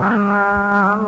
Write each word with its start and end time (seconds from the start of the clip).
nam 0.00 1.06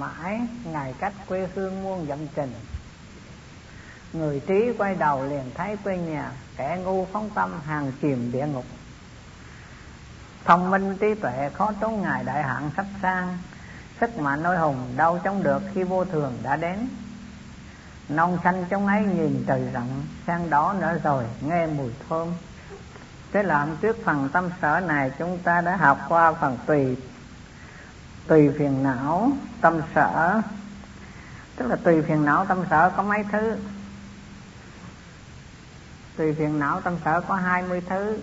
mãi, 0.00 0.40
ngày 0.64 0.94
cách 0.98 1.12
quê 1.28 1.48
hương 1.54 1.82
muôn 1.82 2.06
dặm 2.08 2.18
trình. 2.34 2.52
Người 4.12 4.40
trí 4.46 4.72
quay 4.78 4.94
đầu 4.94 5.24
liền 5.24 5.50
thấy 5.54 5.76
quê 5.84 5.98
nhà, 5.98 6.32
kẻ 6.56 6.78
ngu 6.84 7.06
phóng 7.12 7.30
tâm 7.34 7.60
hàng 7.66 7.92
chìm 8.02 8.32
địa 8.32 8.46
ngục. 8.46 8.64
Thông 10.44 10.70
minh 10.70 10.96
trí 11.00 11.14
tuệ 11.14 11.50
khó 11.54 11.72
trốn 11.80 12.02
ngài 12.02 12.24
đại 12.24 12.42
hạn 12.42 12.70
sắp 12.76 12.86
sang, 13.02 13.38
sức 14.00 14.18
mạnh 14.18 14.42
nôi 14.42 14.58
hùng 14.58 14.92
đâu 14.96 15.18
chống 15.24 15.42
được 15.42 15.62
khi 15.74 15.82
vô 15.82 16.04
thường 16.04 16.38
đã 16.42 16.56
đến. 16.56 16.88
Non 18.08 18.38
xanh 18.44 18.64
trong 18.68 18.86
ấy 18.86 19.04
nhìn 19.04 19.44
trời 19.46 19.62
rộng, 19.72 20.04
sang 20.26 20.50
đó 20.50 20.74
nữa 20.80 21.00
rồi, 21.04 21.24
nghe 21.40 21.66
mùi 21.66 21.90
thơm. 22.08 22.28
Thế 23.32 23.42
là 23.42 23.66
trước 23.80 23.96
phần 24.04 24.28
tâm 24.32 24.50
sở 24.62 24.80
này 24.80 25.10
chúng 25.18 25.38
ta 25.38 25.60
đã 25.60 25.76
học 25.76 25.98
qua 26.08 26.32
phần 26.32 26.58
tùy 26.66 26.96
tùy 28.30 28.50
phiền 28.58 28.82
não 28.82 29.32
tâm 29.60 29.80
sở 29.94 30.42
tức 31.56 31.66
là 31.66 31.76
tùy 31.76 32.02
phiền 32.02 32.24
não 32.24 32.44
tâm 32.46 32.58
sở 32.70 32.90
có 32.96 33.02
mấy 33.02 33.24
thứ 33.32 33.56
tùy 36.16 36.34
phiền 36.34 36.58
não 36.58 36.80
tâm 36.80 36.94
sở 37.04 37.20
có 37.20 37.34
hai 37.34 37.62
mươi 37.62 37.82
thứ 37.88 38.18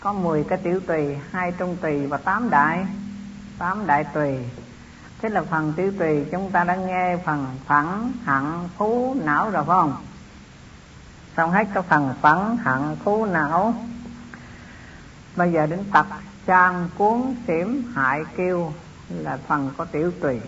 có 0.00 0.12
10 0.12 0.44
cái 0.44 0.58
tiểu 0.62 0.80
tùy, 0.86 1.18
hai 1.30 1.52
trung 1.52 1.76
tùy 1.80 2.06
và 2.06 2.16
tám 2.16 2.50
đại, 2.50 2.86
tám 3.58 3.86
đại 3.86 4.04
tùy. 4.04 4.38
Thế 5.22 5.28
là 5.28 5.42
phần 5.42 5.72
tiểu 5.76 5.92
tùy 5.98 6.24
chúng 6.32 6.50
ta 6.50 6.64
đã 6.64 6.76
nghe 6.76 7.16
phần 7.16 7.46
phẳng, 7.66 8.12
hẳn, 8.24 8.68
phú, 8.76 9.16
não 9.24 9.50
rồi 9.50 9.64
phải 9.64 9.74
không? 9.74 9.96
Xong 11.36 11.50
hết 11.50 11.68
cái 11.74 11.82
phần 11.82 12.14
phẳng, 12.20 12.56
hẳn, 12.56 12.96
phú, 13.04 13.26
não. 13.26 13.74
Bây 15.36 15.52
giờ 15.52 15.66
đến 15.66 15.84
tập 15.92 16.06
trang, 16.46 16.88
cuốn, 16.98 17.34
xỉm, 17.46 17.92
hại, 17.94 18.20
kêu 18.36 18.72
là 19.08 19.38
phần 19.46 19.70
có 19.76 19.84
tiểu 19.84 20.12
tùy. 20.20 20.40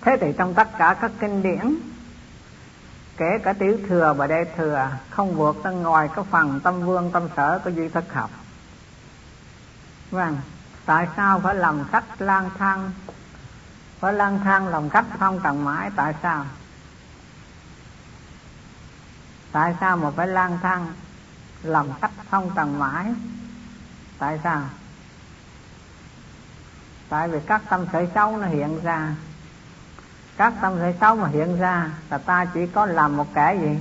Thế 0.00 0.16
thì 0.20 0.32
trong 0.38 0.54
tất 0.54 0.68
cả 0.78 0.96
các 1.00 1.10
kinh 1.20 1.42
điển, 1.42 1.76
kể 3.16 3.38
cả 3.44 3.52
tiểu 3.52 3.78
thừa 3.88 4.14
và 4.16 4.26
đại 4.26 4.44
thừa, 4.56 4.90
không 5.10 5.34
vượt 5.34 5.64
ra 5.64 5.70
ngoài 5.70 6.08
cái 6.16 6.24
phần 6.30 6.60
tâm 6.60 6.82
vương, 6.86 7.10
tâm 7.12 7.28
sở 7.36 7.60
của 7.64 7.70
duy 7.70 7.88
thức 7.88 8.04
học. 8.12 8.30
Vâng 10.10 10.36
tại 10.86 11.08
sao 11.16 11.40
phải 11.40 11.54
làm 11.54 11.84
khách 11.92 12.20
lang 12.22 12.50
thang? 12.58 12.90
Phải 14.00 14.12
lang 14.12 14.40
thang 14.44 14.68
lòng 14.68 14.90
khách 14.90 15.04
không 15.18 15.40
cần 15.40 15.64
mãi, 15.64 15.90
tại 15.96 16.14
sao? 16.22 16.44
Tại 19.52 19.74
sao 19.80 19.96
mà 19.96 20.10
phải 20.10 20.28
lang 20.28 20.58
thang 20.62 20.92
lòng 21.62 21.94
khách 22.00 22.10
không 22.30 22.50
cần 22.56 22.78
mãi? 22.78 23.14
Tại 24.18 24.40
sao? 24.44 24.62
Tại 27.08 27.28
vì 27.28 27.38
các 27.46 27.62
tâm 27.68 27.86
sở 27.92 28.06
xấu 28.14 28.36
nó 28.36 28.46
hiện 28.46 28.80
ra. 28.82 29.14
Các 30.36 30.54
tâm 30.60 30.76
khởi 30.78 30.94
xấu 31.00 31.16
mà 31.16 31.28
hiện 31.28 31.58
ra 31.58 31.90
là 32.10 32.18
ta 32.18 32.44
chỉ 32.44 32.66
có 32.66 32.86
làm 32.86 33.16
một 33.16 33.34
kẻ 33.34 33.58
gì? 33.60 33.78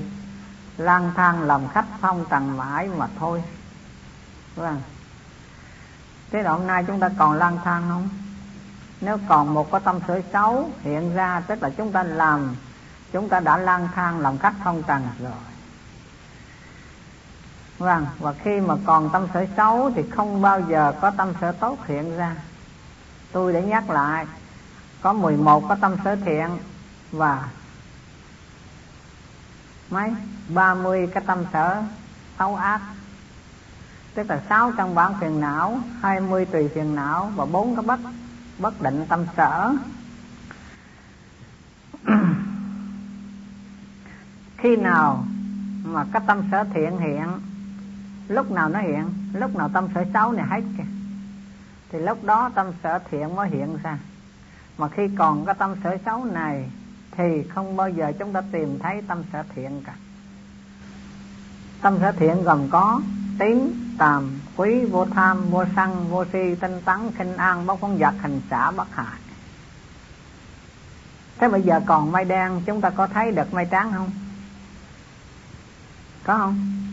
Lang 0.77 1.11
thang 1.15 1.41
làm 1.41 1.67
khách 1.67 1.85
phong 2.01 2.25
trần 2.29 2.57
mãi 2.57 2.87
mà 2.87 3.07
thôi. 3.19 3.43
Vâng 4.55 4.81
thế 6.35 6.43
là 6.43 6.51
hôm 6.51 6.67
nay 6.67 6.83
chúng 6.87 6.99
ta 6.99 7.09
còn 7.17 7.33
lang 7.33 7.57
thang 7.63 7.83
không? 7.89 8.09
Nếu 9.01 9.17
còn 9.27 9.53
một 9.53 9.71
cái 9.71 9.81
tâm 9.83 9.99
sở 10.07 10.21
xấu 10.33 10.69
hiện 10.81 11.15
ra, 11.15 11.39
tức 11.47 11.63
là 11.63 11.69
chúng 11.69 11.91
ta 11.91 12.03
làm, 12.03 12.55
chúng 13.11 13.29
ta 13.29 13.39
đã 13.39 13.57
lang 13.57 13.87
thang 13.95 14.19
làm 14.19 14.37
khách 14.37 14.53
phong 14.63 14.83
trần 14.83 15.07
rồi 15.19 15.31
vâng 17.77 18.05
và 18.19 18.33
khi 18.33 18.59
mà 18.59 18.75
còn 18.85 19.09
tâm 19.13 19.27
sở 19.33 19.45
xấu 19.57 19.91
thì 19.95 20.03
không 20.09 20.41
bao 20.41 20.61
giờ 20.61 20.93
có 21.01 21.11
tâm 21.11 21.33
sở 21.41 21.51
tốt 21.51 21.77
hiện 21.87 22.17
ra. 22.17 22.35
Tôi 23.31 23.53
để 23.53 23.61
nhắc 23.61 23.89
lại, 23.89 24.25
có 25.01 25.13
11 25.13 25.63
có 25.69 25.75
tâm 25.81 25.95
sở 26.03 26.15
thiện 26.15 26.47
và 27.11 27.49
mấy? 29.89 30.13
30 30.47 31.09
cái 31.13 31.23
tâm 31.27 31.43
sở 31.53 31.83
xấu 32.39 32.55
ác. 32.55 32.81
Tức 34.13 34.29
là 34.29 34.41
sáu 34.49 34.71
căn 34.77 34.95
bản 34.95 35.13
phiền 35.21 35.41
não 35.41 35.79
20 36.01 36.45
tùy 36.45 36.69
phiền 36.75 36.95
não 36.95 37.31
và 37.35 37.45
bốn 37.45 37.75
cái 37.75 37.85
bất 37.85 37.99
bất 38.57 38.81
định 38.81 39.05
tâm 39.09 39.25
sở. 39.37 39.73
Khi 44.57 44.75
nào 44.75 45.25
mà 45.83 46.05
cái 46.13 46.21
tâm 46.27 46.43
sở 46.51 46.63
thiện 46.73 46.97
hiện 46.97 47.27
lúc 48.27 48.51
nào 48.51 48.69
nó 48.69 48.79
hiện, 48.79 49.09
lúc 49.33 49.55
nào 49.55 49.69
tâm 49.73 49.87
sở 49.95 50.05
xấu 50.13 50.31
này 50.31 50.45
hết 50.49 50.61
kìa. 50.77 50.83
Thì 51.89 51.99
lúc 51.99 52.23
đó 52.23 52.51
tâm 52.55 52.67
sở 52.83 52.99
thiện 53.11 53.35
mới 53.35 53.49
hiện 53.49 53.77
ra. 53.83 53.97
Mà 54.77 54.87
khi 54.87 55.09
còn 55.17 55.45
cái 55.45 55.55
tâm 55.55 55.75
sở 55.83 55.97
xấu 56.05 56.25
này, 56.25 56.69
thì 57.11 57.43
không 57.49 57.77
bao 57.77 57.89
giờ 57.89 58.11
chúng 58.19 58.33
ta 58.33 58.41
tìm 58.51 58.79
thấy 58.79 59.01
tâm 59.07 59.23
sở 59.33 59.43
thiện 59.55 59.81
cả. 59.85 59.95
Tâm 61.81 61.97
sở 61.99 62.11
thiện 62.11 62.43
gồm 62.43 62.69
có 62.69 63.01
tín, 63.39 63.73
tàm, 63.97 64.39
quý, 64.55 64.85
vô 64.85 65.05
tham, 65.05 65.49
vô 65.49 65.63
sân, 65.75 66.07
vô 66.09 66.25
si, 66.33 66.55
tinh 66.55 66.81
tấn, 66.85 67.11
khinh 67.17 67.37
an, 67.37 67.65
bất 67.65 67.79
phóng 67.79 67.97
vật 67.97 68.13
hành 68.21 68.41
xả, 68.49 68.71
bất 68.71 68.95
hại. 68.95 69.19
Thế 71.37 71.47
bây 71.47 71.61
giờ 71.61 71.81
còn 71.85 72.11
mây 72.11 72.25
đen, 72.25 72.61
chúng 72.65 72.81
ta 72.81 72.89
có 72.89 73.07
thấy 73.07 73.31
được 73.31 73.53
mây 73.53 73.67
trắng 73.71 73.91
không? 73.95 74.11
Có 76.23 76.37
không? 76.37 76.84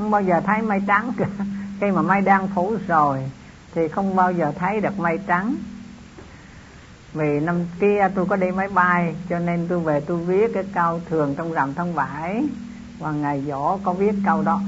Không 0.00 0.10
bao 0.10 0.22
giờ 0.22 0.40
thấy 0.40 0.62
mây 0.62 0.80
trắng. 0.86 1.12
Khi 1.80 1.90
mà 1.90 2.02
mây 2.02 2.20
đang 2.20 2.48
phủ 2.48 2.76
rồi 2.86 3.30
thì 3.74 3.88
không 3.88 4.16
bao 4.16 4.32
giờ 4.32 4.52
thấy 4.58 4.80
được 4.80 4.98
mây 4.98 5.18
trắng. 5.26 5.54
Vì 7.12 7.40
năm 7.40 7.64
kia 7.80 8.08
tôi 8.14 8.26
có 8.26 8.36
đi 8.36 8.50
máy 8.50 8.68
bay, 8.68 9.14
cho 9.28 9.38
nên 9.38 9.66
tôi 9.68 9.80
về 9.80 10.00
tôi 10.00 10.16
viết 10.16 10.50
cái 10.54 10.64
câu 10.74 11.00
thường 11.10 11.34
trong 11.38 11.52
rằm 11.52 11.74
tháng 11.74 11.94
bảy. 11.94 12.44
Và 12.98 13.10
ngày 13.10 13.44
dỗ 13.48 13.78
có 13.84 13.92
viết 13.92 14.14
câu 14.26 14.42
đó. 14.42 14.60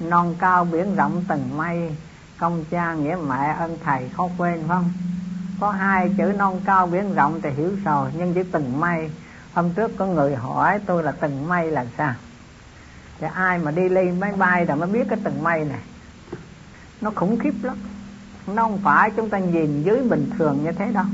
Non 0.00 0.34
cao 0.38 0.64
biển 0.64 0.96
rộng 0.96 1.24
từng 1.28 1.56
mây, 1.56 1.96
công 2.38 2.64
cha 2.70 2.94
nghĩa 2.94 3.16
mẹ 3.28 3.54
ơn 3.58 3.78
thầy 3.84 4.08
khó 4.08 4.28
quên, 4.38 4.58
phải 4.58 4.68
không? 4.68 4.90
Có 5.60 5.70
hai 5.70 6.10
chữ 6.18 6.32
non 6.38 6.60
cao 6.64 6.86
biển 6.86 7.14
rộng 7.14 7.40
thì 7.42 7.50
hiểu 7.50 7.70
rồi, 7.84 8.10
nhưng 8.18 8.34
chữ 8.34 8.42
từng 8.52 8.80
mây. 8.80 9.10
Hôm 9.54 9.70
trước 9.72 9.90
có 9.98 10.06
người 10.06 10.34
hỏi 10.34 10.78
tôi 10.86 11.02
là 11.02 11.12
từng 11.12 11.48
mây 11.48 11.70
là 11.70 11.86
sao? 11.98 12.14
Thì 13.20 13.26
ai 13.34 13.58
mà 13.58 13.70
đi 13.70 13.88
lên 13.88 14.20
máy 14.20 14.32
bay 14.32 14.66
là 14.66 14.74
mới 14.74 14.88
biết 14.88 15.06
cái 15.08 15.18
tầng 15.24 15.42
mây 15.42 15.64
này. 15.64 15.80
Nó 17.00 17.10
khủng 17.14 17.38
khiếp 17.38 17.54
lắm. 17.62 17.76
Nó 18.46 18.62
không 18.62 18.78
phải 18.84 19.10
chúng 19.10 19.30
ta 19.30 19.38
nhìn 19.38 19.82
dưới 19.82 20.02
bình 20.02 20.30
thường 20.38 20.64
như 20.64 20.72
thế 20.72 20.92
đâu. 20.92 21.04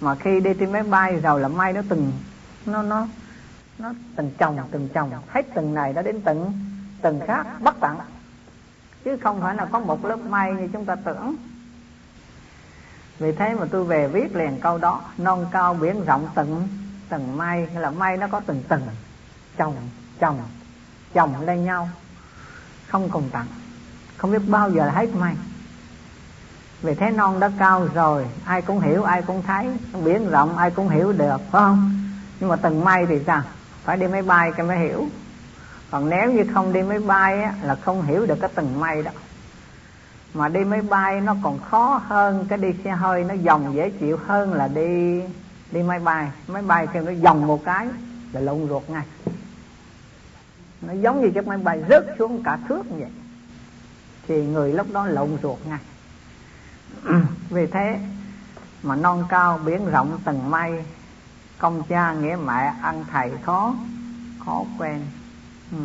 Mà 0.00 0.14
khi 0.14 0.40
đi 0.40 0.50
trên 0.60 0.72
máy 0.72 0.82
bay 0.82 1.16
rồi 1.16 1.40
là 1.40 1.48
may 1.48 1.72
nó 1.72 1.80
từng, 1.88 2.12
nó 2.66 2.82
nó 2.82 3.06
nó 3.78 3.92
từng 4.16 4.30
chồng 4.38 4.58
từng 4.70 4.88
chồng. 4.88 5.10
Hết 5.28 5.46
từng 5.54 5.74
này 5.74 5.92
nó 5.92 6.02
đến 6.02 6.20
từng 6.20 6.52
từng 7.02 7.20
khác, 7.26 7.46
bất 7.60 7.74
tận. 7.80 7.98
Chứ 9.04 9.16
không 9.22 9.40
phải 9.40 9.54
là 9.54 9.64
có 9.64 9.78
một 9.78 10.04
lớp 10.04 10.16
may 10.16 10.52
như 10.52 10.68
chúng 10.72 10.84
ta 10.84 10.94
tưởng. 10.94 11.36
Vì 13.18 13.32
thế 13.32 13.54
mà 13.54 13.66
tôi 13.70 13.84
về 13.84 14.08
viết 14.08 14.36
liền 14.36 14.60
câu 14.60 14.78
đó, 14.78 15.02
non 15.18 15.46
cao 15.50 15.74
biển 15.74 16.04
rộng 16.04 16.28
từng 16.34 16.68
từng 17.08 17.36
may 17.36 17.66
là 17.66 17.90
may 17.90 18.16
nó 18.16 18.26
có 18.28 18.40
từng 18.46 18.62
từng 18.68 18.82
chồng 19.56 19.76
chồng 20.20 20.40
chồng 21.14 21.46
lên 21.46 21.64
nhau. 21.64 21.88
Không 22.88 23.08
cùng 23.10 23.28
tận 23.32 23.46
không 24.22 24.32
biết 24.32 24.42
bao 24.48 24.70
giờ 24.70 24.86
là 24.86 24.92
hết 24.92 25.14
may. 25.14 25.34
Vì 26.82 26.94
thế 26.94 27.10
non 27.10 27.40
đã 27.40 27.50
cao 27.58 27.88
rồi 27.94 28.26
ai 28.44 28.62
cũng 28.62 28.80
hiểu 28.80 29.02
ai 29.02 29.22
cũng 29.22 29.42
thấy. 29.42 29.66
Biển 30.04 30.30
rộng 30.30 30.56
ai 30.56 30.70
cũng 30.70 30.88
hiểu 30.88 31.12
được 31.12 31.40
phải 31.50 31.60
không? 31.62 32.00
Nhưng 32.40 32.48
mà 32.48 32.56
từng 32.56 32.84
may 32.84 33.06
thì 33.06 33.20
sao? 33.26 33.42
Phải 33.84 33.96
đi 33.96 34.06
máy 34.06 34.22
bay 34.22 34.52
cái 34.56 34.66
mới 34.66 34.78
hiểu. 34.78 35.08
Còn 35.90 36.10
nếu 36.10 36.32
như 36.32 36.44
không 36.54 36.72
đi 36.72 36.82
máy 36.82 36.98
bay 36.98 37.42
á, 37.42 37.54
là 37.62 37.74
không 37.74 38.02
hiểu 38.02 38.26
được 38.26 38.38
cái 38.40 38.50
từng 38.54 38.80
may 38.80 39.02
đó. 39.02 39.10
Mà 40.34 40.48
đi 40.48 40.64
máy 40.64 40.82
bay 40.82 41.20
nó 41.20 41.36
còn 41.42 41.58
khó 41.58 42.02
hơn 42.08 42.46
cái 42.48 42.58
đi 42.58 42.68
xe 42.84 42.90
hơi 42.90 43.24
nó 43.24 43.34
dòng 43.34 43.74
dễ 43.74 43.90
chịu 43.90 44.18
hơn 44.26 44.52
là 44.52 44.68
đi 44.68 45.22
đi 45.70 45.82
máy 45.82 45.98
bay. 45.98 46.30
Máy 46.46 46.62
bay 46.62 46.86
kêu 46.92 47.02
nó 47.02 47.12
dòng 47.12 47.46
một 47.46 47.64
cái 47.64 47.86
là 48.32 48.40
lộn 48.40 48.68
ruột 48.68 48.82
ngay 48.90 49.04
nó 50.82 50.92
giống 50.92 51.20
như 51.20 51.30
chiếc 51.30 51.46
máy 51.46 51.58
bay 51.58 51.82
rớt 51.88 52.06
xuống 52.18 52.42
cả 52.42 52.58
thước 52.68 52.82
vậy. 52.90 53.10
Thì 54.28 54.46
người 54.46 54.72
lúc 54.72 54.86
đó 54.92 55.06
lộn 55.06 55.38
ruột 55.42 55.58
ngay. 55.66 55.80
Vì 57.50 57.66
thế 57.66 57.98
mà 58.82 58.96
non 58.96 59.24
cao 59.28 59.58
biển 59.58 59.86
rộng 59.86 60.18
tầng 60.24 60.50
mây, 60.50 60.84
công 61.58 61.82
cha 61.88 62.12
nghĩa 62.12 62.36
mẹ 62.44 62.74
ăn 62.82 63.04
thầy 63.10 63.30
khó 63.42 63.74
khó 64.44 64.64
quen. 64.78 65.06
Ừ. 65.72 65.78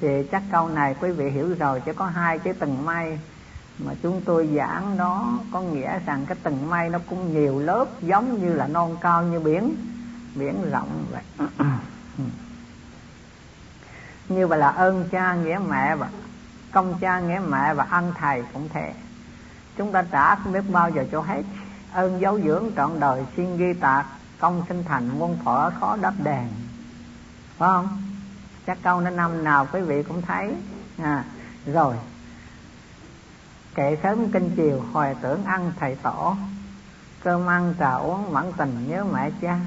thì 0.00 0.08
chắc 0.32 0.42
câu 0.52 0.68
này 0.68 0.94
quý 1.00 1.10
vị 1.10 1.30
hiểu 1.30 1.54
rồi, 1.58 1.80
chứ 1.80 1.92
có 1.92 2.06
hai 2.06 2.38
cái 2.38 2.52
tầng 2.52 2.84
mây 2.84 3.18
mà 3.78 3.92
chúng 4.02 4.20
tôi 4.24 4.48
giảng 4.56 4.96
đó, 4.96 5.38
có 5.50 5.60
nghĩa 5.60 5.98
rằng 6.06 6.26
cái 6.26 6.36
tầng 6.42 6.70
mây 6.70 6.88
nó 6.88 6.98
cũng 7.10 7.32
nhiều 7.32 7.58
lớp 7.58 7.86
giống 8.00 8.40
như 8.40 8.52
là 8.54 8.66
non 8.66 8.96
cao 9.00 9.22
như 9.22 9.40
biển 9.40 9.76
biển 10.34 10.70
rộng 10.70 11.04
vậy. 11.10 11.22
Ừ 12.18 12.24
như 14.28 14.46
vậy 14.46 14.58
là 14.58 14.68
ơn 14.68 15.08
cha 15.10 15.34
nghĩa 15.34 15.60
mẹ 15.68 15.96
và 15.96 16.08
công 16.72 16.98
cha 17.00 17.20
nghĩa 17.20 17.40
mẹ 17.48 17.74
và 17.74 17.86
ân 17.90 18.12
thầy 18.18 18.42
cũng 18.52 18.68
thế. 18.68 18.92
Chúng 19.76 19.92
ta 19.92 20.02
trả 20.02 20.34
không 20.34 20.52
biết 20.52 20.70
bao 20.70 20.90
giờ 20.90 21.04
cho 21.12 21.20
hết. 21.20 21.42
Ơn 21.92 22.20
giáo 22.20 22.40
dưỡng 22.40 22.70
trọn 22.76 23.00
đời 23.00 23.24
xin 23.36 23.56
ghi 23.56 23.72
tạc 23.72 24.06
công 24.38 24.62
sinh 24.68 24.84
thành 24.84 25.18
muôn 25.18 25.38
thuở 25.44 25.70
khó 25.80 25.96
đắp 26.00 26.14
đèn 26.24 26.48
phải 27.58 27.68
không? 27.68 28.02
Chắc 28.66 28.78
câu 28.82 29.00
nó 29.00 29.10
năm 29.10 29.44
nào 29.44 29.66
quý 29.72 29.80
vị 29.80 30.02
cũng 30.02 30.22
thấy. 30.22 30.54
À, 31.02 31.24
rồi. 31.66 31.94
Kệ 33.74 33.96
sớm 34.02 34.32
kinh 34.32 34.50
chiều 34.56 34.84
hồi 34.92 35.16
tưởng 35.20 35.44
ăn 35.44 35.72
thầy 35.80 35.94
tổ. 35.94 36.36
Cơm 37.24 37.46
ăn 37.46 37.74
trà 37.78 37.92
uống 37.92 38.32
mẫn 38.32 38.52
tình 38.56 38.88
nhớ 38.88 39.04
mẹ 39.12 39.30
cha 39.42 39.60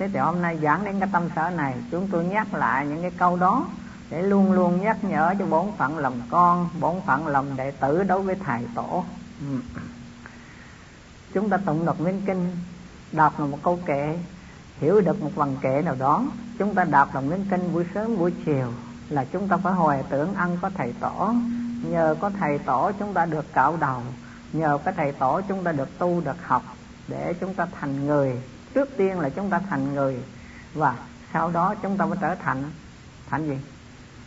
thế 0.00 0.08
thì 0.12 0.18
hôm 0.18 0.42
nay 0.42 0.58
giảng 0.62 0.84
đến 0.84 1.00
cái 1.00 1.08
tâm 1.12 1.28
sở 1.36 1.50
này, 1.50 1.74
chúng 1.90 2.08
tôi 2.12 2.24
nhắc 2.24 2.54
lại 2.54 2.86
những 2.86 3.02
cái 3.02 3.10
câu 3.18 3.36
đó 3.36 3.66
để 4.10 4.22
luôn 4.22 4.52
luôn 4.52 4.80
nhắc 4.82 5.04
nhở 5.04 5.34
cho 5.38 5.46
bổn 5.46 5.66
phận 5.78 5.98
lòng 5.98 6.20
con, 6.30 6.68
bổn 6.80 6.94
phận 7.06 7.26
lòng 7.26 7.56
đệ 7.56 7.70
tử 7.70 8.02
đối 8.02 8.22
với 8.22 8.34
thầy 8.34 8.62
tổ. 8.74 9.04
Ừ. 9.40 9.60
chúng 11.34 11.50
ta 11.50 11.56
tụng 11.56 11.86
đọc 11.86 12.00
nguyên 12.00 12.22
kinh, 12.26 12.56
đọc 13.12 13.40
là 13.40 13.46
một 13.46 13.58
câu 13.62 13.78
kệ, 13.86 14.18
hiểu 14.78 15.00
được 15.00 15.22
một 15.22 15.30
phần 15.36 15.56
kệ 15.60 15.82
nào 15.82 15.94
đó, 15.98 16.24
chúng 16.58 16.74
ta 16.74 16.84
đọc 16.84 17.14
đọc 17.14 17.24
nguyên 17.24 17.46
kinh 17.50 17.72
buổi 17.72 17.84
sớm, 17.94 18.18
buổi 18.18 18.32
chiều 18.46 18.72
là 19.08 19.24
chúng 19.32 19.48
ta 19.48 19.56
phải 19.56 19.72
hồi 19.72 19.96
tưởng 20.08 20.34
ăn 20.34 20.58
có 20.62 20.70
thầy 20.76 20.92
tổ. 21.00 21.32
Nhờ 21.82 22.16
có 22.20 22.30
thầy 22.40 22.58
tổ 22.58 22.90
chúng 22.98 23.14
ta 23.14 23.26
được 23.26 23.52
cạo 23.52 23.76
đầu, 23.76 24.02
nhờ 24.52 24.78
có 24.84 24.92
thầy 24.96 25.12
tổ 25.12 25.40
chúng 25.48 25.64
ta 25.64 25.72
được 25.72 25.98
tu, 25.98 26.20
được 26.20 26.46
học 26.46 26.62
để 27.08 27.34
chúng 27.40 27.54
ta 27.54 27.66
thành 27.80 28.06
người 28.06 28.42
trước 28.74 28.88
tiên 28.96 29.20
là 29.20 29.28
chúng 29.28 29.50
ta 29.50 29.60
thành 29.70 29.94
người, 29.94 30.16
và 30.74 30.96
sau 31.32 31.50
đó 31.50 31.74
chúng 31.82 31.96
ta 31.96 32.06
mới 32.06 32.18
trở 32.20 32.34
thành 32.34 32.62
thành 33.30 33.46
gì? 33.46 33.58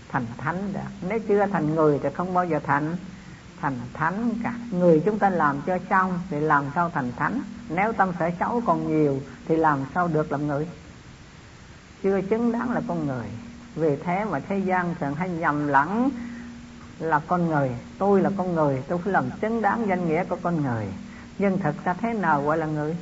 Thành 0.09 0.25
thánh 0.37 0.73
được 0.73 0.79
nếu 1.09 1.19
chưa 1.27 1.45
thành 1.45 1.75
người 1.75 1.99
thì 2.03 2.09
không 2.13 2.33
bao 2.33 2.45
giờ 2.45 2.59
thành 2.63 2.95
thành 3.61 3.77
thánh 3.93 4.29
cả. 4.43 4.53
Người 4.71 5.01
chúng 5.05 5.19
ta 5.19 5.29
làm 5.29 5.61
cho 5.65 5.77
xong 5.89 6.19
thì 6.29 6.39
làm 6.39 6.65
sao 6.75 6.89
thành 6.89 7.11
thánh? 7.17 7.41
Nếu 7.69 7.93
tâm 7.93 8.11
sở 8.19 8.29
xấu 8.39 8.61
còn 8.65 8.87
nhiều 8.87 9.21
thì 9.47 9.55
làm 9.55 9.79
sao 9.95 10.07
được 10.07 10.31
làm 10.31 10.47
người? 10.47 10.67
Chưa 12.03 12.21
chứng 12.21 12.51
đáng 12.51 12.71
là 12.71 12.81
con 12.87 13.07
người. 13.07 13.25
Vì 13.75 13.95
thế 13.95 14.25
mà 14.25 14.39
thế 14.39 14.57
gian 14.57 14.95
thường 14.99 15.15
hay 15.15 15.29
nhầm 15.29 15.67
lẫn 15.67 16.09
là 16.99 17.19
con 17.27 17.47
người. 17.47 17.71
Tôi 17.97 18.21
là 18.21 18.29
con 18.37 18.55
người, 18.55 18.83
tôi 18.87 18.99
phải 19.03 19.13
làm 19.13 19.25
chứng 19.41 19.61
đáng 19.61 19.87
danh 19.87 20.07
nghĩa 20.07 20.23
của 20.23 20.37
con 20.41 20.63
người. 20.63 20.87
Nhưng 21.37 21.59
thực 21.59 21.85
ra 21.85 21.93
thế 21.93 22.13
nào 22.13 22.43
gọi 22.43 22.57
là 22.57 22.65
người? 22.65 22.97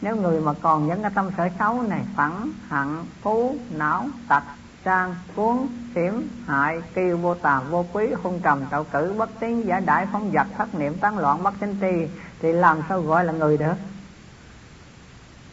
Nếu 0.00 0.16
người 0.16 0.40
mà 0.40 0.52
còn 0.62 0.86
những 0.86 1.02
cái 1.02 1.10
tâm 1.14 1.30
sở 1.36 1.48
xấu 1.58 1.82
này, 1.82 2.02
phẳng, 2.16 2.52
hận 2.68 3.04
phú 3.22 3.56
não, 3.70 4.08
tật, 4.28 4.42
trang, 4.84 5.14
cuốn 5.36 5.56
xiểm 5.94 6.28
hại, 6.46 6.82
kiêu, 6.94 7.16
vô 7.16 7.34
tà, 7.34 7.60
vô 7.60 7.86
quý, 7.92 8.06
hung 8.22 8.40
trầm, 8.40 8.66
tạo 8.70 8.84
cử, 8.84 9.14
bất 9.18 9.30
tín 9.40 9.62
giả 9.62 9.80
đại 9.80 10.06
phóng 10.12 10.30
vật 10.30 10.46
thất 10.58 10.74
niệm, 10.74 10.98
tán 10.98 11.18
loạn 11.18 11.42
bất 11.42 11.54
chính 11.60 11.76
tri, 11.80 12.14
thì 12.42 12.52
làm 12.52 12.78
sao 12.88 13.02
gọi 13.02 13.24
là 13.24 13.32
người 13.32 13.58
được? 13.58 13.74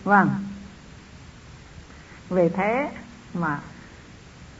Vâng. 0.04 0.30
Vì 2.30 2.50
thế 2.50 2.90
mà 3.34 3.60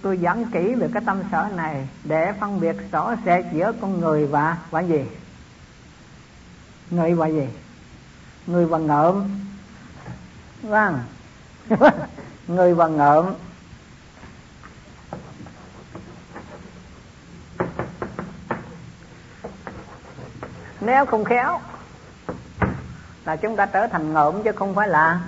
tôi 0.02 0.18
dẫn 0.18 0.46
kỹ 0.52 0.76
về 0.76 0.90
cái 0.94 1.04
tâm 1.06 1.24
sở 1.32 1.50
này 1.56 1.88
để 2.04 2.34
phân 2.40 2.60
biệt 2.60 2.76
rõ 2.92 3.16
rệt 3.26 3.46
giữa 3.54 3.72
con 3.82 4.00
người 4.00 4.28
và 4.28 4.58
và 4.70 4.80
gì? 4.82 5.06
Người 6.92 7.14
và 7.14 7.28
gì? 7.28 7.48
Người 8.48 8.66
và 8.66 8.78
ngợm 8.78 9.47
vâng. 10.68 11.00
Người 12.48 12.74
và 12.74 12.88
ngợm. 12.88 13.34
Nếu 20.82 21.06
không 21.06 21.26
khéo, 21.26 21.60
là 23.26 23.36
chúng 23.36 23.56
ta 23.56 23.66
trở 23.66 23.88
thành 23.88 24.14
ngợm 24.14 24.44
chứ 24.44 24.52
không 24.52 24.76
phải 24.76 24.88
là 24.88 25.22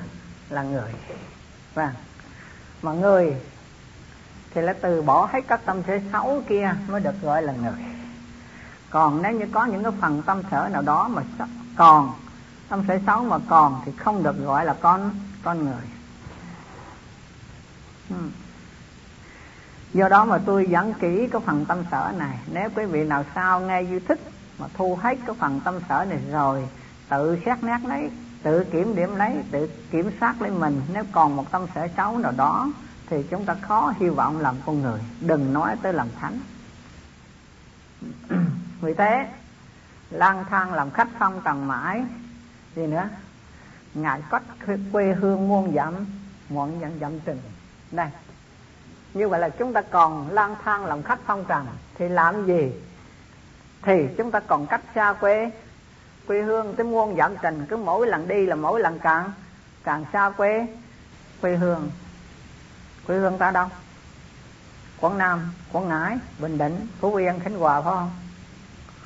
là 0.50 0.64
người. 0.64 0.94
Vâng. 1.74 1.94
Mà 2.82 2.92
người 2.92 3.36
thì 4.54 4.62
là 4.62 4.74
từ 4.74 5.02
bỏ 5.02 5.30
hết 5.32 5.40
các 5.48 5.62
tâm 5.66 5.82
sở 5.88 6.00
xấu 6.14 6.44
kia 6.50 6.76
mới 6.88 7.02
được 7.02 7.22
gọi 7.22 7.42
là 7.42 7.54
người. 7.54 7.86
Còn 8.90 9.22
nếu 9.22 9.32
như 9.32 9.46
có 9.54 9.66
những 9.66 9.84
cái 9.84 9.92
phần 10.02 10.22
tâm 10.22 10.42
sở 10.52 10.70
nào 10.72 10.82
đó 10.82 11.08
mà 11.08 11.22
còn, 11.76 12.14
tâm 12.70 12.84
sở 12.88 13.00
xấu 13.06 13.24
mà 13.24 13.38
còn 13.50 13.82
thì 13.86 13.92
không 13.92 14.24
được 14.24 14.46
gọi 14.46 14.66
là 14.66 14.74
con 14.74 15.12
con 15.44 15.66
người. 15.66 15.84
Hmm. 18.10 18.32
do 19.94 20.10
đó 20.10 20.26
mà 20.26 20.38
tôi 20.46 20.68
dẫn 20.70 20.94
kỹ 20.94 21.28
cái 21.32 21.42
phần 21.46 21.66
tâm 21.66 21.84
sở 21.92 22.14
này. 22.18 22.40
Nếu 22.52 22.70
quý 22.76 22.86
vị 22.86 23.04
nào 23.04 23.26
sao 23.36 23.62
nghe 23.62 23.82
yêu 23.82 24.00
thích 24.08 24.20
mà 24.60 24.68
thu 24.74 24.96
hết 24.96 25.18
cái 25.26 25.36
phần 25.40 25.60
tâm 25.64 25.80
sở 25.90 26.06
này 26.10 26.20
rồi, 26.32 26.68
tự 27.10 27.40
xét 27.46 27.64
nét 27.64 27.80
lấy, 27.86 28.10
tự 28.44 28.64
kiểm 28.64 28.96
điểm 28.96 29.16
lấy, 29.16 29.44
tự 29.52 29.70
kiểm 29.92 30.12
soát 30.20 30.42
lấy 30.42 30.52
mình, 30.52 30.82
nếu 30.94 31.04
còn 31.12 31.36
một 31.36 31.52
tâm 31.52 31.66
sở 31.76 31.88
xấu 31.98 32.18
nào 32.18 32.32
đó, 32.38 32.72
thì 33.08 33.24
chúng 33.30 33.46
ta 33.46 33.56
khó 33.62 33.94
hy 34.00 34.10
vọng 34.10 34.40
làm 34.40 34.56
con 34.66 34.82
người. 34.82 35.00
Đừng 35.22 35.54
nói 35.54 35.76
tới 35.82 35.94
làm 35.94 36.08
thánh. 36.20 36.40
Vì 38.82 38.94
thế, 38.94 39.28
lang 40.10 40.46
thang 40.50 40.74
làm 40.74 40.92
khách 40.92 41.08
phong 41.20 41.42
trần 41.46 41.68
mãi. 41.68 42.04
Gì 42.76 42.88
nữa? 42.88 43.10
Ngài 43.94 44.22
có 44.30 44.40
quê 44.92 45.14
hương 45.14 45.48
muôn 45.48 45.74
dặm, 45.76 46.06
muộn 46.50 46.80
dặm 46.82 47.00
dặm 47.00 47.20
tình. 47.20 47.42
Đây 47.92 48.08
như 49.14 49.30
vậy 49.30 49.40
là 49.40 49.50
chúng 49.50 49.74
ta 49.74 49.82
còn 49.82 50.32
lang 50.32 50.56
thang 50.64 50.86
làm 50.86 51.04
khách 51.04 51.20
phong 51.26 51.46
trần 51.46 51.68
thì 51.96 52.10
làm 52.10 52.46
gì? 52.46 52.72
Thì 53.82 54.08
chúng 54.18 54.32
ta 54.32 54.40
còn 54.40 54.68
cách 54.68 54.82
xa 54.96 55.14
quê 55.14 55.52
quê 56.28 56.42
hương 56.42 56.76
tới 56.76 56.86
muôn 56.86 57.18
dặm 57.18 57.38
tình, 57.38 57.66
cứ 57.70 57.78
mỗi 57.78 58.08
lần 58.08 58.28
đi 58.28 58.46
là 58.46 58.56
mỗi 58.56 58.80
lần 58.80 59.00
càng 59.00 59.32
càng 59.84 60.06
xa 60.14 60.30
quê 60.30 60.68
quê 61.42 61.56
hương. 61.56 61.92
Quê 63.08 63.18
hương 63.18 63.38
ta 63.38 63.52
đâu? 63.52 63.68
Quảng 65.00 65.18
nam, 65.18 65.54
quảng 65.72 65.88
ngãi, 65.88 66.18
bình 66.40 66.58
định, 66.58 66.88
phú 67.00 67.16
yên, 67.16 67.40
khánh 67.40 67.54
hòa, 67.54 67.82
phải 67.82 67.94
không? 67.94 68.12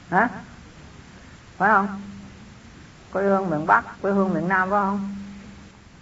Hả? 0.10 0.30
Phải 1.58 1.70
không? 1.72 2.02
Quê 3.14 3.24
hương 3.24 3.50
miền 3.50 3.68
bắc 3.68 3.84
quê 4.02 4.12
hương 4.12 4.34
miền 4.34 4.48
nam 4.48 4.70
phải 4.70 4.80
không? 4.80 5.16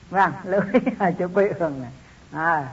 Vâng 0.10 0.34
lưu 0.44 0.62
ý 0.74 0.80
là 1.00 1.12
chữ 1.12 1.28
quê 1.28 1.54
hương 1.60 1.82
này. 1.82 1.92
À, 2.32 2.68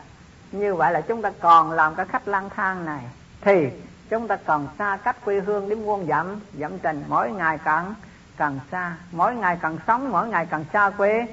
như 0.53 0.75
vậy 0.75 0.93
là 0.93 1.01
chúng 1.01 1.23
ta 1.23 1.33
còn 1.41 1.73
làm 1.73 1.95
cái 1.95 2.07
khách 2.07 2.29
lang 2.29 2.51
thang 2.57 2.85
này. 2.85 3.05
Thì 3.41 3.69
chúng 4.09 4.29
ta 4.29 4.37
còn 4.37 4.69
xa 4.79 4.99
cách 5.05 5.17
quê 5.25 5.41
hương 5.41 5.69
đến 5.69 5.85
muôn 5.85 6.07
dặm 6.09 6.41
dặm 6.59 6.79
trình 6.79 7.05
mỗi 7.09 7.31
ngày 7.31 7.59
càng 7.65 7.95
càng 8.37 8.61
xa. 8.71 8.97
Mỗi 9.13 9.35
ngày 9.35 9.59
càng 9.63 9.79
sống 9.87 10.11
mỗi 10.11 10.29
ngày 10.29 10.47
càng 10.51 10.65
xa 10.73 10.91
quê. 10.91 11.27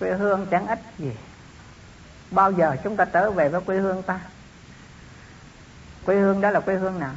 Quê 0.00 0.12
hương 0.12 0.46
chẳng 0.50 0.66
ít 0.66 0.80
gì. 0.98 1.16
Bao 2.30 2.52
giờ 2.52 2.76
chúng 2.84 2.96
ta 2.96 3.04
trở 3.04 3.30
về 3.30 3.48
với 3.48 3.60
quê 3.60 3.76
hương 3.78 4.02
ta? 4.02 4.20
Quê 6.06 6.16
hương 6.16 6.40
đó 6.40 6.50
là 6.50 6.60
quê 6.60 6.74
hương 6.74 7.00
nào? 7.00 7.14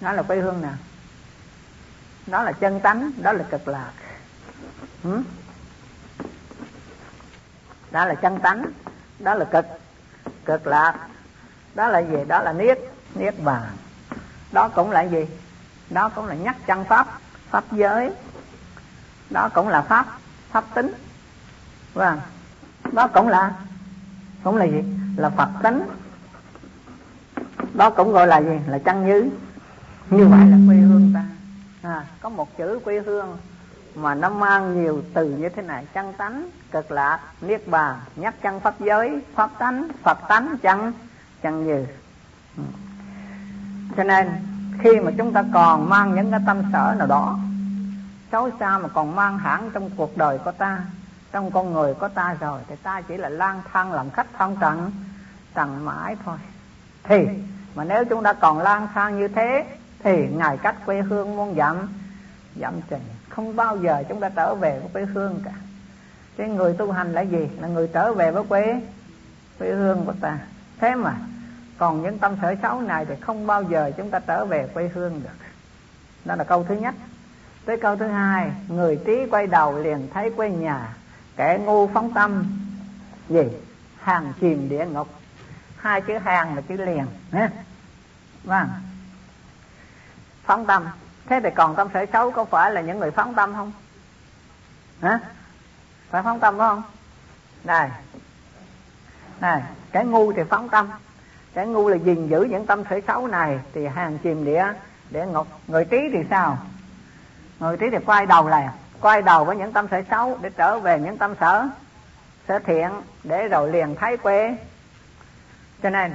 Nó 0.00 0.12
là 0.12 0.22
quê 0.22 0.36
hương 0.36 0.62
nào? 0.62 0.74
Đó 2.26 2.42
là 2.42 2.52
chân 2.52 2.80
tánh 2.80 3.10
đó 3.22 3.32
là 3.32 3.44
cực 3.50 3.68
lạc. 3.68 3.92
Đó 7.90 8.04
là 8.04 8.14
chân 8.14 8.40
tánh 8.40 8.64
đó 9.18 9.34
là 9.34 9.44
cực 9.44 9.66
cực 10.44 10.66
lạc. 10.66 10.94
Đó 11.74 11.88
là 11.88 11.98
gì? 11.98 12.16
Đó 12.28 12.42
là 12.42 12.52
niết 12.52 12.78
niết 13.14 13.42
bàn. 13.42 13.62
Đó 14.52 14.68
cũng 14.68 14.90
là 14.90 15.02
gì? 15.02 15.26
Đó 15.90 16.08
cũng 16.08 16.26
là 16.26 16.34
nhắc 16.34 16.56
chân 16.66 16.84
pháp 16.84 17.06
pháp 17.50 17.64
giới. 17.72 18.10
Đó 19.30 19.48
cũng 19.54 19.68
là 19.68 19.82
pháp 19.82 20.06
pháp 20.50 20.64
tính. 20.74 20.92
Vâng 21.94 22.20
đó 22.92 23.06
cũng 23.06 23.28
là 23.28 23.52
cũng 24.42 24.56
là 24.56 24.64
gì? 24.64 24.84
Là 25.16 25.30
phật 25.30 25.48
tính 25.62 25.82
đó 27.74 27.90
cũng 27.90 28.12
gọi 28.12 28.26
là 28.26 28.38
gì? 28.38 28.60
Là 28.66 28.78
chân 28.78 29.06
như, 29.06 29.30
như 30.10 30.26
vậy 30.26 30.46
là 30.46 30.56
quê 30.66 30.76
hương 30.76 31.12
ta 31.14 31.24
à, 31.84 32.04
có 32.20 32.28
một 32.28 32.56
chữ 32.56 32.80
quê 32.84 33.00
hương 33.00 33.36
mà 33.94 34.14
nó 34.14 34.30
mang 34.30 34.82
nhiều 34.82 35.02
từ 35.14 35.30
như 35.30 35.48
thế 35.48 35.62
này. 35.62 35.86
Chân 35.94 36.12
tánh 36.12 36.50
cực 36.70 36.90
lạc 36.90 37.20
niết 37.40 37.68
bàn 37.68 37.96
nhắc 38.16 38.34
chân 38.42 38.60
pháp 38.60 38.80
giới 38.80 39.20
pháp 39.34 39.50
tánh 39.58 39.88
phật 40.02 40.18
tánh 40.28 40.56
chăng 40.62 40.92
chăng 41.42 41.66
như. 41.66 41.86
Ừ. 42.56 42.62
Cho 43.96 44.04
nên 44.04 44.30
khi 44.78 45.00
mà 45.00 45.12
chúng 45.18 45.32
ta 45.32 45.44
còn 45.54 45.88
mang 45.88 46.14
những 46.14 46.30
cái 46.30 46.40
tâm 46.46 46.62
sở 46.72 46.94
nào 46.98 47.06
đó 47.06 47.38
xấu 48.32 48.50
xa 48.60 48.78
mà 48.78 48.88
còn 48.88 49.16
mang 49.16 49.38
hẳn 49.38 49.70
trong 49.70 49.90
cuộc 49.96 50.16
đời 50.16 50.38
của 50.38 50.52
ta 50.52 50.78
trong 51.32 51.50
con 51.50 51.72
người 51.72 51.94
của 51.94 52.08
ta 52.08 52.36
rồi 52.40 52.60
thì 52.68 52.76
ta 52.76 53.00
chỉ 53.00 53.16
là 53.16 53.28
lang 53.28 53.62
thang 53.72 53.92
làm 53.92 54.10
khách 54.10 54.26
thân 54.38 54.56
trần 54.60 54.92
trần 55.54 55.84
mãi 55.84 56.16
thôi. 56.24 56.36
Thì 57.02 57.26
mà 57.74 57.84
nếu 57.84 58.04
chúng 58.04 58.22
ta 58.22 58.32
còn 58.32 58.58
lang 58.58 58.88
thang 58.94 59.18
như 59.18 59.28
thế 59.28 59.66
thì 60.04 60.26
ngài 60.26 60.56
cách 60.56 60.76
quê 60.86 61.02
hương 61.02 61.36
muôn 61.36 61.54
dặm 61.56 61.88
dặm 62.56 62.74
trình 62.90 63.02
không 63.28 63.56
bao 63.56 63.76
giờ 63.76 64.02
chúng 64.08 64.20
ta 64.20 64.28
trở 64.28 64.54
về 64.54 64.80
với 64.80 64.88
quê 64.92 65.04
hương 65.04 65.40
cả. 65.44 65.52
Cái 66.36 66.48
người 66.48 66.74
tu 66.78 66.92
hành 66.92 67.12
là 67.12 67.20
gì? 67.20 67.48
Là 67.60 67.68
người 67.68 67.88
trở 67.92 68.12
về 68.12 68.30
với 68.30 68.44
quê 68.48 68.80
quê 69.58 69.72
hương 69.72 70.04
của 70.04 70.14
ta. 70.20 70.38
Thế 70.80 70.94
mà, 70.94 71.14
còn 71.78 72.02
những 72.02 72.18
tâm 72.18 72.36
sở 72.42 72.54
xấu 72.62 72.80
này 72.80 73.04
thì 73.04 73.14
không 73.20 73.46
bao 73.46 73.62
giờ 73.62 73.92
chúng 73.96 74.10
ta 74.10 74.18
trở 74.18 74.44
về 74.44 74.68
quê 74.74 74.90
hương 74.94 75.20
được. 75.22 75.46
Đó 76.24 76.34
là 76.34 76.44
câu 76.44 76.64
thứ 76.64 76.74
nhất. 76.74 76.94
Tới 77.64 77.76
câu 77.76 77.96
thứ 77.96 78.06
hai, 78.06 78.50
người 78.68 78.98
trí 79.06 79.26
quay 79.30 79.46
đầu 79.46 79.78
liền 79.78 80.08
thấy 80.14 80.30
quê 80.30 80.50
nhà, 80.50 80.94
kẻ 81.36 81.58
ngu 81.64 81.88
phóng 81.88 82.12
tâm. 82.14 82.44
Gì? 83.28 83.44
Hàng 84.00 84.32
chìm 84.40 84.68
địa 84.68 84.86
ngục. 84.86 85.08
Hai 85.76 86.00
chữ 86.00 86.18
hàng 86.18 86.54
là 86.54 86.62
chữ 86.68 86.76
liền 86.76 87.06
nhé 87.32 87.48
vâng 88.44 88.68
phóng 90.44 90.66
tâm. 90.66 90.88
Thế 91.26 91.40
thì 91.42 91.50
còn 91.54 91.76
tâm 91.76 91.88
sở 91.94 92.06
xấu 92.12 92.30
có 92.30 92.44
phải 92.44 92.72
là 92.72 92.80
những 92.80 92.98
người 92.98 93.10
phóng 93.10 93.34
tâm 93.34 93.54
không? 93.54 93.72
Hả? 95.02 95.20
Phải 96.10 96.22
phóng 96.22 96.40
tâm 96.40 96.58
phải 96.58 96.68
không? 96.68 96.82
Này. 97.64 97.90
Này, 99.40 99.62
cái 99.92 100.04
ngu 100.04 100.32
thì 100.32 100.42
phóng 100.50 100.68
tâm. 100.68 100.90
Cái 101.54 101.66
ngu 101.66 101.88
là 101.88 101.96
gìn 101.96 102.28
giữ 102.28 102.46
những 102.50 102.66
tâm 102.66 102.82
sở 102.90 103.00
xấu 103.06 103.26
này 103.26 103.60
thì 103.74 103.86
hàng 103.86 104.18
chìm 104.18 104.44
địa 104.44 104.66
để 105.10 105.26
ngục 105.26 105.46
người 105.66 105.84
trí 105.84 105.98
thì 106.12 106.18
sao? 106.30 106.58
Người 107.60 107.76
trí 107.76 107.90
thì 107.90 107.98
quay 108.06 108.26
đầu 108.26 108.48
lại. 108.48 108.68
Quay 109.00 109.22
đầu 109.22 109.44
với 109.44 109.56
những 109.56 109.72
tâm 109.72 109.88
sở 109.90 110.02
xấu 110.10 110.38
để 110.42 110.50
trở 110.50 110.78
về 110.78 111.00
những 111.00 111.18
tâm 111.18 111.34
sở 111.40 111.68
sở 112.48 112.58
thiện 112.58 112.90
để 113.24 113.48
rồi 113.48 113.72
liền 113.72 113.94
thấy 113.94 114.16
quê 114.16 114.56
cho 115.82 115.90
nên 115.90 116.12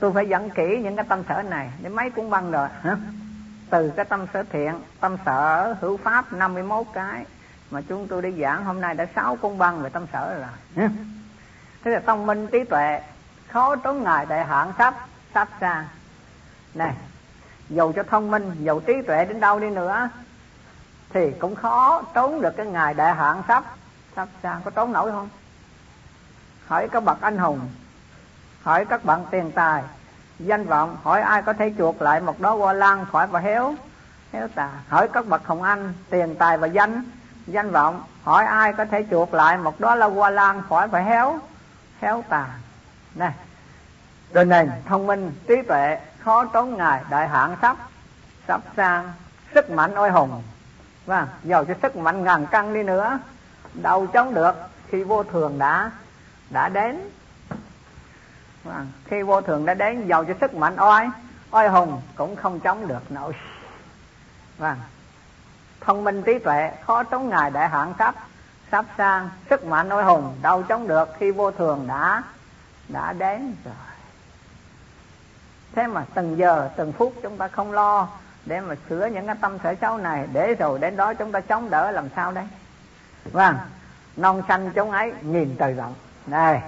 tôi 0.00 0.12
phải 0.12 0.28
dẫn 0.28 0.50
kỹ 0.50 0.80
những 0.82 0.96
cái 0.96 1.04
tâm 1.08 1.22
sở 1.28 1.42
này. 1.42 1.70
Để 1.82 1.88
mấy 1.88 2.10
cũng 2.10 2.30
băng 2.30 2.50
rồi, 2.50 2.68
hả? 2.82 2.96
Từ 3.70 3.92
cái 3.96 4.04
tâm 4.04 4.26
sở 4.32 4.42
thiện, 4.42 4.74
tâm 5.00 5.16
sở 5.26 5.74
hữu 5.80 5.96
pháp 5.96 6.32
51 6.32 6.86
cái 6.94 7.24
mà 7.70 7.80
chúng 7.88 8.08
tôi 8.08 8.22
đi 8.22 8.32
giảng. 8.40 8.64
Hôm 8.64 8.80
nay 8.80 8.94
đã 8.94 9.06
sáu 9.14 9.36
cung 9.36 9.58
băng 9.58 9.82
về 9.82 9.90
tâm 9.90 10.06
sở 10.12 10.34
rồi 10.34 10.88
thế 11.86 11.92
là 11.92 12.00
thông 12.00 12.26
minh, 12.26 12.46
trí 12.52 12.64
tuệ, 12.64 13.02
khó 13.48 13.76
trốn 13.76 14.02
ngài 14.02 14.26
đại 14.26 14.44
hạn, 14.44 14.72
sắp 14.78 14.94
sắp 15.34 15.48
ra. 15.60 15.88
Này, 16.74 16.94
dầu 17.68 17.92
cho 17.92 18.02
thông 18.02 18.30
minh, 18.30 18.52
dầu 18.60 18.80
trí 18.80 18.92
tuệ 19.06 19.24
đến 19.24 19.40
đâu 19.40 19.58
đi 19.60 19.70
nữa, 19.70 20.08
thì 21.10 21.30
cũng 21.30 21.54
khó 21.54 22.02
trốn 22.14 22.40
được 22.40 22.56
cái 22.56 22.66
ngày 22.66 22.94
đại 22.94 23.14
hạn 23.14 23.42
sắp 23.48 23.64
sắp 24.16 24.28
ra. 24.42 24.60
Có 24.64 24.70
trốn 24.70 24.92
nổi 24.92 25.10
không? 25.10 25.28
Hỏi 26.66 26.88
các 26.88 27.04
bậc 27.04 27.20
anh 27.20 27.38
hùng 27.38 27.60
hỏi 28.66 28.84
các 28.84 29.04
bạn 29.04 29.24
tiền 29.30 29.50
tài. 29.54 29.82
Danh 30.38 30.66
vọng, 30.66 30.96
hỏi 31.02 31.22
ai 31.22 31.42
có 31.42 31.52
thể 31.52 31.72
chuộc 31.78 32.02
lại 32.02 32.20
một 32.20 32.40
đó 32.40 32.54
qua 32.54 32.72
lan 32.72 33.06
khỏi 33.12 33.26
và 33.26 33.40
héo? 33.40 33.74
Héo 34.32 34.48
tà, 34.48 34.70
hỏi 34.88 35.08
các 35.12 35.26
bậc 35.26 35.46
hồng 35.46 35.62
anh, 35.62 35.92
tiền 36.10 36.34
tài 36.38 36.58
và 36.58 36.66
danh. 36.66 37.02
Danh 37.46 37.70
vọng, 37.70 38.02
hỏi 38.22 38.44
ai 38.44 38.72
có 38.72 38.84
thể 38.84 39.04
chuộc 39.10 39.34
lại 39.34 39.58
một 39.58 39.80
đó 39.80 39.94
là 39.94 40.06
qua 40.06 40.30
lan 40.30 40.62
khỏi 40.68 40.88
và 40.88 41.00
héo? 41.00 41.38
Héo 42.00 42.24
tà. 42.28 42.46
Này 43.14 43.32
rồi 44.32 44.44
nền 44.44 44.70
thông 44.88 45.06
minh, 45.06 45.32
trí 45.48 45.54
tuệ, 45.68 45.98
khó 46.18 46.44
trốn 46.44 46.76
ngài 46.76 47.02
đại 47.10 47.28
hạn 47.28 47.56
sắp 47.62 47.76
sắp 48.48 48.60
sang, 48.76 49.12
sức 49.54 49.70
mạnh 49.70 49.94
oai 49.98 50.10
hùng. 50.10 50.42
Và 51.06 51.26
giàu 51.44 51.64
cho 51.64 51.74
sức 51.82 51.96
mạnh 51.96 52.24
ngàn 52.24 52.46
cân 52.46 52.74
đi 52.74 52.82
nữa. 52.82 53.18
Đâu 53.74 54.06
chống 54.06 54.34
được 54.34 54.54
khi 54.88 55.02
vô 55.02 55.22
thường 55.22 55.58
đã 55.58 55.90
đã 56.50 56.68
đến 56.68 57.10
vâng. 58.66 58.86
khi 59.04 59.22
vô 59.22 59.40
thường 59.40 59.66
đã 59.66 59.74
đến, 59.74 60.06
giàu 60.06 60.24
cho 60.24 60.34
sức 60.40 60.54
mạnh, 60.54 60.76
oai 60.78 61.08
oai 61.50 61.68
hùng 61.68 62.02
cũng 62.14 62.36
không 62.36 62.60
chống 62.60 62.88
được 62.88 63.12
nổi. 63.12 63.32
Vâng 64.58 64.76
thông 65.86 66.04
minh 66.04 66.22
trí 66.22 66.38
tuệ, 66.38 66.72
khó 66.86 67.04
chống 67.04 67.28
ngài 67.28 67.50
đại 67.50 67.68
hạn 67.68 67.94
sắp 67.98 68.14
sắp 68.72 68.84
sang, 68.98 69.30
sức 69.50 69.64
mạnh 69.64 69.88
oai 69.88 70.04
hùng 70.04 70.36
đâu 70.42 70.62
chống 70.62 70.88
được 70.88 71.08
khi 71.18 71.30
vô 71.30 71.50
thường 71.50 71.84
đã 71.88 72.22
đã 72.88 73.12
đến 73.12 73.56
rồi. 73.64 73.74
Thế 75.74 75.86
mà 75.86 76.04
từng 76.14 76.38
giờ, 76.38 76.68
từng 76.76 76.92
phút 76.92 77.14
chúng 77.22 77.36
ta 77.36 77.48
không 77.48 77.72
lo 77.72 78.08
để 78.46 78.60
mà 78.60 78.74
sửa 78.88 79.06
những 79.06 79.26
cái 79.26 79.36
tâm 79.40 79.58
sở 79.62 79.74
xấu 79.80 79.98
này, 79.98 80.28
để 80.32 80.54
rồi 80.54 80.78
đến 80.78 80.96
đó 80.96 81.14
chúng 81.14 81.32
ta 81.32 81.40
chống 81.40 81.70
đỡ 81.70 81.90
làm 81.90 82.08
sao 82.16 82.32
đây? 82.32 82.44
Vâng 83.24 83.56
non 84.16 84.42
xanh 84.48 84.70
chúng 84.74 84.90
ấy 84.90 85.12
nhìn 85.22 85.56
trời 85.58 85.72
rộng. 85.72 85.94
Này 86.26 86.62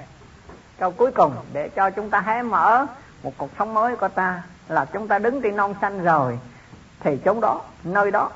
câu 0.79 0.91
cuối 0.91 1.11
cùng 1.13 1.35
để 1.53 1.69
cho 1.69 1.91
chúng 1.91 2.11
ta 2.11 2.21
hé 2.21 2.43
mở 2.43 2.87
một 3.23 3.33
cuộc 3.37 3.51
sống 3.59 3.75
mới 3.75 3.97
của 3.97 4.09
ta 4.09 4.43
là 4.69 4.85
chúng 4.85 5.09
ta 5.09 5.19
đứng 5.19 5.43
trên 5.43 5.57
non 5.57 5.75
xanh 5.81 6.05
rồi 6.05 6.39
thì 7.01 7.19
chỗ 7.25 7.41
đó 7.41 7.61
nơi 7.85 8.11
đó 8.11 8.31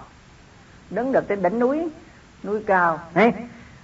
đứng 0.91 1.13
được 1.13 1.29
trên 1.29 1.43
đỉnh 1.43 1.59
núi 1.59 1.89
núi 2.45 2.65
cao 2.67 2.99
Ê, 3.15 3.33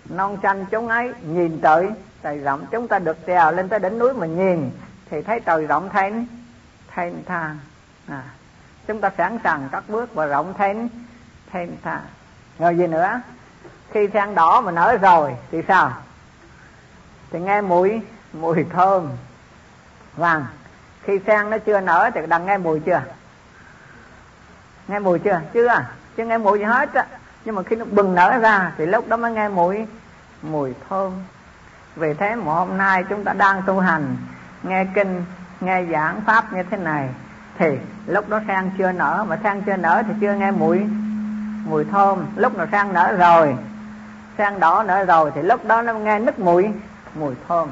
non 0.08 0.38
xanh 0.42 0.64
chúng 0.70 0.88
ấy 0.88 1.12
nhìn 1.22 1.60
trời 1.60 1.90
trời 2.22 2.38
rộng 2.38 2.66
chúng 2.70 2.88
ta 2.88 2.98
được 2.98 3.16
trèo 3.26 3.52
lên 3.52 3.68
tới 3.68 3.78
đỉnh 3.78 3.98
núi 3.98 4.14
mà 4.14 4.26
nhìn 4.26 4.70
thì 5.10 5.22
thấy 5.22 5.40
trời 5.40 5.66
rộng 5.66 5.88
thênh 5.88 6.12
thanh 6.88 7.22
thang. 7.24 7.58
À, 8.08 8.22
chúng 8.86 9.00
ta 9.00 9.10
sẵn 9.18 9.38
sàng 9.44 9.68
các 9.72 9.84
bước 9.88 10.14
và 10.14 10.26
rộng 10.26 10.54
thênh 10.54 10.76
thanh 11.52 11.76
thang. 11.82 12.00
Rồi 12.58 12.76
gì 12.76 12.86
nữa? 12.86 13.20
Khi 13.90 14.08
sen 14.12 14.34
đỏ 14.34 14.60
mà 14.60 14.72
nở 14.72 14.96
rồi 14.96 15.36
thì 15.50 15.62
sao? 15.68 15.92
Thì 17.30 17.40
nghe 17.40 17.60
mùi 17.60 18.00
mùi 18.32 18.64
thơm. 18.72 19.08
Vàng 20.16 20.46
khi 21.02 21.20
sen 21.26 21.50
nó 21.50 21.58
chưa 21.58 21.80
nở 21.80 22.10
thì 22.14 22.20
đằng 22.28 22.46
nghe 22.46 22.58
mùi 22.58 22.80
chưa? 22.80 23.02
Nghe 24.88 24.98
mùi 24.98 25.18
chưa? 25.18 25.40
Chưa. 25.52 25.84
Chưa 26.16 26.24
nghe 26.24 26.38
mùi 26.38 26.58
gì 26.58 26.64
hết 26.64 26.94
á. 26.94 27.06
Nhưng 27.44 27.54
mà 27.54 27.62
khi 27.62 27.76
nó 27.76 27.84
bừng 27.84 28.14
nở 28.14 28.38
ra 28.38 28.72
thì 28.78 28.86
lúc 28.86 29.08
đó 29.08 29.16
mới 29.16 29.32
nghe 29.32 29.48
mùi 29.48 29.86
mùi 30.42 30.74
thơm. 30.88 31.12
Vì 31.96 32.14
thế 32.14 32.34
mà 32.34 32.52
hôm 32.52 32.76
nay 32.76 33.04
chúng 33.08 33.24
ta 33.24 33.32
đang 33.32 33.62
tu 33.62 33.80
hành, 33.80 34.16
nghe 34.62 34.86
kinh, 34.94 35.24
nghe 35.60 35.84
giảng 35.84 36.20
pháp 36.26 36.52
như 36.52 36.62
thế 36.70 36.76
này, 36.76 37.08
thì 37.58 37.78
lúc 38.06 38.28
đó 38.28 38.40
sen 38.48 38.70
chưa 38.78 38.92
nở, 38.92 39.24
mà 39.28 39.38
sen 39.42 39.62
chưa 39.62 39.76
nở 39.76 40.02
thì 40.06 40.12
chưa 40.20 40.34
nghe 40.34 40.50
mùi 40.50 40.86
mùi 41.64 41.84
thơm. 41.84 42.26
Lúc 42.36 42.56
nào 42.56 42.66
sen 42.72 42.92
nở 42.92 43.16
rồi, 43.18 43.56
sen 44.38 44.60
đỏ 44.60 44.84
nở 44.86 45.04
rồi 45.04 45.32
thì 45.34 45.42
lúc 45.42 45.64
đó 45.64 45.82
nó 45.82 45.92
nghe 45.92 46.18
nức 46.18 46.38
mùi 46.38 46.70
mùi 47.14 47.34
thơm 47.48 47.68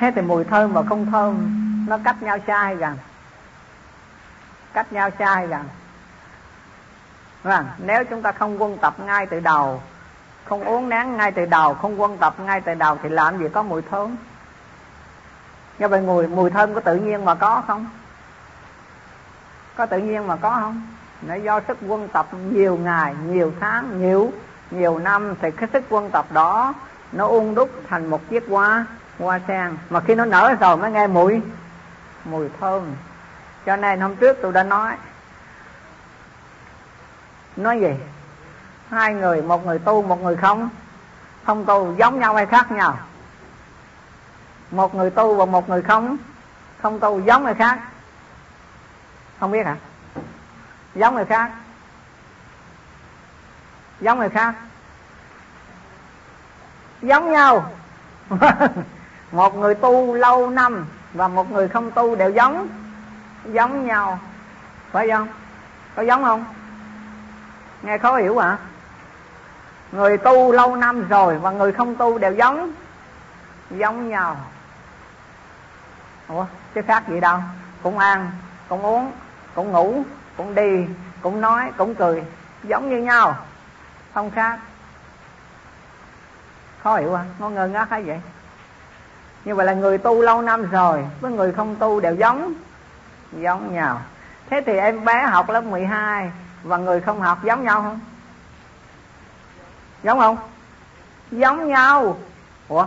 thế 0.00 0.12
thì 0.14 0.22
mùi 0.22 0.44
thơm 0.44 0.72
và 0.72 0.82
không 0.88 1.06
thơm, 1.06 1.56
nó 1.88 1.98
cách 2.04 2.22
nhau 2.22 2.38
xa 2.46 2.62
hay 2.62 2.76
gần 2.76 2.96
cách 4.72 4.92
nhau 4.92 5.10
xa 5.18 5.34
hay 5.34 5.46
gần 5.46 5.64
vâng 7.42 7.66
nếu 7.78 8.04
chúng 8.04 8.22
ta 8.22 8.32
không 8.32 8.62
quân 8.62 8.78
tập 8.78 8.94
ngay 9.00 9.26
từ 9.26 9.40
đầu, 9.40 9.82
không 10.44 10.64
uống 10.64 10.88
nén 10.88 11.16
ngay 11.16 11.32
từ 11.32 11.46
đầu, 11.46 11.74
không 11.74 12.00
quân 12.00 12.16
tập 12.18 12.34
ngay 12.40 12.60
từ 12.60 12.74
đầu 12.74 12.98
thì 13.02 13.08
làm 13.08 13.38
gì 13.38 13.46
có 13.52 13.62
mùi 13.62 13.82
thơm? 13.82 14.16
Như 15.78 15.88
vậy 15.88 16.00
mùi 16.00 16.26
mùi 16.26 16.50
thơm 16.50 16.74
có 16.74 16.80
tự 16.80 16.96
nhiên 16.96 17.24
mà 17.24 17.34
có 17.34 17.62
không? 17.66 17.86
Có 19.76 19.86
tự 19.86 19.98
nhiên 19.98 20.26
mà 20.26 20.36
có 20.36 20.50
không? 20.50 20.82
Nó 21.22 21.34
do 21.34 21.60
sức 21.68 21.78
quân 21.88 22.08
tập 22.08 22.26
nhiều 22.32 22.76
ngày, 22.76 23.14
nhiều 23.26 23.52
tháng, 23.60 24.00
nhiều 24.00 24.32
nhiều 24.70 24.98
năm 24.98 25.34
thì 25.40 25.50
cái 25.50 25.68
sức 25.72 25.84
quân 25.88 26.10
tập 26.10 26.26
đó 26.32 26.74
nó 27.12 27.26
ung 27.26 27.54
đúc 27.54 27.70
thành 27.88 28.10
một 28.10 28.30
chiếc 28.30 28.44
hoa 28.50 28.86
hoa 29.20 29.40
sen. 29.48 29.76
Mà 29.90 30.00
khi 30.00 30.14
nó 30.14 30.24
nở 30.24 30.54
rồi 30.60 30.76
mới 30.76 30.90
nghe 30.90 31.06
mùi. 31.06 31.40
Mùi 32.24 32.48
thơm. 32.60 32.94
Cho 33.66 33.76
nên 33.76 34.00
hôm 34.00 34.16
trước 34.16 34.38
tôi 34.42 34.52
đã 34.52 34.62
nói. 34.62 34.96
Nói 37.56 37.80
gì? 37.80 37.94
Hai 38.90 39.14
người, 39.14 39.42
một 39.42 39.66
người 39.66 39.78
tu, 39.78 40.02
một 40.02 40.22
người 40.22 40.36
không. 40.36 40.68
Không 41.44 41.64
tu 41.64 41.94
giống 41.98 42.18
nhau 42.18 42.34
hay 42.34 42.46
khác 42.46 42.70
nhau? 42.70 42.98
Một 44.70 44.94
người 44.94 45.10
tu 45.10 45.34
và 45.34 45.44
một 45.44 45.68
người 45.68 45.82
không. 45.82 46.16
Không 46.82 47.00
tu 47.00 47.20
giống 47.20 47.44
người 47.44 47.54
khác? 47.54 47.78
Không 49.40 49.50
biết 49.50 49.66
hả? 49.66 49.76
Giống 50.94 51.14
người 51.14 51.24
khác? 51.24 51.50
Giống 54.00 54.18
người 54.18 54.28
khác? 54.28 54.54
Giống 57.02 57.32
nhau. 57.32 57.70
một 59.32 59.56
người 59.56 59.74
tu 59.74 60.14
lâu 60.14 60.50
năm 60.50 60.86
và 61.12 61.28
một 61.28 61.50
người 61.50 61.68
không 61.68 61.90
tu 61.90 62.14
đều 62.14 62.30
giống 62.30 62.68
giống 63.44 63.86
nhau. 63.86 64.18
Phải 64.90 65.10
không? 65.10 65.28
Có 65.96 66.02
giống 66.02 66.24
không? 66.24 66.44
Nghe 67.82 67.98
khó 67.98 68.16
hiểu 68.16 68.38
hả? 68.38 68.58
Người 69.92 70.16
tu 70.16 70.52
lâu 70.52 70.76
năm 70.76 71.08
rồi 71.08 71.38
và 71.38 71.50
người 71.50 71.72
không 71.72 71.96
tu 71.96 72.18
đều 72.18 72.32
giống 72.32 72.72
giống 73.70 74.08
nhau. 74.08 74.36
Ủa 76.28 76.46
chứ 76.74 76.82
khác 76.86 77.08
gì 77.08 77.20
đâu? 77.20 77.38
Cũng 77.82 77.98
ăn, 77.98 78.30
cũng 78.68 78.82
uống, 78.82 79.12
cũng 79.54 79.72
ngủ, 79.72 80.02
cũng 80.36 80.54
đi, 80.54 80.86
cũng 81.22 81.40
nói, 81.40 81.72
cũng 81.76 81.94
cười. 81.94 82.24
Giống 82.62 82.90
như 82.90 82.96
nhau. 82.96 83.36
Không 84.14 84.30
khác. 84.30 84.58
Khó 86.82 86.96
hiểu 86.96 87.14
à 87.14 87.24
nó 87.38 87.48
ngơ 87.48 87.68
ngác 87.68 87.90
hay 87.90 88.02
vậy? 88.02 88.20
Như 89.44 89.54
vậy 89.54 89.66
là 89.66 89.72
người 89.72 89.98
tu 89.98 90.22
lâu 90.22 90.42
năm 90.42 90.70
rồi, 90.70 91.04
với 91.20 91.32
người 91.32 91.52
không 91.52 91.76
tu 91.76 92.00
đều 92.00 92.14
giống 92.14 92.54
giống 93.32 93.74
nhau. 93.74 94.00
Thế 94.50 94.62
thì 94.66 94.76
em 94.76 95.04
bé 95.04 95.22
học 95.22 95.50
lớp 95.50 95.60
12 95.60 96.30
và 96.62 96.76
người 96.76 97.00
không 97.00 97.20
học 97.20 97.38
giống 97.44 97.64
nhau 97.64 97.82
không? 97.82 98.00
Giống 100.02 100.18
không? 100.18 100.36
Giống 101.30 101.68
nhau. 101.68 102.18
Ủa, 102.68 102.86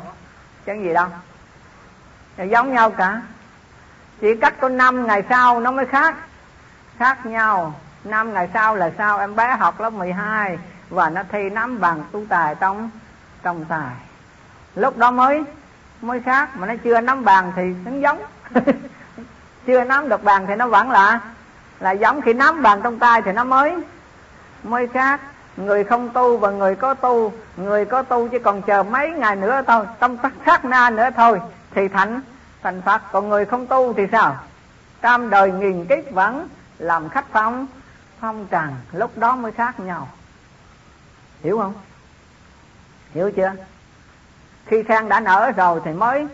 chẳng 0.65 0.83
gì 0.83 0.93
đâu. 0.93 1.07
Giống 2.37 2.73
nhau 2.73 2.89
cả. 2.91 3.21
Chỉ 4.21 4.35
cách 4.35 4.53
có 4.61 4.69
năm 4.69 5.07
ngày 5.07 5.23
sau 5.29 5.59
nó 5.59 5.71
mới 5.71 5.85
khác 5.85 6.15
khác 6.97 7.25
nhau. 7.25 7.73
Năm 8.03 8.33
ngày 8.33 8.49
sau 8.53 8.75
là 8.75 8.91
sao? 8.97 9.19
Em 9.19 9.35
bé 9.35 9.55
học 9.55 9.79
lớp 9.79 9.89
12 9.89 10.57
và 10.89 11.09
nó 11.09 11.23
thi 11.31 11.49
nắm 11.49 11.79
bằng 11.79 12.03
tu 12.11 12.25
tài 12.29 12.55
trong 12.55 12.89
trong 13.43 13.65
tài. 13.65 13.95
Lúc 14.75 14.97
đó 14.97 15.11
mới 15.11 15.43
mới 16.03 16.21
khác. 16.21 16.49
Mà 16.55 16.67
nó 16.67 16.73
chưa 16.83 17.01
nắm 17.01 17.25
bàn 17.25 17.51
thì 17.55 17.63
nó 17.85 17.91
giống. 17.99 18.21
Chưa 19.65 19.83
nắm 19.83 20.09
được 20.09 20.23
bàn 20.23 20.45
thì 20.47 20.55
nó 20.55 20.67
vẫn 20.67 20.91
là 20.91 21.19
là 21.79 21.91
giống. 21.91 22.21
Khi 22.21 22.33
nắm 22.33 22.61
bàn 22.61 22.79
trong 22.83 22.99
tay 22.99 23.21
thì 23.21 23.31
nó 23.31 23.43
mới 23.43 23.73
mới 24.63 24.87
khác. 24.87 25.21
Người 25.57 25.83
không 25.83 26.09
tu 26.09 26.37
và 26.37 26.49
người 26.49 26.75
có 26.75 26.93
tu, 26.93 27.33
người 27.57 27.85
có 27.85 28.01
tu 28.01 28.27
chỉ 28.27 28.39
còn 28.39 28.61
chờ 28.61 28.83
mấy 28.83 29.09
ngày 29.09 29.35
nữa 29.35 29.61
thôi. 29.67 29.85
Trong 29.99 30.17
sát 30.45 30.65
na 30.65 30.89
nữa 30.89 31.09
thôi 31.15 31.39
thì 31.71 31.87
thành 31.87 32.21
thành 32.63 32.81
phật. 32.81 33.01
Còn 33.11 33.29
người 33.29 33.45
không 33.45 33.67
tu 33.67 33.93
thì 33.93 34.03
sao? 34.11 34.37
Tam 35.01 35.29
đời 35.29 35.51
nghìn 35.51 35.85
kiếp 35.85 36.11
vẫn 36.11 36.47
làm 36.79 37.09
khách 37.09 37.25
phong 37.31 37.67
phong 38.19 38.47
trần 38.47 38.75
lúc 38.91 39.17
đó 39.17 39.35
mới 39.35 39.51
khác 39.51 39.79
nhau. 39.79 40.07
Hiểu 41.43 41.57
không? 41.57 41.73
Hiểu 43.13 43.31
chưa? 43.31 43.51
Khi 44.65 44.83
sen 44.87 45.09
đã 45.09 45.19
nở 45.19 45.51
rồi 45.51 45.81
thì 45.85 45.91
mới 45.91 46.27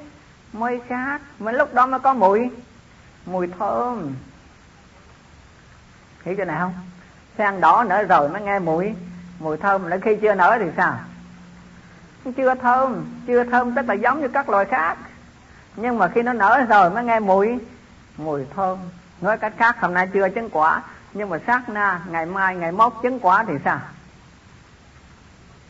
mới 0.53 0.81
khác 0.87 1.21
mới 1.39 1.53
lúc 1.53 1.73
đó 1.73 1.85
mới 1.85 1.99
có 1.99 2.13
mùi 2.13 2.49
mùi 3.25 3.47
thơm. 3.59 4.15
Hiểu 6.23 6.35
chưa 6.37 6.45
này 6.45 6.57
không? 6.59 6.73
Sen 7.37 7.61
đỏ 7.61 7.85
nở 7.87 8.03
rồi 8.03 8.29
mới 8.29 8.41
nghe 8.41 8.59
mùi 8.59 8.93
mùi 9.39 9.57
thơm. 9.57 9.89
Nữa 9.89 9.97
khi 10.01 10.15
chưa 10.21 10.35
nở 10.35 10.57
thì 10.59 10.65
sao? 10.77 10.99
Chưa 12.37 12.55
thơm 12.55 13.05
chưa 13.27 13.43
thơm 13.43 13.75
tức 13.75 13.85
là 13.87 13.93
giống 13.93 14.21
như 14.21 14.27
các 14.27 14.49
loài 14.49 14.65
khác. 14.65 14.97
Nhưng 15.75 15.97
mà 15.97 16.07
khi 16.07 16.21
nó 16.21 16.33
nở 16.33 16.65
rồi 16.69 16.89
mới 16.89 17.03
nghe 17.03 17.19
mùi 17.19 17.59
mùi 18.17 18.45
thơm. 18.55 18.77
Nói 19.21 19.37
cách 19.37 19.53
khác, 19.57 19.81
hôm 19.81 19.93
nay 19.93 20.07
chưa 20.13 20.29
chứng 20.29 20.49
quả, 20.49 20.81
nhưng 21.13 21.29
mà 21.29 21.39
sát 21.47 21.69
na, 21.69 22.01
ngày 22.09 22.25
mai, 22.25 22.55
ngày 22.55 22.71
mốt 22.71 22.93
chứng 23.03 23.19
quả 23.19 23.43
thì 23.47 23.53
sao? 23.65 23.79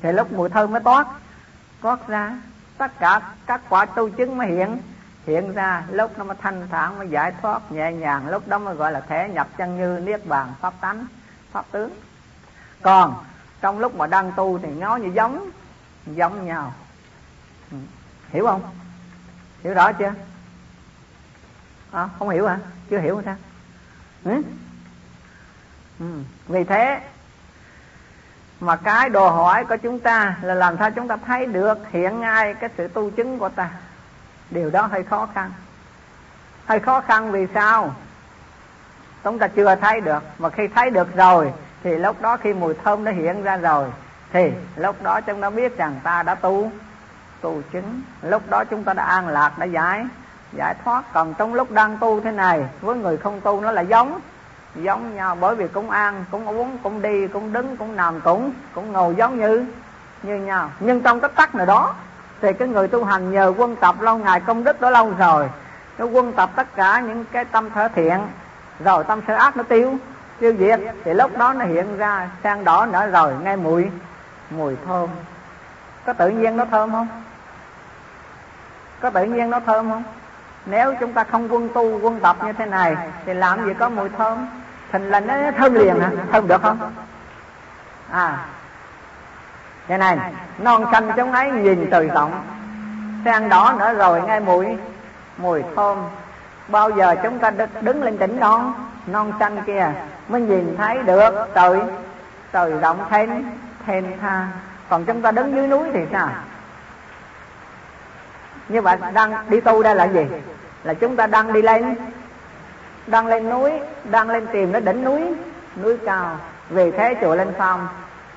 Thì 0.02 0.12
lúc 0.12 0.32
mùi 0.32 0.50
thơm 0.50 0.72
mới 0.72 0.82
toát 0.84 1.08
thoát 1.82 2.08
ra 2.08 2.38
tất 2.78 3.00
cả 3.00 3.22
các 3.46 3.62
quả 3.70 3.86
tu 3.86 4.10
chứng 4.10 4.38
mới 4.38 4.48
hiện. 4.48 4.78
Hiện 5.26 5.54
ra 5.54 5.84
lúc 5.90 6.18
nó 6.18 6.24
mới 6.24 6.38
thanh 6.42 6.68
thản 6.72 6.98
mới 6.98 7.10
giải 7.10 7.34
thoát 7.42 7.72
nhẹ 7.72 7.92
nhàng. 7.92 8.30
Lúc 8.30 8.48
đó 8.48 8.58
mới 8.58 8.76
gọi 8.76 8.92
là 8.92 9.02
thể 9.02 9.30
nhập 9.30 9.48
chân 9.58 9.78
như 9.78 10.00
niết 10.00 10.26
bàn 10.26 10.54
pháp 10.62 10.74
tánh 10.82 11.06
pháp 11.52 11.66
tướng. 11.72 11.92
Còn 12.82 13.24
trong 13.62 13.80
lúc 13.80 13.96
mà 13.96 14.08
đang 14.08 14.32
tu 14.36 14.60
thì 14.60 14.70
nó 14.70 14.96
như 14.96 15.12
giống 15.14 15.50
giống 16.06 16.46
nhau. 16.46 16.74
Ừ. 17.72 17.78
Hiểu 18.30 18.46
không? 18.46 18.62
Hiểu 19.64 19.74
rõ 19.74 19.92
chưa? 19.92 20.14
À, 21.92 22.10
không 22.20 22.30
hiểu 22.30 22.48
hả? 22.48 22.60
Chưa 22.90 23.00
hiểu 23.00 23.22
sao? 23.26 23.36
Ừ? 24.24 24.42
Ừ. 26.00 26.06
vì 26.48 26.64
thế 26.64 27.02
mà 28.60 28.76
cái 28.76 29.10
đồ 29.10 29.30
hỏi 29.30 29.66
của 29.66 29.78
chúng 29.78 30.00
ta 30.00 30.36
là 30.42 30.54
làm 30.54 30.78
sao 30.78 30.92
chúng 30.92 31.08
ta 31.08 31.18
thấy 31.28 31.46
được 31.46 31.78
hiện 31.92 32.20
ngay 32.20 32.54
cái 32.54 32.70
sự 32.78 32.88
tu 32.88 33.10
chứng 33.10 33.40
của 33.40 33.50
ta? 33.50 33.70
Điều 34.50 34.70
đó 34.70 34.82
hơi 34.82 35.04
khó 35.04 35.28
khăn. 35.36 35.52
Hơi 36.66 36.80
khó 36.80 37.02
khăn 37.02 37.32
vì 37.32 37.48
sao? 37.54 37.94
Chúng 39.24 39.40
ta 39.40 39.48
chưa 39.48 39.76
thấy 39.76 40.02
được. 40.02 40.24
Mà 40.40 40.50
khi 40.50 40.68
thấy 40.68 40.90
được 40.90 41.16
rồi, 41.16 41.54
thì 41.84 41.96
lúc 41.96 42.22
đó 42.22 42.38
khi 42.38 42.54
mùi 42.54 42.74
thơm 42.74 43.04
nó 43.04 43.12
hiện 43.12 43.44
ra 43.44 43.58
rồi, 43.58 43.88
thì 44.34 44.52
lúc 44.76 45.04
đó 45.04 45.22
chúng 45.22 45.42
ta 45.42 45.50
biết 45.50 45.78
rằng 45.78 46.00
ta 46.04 46.24
đã 46.24 46.36
tu 46.36 46.72
tu 47.42 47.62
chứng. 47.72 48.02
Lúc 48.22 48.50
đó 48.50 48.64
chúng 48.70 48.84
ta 48.84 48.94
đã 48.94 49.04
an 49.04 49.28
lạc, 49.28 49.58
đã 49.58 49.66
giải 49.66 50.06
giải 50.54 50.76
thoát. 50.84 51.04
Còn 51.14 51.34
trong 51.34 51.54
lúc 51.54 51.72
đang 51.72 51.98
tu 51.98 52.22
thế 52.22 52.32
này, 52.32 52.66
với 52.82 52.96
người 52.96 53.18
không 53.18 53.42
tu 53.42 53.62
nó 53.62 53.72
là 53.72 53.82
giống 53.82 54.20
giống 54.76 55.16
nhau, 55.16 55.38
bởi 55.40 55.56
vì 55.56 55.68
cũng 55.68 55.90
ăn, 55.90 56.26
cũng 56.32 56.46
uống, 56.46 56.78
cũng 56.84 57.02
đi, 57.02 57.28
cũng 57.28 57.54
đứng, 57.54 57.78
cũng 57.78 57.96
nằm, 57.96 58.22
cũng 58.22 58.52
cũng 58.76 58.92
ngồi 58.92 59.16
giống 59.16 59.40
như 59.40 59.66
như 60.24 60.36
nhau. 60.36 60.70
Nhưng 60.80 61.02
trong 61.02 61.20
cái 61.20 61.32
tắc 61.36 61.56
này 61.56 61.66
đó, 61.66 61.96
thì 62.42 62.54
cái 62.54 62.68
người 62.68 62.88
tu 62.88 63.04
hành 63.04 63.32
nhờ 63.32 63.54
quân 63.58 63.76
tập 63.76 64.02
lâu 64.02 64.18
ngày 64.18 64.40
công 64.40 64.64
đức 64.64 64.82
đó 64.82 64.90
lâu 64.90 65.14
rồi, 65.20 65.50
nó 65.98 66.06
quân 66.06 66.34
tập 66.34 66.50
tất 66.56 66.76
cả 66.76 67.00
những 67.00 67.26
cái 67.32 67.46
tâm 67.46 67.70
sở 67.76 67.88
thiện, 67.88 68.20
rồi 68.80 69.04
tâm 69.04 69.22
sở 69.28 69.36
ác 69.36 69.58
nó 69.58 69.64
tiêu 69.64 69.98
tiêu 70.40 70.54
diệt. 70.60 70.80
Thì 71.04 71.14
lúc 71.14 71.38
đó 71.38 71.54
nó 71.54 71.66
hiện 71.66 71.98
ra 71.98 72.30
sang 72.44 72.64
đỏ 72.64 72.86
nở 72.86 73.08
rồi, 73.08 73.34
ngay 73.44 73.58
mùi 73.58 73.88
mùi 74.50 74.76
thơm. 74.88 75.10
Có 76.06 76.14
tự 76.14 76.30
nhiên 76.30 76.58
nó 76.58 76.66
thơm 76.66 76.92
không? 76.92 77.08
Có 79.00 79.10
tự 79.10 79.24
nhiên 79.24 79.50
nó 79.50 79.60
thơm 79.60 79.90
không? 79.90 80.04
Nếu 80.66 80.96
chúng 81.00 81.14
ta 81.14 81.24
không 81.24 81.54
quân 81.54 81.70
tu, 81.74 82.00
quân 82.00 82.20
tập 82.20 82.38
như 82.46 82.54
thế 82.54 82.66
này, 82.66 82.96
thì 83.26 83.34
làm 83.34 83.66
gì 83.66 83.74
có 83.74 83.90
mùi 83.90 84.10
thơm? 84.10 84.48
Thành 84.92 85.10
là 85.10 85.20
nó 85.20 85.36
thân 85.58 85.74
liền 85.74 86.00
hả? 86.00 86.10
Thân 86.32 86.48
được 86.48 86.62
không? 86.62 86.92
À. 88.12 88.46
Cái 89.88 89.98
này, 89.98 90.18
non 90.58 90.86
xanh 90.92 91.12
chúng 91.16 91.32
ấy 91.32 91.52
nhìn 91.52 91.88
từ 91.92 92.08
rộng. 92.08 92.44
Sang 93.26 93.50
đỏ 93.50 93.76
nữa 93.80 93.94
rồi 93.94 94.22
ngay 94.22 94.40
mùi 94.40 94.68
mùi 95.38 95.64
thơm. 95.76 95.98
Bao 96.68 96.90
giờ 96.90 97.16
chúng 97.24 97.40
ta 97.40 97.52
đứng 97.82 98.04
lên 98.04 98.20
đỉnh 98.20 98.40
non 98.40 98.74
non 99.08 99.34
xanh 99.40 99.62
kia, 99.66 99.92
mới 100.28 100.42
nhìn 100.42 100.76
thấy 100.78 101.04
được 101.04 101.48
trời 101.56 101.80
trời 102.52 102.72
rộng 102.82 103.06
thêm 103.10 103.52
thêm 103.86 104.20
tha. 104.22 104.48
Còn 104.90 105.06
chúng 105.06 105.22
ta 105.22 105.32
đứng 105.32 105.56
dưới 105.56 105.68
núi 105.68 105.88
thì 105.94 106.00
sao? 106.12 106.30
Như 108.70 108.82
vậy, 108.82 108.98
đang 109.14 109.50
đi 109.50 109.62
tu 109.62 109.84
đây 109.84 109.96
là 109.96 110.08
gì? 110.08 110.28
Là 110.84 110.94
chúng 110.94 111.16
ta 111.16 111.28
đang 111.28 111.54
đi 111.54 111.62
lên 111.62 111.96
đang 113.10 113.28
lên 113.28 113.50
núi, 113.50 113.72
đang 114.04 114.30
lên 114.30 114.48
tìm 114.48 114.72
nó 114.72 114.80
đỉnh 114.80 115.04
núi. 115.04 115.22
Núi 115.84 115.98
cao 116.06 116.38
vì 116.70 116.92
thế 116.92 117.16
chùa 117.22 117.36
lên 117.36 117.54
phong. 117.58 117.88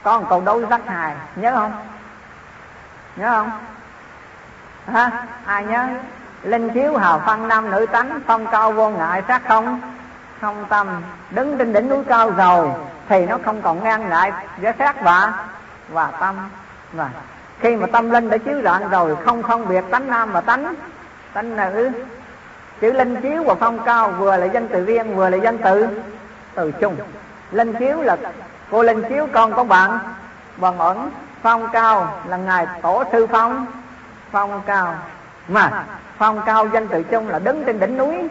Có 0.02 0.20
một 0.20 0.26
câu 0.30 0.40
đấu 0.40 0.60
rất 0.70 0.86
hài, 0.86 1.14
nhớ 1.36 1.52
không? 1.54 1.72
Nhớ 3.16 3.30
không? 3.30 3.50
Ha 4.92 5.10
ai 5.44 5.64
nhớ? 5.64 5.88
Linh 6.42 6.70
chiếu 6.70 6.96
hào 6.96 7.22
phân 7.26 7.48
nam 7.48 7.70
nữ 7.70 7.86
tánh, 7.86 8.20
phong 8.26 8.46
cao 8.46 8.72
vô 8.72 8.90
ngại, 8.90 9.22
sát 9.28 9.42
không? 9.48 9.80
Không 10.40 10.64
tâm. 10.68 10.88
Đứng 11.30 11.58
trên 11.58 11.72
đỉnh 11.72 11.88
núi 11.88 12.04
cao 12.08 12.30
rồi, 12.30 12.68
thì 13.08 13.26
nó 13.26 13.38
không 13.44 13.62
còn 13.62 13.84
ngang 13.84 14.08
ngại 14.08 14.32
với 14.58 14.72
sát 14.78 15.02
và 15.02 15.32
và 15.88 16.10
tâm. 16.20 16.34
Và 16.92 17.10
khi 17.60 17.76
mà 17.76 17.86
tâm 17.92 18.10
linh 18.10 18.30
đã 18.30 18.38
chiếu 18.38 18.62
rạng 18.64 18.88
rồi, 18.88 19.16
không 19.24 19.42
không 19.42 19.68
biệt 19.68 19.84
tánh 19.90 20.10
nam 20.10 20.32
và 20.32 20.40
tánh. 20.40 20.74
Tánh 21.32 21.56
nữ 21.56 21.90
chữ 22.80 22.92
linh 22.92 23.20
chiếu 23.20 23.42
và 23.42 23.54
phong 23.54 23.78
cao 23.84 24.10
vừa 24.10 24.36
là 24.36 24.46
danh 24.46 24.68
từ 24.68 24.84
riêng, 24.84 25.16
vừa 25.16 25.28
là 25.28 25.36
danh 25.36 25.58
từ 25.58 25.88
từ 26.54 26.72
chung. 26.72 26.96
Linh 27.50 27.74
chiếu 27.74 28.02
là 28.02 28.16
cô 28.70 28.82
linh 28.82 29.02
chiếu 29.08 29.26
con 29.32 29.52
có 29.54 29.64
bạn. 29.64 29.98
Bằng 30.56 30.78
ẩn 30.78 31.10
phong 31.42 31.68
cao 31.72 32.18
là 32.28 32.36
ngài 32.36 32.66
tổ 32.82 33.04
sư 33.12 33.26
phong. 33.32 33.66
Phong 34.30 34.62
cao. 34.66 34.94
Mà 35.48 35.84
phong 36.18 36.42
cao 36.46 36.68
danh 36.72 36.88
từ 36.88 37.02
chung 37.02 37.28
là 37.28 37.38
đứng 37.38 37.64
trên 37.64 37.80
đỉnh 37.80 37.96
núi. 37.96 38.28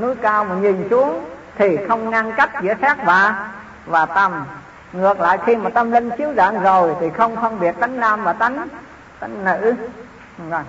Núi 0.00 0.14
cao 0.14 0.44
mà 0.44 0.54
nhìn 0.54 0.88
xuống 0.90 1.24
thì 1.58 1.78
không 1.88 2.10
ngăn 2.10 2.32
cách 2.32 2.50
giữa 2.62 2.74
xác 2.80 3.04
và 3.04 3.48
và 3.86 4.06
tâm. 4.06 4.44
Ngược 4.92 5.20
lại 5.20 5.38
khi 5.46 5.56
mà 5.56 5.70
tâm 5.70 5.92
linh 5.92 6.10
chiếu 6.10 6.34
rạng 6.36 6.62
rồi 6.62 6.94
thì 7.00 7.10
không 7.10 7.36
phân 7.36 7.60
biệt 7.60 7.72
tánh 7.80 8.00
nam 8.00 8.24
và 8.24 8.32
tánh 8.32 8.68
tánh 9.20 9.44
nữ. 9.44 9.74
Rồi. 10.50 10.62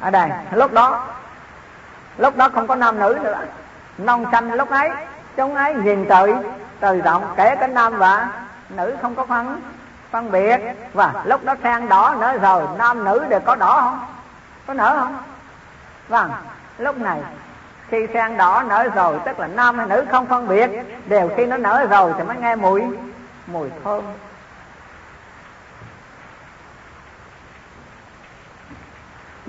Ở 0.00 0.10
đây, 0.10 0.30
lúc 0.52 0.72
đó 0.72 1.06
lúc 2.20 2.36
đó 2.36 2.48
không 2.54 2.66
có 2.66 2.74
nam 2.74 2.98
nữ 2.98 3.18
nữa. 3.22 3.38
Non 3.98 4.24
xanh 4.32 4.52
lúc 4.52 4.70
ấy 4.70 4.90
chúng 5.36 5.54
ấy 5.54 5.74
nhìn 5.74 6.06
trời 6.08 6.34
từ 6.80 7.00
rộng, 7.00 7.24
kể 7.36 7.56
cả 7.56 7.66
nam 7.66 7.98
và 7.98 8.28
nữ 8.68 8.96
không 9.02 9.14
có 9.14 9.26
phân 9.26 9.60
phân 10.10 10.30
biệt. 10.30 10.58
Và 10.92 11.12
lúc 11.24 11.44
đó 11.44 11.54
sang 11.62 11.88
đỏ 11.88 12.14
nữa 12.20 12.38
rồi 12.42 12.62
nam 12.78 13.04
nữ 13.04 13.24
đều 13.28 13.40
có 13.40 13.56
đỏ 13.56 13.80
không? 13.80 14.00
Có 14.66 14.74
nở 14.74 14.96
không? 15.00 15.16
Vâng 16.08 16.30
lúc 16.78 16.98
này, 16.98 17.20
khi 17.88 18.06
sen 18.14 18.36
đỏ 18.36 18.62
nở 18.68 18.88
rồi 18.94 19.18
tức 19.24 19.38
là 19.38 19.46
nam 19.46 19.78
hay 19.78 19.86
nữ 19.86 20.04
không 20.10 20.26
phân 20.26 20.48
biệt, 20.48 20.70
đều 21.06 21.30
khi 21.36 21.46
nó 21.46 21.56
nở 21.56 21.86
rồi 21.90 22.12
thì 22.18 22.24
mới 22.24 22.36
nghe 22.36 22.56
mùi 22.56 22.82
mùi 23.46 23.68
thơm. 23.84 24.02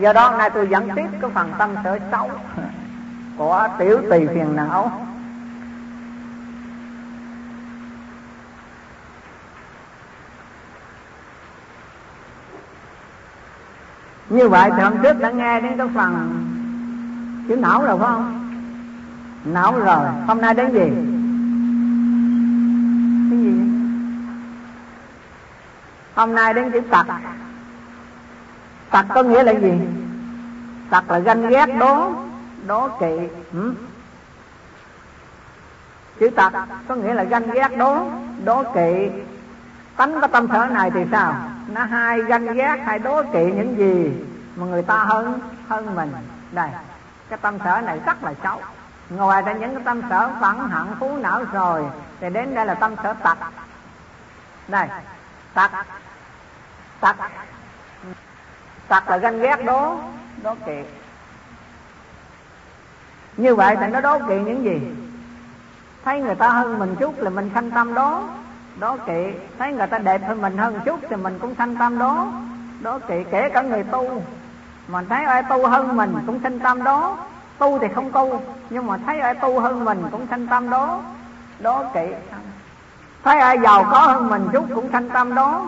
Do 0.01 0.13
đó 0.13 0.29
hôm 0.29 0.37
nay 0.37 0.49
tôi 0.49 0.67
dẫn 0.67 0.89
tiếp 0.95 1.07
cái 1.21 1.31
phần 1.33 1.53
tâm 1.57 1.69
sở 1.83 1.99
xấu 2.11 2.29
của 3.37 3.67
tiểu 3.79 4.01
tỳ 4.11 4.27
phiền 4.27 4.55
não. 4.55 5.07
Như 14.29 14.49
vậy 14.49 14.71
thì 14.77 14.83
hôm 14.83 14.93
trước 15.03 15.19
đã 15.19 15.31
nghe 15.31 15.61
đến 15.61 15.77
cái 15.77 15.87
phần 15.95 16.43
chữ 17.49 17.55
não 17.55 17.83
rồi 17.85 17.97
phải 17.97 18.07
không? 18.07 18.37
Não 19.45 19.79
rồi. 19.79 20.07
Hôm 20.27 20.41
nay 20.41 20.53
đến 20.53 20.71
gì? 20.71 20.91
Cái 23.29 23.39
gì? 23.39 23.61
Hôm 26.15 26.35
nay 26.35 26.53
đến 26.53 26.71
chữ 26.71 26.81
tật 26.81 27.05
tật 28.91 29.05
có 29.15 29.23
nghĩa 29.23 29.43
là 29.43 29.51
gì? 29.51 29.73
Tật 30.89 31.11
là 31.11 31.19
ganh 31.19 31.49
ghét, 31.49 31.65
đố 31.79 32.11
đố 32.67 32.89
kỵ 32.99 33.19
ừ? 33.53 33.73
chữ 36.19 36.29
tật 36.29 36.53
có 36.87 36.95
nghĩa 36.95 37.13
là 37.13 37.23
ganh 37.23 37.51
ghét, 37.51 37.77
đố 37.77 38.05
đố 38.43 38.63
kỵ. 38.63 39.09
Tánh 39.97 40.21
có 40.21 40.27
tâm 40.27 40.47
sở 40.51 40.65
này 40.65 40.91
thì 40.91 41.05
sao? 41.11 41.35
Nó 41.67 41.83
hai 41.83 42.21
ganh 42.21 42.53
ghét, 42.53 42.77
hay 42.85 42.99
đố 42.99 43.23
kỵ 43.33 43.51
những 43.51 43.77
gì 43.77 44.25
mà 44.55 44.65
người 44.65 44.83
ta 44.83 44.97
hơn 44.97 45.39
hơn 45.67 45.95
mình. 45.95 46.11
Đây, 46.51 46.69
cái 47.29 47.39
tâm 47.41 47.57
sở 47.63 47.81
này 47.81 47.99
rất 48.05 48.23
là 48.23 48.33
xấu. 48.43 48.61
Ngoài 49.09 49.41
ra 49.41 49.53
những 49.53 49.75
cái 49.75 49.83
tâm 49.83 50.01
sở 50.09 50.29
phẫn 50.41 50.69
hận 50.69 50.87
phú 50.99 51.17
não 51.17 51.43
rồi, 51.53 51.85
thì 52.19 52.29
đến 52.29 52.55
đây 52.55 52.65
là 52.65 52.73
tâm 52.73 52.95
sở 53.03 53.13
tật 53.13 53.37
đây 54.67 54.87
tật 55.53 55.71
tật 56.99 57.15
tật 58.91 59.09
là 59.09 59.17
ganh 59.17 59.39
ghét 59.39 59.65
đố 59.65 59.95
đố 60.43 60.55
kỵ 60.65 60.83
như 63.37 63.55
vậy 63.55 63.75
thì 63.79 63.87
nó 63.87 64.01
đố 64.01 64.19
kỵ 64.19 64.39
những 64.39 64.63
gì? 64.63 64.81
Thấy 66.05 66.21
người 66.21 66.35
ta 66.35 66.49
hơn 66.49 66.79
mình 66.79 66.95
chút 66.99 67.19
là 67.19 67.29
mình 67.29 67.51
sanh 67.53 67.71
tâm 67.71 67.93
đó 67.93 68.23
đố 68.79 68.97
kỵ 69.05 69.33
thấy 69.59 69.73
người 69.73 69.87
ta 69.87 69.97
đẹp 69.97 70.21
hơn 70.27 70.41
mình 70.41 70.57
hơn 70.57 70.79
chút 70.85 70.99
thì 71.09 71.15
mình 71.15 71.39
cũng 71.39 71.55
sanh 71.55 71.75
tâm 71.75 71.99
đó 71.99 72.27
đố 72.81 72.99
kỵ 72.99 73.23
kể 73.31 73.49
cả 73.49 73.61
người 73.61 73.83
tu, 73.83 74.23
mà 74.87 75.03
thấy 75.09 75.23
ai 75.25 75.43
tu 75.43 75.67
hơn 75.67 75.97
mình 75.97 76.15
cũng 76.27 76.39
sanh 76.43 76.59
tâm 76.59 76.83
đó. 76.83 77.17
Tu 77.57 77.79
thì 77.79 77.87
không 77.95 78.11
tu, 78.11 78.41
nhưng 78.69 78.87
mà 78.87 78.97
thấy 79.05 79.19
ai 79.19 79.33
tu 79.33 79.59
hơn 79.59 79.85
mình 79.85 80.03
cũng 80.11 80.27
sanh 80.27 80.47
tâm 80.47 80.69
đó 80.69 80.99
đố 81.59 81.83
kỵ 81.93 82.07
thấy 83.23 83.39
ai 83.39 83.59
giàu 83.63 83.83
có 83.91 83.99
hơn 83.99 84.29
mình 84.29 84.47
chút 84.53 84.65
cũng 84.75 84.91
sanh 84.91 85.09
tâm 85.09 85.35
đó 85.35 85.65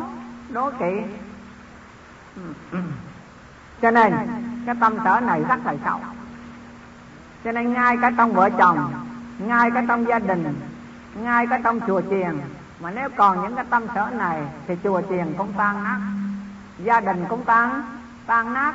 đố 0.50 0.72
kỵ 0.80 1.02
cho 3.84 3.92
nên, 3.92 4.14
cái 4.66 4.76
tâm 4.80 4.98
sở 5.04 5.20
này 5.20 5.44
rất 5.50 5.66
là 5.66 5.74
xấu 5.86 6.00
cho 7.44 7.52
nên 7.52 7.74
ngay 7.74 7.98
cả 8.02 8.12
trong 8.18 8.34
vợ 8.34 8.50
chồng, 8.58 8.94
ngay 9.40 9.72
cả 9.72 9.84
trong 9.88 10.08
gia 10.08 10.20
đình, 10.20 10.60
ngay 11.16 11.48
cả 11.48 11.60
trong 11.64 11.80
chùa 11.88 12.02
chiền, 12.02 12.42
mà 12.80 12.92
nếu 12.92 13.10
còn 13.18 13.42
những 13.42 13.56
cái 13.56 13.66
tâm 13.70 13.84
sở 13.96 14.10
này 14.14 14.42
thì 14.68 14.76
chùa 14.84 15.02
chiền 15.10 15.34
cũng 15.38 15.54
tan 15.58 15.84
nát, 15.84 16.00
gia 16.78 17.00
đình 17.00 17.26
cũng 17.30 17.46
tan 17.46 17.84
tan 18.26 18.54
nát. 18.54 18.74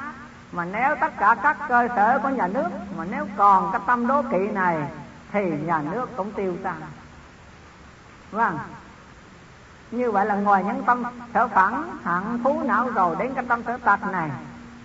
Mà 0.53 0.65
nếu 0.65 0.97
tất 1.01 1.19
cả 1.19 1.37
các 1.43 1.57
cơ 1.69 1.89
sở 1.97 2.19
của 2.23 2.29
nhà 2.29 2.47
nước, 2.47 2.69
mà 2.97 3.05
nếu 3.11 3.27
còn 3.37 3.73
cái 3.73 3.81
tâm 3.87 4.07
đố 4.07 4.23
kỵ 4.23 4.39
này 4.39 4.79
thì 5.33 5.51
nhà 5.51 5.83
nước 5.93 6.17
cũng 6.17 6.33
tiêu 6.33 6.57
tan. 6.63 6.77
Vâng. 8.31 8.59
Như 9.91 10.11
vậy 10.11 10.27
là 10.27 10.35
ngoài 10.35 10.65
những 10.65 10.83
tâm 10.85 11.03
sở 11.35 11.49
phẳng, 11.49 11.99
hạng 12.05 12.39
thú 12.45 12.63
não 12.67 12.91
rồi 12.91 13.17
đến 13.19 13.35
cái 13.35 13.45
tâm 13.49 13.63
sở 13.67 13.77
tật 13.77 14.01
này 14.13 14.31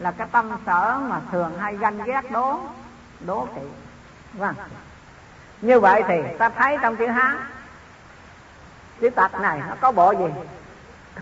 là 0.03 0.11
cái 0.11 0.27
tâm 0.31 0.51
sở 0.65 0.99
mà 0.99 1.21
thường 1.31 1.59
hay 1.59 1.77
ganh 1.77 2.03
ghét 2.03 2.31
đố 2.31 2.59
đố 3.19 3.47
kỵ. 3.55 3.61
Vâng. 4.33 4.55
Như 5.61 5.79
vậy 5.79 6.03
thì 6.07 6.21
ta 6.37 6.49
thấy 6.49 6.77
trong 6.81 6.95
chữ 6.95 7.07
hán 7.07 7.37
chữ 9.01 9.09
tật 9.09 9.41
này 9.41 9.61
nó 9.69 9.75
có 9.81 9.91
bộ 9.91 10.11
gì? 10.11 10.25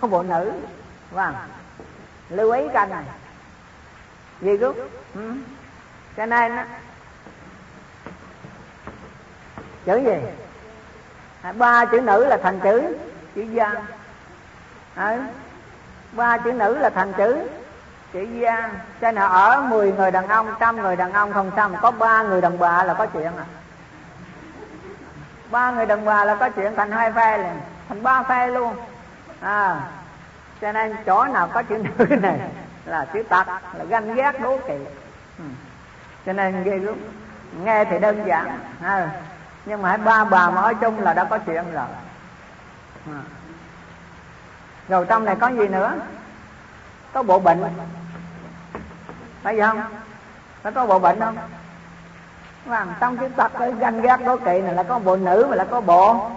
Có 0.01 0.07
bộ 0.07 0.23
nữ. 0.23 0.51
Vâng. 1.11 1.35
Lưu 2.29 2.51
ý 2.51 2.63
cái 2.73 2.87
này. 2.87 3.03
Gì 4.41 4.57
cứ 4.57 4.73
ừ. 5.15 5.33
cho 6.17 6.25
nên 6.25 6.55
đó, 6.55 6.63
chữ 9.85 9.97
gì? 9.97 10.17
À, 11.41 11.51
ba 11.51 11.85
chữ 11.85 12.01
nữ 12.01 12.25
là 12.25 12.37
thành 12.43 12.59
chữ 12.59 12.95
chữ 13.35 13.41
gian 13.41 13.75
ừ. 14.95 15.21
ba 16.11 16.37
chữ 16.37 16.51
nữ 16.51 16.77
là 16.77 16.89
thành 16.89 17.13
chữ 17.13 17.47
chị 18.13 18.27
gian 18.39 18.69
cho 19.01 19.11
nên 19.11 19.23
ở 19.23 19.61
10 19.69 19.91
người 19.91 20.11
đàn 20.11 20.27
ông 20.27 20.55
trăm 20.59 20.81
người 20.81 20.95
đàn 20.95 21.13
ông 21.13 21.33
không 21.33 21.51
sao 21.55 21.69
có 21.81 21.91
ba 21.91 22.23
người 22.23 22.41
đàn 22.41 22.59
bà 22.59 22.83
là 22.83 22.93
có 22.93 23.05
chuyện 23.05 23.31
à. 23.37 23.45
Ba 25.51 25.71
người 25.71 25.85
đàn 25.85 26.05
bà 26.05 26.25
là 26.25 26.35
có 26.35 26.49
chuyện 26.49 26.75
thành 26.75 26.91
hai 26.91 27.11
phe 27.11 27.37
liền 27.37 27.53
thành 27.89 28.03
ba 28.03 28.23
phe 28.23 28.47
luôn. 28.47 28.75
À 29.41 29.81
cho 30.61 30.71
nên 30.71 30.95
chỗ 31.05 31.25
nào 31.25 31.47
có 31.53 31.63
chữ 31.63 31.77
nữ 31.77 32.05
này 32.21 32.39
là 32.85 33.05
chữ 33.13 33.23
tật 33.23 33.47
là 33.47 33.85
ganh 33.89 34.15
ghét 34.15 34.39
đố 34.41 34.57
kỵ. 34.67 34.73
Ừ. 35.37 35.43
cho 36.25 36.33
nên 36.33 36.63
ghê 36.63 36.77
lúc 36.77 36.97
nghe 37.63 37.85
thì 37.85 37.99
đơn 37.99 38.23
giản 38.25 38.59
à, 38.81 39.09
nhưng 39.65 39.81
mà 39.81 39.89
hai 39.89 39.97
ba 39.97 40.23
bà 40.23 40.49
mà 40.49 40.61
ở 40.61 40.73
chung 40.73 40.99
là 40.99 41.13
đã 41.13 41.23
có 41.23 41.37
chuyện 41.37 41.71
rồi. 41.73 41.85
À. 43.07 43.21
rồi 44.87 45.05
trong 45.09 45.25
này 45.25 45.35
có 45.35 45.47
gì 45.47 45.67
nữa? 45.67 45.93
Có 47.13 47.23
bộ 47.23 47.39
bệnh 47.39 47.63
phải 49.43 49.59
không? 49.59 49.81
Nó 50.63 50.71
có 50.71 50.85
bộ 50.85 50.99
bệnh 50.99 51.19
không? 51.19 51.37
Làm 52.65 52.89
trong 52.99 53.17
cái 53.17 53.29
tập 53.35 53.51
cái 53.59 53.73
ganh 53.79 54.01
ghét 54.01 54.17
đố 54.25 54.37
kỵ 54.37 54.61
này 54.61 54.73
là 54.73 54.83
có 54.83 54.99
bộ 54.99 55.15
nữ 55.15 55.47
mà 55.49 55.55
là 55.55 55.63
có 55.63 55.81
bộ 55.81 56.29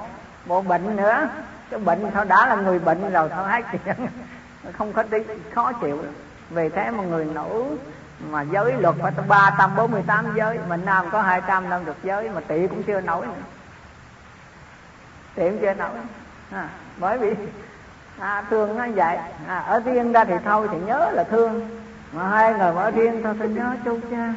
bộ 0.46 0.62
bệnh 0.62 0.96
nữa. 0.96 1.28
Cái 1.70 1.80
bệnh 1.80 2.10
thôi 2.14 2.24
đã 2.24 2.46
là 2.46 2.54
người 2.54 2.78
bệnh 2.78 3.12
rồi 3.12 3.28
thôi 3.28 3.48
hết 3.48 3.62
chuyện. 3.84 4.06
Không 4.78 4.92
có 4.92 5.02
tí 5.02 5.18
khó 5.54 5.72
chịu. 5.72 6.04
Vì 6.50 6.68
thế 6.68 6.90
mà 6.90 7.02
người 7.02 7.24
nữ 7.24 7.76
mà 8.30 8.42
giới 8.42 8.72
luật 8.72 8.94
phải 9.02 9.12
ba 9.28 9.54
trăm 9.58 9.76
bốn 9.76 9.90
mươi 9.90 10.02
tám 10.06 10.26
giới 10.34 10.58
mình 10.68 10.84
nam 10.84 11.06
có 11.10 11.22
hai 11.22 11.42
trăm 11.46 11.70
năm 11.70 11.84
được 11.84 11.96
giới 12.02 12.30
mà 12.30 12.40
tỷ 12.48 12.66
cũng 12.66 12.82
chưa 12.82 13.00
nổi. 13.00 13.26
Nữa 13.26 13.32
tỷ 15.34 15.50
cũng 15.50 15.58
chưa 15.60 15.74
nổi. 15.74 15.90
À, 16.52 16.68
bởi 16.96 17.18
vì 17.18 17.34
à, 18.18 18.42
thương 18.50 18.78
nó 18.78 18.86
vậy. 18.94 19.18
À, 19.48 19.58
ở 19.58 19.80
riêng 19.80 20.12
ra 20.12 20.24
thì 20.24 20.34
thôi 20.44 20.68
thì 20.72 20.78
nhớ 20.78 21.10
là 21.12 21.24
thương 21.24 21.83
mà 22.14 22.28
hai 22.28 22.54
người 22.54 22.72
mở 22.72 22.82
ở 22.82 22.90
riêng 22.90 23.20
thôi 23.24 23.34
tôi 23.38 23.48
nhớ 23.48 23.76
chú 23.84 24.00
cha 24.10 24.34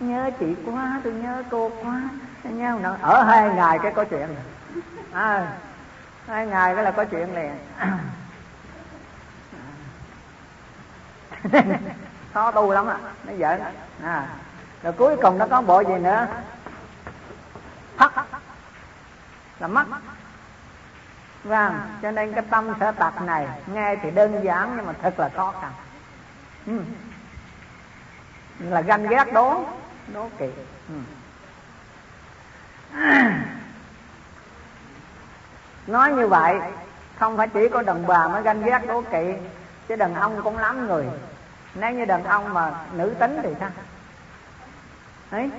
nhớ 0.00 0.30
chị 0.40 0.46
quá 0.66 1.00
tôi 1.04 1.12
nhớ 1.12 1.42
cô 1.50 1.70
quá. 1.82 2.00
Tôi 2.44 2.52
nhớ 2.52 2.78
nó 2.82 2.96
ở 3.00 3.22
hai 3.22 3.50
ngày 3.54 3.78
cái 3.82 3.92
có 3.92 4.04
chuyện. 4.04 4.36
À, 5.12 5.52
hai 6.26 6.46
ngày 6.46 6.74
cái 6.74 6.84
là 6.84 6.90
có 6.90 7.04
chuyện 7.04 7.34
liền. 7.34 7.52
Khó 12.34 12.50
tu 12.50 12.72
lắm 12.72 12.86
à 12.86 12.96
nó 13.24 13.32
giỡn. 13.38 13.60
À 14.02 14.26
rồi 14.82 14.92
cuối 14.92 15.16
cùng 15.22 15.38
nó 15.38 15.46
có 15.50 15.62
bộ 15.62 15.80
gì 15.80 15.94
nữa? 15.94 16.26
Thắt. 17.96 18.12
Là 19.58 19.66
mắt. 19.66 19.86
Vâng 21.44 21.80
cho 22.02 22.10
nên 22.10 22.32
cái 22.32 22.44
tâm 22.50 22.72
sở 22.80 22.92
tật 22.92 23.20
này 23.22 23.48
nghe 23.66 23.96
thì 24.02 24.10
đơn 24.10 24.44
giản 24.44 24.72
nhưng 24.76 24.86
mà 24.86 24.92
thật 25.02 25.20
là 25.20 25.28
khó 25.36 25.54
khăn. 25.60 25.72
Ừ 26.66 26.80
là 28.58 28.80
ganh 28.80 29.08
ghét 29.08 29.32
đố. 29.32 29.64
Đố 30.14 30.28
kỵ 30.38 30.48
ừ. 30.88 30.94
nói 35.86 36.12
như 36.12 36.26
vậy, 36.26 36.60
không 37.18 37.36
phải 37.36 37.48
chỉ 37.48 37.68
có 37.68 37.82
đàn 37.82 38.06
bà 38.06 38.28
mới 38.28 38.42
ganh 38.42 38.62
ghét 38.62 38.80
đố 38.88 39.02
kỵ 39.02 39.32
chứ 39.88 39.96
đàn 39.96 40.14
ông 40.14 40.42
cũng 40.42 40.58
lắm 40.58 40.86
người. 40.86 41.06
Nếu 41.74 41.90
như 41.90 42.04
đàn 42.04 42.24
ông 42.24 42.54
mà 42.54 42.74
nữ 42.92 43.14
tính 43.18 43.40
thì 43.42 43.50
sao? 43.60 43.70
Ấy, 45.30 45.50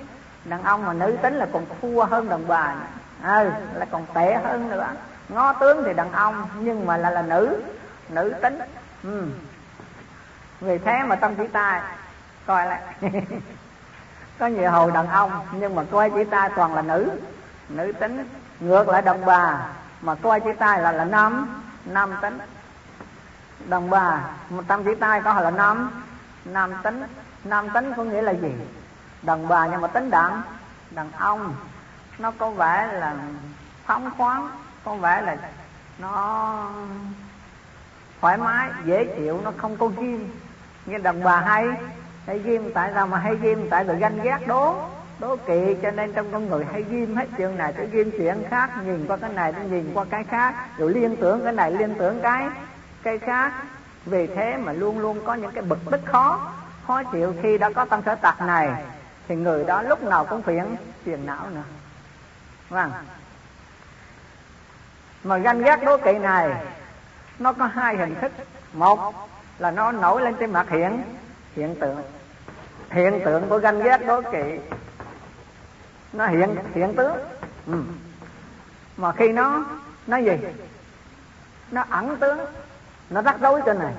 đàn 0.45 0.63
ông 0.63 0.85
mà 0.85 0.93
nữ 0.93 1.17
tính 1.21 1.33
là 1.33 1.47
còn 1.53 1.65
thua 1.81 2.05
hơn 2.05 2.29
đàn 2.29 2.47
bà 2.47 2.75
ừ 3.23 3.51
là 3.73 3.85
còn 3.91 4.05
tệ 4.13 4.35
hơn 4.35 4.69
nữa. 4.69 4.87
Ngó 5.29 5.53
tướng 5.53 5.83
thì 5.85 5.93
đàn 5.93 6.11
ông, 6.11 6.47
nhưng 6.59 6.85
mà 6.85 6.97
là 6.97 7.09
là 7.09 7.21
nữ 7.21 7.61
nữ 8.09 8.33
tính. 8.41 8.59
Ừ. 9.03 9.27
vì 10.61 10.77
thế 10.77 11.03
mà 11.03 11.15
tâm 11.15 11.35
chỉ 11.35 11.47
tai 11.47 11.81
coi 12.49 12.65
lại. 12.65 12.81
Có 14.39 14.47
nhiều 14.47 14.71
hầu 14.71 14.91
đàn 14.91 15.07
ông, 15.07 15.31
nhưng 15.51 15.75
mà 15.75 15.83
coi 15.91 16.09
chỉ 16.09 16.23
ta 16.23 16.49
toàn 16.55 16.75
là 16.75 16.81
nữ. 16.81 17.11
Nữ 17.69 17.91
tính, 17.99 18.29
ngược 18.59 18.89
lại 18.89 19.01
đàn 19.01 19.25
bà, 19.25 19.67
mà 20.01 20.15
coi 20.15 20.39
chỉ 20.39 20.49
ta 20.59 20.77
là 20.77 20.91
là 20.91 21.05
nam 21.05 21.61
nam 21.85 22.13
tính. 22.21 22.39
Đàn 23.65 23.89
bà 23.89 24.21
một 24.49 24.63
tâm 24.67 24.83
chỉ 24.83 24.95
tay 24.95 25.21
có 25.21 25.41
là 25.41 25.51
nam 25.51 25.91
nam 26.45 26.73
tính. 26.83 27.03
Nam 27.43 27.69
tính 27.69 27.93
có 27.97 28.03
nghĩa 28.03 28.21
là 28.21 28.31
gì? 28.31 28.53
Đàn 29.21 29.47
bà 29.47 29.67
nhưng 29.67 29.81
mà 29.81 29.87
tính 29.87 30.09
đàn 30.09 30.41
đàn 30.91 31.11
ông, 31.11 31.55
nó 32.19 32.31
có 32.37 32.49
vẻ 32.49 32.89
là 32.93 33.15
phóng 33.85 34.11
khoáng, 34.17 34.49
có 34.83 34.95
vẻ 34.95 35.21
là 35.21 35.37
nó 35.99 36.65
thoải 38.21 38.37
mái, 38.37 38.69
dễ 38.85 39.05
chịu, 39.17 39.41
nó 39.43 39.51
không 39.57 39.77
có 39.77 39.87
ghim 39.87 40.31
như 40.85 40.97
đàn 40.97 41.23
bà 41.23 41.41
hay 41.41 41.67
hay 42.29 42.39
ghim, 42.39 42.71
tại 42.73 42.91
sao 42.93 43.07
mà 43.07 43.17
hay 43.17 43.35
ghim? 43.41 43.67
Tại 43.69 43.83
vì 43.83 43.95
ganh 43.95 44.21
ghét 44.21 44.39
đố 44.47 44.75
đố 45.19 45.35
kỵ, 45.35 45.75
cho 45.81 45.91
nên 45.91 46.13
trong 46.13 46.31
con 46.31 46.49
người 46.49 46.65
hay 46.71 46.83
ghim 46.89 47.15
hết 47.15 47.27
chuyện 47.37 47.57
này 47.57 47.73
tới 47.73 47.87
ghim 47.91 48.11
chuyện 48.11 48.43
khác, 48.49 48.69
nhìn 48.85 49.07
qua 49.07 49.17
cái 49.17 49.29
này 49.33 49.53
tới 49.53 49.65
nhìn 49.65 49.91
qua 49.93 50.05
cái 50.09 50.23
khác. 50.23 50.53
Rồi 50.77 50.93
liên 50.93 51.15
tưởng 51.15 51.43
cái 51.43 51.53
này, 51.53 51.71
liên 51.71 51.95
tưởng 51.99 52.19
cái 52.21 52.47
cái 53.03 53.19
khác. 53.19 53.51
Vì 54.05 54.27
thế 54.27 54.57
mà 54.57 54.73
luôn 54.73 54.99
luôn 54.99 55.25
có 55.25 55.33
những 55.33 55.51
cái 55.51 55.63
bực 55.63 55.79
bức 55.85 56.05
khó 56.05 56.51
khó 56.87 57.03
chịu 57.03 57.33
khi 57.43 57.57
đã 57.57 57.69
có 57.69 57.85
tâm 57.85 58.01
sở 58.05 58.15
tật 58.15 58.41
này. 58.41 58.69
Thì 59.27 59.35
người 59.35 59.63
đó 59.63 59.81
lúc 59.81 60.03
nào 60.03 60.25
cũng 60.25 60.41
phiền 60.41 60.75
phiền 61.03 61.25
não 61.25 61.45
nữa. 61.55 61.63
Vâng. 62.69 62.91
Mà 65.23 65.37
ganh 65.37 65.61
ghét 65.61 65.83
đố 65.85 65.97
kỵ 65.97 66.13
này, 66.13 66.49
nó 67.39 67.53
có 67.53 67.65
hai 67.65 67.97
hình 67.97 68.15
thức. 68.21 68.31
Một 68.73 69.13
là 69.59 69.71
nó 69.71 69.91
nổi 69.91 70.21
lên 70.21 70.35
trên 70.39 70.53
mặt 70.53 70.69
hiện 70.69 71.03
hiện 71.55 71.75
tượng 71.75 72.01
hiện 72.91 73.21
tượng 73.25 73.49
của 73.49 73.57
ganh 73.57 73.83
ghét 73.83 73.97
đố 74.07 74.21
kỵ. 74.21 74.59
Nó 76.13 76.27
hiện 76.27 76.55
hiện 76.73 76.95
tướng. 76.95 77.17
Ừ. 77.67 77.83
mà 78.97 79.11
khi 79.11 79.31
nó 79.31 79.65
nó 80.07 80.17
gì? 80.17 80.37
Nó 81.71 81.83
ẩn 81.89 82.17
tướng. 82.17 82.39
Nó 83.09 83.21
rắc 83.21 83.35
rối 83.41 83.61
trên 83.65 83.79
này. 83.79 83.93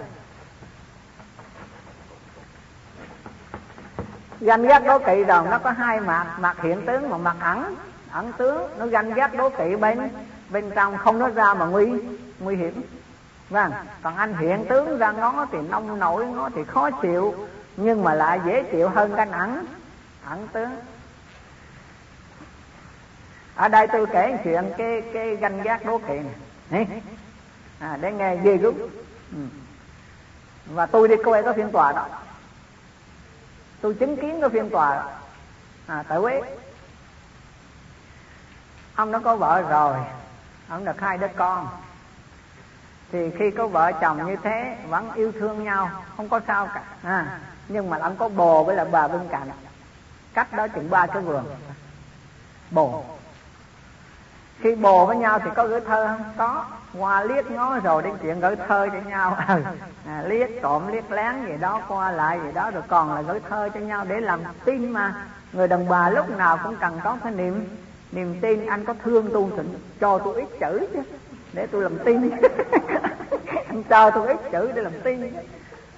Ganh 4.40 4.62
ghét 4.62 4.82
đố 4.86 4.98
kỵ 4.98 5.24
rồi 5.24 5.46
nó 5.50 5.58
có 5.58 5.70
hai 5.70 6.00
mặt. 6.00 6.26
Mặt 6.38 6.56
hiện 6.62 6.86
tướng 6.86 7.08
mà 7.10 7.18
mặt 7.18 7.36
ẩn. 7.40 7.74
Ẩn 8.12 8.32
tướng. 8.32 8.78
Nó 8.78 8.86
ganh 8.86 9.14
ghét 9.14 9.28
đố 9.36 9.50
kỵ 9.50 9.76
bên 9.76 10.08
bên 10.50 10.70
trong. 10.74 10.96
Không 10.96 11.18
nó 11.18 11.28
ra 11.28 11.54
mà 11.54 11.66
nguy 11.66 11.90
nguy 12.38 12.56
hiểm. 12.56 12.82
Vâng. 13.50 13.72
Còn 14.02 14.16
anh 14.16 14.36
hiện 14.36 14.64
tướng 14.68 14.98
ra 14.98 15.12
ngó 15.12 15.46
thì 15.52 15.58
nông 15.70 15.98
nổi, 15.98 16.26
ngó 16.26 16.48
thì 16.54 16.64
khó 16.64 16.90
chịu 16.90 17.34
nhưng 17.82 18.04
mà 18.04 18.14
lại 18.14 18.40
dễ 18.46 18.62
chịu 18.62 18.88
hơn 18.88 19.12
cái 19.16 19.28
ẩn 19.30 19.66
ẩn 20.24 20.48
tướng. 20.52 20.70
Ở 23.54 23.68
đây 23.68 23.86
tôi 23.86 24.06
kể 24.06 24.38
chuyện 24.44 24.72
cái 24.78 25.02
cái 25.14 25.36
ganh 25.36 25.62
ghét 25.62 25.78
đố 25.84 25.98
kỵ 25.98 26.18
này 26.70 26.86
à, 27.78 27.98
để 28.00 28.12
nghe 28.12 28.36
ghê 28.36 28.56
gớm. 28.56 28.74
Ừ. 29.32 29.38
và 30.66 30.86
tôi 30.86 31.08
đi 31.08 31.14
coi 31.24 31.42
cái 31.42 31.52
phiên 31.54 31.70
tòa 31.70 31.92
đó. 31.92 32.06
Tôi 33.80 33.94
chứng 33.94 34.16
kiến 34.16 34.40
cái 34.40 34.50
phiên 34.50 34.70
tòa 34.70 35.04
à, 35.86 36.04
tại 36.08 36.18
Huế. 36.18 36.42
Ông 38.94 39.12
nó 39.12 39.18
có 39.18 39.36
vợ 39.36 39.62
rồi. 39.62 39.96
Ông 40.68 40.84
được 40.84 41.00
hai 41.00 41.18
đứa 41.18 41.28
con. 41.36 41.68
Thì 43.12 43.30
khi 43.38 43.50
có 43.50 43.68
vợ 43.68 43.92
chồng 44.00 44.26
như 44.26 44.36
thế 44.42 44.76
vẫn 44.88 45.12
yêu 45.14 45.32
thương 45.32 45.64
nhau. 45.64 45.90
Không 46.16 46.28
có 46.28 46.40
sao 46.46 46.68
cả. 46.74 46.82
À, 47.02 47.40
nhưng 47.72 47.90
mà 47.90 47.98
ông 47.98 48.16
có 48.16 48.28
bồ 48.28 48.64
với 48.64 48.76
là 48.76 48.84
bà 48.84 49.08
bên 49.08 49.20
cạnh. 49.30 49.48
Cách 50.34 50.52
đó 50.52 50.68
chừng 50.68 50.90
ba 50.90 51.06
cái 51.06 51.22
vườn. 51.22 51.44
Bồ. 52.70 53.04
Khi 54.58 54.74
bồ 54.74 55.06
với 55.06 55.16
nhau 55.16 55.38
thì 55.38 55.50
có 55.56 55.66
gửi 55.66 55.80
thơ 55.80 56.06
không? 56.06 56.34
Có. 56.38 56.64
Qua 56.98 57.24
liếc 57.24 57.50
ngó 57.50 57.78
rồi 57.78 58.02
đến 58.02 58.12
chuyện 58.22 58.40
gửi 58.40 58.56
thơ 58.56 58.88
cho 58.92 58.98
nhau. 59.08 59.36
Ừ. 59.48 59.62
À, 60.06 60.22
liếc 60.26 60.50
trộm 60.62 60.92
liếc 60.92 61.10
lén 61.10 61.46
gì 61.46 61.52
đó 61.60 61.82
qua 61.88 62.10
lại 62.10 62.40
gì 62.44 62.52
đó 62.54 62.70
rồi 62.70 62.82
còn 62.88 63.14
là 63.14 63.22
gửi 63.22 63.40
thơ 63.48 63.68
cho 63.74 63.80
nhau 63.80 64.04
để 64.08 64.20
làm 64.20 64.40
tin 64.64 64.90
mà. 64.90 65.26
Người 65.52 65.68
đàn 65.68 65.88
bà 65.88 66.10
lúc 66.10 66.30
nào 66.30 66.58
cũng 66.64 66.76
cần 66.76 67.00
có 67.04 67.18
cái 67.24 67.32
niềm 67.32 67.78
niềm 68.12 68.40
tin 68.40 68.66
anh 68.66 68.84
có 68.84 68.94
thương 69.04 69.30
tu 69.34 69.50
thì 69.56 69.62
cho 70.00 70.18
tôi 70.18 70.34
ít 70.34 70.48
chữ 70.60 70.86
chứ 70.92 71.02
để 71.52 71.66
tôi 71.66 71.82
làm 71.82 71.98
tin. 72.04 72.30
Anh 73.68 73.82
cho 73.82 74.10
tôi 74.10 74.28
ít 74.28 74.38
chữ 74.52 74.72
để 74.74 74.82
làm 74.82 74.92
tin 75.04 75.32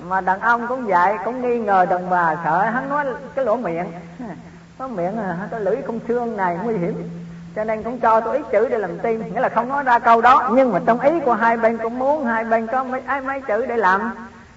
mà 0.08 0.20
đàn 0.20 0.40
ông 0.40 0.66
cũng 0.68 0.86
vậy 0.86 1.16
cũng 1.24 1.42
nghi 1.42 1.58
ngờ 1.58 1.86
đàn 1.90 2.10
bà 2.10 2.36
sợ 2.44 2.62
hắn 2.62 2.88
nói 2.88 3.06
cái 3.34 3.44
lỗ 3.44 3.56
miệng. 3.56 3.86
Có 4.78 4.88
miệng 4.88 5.18
à, 5.18 5.48
cái 5.50 5.60
lưỡi 5.60 5.76
không 5.86 6.00
xương 6.08 6.36
này 6.36 6.58
nguy 6.62 6.76
hiểm. 6.76 7.10
Cho 7.56 7.64
nên 7.64 7.82
cũng 7.82 8.00
cho 8.00 8.20
tôi 8.20 8.36
ít 8.36 8.44
chữ 8.52 8.68
để 8.68 8.78
làm 8.78 8.98
tim, 8.98 9.34
nghĩa 9.34 9.40
là 9.40 9.48
không 9.48 9.68
nói 9.68 9.84
ra 9.84 9.98
câu 9.98 10.20
đó 10.20 10.50
nhưng 10.52 10.72
mà 10.72 10.80
trong 10.86 11.00
ý 11.00 11.20
của 11.20 11.34
hai 11.34 11.56
bên 11.56 11.78
cũng 11.78 11.98
muốn 11.98 12.24
hai 12.24 12.44
bên 12.44 12.66
có 12.66 12.84
mấy 12.84 13.00
ai 13.06 13.20
mấy 13.20 13.40
chữ 13.40 13.66
để 13.66 13.76
làm 13.76 14.14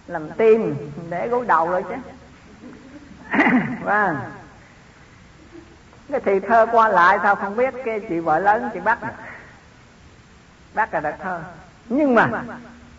làm 0.07 0.29
tim 0.31 0.75
để 1.09 1.27
gối 1.27 1.45
đầu 1.45 1.69
rồi 1.69 1.83
chứ. 1.83 1.95
Vâng. 3.83 4.17
Cái 6.11 6.21
thì 6.25 6.39
thơ 6.39 6.65
qua 6.71 6.89
lại 6.89 7.19
sao 7.23 7.35
không 7.35 7.55
biết 7.55 7.73
cái 7.85 7.99
chị 7.99 8.19
vợ 8.19 8.39
lớn 8.39 8.69
chị 8.73 8.79
bắt 8.79 8.99
bác 10.73 10.93
là 10.93 10.99
đặt 10.99 11.15
thơ. 11.23 11.41
Nhưng 11.89 12.15
mà 12.15 12.29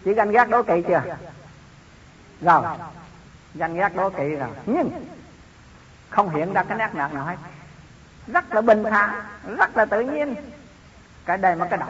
chỉ 0.05 0.15
ganh 0.15 0.31
ghét 0.31 0.49
đố 0.51 0.63
kỵ 0.63 0.83
chưa? 0.89 1.03
Rồi. 2.41 2.63
Danh 3.55 3.75
ghét 3.75 3.93
đố 3.97 4.11
kỵ 4.11 4.35
rồi. 4.35 4.49
Nhưng, 4.67 4.91
không 6.11 6.31
hiện 6.31 6.53
ra 6.53 6.63
cái 6.63 6.79
nét 6.79 6.95
nạc 6.95 7.15
nào 7.15 7.25
hết. 7.25 7.37
Rất 8.27 8.55
là 8.55 8.61
bình 8.61 8.85
thản, 8.91 9.11
rất 9.57 9.77
là 9.77 9.85
tự 9.85 10.01
nhiên. 10.01 10.35
Cái 11.27 11.39
đây 11.39 11.57
mà 11.57 11.67
cái 11.71 11.79
đầu 11.79 11.89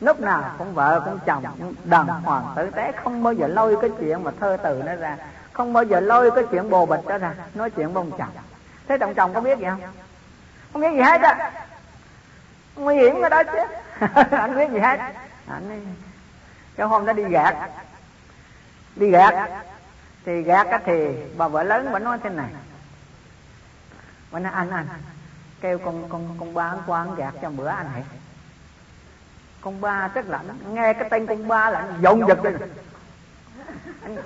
lúc 0.00 0.20
nào 0.20 0.54
cũng 0.58 0.74
vợ, 0.74 1.02
cũng 1.04 1.18
chồng 1.26 1.44
đàng 1.84 2.06
hoàng 2.06 2.52
tử 2.56 2.70
tế, 2.70 2.92
không 2.92 3.22
bao 3.22 3.32
giờ 3.32 3.46
lôi 3.46 3.76
cái 3.80 3.90
chuyện 4.00 4.24
mà 4.24 4.30
thơ 4.40 4.56
từ 4.62 4.82
nó 4.86 4.94
ra. 4.94 5.16
Không 5.52 5.72
bao 5.72 5.82
giờ 5.82 6.00
lôi 6.00 6.30
cái 6.30 6.44
chuyện 6.50 6.70
bồ 6.70 6.86
bịch 6.86 7.06
đó 7.06 7.18
ra, 7.18 7.34
nói 7.54 7.70
chuyện 7.70 7.94
bông 7.94 8.10
chồng. 8.18 8.28
Thế 8.88 8.98
chồng 8.98 9.14
chồng 9.14 9.34
có 9.34 9.40
biết 9.40 9.58
gì 9.58 9.64
không? 9.64 9.80
Không 10.72 10.82
biết 10.82 10.92
gì 10.92 11.00
hết 11.00 11.20
á. 11.20 11.50
Nguy 12.76 12.96
hiểm 12.96 13.20
cái 13.20 13.30
đó 13.30 13.42
chứ. 13.42 13.58
Anh 14.30 14.56
biết 14.56 14.70
gì 14.70 14.78
hết. 14.78 15.00
Anh 15.46 15.94
cái 16.76 16.86
hôm 16.86 17.06
đó 17.06 17.12
đi 17.12 17.24
gạt 17.24 17.56
đi 18.96 19.10
gạt. 19.10 19.50
Thì 20.24 20.42
gạt 20.42 20.66
cái 20.70 20.80
thì 20.84 21.08
bà 21.36 21.48
vợ 21.48 21.62
lớn 21.62 21.88
bà 21.92 21.98
nói 21.98 22.18
thế 22.22 22.30
này. 22.30 22.50
Bà 24.30 24.38
nói 24.38 24.52
anh 24.52 24.70
anh 24.70 24.86
kêu 25.60 25.78
con 25.78 26.08
con 26.08 26.36
con 26.40 26.54
ba 26.54 26.68
ăn 26.68 26.82
qua 26.86 27.06
gạt 27.16 27.34
cho 27.42 27.50
bữa 27.50 27.68
anh 27.68 27.86
hãy 27.92 28.04
con 29.60 29.80
ba 29.80 30.08
tức 30.08 30.28
là 30.28 30.42
nghe 30.68 30.92
cái 30.92 31.08
tên 31.10 31.26
con 31.26 31.48
ba 31.48 31.70
là 31.70 31.78
anh 31.78 31.94
dồn 32.00 32.28
giật 32.28 32.44
lên. 32.44 32.56
Anh 34.02 34.16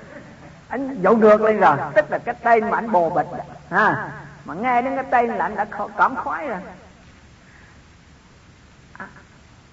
anh 0.68 1.02
dồn 1.02 1.20
ngược 1.20 1.40
lên 1.40 1.60
rồi. 1.60 1.76
Tức 1.94 2.10
là 2.10 2.18
cái 2.18 2.34
tên 2.34 2.70
mà 2.70 2.78
anh 2.78 2.92
bồ 2.92 3.10
bịch. 3.10 3.26
Ha. 3.70 4.10
Mà 4.44 4.54
nghe 4.54 4.82
đến 4.82 4.96
cái 4.96 5.04
tên 5.10 5.30
là 5.30 5.44
anh 5.44 5.56
đã 5.56 5.66
cảm 5.96 6.16
khoái 6.16 6.48
rồi. 6.48 6.60
À 8.98 9.06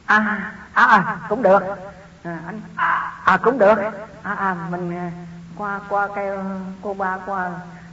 à, 0.06 0.54
à, 0.74 0.86
à 0.86 1.18
cũng 1.30 1.44
được 1.44 1.60
à, 2.24 2.40
anh. 2.46 2.62
À, 2.76 3.22
à 3.26 3.38
cũng 3.38 3.58
được. 3.58 3.76
À, 4.24 4.34
à 4.34 4.54
mình 4.70 4.98
à, 4.98 5.12
qua 5.58 5.82
qua 5.90 6.08
cây 6.16 6.38
cô 6.82 6.94
ba 6.94 7.18
qua 7.26 7.52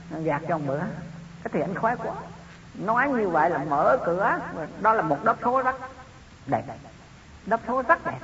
gạt 0.09 0.41
cho 0.47 0.57
một 0.57 0.63
bữa. 0.67 0.79
Cái 1.43 1.51
thì 1.53 1.61
anh 1.61 1.75
khoái 1.75 1.95
quá. 1.95 2.13
Nói 2.73 3.09
như 3.09 3.29
vậy 3.29 3.49
là 3.49 3.59
mở 3.69 3.97
cửa. 4.05 4.39
Đó 4.81 4.93
là 4.93 5.01
một 5.01 5.23
đốc 5.23 5.37
số 5.43 5.61
rất 5.61 5.75
đẹp 6.47 6.63
đốc 7.45 7.61
số 7.67 7.81
rất 7.81 8.05
đẹp 8.05 8.19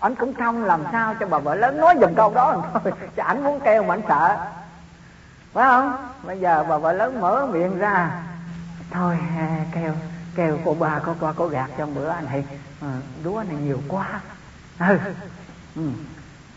anh 0.00 0.14
cũng 0.14 0.34
không 0.34 0.64
làm 0.64 0.84
sao 0.92 1.14
cho 1.20 1.26
bà 1.26 1.38
vợ 1.38 1.54
lớn 1.54 1.80
nói 1.80 1.94
dùm 2.00 2.14
câu 2.14 2.34
đó 2.34 2.62
thôi. 2.72 2.92
Chứ 3.16 3.22
ảnh 3.22 3.44
muốn 3.44 3.60
kêu 3.60 3.82
mà 3.82 3.94
anh 3.94 4.02
sợ. 4.08 4.36
Phải 5.52 5.64
không? 5.64 5.96
Bây 6.22 6.40
giờ 6.40 6.64
bà 6.68 6.78
vợ 6.78 6.92
lớn 6.92 7.20
mở 7.20 7.46
miệng 7.46 7.78
ra. 7.78 8.22
Thôi 8.90 9.18
à, 9.38 9.64
kêu 9.72 9.92
kêu 10.34 10.58
cô 10.64 10.74
ba 10.74 11.00
cô 11.04 11.14
qua 11.20 11.32
cô 11.36 11.48
gạt 11.48 11.70
cho 11.78 11.86
bữa. 11.86 12.08
Anh 12.08 12.26
hay 12.26 12.44
à, 12.80 12.88
lúa 13.24 13.42
này 13.48 13.56
nhiều 13.56 13.80
quá 13.88 14.20
ừ. 14.78 14.98
ừ. 15.76 15.90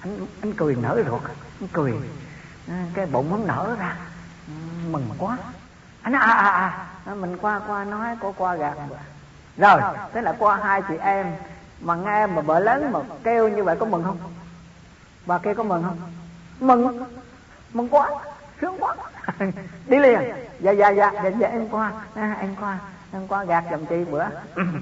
anh 0.02 0.28
anh 0.42 0.54
cười 0.54 0.76
nở 0.76 1.04
ruột 1.08 1.22
anh 1.62 1.68
cười. 1.74 1.94
À, 2.68 2.86
cái 2.94 3.06
bụng 3.06 3.30
muốn 3.30 3.48
nở 3.48 3.76
ra. 3.80 3.96
Ừ, 4.48 4.54
mừng 4.92 5.10
quá. 5.18 5.38
Anh 6.02 6.16
à 6.16 6.20
à 6.20 6.34
à, 6.34 6.88
à 7.06 7.14
mình 7.14 7.38
qua 7.42 7.62
qua 7.68 7.84
nói 7.86 8.16
cô 8.22 8.34
qua 8.38 8.56
gạt. 8.56 8.78
Rồi 9.58 9.82
thế 10.14 10.22
là 10.22 10.36
qua 10.40 10.60
hai 10.64 10.82
chị 10.88 10.94
em 11.02 11.28
mà 11.82 11.96
nghe 11.96 12.28
mà 12.28 12.42
vợ 12.42 12.60
lớn 12.60 12.92
mà 12.92 13.00
kêu 13.24 13.50
như 13.50 13.64
vậy 13.64 13.76
có 13.80 13.86
mừng 13.86 14.04
không? 14.04 14.18
Bà 15.26 15.38
kêu 15.38 15.56
có 15.56 15.64
mừng 15.64 15.84
không? 15.84 15.98
Mừng. 16.60 17.04
Mừng 17.74 17.90
quá. 17.90 18.10
Sướng 18.62 18.76
quá. 18.80 18.96
Đi 19.88 20.00
liền. 20.00 20.20
Dạ 20.60 20.72
dạ 20.72 20.90
dạ. 20.90 21.12
Dạ, 21.24 21.30
dạ 21.40 21.48
em 21.48 21.70
qua. 21.70 21.92
À, 22.16 22.38
em 22.42 22.56
qua. 22.56 22.80
Em 23.14 23.28
qua 23.28 23.44
gạt 23.44 23.64
dùm 23.72 23.86
chị 23.86 24.06
bữa. 24.12 24.26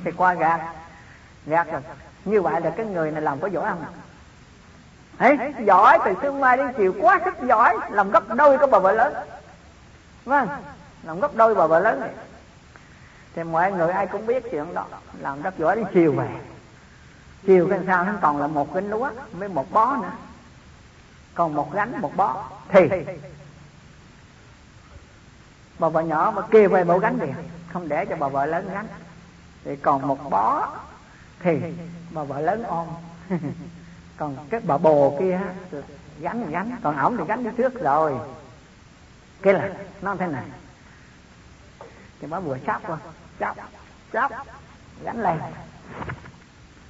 Thì 0.03 0.11
qua 0.11 0.33
gạt. 0.33 0.61
Gạt 1.45 1.67
rồi 1.71 1.81
như 2.31 2.41
vậy 2.41 2.61
là 2.61 2.69
cái 2.69 2.85
người 2.85 3.11
này 3.11 3.21
làm 3.21 3.39
có 3.39 3.47
giỏi 3.47 3.69
không 3.69 3.85
Đấy, 5.19 5.37
giỏi 5.65 5.99
từ 6.05 6.13
sương 6.21 6.39
mai 6.39 6.57
đến 6.57 6.67
chiều 6.77 6.93
quá 7.01 7.19
sức 7.25 7.35
giỏi 7.47 7.77
làm 7.89 8.11
gấp 8.11 8.35
đôi 8.35 8.57
cái 8.57 8.67
bà 8.71 8.79
vợ 8.79 8.91
lớn. 8.91 9.13
Vâng 10.25 10.47
làm 11.03 11.19
gấp 11.19 11.35
đôi 11.35 11.55
bà 11.55 11.67
vợ 11.67 11.79
lớn 11.79 11.99
này. 11.99 12.09
Thì 13.35 13.43
mọi 13.43 13.71
người 13.71 13.91
ai 13.91 14.07
cũng 14.07 14.25
biết 14.25 14.43
chuyện 14.51 14.73
đó 14.73 14.85
làm 15.19 15.41
rất 15.41 15.57
giỏi 15.57 15.75
đến 15.75 15.85
chiều 15.93 16.11
về. 16.11 16.27
Chiều 17.45 17.67
cái 17.69 17.79
sao 17.87 18.03
nó 18.03 18.13
còn 18.21 18.37
là 18.37 18.47
một 18.47 18.73
gánh 18.73 18.89
lúa 18.89 19.09
với 19.31 19.49
một 19.49 19.71
bó 19.71 19.95
nữa. 19.95 20.11
Còn 21.35 21.53
một 21.53 21.73
gánh 21.73 22.01
một 22.01 22.15
bó. 22.15 22.43
Thì 22.69 22.89
bà 25.79 25.89
vợ 25.89 26.01
nhỏ 26.01 26.31
mà 26.35 26.41
kêu 26.41 26.69
về 26.69 26.83
bộ 26.83 26.99
gánh 26.99 27.19
điện 27.19 27.33
không 27.73 27.89
để 27.89 28.05
cho 28.05 28.15
bà 28.15 28.27
vợ 28.27 28.45
lớn 28.45 28.69
gánh. 28.73 28.87
Thì 29.63 29.75
còn 29.75 30.07
một 30.07 30.29
bó. 30.29 30.69
Thì 31.39 31.61
bà 32.09 32.23
vợ 32.23 32.41
lớn 32.41 32.63
ôm. 32.63 32.87
Còn 34.17 34.35
cái 34.49 34.61
bà 34.63 34.77
bồ 34.77 35.17
kia 35.19 35.39
gánh 36.19 36.51
gánh. 36.51 36.71
Còn 36.83 36.97
ổng 36.97 37.17
thì 37.17 37.23
gánh 37.27 37.43
đi 37.43 37.49
trước 37.57 37.81
rồi. 37.81 38.15
Cái 39.41 39.53
là 39.53 39.69
nó 40.01 40.15
thế 40.15 40.27
này. 40.27 40.43
Thì 42.21 42.27
bà 42.27 42.39
vừa 42.39 42.57
chắp 42.65 42.81
qua. 42.87 42.97
Chắp 43.39 43.55
chắp. 44.13 44.31
Gánh 45.03 45.21
lên. 45.21 45.37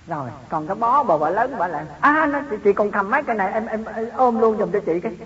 Rồi 0.08 0.30
còn 0.50 0.68
cái 0.68 0.76
bó 0.76 1.04
bà 1.04 1.18
vợ 1.18 1.30
lớn 1.30 1.56
bà 1.60 1.68
lại 1.68 1.86
à 2.02 2.26
nó 2.26 2.40
chị, 2.50 2.56
chị 2.64 2.74
còn 2.74 2.92
cầm 2.92 3.12
mấy 3.12 3.24
cái 3.24 3.36
này 3.36 3.54
em, 3.54 3.66
em 3.66 3.86
em 3.86 4.10
ôm 4.16 4.40
luôn 4.40 4.58
giùm 4.58 4.72
cho 4.72 4.80
chị 4.86 5.00
cái. 5.00 5.18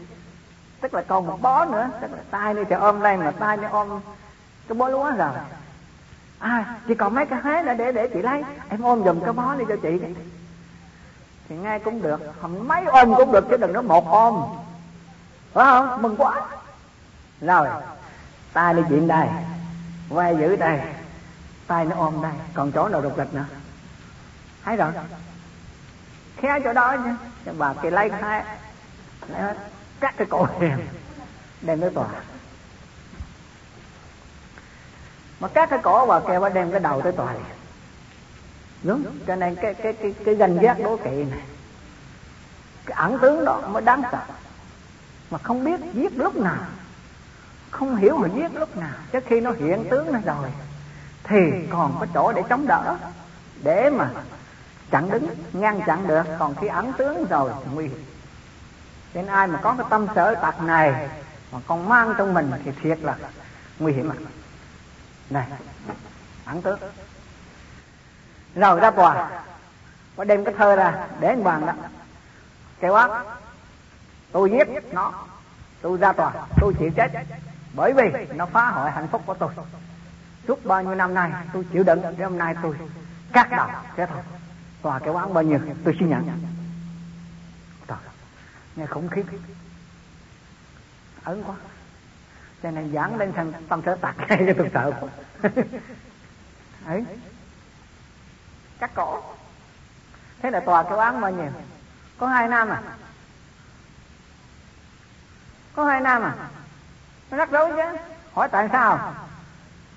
Tức 0.81 0.93
là 0.93 1.01
còn 1.01 1.27
một 1.27 1.37
bó 1.41 1.65
nữa. 1.65 1.89
Tức 2.01 2.11
là 2.11 2.17
tay 2.31 2.53
đi 2.53 2.61
thì 2.69 2.75
ôm 2.75 3.01
lên 3.01 3.19
mà 3.19 3.31
tay 3.31 3.57
đi 3.57 3.63
ôm 3.71 3.99
cái 4.67 4.77
bó 4.77 4.89
lúa 4.89 5.11
rồi 5.17 5.29
à 6.41 6.75
chị 6.87 6.95
còn 6.95 7.15
mấy 7.15 7.25
cái 7.25 7.39
hế 7.43 7.63
nữa, 7.63 7.73
để 7.77 7.91
để 7.91 8.07
chị 8.13 8.21
lấy. 8.21 8.43
Em 8.69 8.81
ôm 8.81 9.03
giùm 9.03 9.19
cái 9.19 9.33
bó 9.33 9.55
đi 9.55 9.65
cho 9.69 9.75
chị. 9.81 9.99
Thì 11.49 11.55
nghe 11.55 11.79
cũng 11.79 12.01
được 12.01 12.21
không 12.41 12.67
mấy 12.67 12.85
ôm 12.85 13.13
cũng 13.15 13.31
được, 13.31 13.45
chứ 13.49 13.57
đừng 13.57 13.73
nói 13.73 13.83
một 13.83 14.11
ôm. 14.11 14.43
Phải 15.53 15.65
không? 15.65 16.01
Mừng 16.01 16.17
quá. 16.17 16.41
Rồi 17.41 17.67
tay 18.53 18.73
đi 18.73 18.81
chuyện 18.89 19.07
đây. 19.07 19.27
Quay 20.09 20.37
giữ 20.37 20.55
đây. 20.55 20.79
Tay 21.67 21.85
nó 21.85 21.95
ôm 21.95 22.21
đây. 22.21 22.31
Còn 22.53 22.71
chỗ 22.71 22.87
nào 22.87 23.01
đục 23.01 23.17
lịch 23.17 23.33
nữa? 23.33 23.45
Thấy 24.63 24.77
rồi. 24.77 24.91
Khe 26.37 26.59
chỗ 26.63 26.73
đó 26.73 26.97
chứ 27.45 27.51
bà 27.57 27.73
kia 27.73 27.91
lấy 27.91 28.11
hai 28.21 28.43
lấy 29.27 29.41
hết. 29.41 29.57
Cắt 29.99 30.13
cái 30.17 30.27
cổ 30.29 30.47
em. 30.59 30.79
Đem 31.61 31.81
tới 31.81 31.89
tòa. 31.89 32.07
Mà 35.41 35.47
các 35.47 35.69
cái 35.69 35.79
cỏ 35.83 36.05
bà 36.09 36.19
kêu 36.19 36.39
bà 36.39 36.49
đem 36.49 36.71
cái 36.71 36.79
đầu 36.79 37.01
tới 37.01 37.11
tòa. 37.11 37.33
Liền 37.33 37.43
đúng. 38.83 39.03
Cho 39.27 39.35
nên 39.35 39.55
cái 39.55 39.73
cái 39.73 39.93
cái 39.93 40.15
cái 40.25 40.35
ganh 40.35 40.57
ghét 40.59 40.75
đố 40.83 40.97
kỵ 40.97 41.09
này, 41.09 41.39
cái 42.85 42.97
ẩn 42.97 43.19
tướng 43.19 43.45
đó 43.45 43.61
mới 43.67 43.81
đáng 43.81 44.01
sợ. 44.11 44.19
Mà 45.31 45.37
không 45.37 45.63
biết 45.63 45.79
giết 45.93 46.17
lúc 46.17 46.35
nào. 46.35 46.65
Không 47.71 47.95
hiểu 47.95 48.17
mà 48.17 48.27
giết 48.35 48.55
lúc 48.55 48.77
nào. 48.77 48.93
Chứ 49.11 49.19
khi 49.27 49.41
nó 49.41 49.51
hiện 49.51 49.85
tướng 49.89 50.11
ra 50.11 50.19
rồi, 50.25 50.49
thì 51.23 51.37
còn 51.69 51.97
có 51.99 52.05
chỗ 52.13 52.33
để 52.33 52.43
chống 52.49 52.67
đỡ. 52.67 52.97
Để 53.63 53.89
mà 53.89 54.09
chặn 54.91 55.09
đứng, 55.09 55.27
ngăn 55.53 55.81
chặn 55.85 56.07
được. 56.07 56.23
Còn 56.39 56.55
khi 56.55 56.67
ẩn 56.67 56.93
tướng 56.97 57.25
rồi 57.25 57.51
nguy 57.73 57.87
hiểm. 57.87 58.03
Nên 59.13 59.25
ai 59.25 59.47
mà 59.47 59.59
có 59.61 59.75
cái 59.77 59.87
tâm 59.89 60.07
sở 60.15 60.35
tật 60.35 60.61
này, 60.61 61.09
mà 61.51 61.59
còn 61.67 61.89
mang 61.89 62.13
trong 62.17 62.33
mình 62.33 62.51
thì 62.65 62.71
thiệt 62.81 62.99
là 62.99 63.15
nguy 63.79 63.93
hiểm. 63.93 64.09
mà 64.09 64.15
này 65.31 65.47
ẩn 66.45 66.61
tước 66.61 66.79
rồi 68.55 68.79
ra 68.79 68.91
tòa 68.91 69.43
có 70.15 70.23
đem 70.23 70.45
cái 70.45 70.53
thơ 70.57 70.75
ra 70.75 71.07
để 71.19 71.27
anh 71.27 71.43
bàn 71.43 71.65
đó. 71.65 71.73
Kêu 72.79 72.93
ác 72.93 73.25
tôi 74.31 74.51
giết 74.51 74.67
nó. 74.91 75.13
Tôi 75.81 75.97
ra 75.97 76.13
tòa 76.13 76.33
tôi 76.59 76.73
chịu 76.79 76.91
chết. 76.95 77.11
Bởi 77.75 77.93
vì 77.93 78.33
nó 78.35 78.45
phá 78.45 78.69
hoại 78.69 78.91
hạnh 78.91 79.07
phúc 79.07 79.21
của 79.25 79.33
tôi. 79.33 79.49
Suốt 80.47 80.65
bao 80.65 80.83
nhiêu 80.83 80.95
năm 80.95 81.13
nay 81.13 81.31
tôi 81.53 81.65
chịu 81.73 81.83
đựng. 81.83 82.01
Đến 82.01 82.29
hôm 82.29 82.37
nay 82.37 82.55
tôi 82.61 82.75
cắt 83.33 83.51
đầu 83.51 83.69
thế 83.95 84.05
thôi. 84.05 84.21
Tòa 84.81 84.99
kêu 84.99 85.15
án 85.15 85.33
bao 85.33 85.43
nhiêu 85.43 85.59
tôi 85.83 85.95
xin 85.99 86.09
nhận. 86.09 86.41
Trời, 87.87 87.97
nghe 88.75 88.85
khủng 88.85 89.09
khiếp. 89.09 89.25
Ấn 91.23 91.43
quá 91.43 91.55
cho 92.63 92.71
nên 92.71 92.93
giảng 92.93 93.17
lên 93.17 93.33
thành 93.33 93.53
tâm 93.69 93.81
sở 93.85 93.95
tạc. 93.95 94.15
Cho 94.29 94.53
tôi 94.57 94.69
sợ. 94.73 94.91
Ấy. 96.85 97.05
Cắt 98.79 98.91
cổ. 98.95 99.21
Thế 100.41 100.51
là 100.51 100.59
tòa 100.59 100.83
kêu 100.83 100.97
án 100.97 101.21
bao 101.21 101.31
nhiêu 101.31 101.51
có 102.21 102.27
hai 102.27 102.47
năm 102.47 102.69
à? 102.69 102.81
Có 105.73 105.85
hai 105.85 106.01
năm 106.01 106.21
à? 106.23 106.35
Nó 107.31 107.37
rắc 107.37 107.51
rối 107.51 107.71
chứ. 107.71 107.97
Hỏi 108.33 108.49
tại 108.51 108.69
sao? 108.71 109.13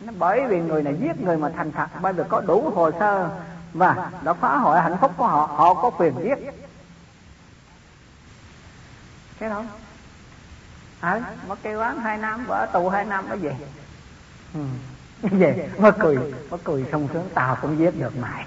Nó 0.00 0.12
bởi 0.18 0.46
vì 0.46 0.60
người 0.60 0.82
này 0.82 0.96
giết 1.00 1.20
người 1.20 1.36
mà 1.36 1.50
thành 1.56 1.72
thật. 1.72 1.86
Bởi 2.00 2.12
vì 2.12 2.22
có 2.28 2.40
đủ 2.40 2.70
hồ 2.74 2.90
sơ 3.00 3.30
và 3.72 4.10
đã 4.22 4.32
phá 4.32 4.56
hoại 4.56 4.82
hạnh 4.82 4.96
phúc 5.00 5.12
của 5.16 5.26
họ. 5.26 5.46
Họ 5.46 5.74
có 5.74 5.90
quyền 5.90 6.14
giết. 6.24 6.38
Thế 9.38 9.48
đâu 9.48 9.64
hả? 11.04 11.20
Mà 11.48 11.54
kêu 11.62 11.80
án 11.80 12.00
hai 12.00 12.18
năm 12.18 12.44
vợ 12.46 12.66
tù 12.72 12.88
hai 12.88 13.04
năm 13.04 13.28
mới 13.28 13.38
về. 13.38 13.56
Ừ. 14.54 14.60
về 15.22 15.68
mới 15.78 15.92
cười 15.98 16.16
mới 16.50 16.60
cười 16.64 16.84
sung 16.92 17.08
sướng. 17.12 17.28
Tao 17.34 17.56
cũng 17.62 17.78
giết 17.78 18.00
được 18.00 18.16
mày. 18.16 18.46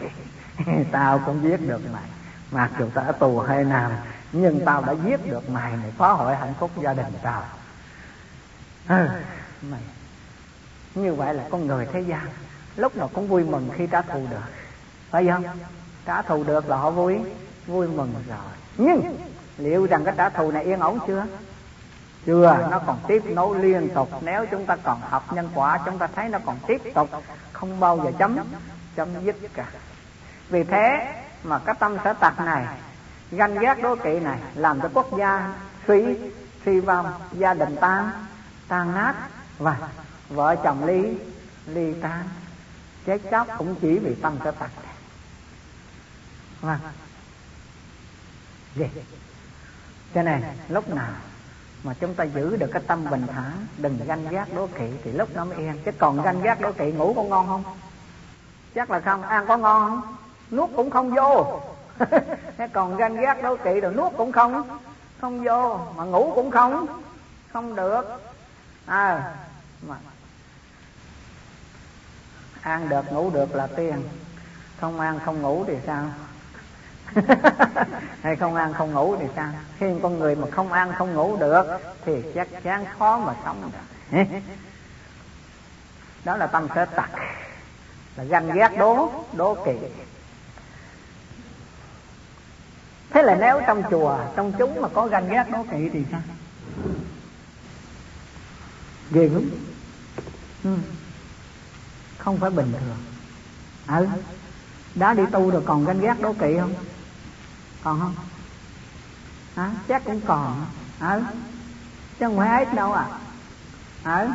Tao 0.91 1.19
cũng 1.25 1.43
giết 1.43 1.57
được 1.57 1.81
mày. 1.93 2.03
Mặc 2.51 2.71
dù 2.79 2.89
tao 2.93 3.05
ở 3.05 3.11
tù 3.11 3.39
hai 3.39 3.63
năm 3.63 3.91
nhưng 4.31 4.65
tao 4.65 4.85
đã 4.85 4.95
giết 5.05 5.31
được 5.31 5.49
mày 5.49 5.71
này. 5.71 5.91
Phá 5.97 6.11
hội 6.11 6.35
hạnh 6.35 6.53
phúc 6.59 6.71
gia 6.81 6.93
đình 6.93 7.13
tao. 7.23 7.43
Ừ, 8.89 9.07
mày. 9.61 9.81
Như 10.95 11.13
vậy 11.13 11.33
là 11.33 11.43
con 11.49 11.67
người 11.67 11.87
thế 11.93 12.01
gian 12.01 12.27
lúc 12.75 12.95
nào 12.95 13.09
cũng 13.13 13.27
vui 13.27 13.43
mừng 13.43 13.69
khi 13.73 13.87
trả 13.87 14.01
thù 14.01 14.27
được. 14.31 14.41
Phải 15.09 15.27
không? 15.27 15.43
Trả 16.05 16.21
thù 16.21 16.43
được 16.43 16.69
là 16.69 16.77
họ 16.77 16.91
vui. 16.91 17.19
Vui 17.67 17.87
mừng 17.87 18.13
rồi. 18.29 18.37
Nhưng 18.77 19.17
liệu 19.57 19.85
rằng 19.85 20.05
cái 20.05 20.13
trả 20.17 20.29
thù 20.29 20.51
này 20.51 20.63
yên 20.63 20.79
ổn 20.79 20.99
chưa? 21.07 21.25
Chưa, 22.27 22.67
nó 22.71 22.79
còn 22.79 22.99
tiếp 23.07 23.23
nối 23.25 23.59
liên 23.59 23.89
tục. 23.95 24.09
Nếu 24.21 24.45
chúng 24.51 24.65
ta 24.65 24.75
còn 24.75 25.01
học 25.01 25.33
nhân 25.33 25.49
quả, 25.53 25.79
chúng 25.85 25.97
ta 25.97 26.07
thấy 26.15 26.29
nó 26.29 26.39
còn 26.45 26.59
tiếp 26.67 26.81
tục. 26.93 27.09
Không 27.53 27.79
bao 27.79 27.97
giờ 28.03 28.11
chấm 28.19 28.37
chấm 28.95 29.25
dứt 29.25 29.35
cả. 29.53 29.65
Vì 30.49 30.63
thế 30.63 31.13
mà 31.43 31.59
cái 31.59 31.75
tâm 31.79 31.97
sở 32.03 32.13
tật 32.13 32.39
này, 32.39 32.65
ganh 33.31 33.59
ghét 33.59 33.75
đố 33.83 33.95
kỵ 33.95 34.19
này, 34.19 34.39
làm 34.55 34.81
cho 34.81 34.89
quốc 34.93 35.17
gia 35.17 35.53
suy 35.87 36.17
suy 36.65 36.79
vong, 36.79 37.13
gia 37.31 37.53
đình 37.53 37.75
tan 37.81 38.11
tan 38.67 38.95
nát 38.95 39.13
và 39.57 39.77
vợ 40.29 40.55
chồng 40.63 40.85
ly 40.85 41.17
ly 41.65 41.93
tan. 42.01 42.23
Chết 43.05 43.21
chóc 43.31 43.47
cũng 43.57 43.75
chỉ 43.81 43.99
vì 43.99 44.15
tâm 44.15 44.37
sở 44.43 44.51
tật 44.51 44.69
này. 44.83 44.93
Vâng. 46.61 46.91
Gì 48.75 48.85
cho 50.15 50.23
nên, 50.23 50.43
lúc 50.69 50.89
nào 50.89 51.09
mà 51.83 51.93
chúng 51.99 52.13
ta 52.13 52.23
giữ 52.23 52.55
được 52.55 52.69
cái 52.73 52.81
tâm 52.87 53.05
bình 53.11 53.27
thản, 53.27 53.67
đừng 53.77 53.99
ganh 54.07 54.29
ghét 54.29 54.45
đố 54.55 54.67
kỵ 54.67 54.89
thì 55.03 55.11
lúc 55.11 55.29
nó 55.35 55.45
mới 55.45 55.57
yên. 55.57 55.73
Chứ 55.85 55.91
còn 55.99 56.21
ganh 56.21 56.41
ghét 56.41 56.55
đố 56.61 56.71
kỵ 56.71 56.91
ngủ 56.91 57.13
có 57.13 57.23
ngon 57.23 57.47
không? 57.47 57.63
Chắc 58.75 58.91
là 58.91 58.99
không. 58.99 59.21
Ăn 59.21 59.45
có 59.47 59.57
ngon 59.57 59.89
không? 59.89 60.15
Nuốt 60.51 60.69
cũng 60.75 60.89
không 60.89 61.15
vô. 61.15 61.61
Thế 62.57 62.67
còn 62.73 62.97
ganh 62.97 63.15
ghét 63.15 63.41
đố 63.43 63.55
kỵ 63.55 63.81
rồi 63.81 63.93
nuốt 63.93 64.13
cũng 64.17 64.31
không 64.31 64.79
không 65.21 65.43
vô. 65.43 65.79
Mà 65.95 66.03
ngủ 66.03 66.31
cũng 66.35 66.51
không 66.51 66.87
không 67.53 67.75
được. 67.75 68.21
À 68.85 69.35
mà 69.81 69.95
ăn 72.61 72.89
được, 72.89 73.11
ngủ 73.11 73.29
được 73.29 73.55
là 73.55 73.67
tiền. 73.67 74.03
Không 74.79 74.99
ăn, 74.99 75.19
không 75.25 75.41
ngủ 75.41 75.65
thì 75.67 75.73
sao? 75.85 76.05
hay 78.21 78.35
không 78.35 78.55
ăn 78.55 78.73
không 78.73 78.93
ngủ 78.93 79.15
thì 79.19 79.25
sao? 79.35 79.51
Khi 79.79 79.85
con 80.03 80.19
người 80.19 80.35
mà 80.35 80.47
không 80.51 80.71
ăn 80.71 80.93
không 80.97 81.13
ngủ 81.13 81.37
được 81.37 81.79
thì 82.05 82.23
chắc 82.35 82.47
chắn 82.63 82.85
khó 82.99 83.17
mà 83.17 83.33
sống. 83.45 83.71
Được 84.11 84.25
đó 86.27 86.37
là 86.37 86.47
tâm 86.47 86.67
sở 86.75 86.85
tật. 86.85 87.09
Là 88.15 88.23
ganh 88.23 88.51
ghét, 88.51 88.69
đố 88.77 89.11
đố 89.33 89.57
kỵ. 89.65 89.71
Thế 93.09 93.23
là 93.23 93.35
nếu 93.35 93.61
trong 93.67 93.83
chùa, 93.91 94.17
trong 94.35 94.53
chúng 94.59 94.81
mà 94.81 94.87
có 94.93 95.07
ganh 95.07 95.29
ghét, 95.29 95.43
đố 95.51 95.65
kỵ 95.71 95.89
thì 95.93 96.05
sao? 96.11 96.21
Ghê 99.11 99.27
gớm. 99.27 99.49
Ừ. 100.63 100.77
không 102.17 102.37
phải 102.37 102.49
bình 102.49 102.71
thường. 102.71 102.97
Ừ. 103.87 104.07
Đã 104.95 105.13
đi 105.13 105.23
tu 105.31 105.51
rồi 105.51 105.61
còn 105.65 105.85
ganh 105.85 105.99
ghét, 105.99 106.15
đố 106.21 106.33
kỵ 106.33 106.57
không? 106.59 106.73
Còn 107.83 107.99
không? 107.99 108.15
À, 109.55 109.71
chắc 109.87 110.05
cũng 110.05 110.21
còn. 110.21 110.65
Ừ 110.99 111.21
chứ 112.19 112.25
không 112.25 112.37
phải 112.37 112.65
ít 112.65 112.73
đâu 112.73 112.93
à. 112.93 113.05
Ừ 114.03 114.27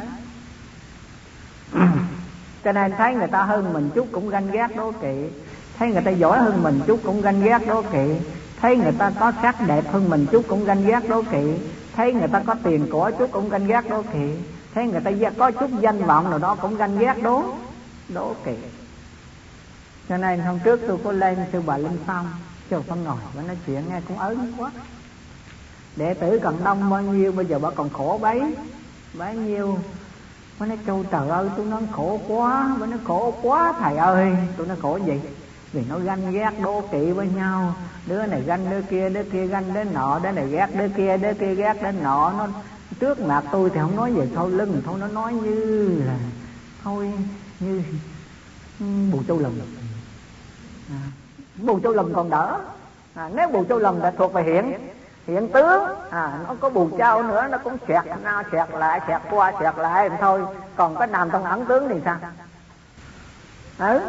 cho 2.65 2.73
nên 2.73 2.93
thấy 2.99 3.15
người 3.15 3.29
ta 3.29 3.43
hơn 3.43 3.73
mình 3.73 3.91
chút 3.95 4.09
cũng 4.13 4.29
ganh 4.29 4.51
ghét 4.51 4.69
đố 4.77 4.93
kỵ. 4.93 5.29
Thấy 5.79 5.89
người 5.89 6.03
ta 6.03 6.11
giỏi 6.11 6.39
hơn 6.39 6.63
mình 6.63 6.81
chút 6.87 7.01
cũng 7.05 7.21
ganh 7.21 7.41
ghét 7.41 7.59
đố 7.67 7.83
kỵ. 7.83 8.21
Thấy 8.61 8.77
người 8.77 8.93
ta 8.99 9.11
có 9.21 9.33
sắc 9.43 9.67
đẹp 9.67 9.93
hơn 9.93 10.11
mình 10.11 10.27
chút 10.33 10.45
cũng 10.49 10.65
ganh 10.65 10.87
ghét 10.87 11.01
đố 11.09 11.23
kỵ. 11.23 11.59
Thấy 11.97 12.13
người 12.13 12.29
ta 12.29 12.43
có 12.47 12.55
tiền 12.63 12.87
của 12.91 13.11
chút 13.19 13.31
cũng 13.33 13.49
ganh 13.49 13.67
ghét 13.67 13.81
đố 13.91 14.03
kỵ. 14.03 14.37
Thấy 14.75 14.87
người 14.87 15.01
ta 15.01 15.11
có 15.39 15.51
chút 15.51 15.71
danh 15.81 16.05
vọng 16.05 16.31
nào 16.31 16.39
đó 16.39 16.55
cũng 16.55 16.77
ganh 16.77 16.99
ghét 16.99 17.15
đố 17.23 17.55
đố 18.09 18.35
kỵ. 18.45 18.57
Cho 20.09 20.17
nên 20.17 20.41
hôm 20.41 20.59
trước 20.59 20.81
tôi 20.89 20.99
có 21.05 21.13
lên 21.13 21.39
sư 21.53 21.63
bà 21.67 21.79
linh 21.79 21.99
phong 22.07 22.29
cho 22.73 22.83
con 22.89 23.05
ngồi 23.05 23.17
và 23.35 23.43
nói 23.43 23.57
chuyện 23.67 23.83
nghe 23.89 24.01
cũng 24.09 24.19
ớn 24.19 24.53
quá. 24.59 24.71
Đệ 25.97 26.15
tử 26.15 26.39
cần 26.43 26.61
đông 26.65 26.91
bao 26.91 27.03
nhiêu 27.03 27.33
bây 27.33 27.47
giờ 27.47 27.59
bà 27.59 27.71
còn 27.71 27.91
khổ 27.91 28.19
bấy. 28.23 28.43
Bấy 29.15 29.37
nhiêu. 29.37 29.79
Mới 30.59 30.69
nói 30.69 30.79
châu 30.87 31.05
trời 31.11 31.29
ơi 31.29 31.49
tôi 31.57 31.67
nói 31.67 31.83
khổ 31.93 32.21
quá 32.29 32.77
Mới 32.79 32.89
nói 32.89 32.99
khổ 33.05 33.35
quá 33.43 33.75
thầy 33.81 33.97
ơi. 33.97 34.37
Tôi 34.57 34.67
nói 34.67 34.77
khổ 34.83 34.97
gì? 34.97 35.21
Vì 35.73 35.85
nó 35.89 35.99
ganh 35.99 36.33
ghét 36.33 36.51
đố 36.63 36.81
kỵ 36.93 37.11
với 37.11 37.29
nhau. 37.29 37.75
Đứa 38.07 38.27
này 38.27 38.43
ganh 38.43 38.71
đứa 38.71 38.83
kia 38.83 39.09
Đứa 39.09 39.25
kia 39.25 39.47
ganh 39.47 39.75
đứa 39.75 39.85
nọ 39.85 40.19
Đứa 40.19 40.31
này 40.31 40.49
ghét 40.49 40.69
đứa 40.75 40.89
kia 40.89 41.17
Đứa 41.17 41.35
kia 41.35 41.55
ghét 41.55 41.83
đứa 41.83 41.93
nọ. 41.93 42.33
Nó 42.39 42.49
trước 43.01 43.21
mặt 43.21 43.45
tôi 43.53 43.71
thì 43.71 43.81
không 43.81 43.97
nói 43.97 44.13
về 44.13 44.29
sau 44.35 44.49
lưng 44.49 44.83
Thôi 44.85 44.99
nó 45.01 45.09
nói 45.09 45.33
như 45.35 46.03
là 46.07 46.17
Thôi 46.83 47.13
như 47.61 47.83
Bù 49.13 49.23
châu 49.29 49.39
lồng. 49.39 49.61
à, 50.91 51.01
Bù 51.57 51.81
châu 51.81 51.93
lùm 51.93 52.13
còn 52.13 52.31
đỡ. 52.31 52.59
À, 53.15 53.29
Nếu 53.35 53.49
bù 53.49 53.65
châu 53.65 53.79
lùm 53.79 54.01
đã 54.01 54.11
thuộc 54.11 54.33
về 54.33 54.43
hiện 54.43 54.79
hiện 55.27 55.49
tướng 55.49 55.83
à 56.11 56.39
nó 56.49 56.55
có 56.61 56.69
bù 56.71 56.89
châu 56.99 57.23
nữa 57.23 57.47
nó 57.51 57.59
cũng 57.59 57.77
xẹt 57.89 58.05
nó 58.23 58.43
xẹt 58.53 58.69
lại 58.71 59.01
xẹt 59.07 59.21
qua 59.31 59.53
xẹt 59.61 59.75
lại 59.77 60.11
thôi. 60.21 60.45
Còn 60.77 60.95
có 60.95 61.07
nằm 61.07 61.31
trong 61.31 61.45
ẩn 61.45 61.65
tướng 61.67 61.89
thì 61.89 62.01
sao? 62.05 62.19
Ừ. 63.79 64.01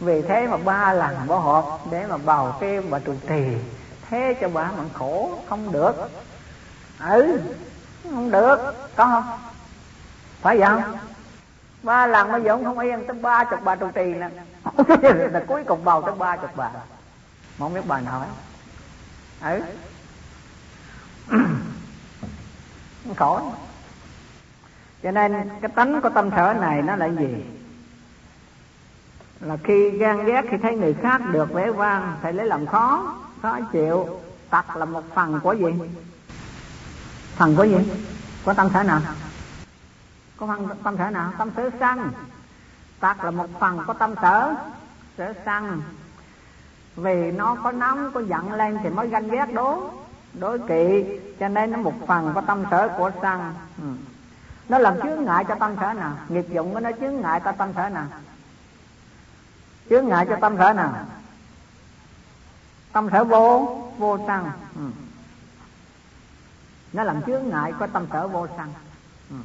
Vì 0.00 0.22
thế 0.22 0.46
mà 0.46 0.56
ba 0.56 0.92
lần 0.92 1.26
bỏ 1.26 1.36
hộp 1.38 1.80
để 1.90 2.06
mà 2.06 2.16
bào 2.16 2.56
kêu 2.60 2.82
bà 2.90 2.98
trụ 2.98 3.14
trì. 3.28 3.44
Thế 4.10 4.34
cho 4.40 4.48
bà 4.48 4.70
mặn 4.76 4.88
khổ 4.94 5.30
không 5.48 5.72
được. 5.72 6.10
Ừ 7.00 7.40
không 8.04 8.30
được. 8.30 8.74
Có 8.96 9.04
không? 9.04 9.38
Phải 10.40 10.58
vậy 10.58 10.68
không? 10.68 10.96
Ba 11.82 12.06
lần 12.06 12.32
bây 12.32 12.42
giờ 12.42 12.50
ông 12.50 12.64
không 12.64 12.78
yên 12.78 13.06
tới 13.06 13.16
ba 13.16 13.44
chục 13.44 13.60
bà 13.64 13.76
trụ 13.76 13.90
trì 13.94 14.04
nè. 14.04 14.28
là 15.32 15.44
cuối 15.46 15.64
cùng 15.64 15.84
bầu 15.84 16.02
tới 16.02 16.14
ba 16.14 16.36
chục 16.36 16.50
bà. 16.56 16.70
Không 17.58 17.74
biết 17.74 17.86
bà 17.86 18.00
nói 18.00 18.26
ấy, 19.40 19.62
khổ. 23.16 23.52
Cho 25.02 25.10
nên 25.10 25.48
cái 25.60 25.70
tánh 25.74 26.00
của 26.00 26.10
tâm 26.10 26.30
sở 26.30 26.54
này 26.60 26.82
nó 26.82 26.96
là 26.96 27.06
gì? 27.06 27.44
Là 29.40 29.56
khi 29.64 29.90
gan 29.90 30.24
ghét 30.24 30.42
khi 30.50 30.56
thấy 30.62 30.76
người 30.76 30.94
khác 30.94 31.20
được 31.32 31.52
vẻ 31.52 31.70
vang 31.70 32.16
thì 32.22 32.32
lấy 32.32 32.46
làm 32.46 32.66
khó 32.66 33.14
khó 33.42 33.58
chịu 33.72 34.20
tặc 34.50 34.76
là 34.76 34.84
một 34.84 35.04
phần 35.14 35.40
của 35.42 35.52
gì? 35.52 35.66
Phần 37.36 37.56
của 37.56 37.64
gì? 37.64 37.76
Của 38.44 38.54
tâm 38.54 38.68
sở 38.74 38.82
nào? 38.82 39.00
Có 40.36 40.46
phần 40.46 40.68
tâm 40.84 40.96
sở 40.98 41.10
nào? 41.10 41.32
Tâm 41.38 41.50
sở 41.56 41.70
sân 41.80 42.10
tặc 43.00 43.24
là 43.24 43.30
một 43.30 43.46
phần 43.60 43.80
có 43.86 43.94
tâm 43.94 44.14
sở. 44.22 44.54
Sở 45.18 45.34
sân 45.44 45.82
vì 46.96 47.32
nó 47.32 47.56
có 47.64 47.72
nóng, 47.72 48.10
có 48.14 48.20
giận 48.20 48.52
lên 48.52 48.78
thì 48.82 48.88
mới 48.90 49.08
ganh 49.08 49.28
ghét 49.28 49.46
đố 49.52 49.90
đối 50.32 50.58
kỵ. 50.58 51.04
Cho 51.40 51.48
nên 51.48 51.70
nó 51.70 51.78
một 51.78 51.94
phần 52.06 52.32
có 52.34 52.40
tâm 52.40 52.64
sở 52.70 52.88
của 52.98 53.10
sân 53.22 53.54
ừ. 53.82 53.88
nó 54.68 54.78
làm 54.78 55.00
chướng 55.02 55.24
ngại 55.24 55.44
cho 55.48 55.54
tâm 55.54 55.76
sở 55.80 55.92
nào 55.92 56.16
nghiệp 56.28 56.46
dụng 56.48 56.74
của 56.74 56.80
nó 56.80 56.90
chướng 57.00 57.20
ngại 57.20 57.40
cho 57.44 57.52
tâm 57.52 57.72
sở 57.76 57.88
nào 57.88 58.06
chướng 59.90 60.08
ngại 60.08 60.26
cho 60.28 60.36
tâm 60.40 60.56
sở 60.58 60.72
nào 60.72 61.06
tâm 62.92 63.08
sở 63.12 63.24
vô 63.24 63.78
vô 63.98 64.18
sân 64.26 64.50
ừ. 64.76 64.90
nó 66.92 67.02
làm 67.02 67.22
chướng 67.22 67.48
ngại 67.48 67.72
có 67.78 67.86
tâm 67.86 68.06
sở 68.12 68.28
vô 68.28 68.46
sân 68.56 68.72
ừ 69.30 69.36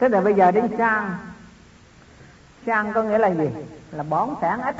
thế 0.00 0.08
là 0.08 0.20
bây 0.20 0.34
giờ 0.34 0.50
đến 0.50 0.68
sang. 0.78 1.16
Sang 2.66 2.92
có 2.92 3.02
nghĩa 3.02 3.18
là 3.18 3.28
gì? 3.28 3.48
Là 3.92 4.02
bón 4.02 4.28
sản 4.40 4.62
ích 4.62 4.76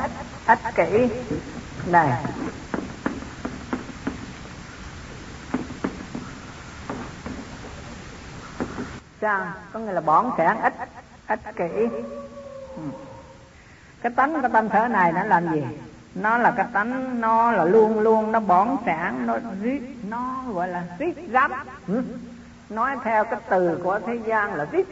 ích 0.46 0.58
kỷ. 0.74 1.08
Này. 1.86 2.24
Sang 9.20 9.52
có 9.72 9.80
nghĩa 9.80 9.92
là 9.92 10.00
bón 10.00 10.26
sản 10.38 10.62
ích 10.62 10.74
ích 11.28 11.40
kỷ. 11.56 11.88
Ừ. 12.76 12.82
Cái 14.02 14.12
tánh 14.16 14.42
cái 14.42 14.50
tâm 14.52 14.68
sở 14.72 14.88
này 14.88 15.12
nó 15.12 15.24
làm 15.24 15.52
gì? 15.52 15.62
Nó 16.14 16.38
là 16.38 16.50
cái 16.50 16.66
tánh, 16.72 17.20
nó 17.20 17.52
là 17.52 17.64
luôn 17.64 18.00
luôn, 18.00 18.32
nó 18.32 18.40
bón 18.40 18.68
sản, 18.86 19.26
nó 19.26 19.38
rít, 19.62 19.82
nó 20.08 20.44
gọi 20.52 20.68
là 20.68 20.84
rít 20.98 21.14
rắm 21.32 21.52
ừ. 21.88 22.02
nói 22.68 22.96
theo 23.04 23.24
cái 23.24 23.40
từ 23.48 23.80
của 23.84 24.00
thế 24.06 24.14
gian 24.26 24.54
là 24.54 24.66
rít 24.72 24.86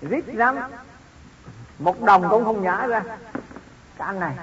rít 0.00 0.24
lắm 0.26 0.56
một 1.78 2.02
đồng 2.02 2.28
cũng 2.30 2.44
không 2.44 2.62
nhả 2.62 2.86
ra. 2.86 3.02
Cái 3.98 4.06
anh 4.06 4.20
này. 4.20 4.34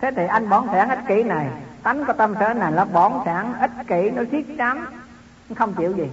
Thế 0.00 0.10
thì 0.16 0.26
anh 0.26 0.48
bón 0.48 0.66
sản 0.72 0.88
ích 0.88 0.98
kỷ 1.08 1.22
này. 1.22 1.50
Tánh 1.82 2.04
của 2.04 2.12
tâm 2.12 2.34
sở 2.40 2.54
này 2.54 2.72
nó 2.72 2.84
bón 2.84 3.12
sản 3.24 3.54
ích 3.60 3.70
kỷ, 3.86 4.10
nó 4.10 4.22
siết 4.30 4.44
chám 4.58 4.86
nó 5.48 5.54
không 5.58 5.74
chịu 5.74 5.92
gì. 5.92 6.10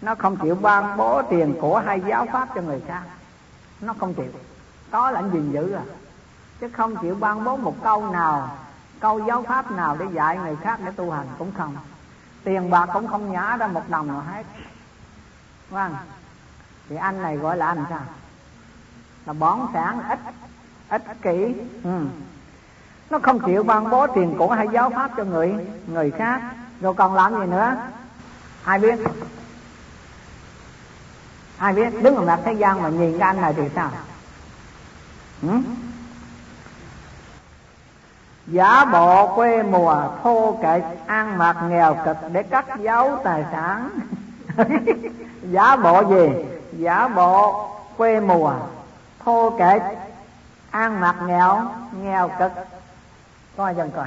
Nó 0.00 0.14
không 0.14 0.36
chịu 0.36 0.54
ban 0.54 0.96
bố 0.96 1.22
tiền 1.22 1.54
của 1.60 1.82
hay 1.86 2.00
giáo 2.08 2.26
pháp 2.32 2.48
cho 2.54 2.60
người 2.60 2.80
khác. 2.88 3.02
Nó 3.80 3.94
không 3.98 4.14
chịu. 4.14 4.32
Có 4.90 5.10
là 5.10 5.20
anh 5.20 5.30
gìn 5.32 5.52
giữ 5.52 5.72
à. 5.72 5.82
Chứ 6.60 6.68
không 6.68 6.96
chịu 6.96 7.14
ban 7.14 7.44
bố 7.44 7.56
một 7.56 7.74
câu 7.82 8.10
nào, 8.10 8.56
câu 9.00 9.26
giáo 9.26 9.42
pháp 9.42 9.70
nào 9.70 9.96
để 9.98 10.06
dạy 10.12 10.38
người 10.38 10.56
khác 10.56 10.80
để 10.84 10.92
tu 10.96 11.10
hành 11.10 11.26
cũng 11.38 11.52
không. 11.58 11.76
Tiền 12.44 12.70
bạc 12.70 12.88
cũng 12.92 13.08
không 13.08 13.32
nhả 13.32 13.56
ra 13.56 13.66
một 13.66 13.88
đồng 13.88 14.08
nào 14.08 14.20
hết. 14.20 14.42
Vâng 15.70 15.94
thì 16.90 16.96
anh 16.96 17.22
này 17.22 17.36
gọi 17.36 17.56
là 17.56 17.66
anh 17.66 17.84
sao? 17.90 18.00
Là 19.26 19.32
bón 19.32 19.58
sản 19.72 20.00
ích 20.08 20.18
ích 20.88 21.02
kỷ 21.22 21.54
ừ. 21.84 22.06
nó 23.10 23.18
không 23.22 23.40
chịu 23.40 23.62
ban 23.62 23.90
bố 23.90 24.06
tiền 24.06 24.34
cũ 24.38 24.48
hay 24.48 24.68
giáo 24.72 24.90
pháp 24.90 25.10
cho 25.16 25.24
người 25.24 25.54
người 25.86 26.10
khác. 26.10 26.40
Rồi 26.80 26.94
còn 26.94 27.14
làm 27.14 27.40
gì 27.40 27.46
nữa? 27.46 27.76
Ai 28.64 28.78
biết? 28.78 28.98
Ai 31.58 31.72
biết? 31.72 32.02
Đứng 32.02 32.16
ở 32.16 32.22
mặt 32.22 32.40
thế 32.44 32.52
gian 32.52 32.82
mà 32.82 32.88
nhìn 32.88 33.18
cái 33.18 33.28
anh 33.28 33.40
này 33.40 33.54
thì 33.56 33.62
sao? 33.74 33.90
Ừ? 35.42 35.58
giả 38.46 38.84
bộ 38.84 39.36
quê 39.36 39.62
mùa 39.62 40.02
thô 40.22 40.58
kệch, 40.62 40.82
ăn 41.06 41.38
mặc 41.38 41.56
nghèo 41.68 41.96
cực 42.04 42.16
để 42.32 42.42
cắt 42.42 42.66
giấu 42.80 43.20
tài 43.24 43.44
sản. 43.52 43.90
Giả 45.42 45.76
bộ 45.76 46.04
gì? 46.10 46.28
Giả 46.72 47.08
bộ 47.08 47.68
quê 47.96 48.20
mùa 48.20 48.52
thô 49.24 49.50
kệch 49.58 49.82
ăn 50.70 51.00
mặc 51.00 51.16
nghèo 51.26 51.66
nghèo 51.92 52.30
cực. 52.38 52.52
Coi 53.56 53.74
dần 53.74 53.90
coi? 53.90 54.06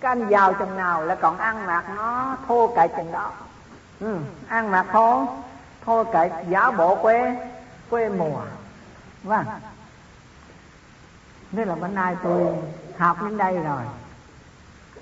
Cái 0.00 0.10
anh 0.10 0.28
giàu 0.28 0.54
chừng 0.54 0.76
nào 0.76 1.02
là 1.02 1.14
còn 1.14 1.38
ăn 1.38 1.66
mặc 1.66 1.84
nó 1.96 2.36
thô 2.48 2.72
kệch 2.76 2.90
chừng 2.96 3.12
đó. 3.12 3.30
Ừ, 4.00 4.16
ăn 4.48 4.70
mặc 4.70 4.86
thô 4.92 5.26
thô 5.84 6.04
kệch 6.04 6.32
giả 6.48 6.70
bộ 6.70 6.94
quê 6.94 7.36
quê 7.90 8.08
mùa. 8.08 8.40
Vâng. 9.22 9.44
Nên 11.52 11.68
là 11.68 11.74
bữa 11.74 11.88
nay 11.88 12.16
tôi 12.22 12.46
học 12.98 13.22
đến 13.22 13.36
đây 13.36 13.58
rồi. 13.58 13.82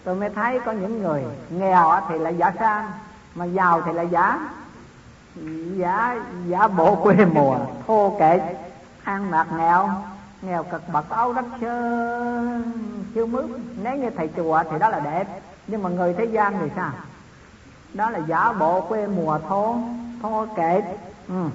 Tôi 0.04 0.14
mới 0.14 0.30
thấy 0.30 0.60
có 0.60 0.72
những 0.72 1.02
người 1.02 1.24
nghèo 1.50 2.00
thì 2.08 2.18
là 2.18 2.30
giả 2.30 2.52
sang 2.58 2.90
mà 3.34 3.44
giàu 3.44 3.82
thì 3.86 3.92
là 3.92 4.02
giả 4.02 4.38
giả 5.76 6.16
giả 6.46 6.68
bộ 6.68 6.94
quê 6.94 7.24
mùa. 7.24 7.58
Thô 7.86 8.16
kệch 8.18 8.42
ăn 9.04 9.30
mặc 9.30 9.46
nghèo. 9.56 9.90
Nghèo 10.42 10.62
cực 10.62 10.88
bậc 10.88 11.10
áo 11.10 11.32
đất 11.32 11.44
chưa 11.60 12.62
chưa 13.14 13.26
mướt 13.26 13.44
nếu 13.82 13.96
như 13.96 14.10
thầy 14.10 14.28
chùa 14.36 14.62
thì 14.70 14.78
đó 14.78 14.88
là 14.88 15.00
đẹp. 15.00 15.40
Nhưng 15.66 15.82
mà 15.82 15.90
người 15.90 16.14
thế 16.14 16.24
gian 16.24 16.58
thì 16.60 16.66
sao? 16.76 16.92
Đó 17.94 18.10
là 18.10 18.18
giả 18.18 18.52
bộ 18.52 18.80
quê 18.80 19.06
mùa 19.06 19.38
thô 19.48 19.78
thô 20.22 20.46
kệ. 20.56 20.82
Ừ. 21.28 21.48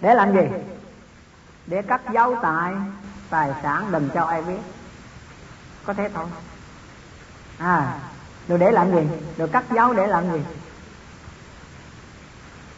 để 0.00 0.14
làm 0.14 0.34
gì? 0.34 0.42
Để 1.66 1.82
cắt 1.82 2.00
dấu 2.12 2.34
tài 2.42 2.74
tài 3.30 3.50
sản 3.62 3.92
đừng 3.92 4.08
cho 4.14 4.24
ai 4.24 4.42
biết. 4.42 4.60
Có 5.86 5.94
thế 5.94 6.08
thôi. 6.14 6.26
À 7.58 7.98
rồi 8.48 8.58
để 8.58 8.70
làm 8.70 8.92
gì? 8.92 9.08
Rồi 9.36 9.48
cắt 9.48 9.64
dấu 9.74 9.92
để 9.92 10.06
làm 10.06 10.32
gì? 10.32 10.40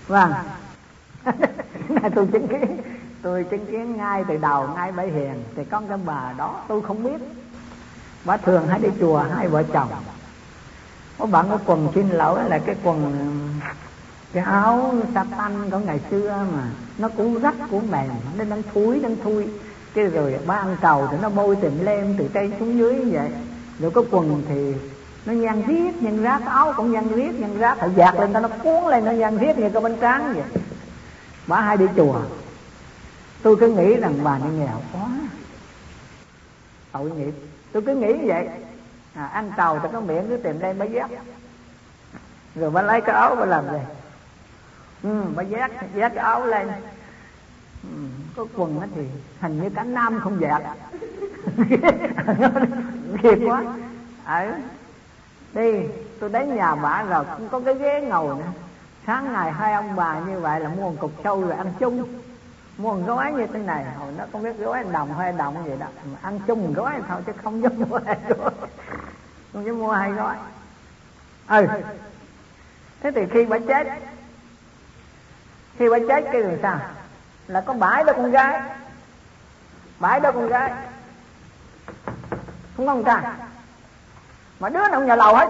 Vâng. 0.07 0.32
Tôi 2.14 2.26
chứng 2.32 2.48
kiến, 2.48 2.76
tôi 3.22 3.44
chứng 3.44 3.66
kiến 3.66 3.96
ngay 3.96 4.24
từ 4.28 4.36
đầu, 4.36 4.68
ngay 4.74 4.92
bãi 4.92 5.09
hiền. 5.09 5.44
Thì 5.57 5.64
con 5.64 5.88
cái 5.88 5.98
bà 6.04 6.34
đó 6.38 6.64
tôi 6.68 6.82
không 6.82 7.04
biết. 7.04 7.20
Bà 8.24 8.36
thường 8.36 8.68
hay 8.68 8.78
đi 8.78 8.88
chùa 9.00 9.18
hai 9.18 9.48
vợ 9.48 9.62
chồng. 9.62 9.88
Có 11.18 11.26
bạn 11.26 11.46
có 11.50 11.59
quần 11.66 11.88
xin 11.94 12.09
lỗi 12.09 12.40
là 12.48 12.59
cái 12.59 12.76
quần 12.84 13.28
cái 14.32 14.44
áo 14.44 14.94
satan 15.14 15.70
của 15.70 15.78
ngày 15.78 16.00
xưa 16.11 16.46
mà. 16.52 16.70
Nó 16.98 17.09
cũng 17.09 17.40
rách 17.40 17.54
cũng 17.70 17.90
mềm 17.90 18.11
nên 18.36 18.50
đang 18.50 18.62
thúi, 18.62 19.00
đang 19.00 19.16
thui. 19.16 19.48
Cái 19.94 20.04
rồi 20.04 20.38
ba 20.46 20.54
ăn 20.54 20.76
cầu 20.80 21.09
thì 21.11 21.16
nó 21.22 21.28
bôi 21.28 21.57
tìm 21.57 21.78
lem 21.84 22.14
từ 22.18 22.28
trên 22.34 22.52
xuống 22.59 22.78
dưới 22.78 22.94
như 22.94 23.11
vậy. 23.12 23.30
Rồi 23.78 23.90
có 23.90 24.02
quần 24.11 24.44
thì 24.48 24.74
nó 25.26 25.32
nhăn 25.32 25.62
riết 25.66 26.02
nhăn 26.02 26.22
rác 26.22 26.40
áo 26.46 26.72
cũng 26.76 26.92
nhăn 26.92 27.08
riết 27.08 27.40
nhăn 27.40 27.58
rác 27.58 27.78
phải 27.78 27.90
dạt 27.96 28.14
lên 28.14 28.32
ta 28.32 28.40
nó 28.40 28.48
cuốn 28.48 28.90
lên 28.90 29.04
nó 29.04 29.10
nhăn 29.10 29.38
riết 29.38 29.58
như 29.58 29.70
cái 29.70 29.82
bánh 29.82 29.96
tráng 30.00 30.34
vậy. 30.34 30.44
Bà 31.46 31.60
hay 31.60 31.76
đi 31.76 31.86
chùa. 31.96 32.20
Tôi 33.42 33.56
cứ 33.60 33.68
nghĩ 33.68 33.96
rằng 33.96 34.14
bà 34.24 34.38
này 34.38 34.50
nghèo 34.50 34.80
quá. 34.92 35.08
Tội 36.92 37.10
nghiệp. 37.10 37.34
Tôi 37.72 37.82
cứ 37.82 37.94
nghĩ 37.94 38.12
vậy. 38.28 38.48
À, 39.14 39.26
ăn 39.26 39.52
tàu 39.56 39.80
thì 39.82 39.88
có 39.92 40.00
miệng 40.00 40.28
cứ 40.28 40.36
tìm 40.36 40.58
đây 40.58 40.74
mới 40.74 40.90
dép 40.90 41.10
rồi 42.54 42.70
bà 42.70 42.82
lấy 42.82 43.00
cái 43.00 43.14
áo 43.16 43.36
bà 43.36 43.44
làm 43.44 43.64
gì 43.72 43.78
ừ, 45.02 45.22
bà 45.36 45.42
vét 45.42 45.70
vét 45.94 46.12
cái 46.14 46.24
áo 46.24 46.46
lên. 46.46 46.68
Ừ, 47.82 47.98
có 48.36 48.46
quần 48.56 48.80
nó 48.80 48.86
thì 48.94 49.02
hình 49.40 49.62
như 49.62 49.70
cả 49.70 49.84
nam 49.84 50.20
không 50.20 50.38
vẹt 50.38 50.62
ghê 53.22 53.30
quá. 53.46 53.64
À, 54.24 54.58
đi 55.57 55.88
tôi 56.20 56.30
đến 56.30 56.54
nhà 56.57 56.74
bà 56.74 57.02
rồi, 57.02 57.24
cũng 57.36 57.48
có 57.48 57.61
cái 57.61 57.74
ghế 57.74 58.00
ngồi 58.00 58.36
nữa. 58.36 58.44
Sáng 59.07 59.32
ngày 59.32 59.52
hai 59.52 59.72
ông 59.72 59.96
bà 59.96 60.20
như 60.20 60.40
vậy 60.40 60.61
là 60.61 60.68
mua 60.68 60.90
một 60.90 60.96
cục 61.00 61.12
sâu 61.24 61.40
rồi 61.40 61.52
ăn 61.52 61.72
chung. 61.78 62.20
Mua 62.78 62.92
một 62.92 63.02
gói 63.07 63.32
như 63.32 63.46
thế 63.46 63.59
này, 63.59 63.84
hồi 63.98 64.12
nó 64.18 64.24
không 64.32 64.42
biết 64.42 64.59
gói 64.59 64.84
đồng 64.92 65.14
hay 65.18 65.32
đồng 65.32 65.64
gì 65.64 65.72
đó. 65.80 65.86
Mà 66.12 66.18
ăn 66.22 66.40
chung 66.46 66.64
một 66.64 66.72
gói 66.74 66.94
thôi 67.09 67.22
chứ 67.26 67.32
không 67.44 67.62
giống 67.62 67.90
mua 67.90 68.00
hai 68.07 68.16
gói. 68.28 68.50
Không 69.52 69.66
dám 69.66 69.78
mua 69.78 69.90
hai 69.90 70.11
gói. 70.11 70.36
Ừ. 71.48 71.66
Thế 73.00 73.11
thì 73.11 73.22
khi 73.32 73.44
bà 73.44 73.59
chết, 73.68 73.86
khi 75.78 75.88
bà 75.90 75.98
chết 76.09 76.24
cái 76.32 76.40
làm 76.40 76.59
sao? 76.62 76.80
Là 77.46 77.61
có 77.61 77.72
bãi 77.72 78.04
đó 78.04 78.12
con 78.12 78.30
gái. 78.30 78.61
Bãi 79.98 80.20
đó 80.20 80.32
con 80.32 80.48
gái? 80.48 80.72
Không 82.76 83.04
ta? 83.04 83.36
Mà 84.61 84.68
đứa 84.68 84.88
nào 84.88 85.00
nhà 85.00 85.16
lầu 85.16 85.34
hết. 85.34 85.48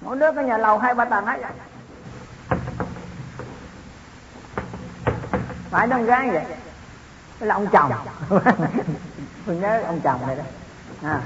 Mỗi 0.00 0.16
đứa 0.16 0.32
có 0.32 0.40
nhà 0.40 0.58
lầu 0.58 0.78
hai, 0.78 0.94
ba 0.94 1.04
tầng 1.04 1.26
hết. 1.26 1.38
Phải 5.70 5.86
đông 5.86 6.06
gái 6.06 6.30
vậy. 6.30 6.44
Đây 7.40 7.48
là 7.48 7.54
ông 7.54 7.66
chồng. 7.72 7.92
Tôi 9.46 9.56
nhớ 9.56 9.82
ông 9.86 10.00
chồng 10.00 10.26
này 10.26 10.36
đó. 10.36 10.42
À. 11.02 11.20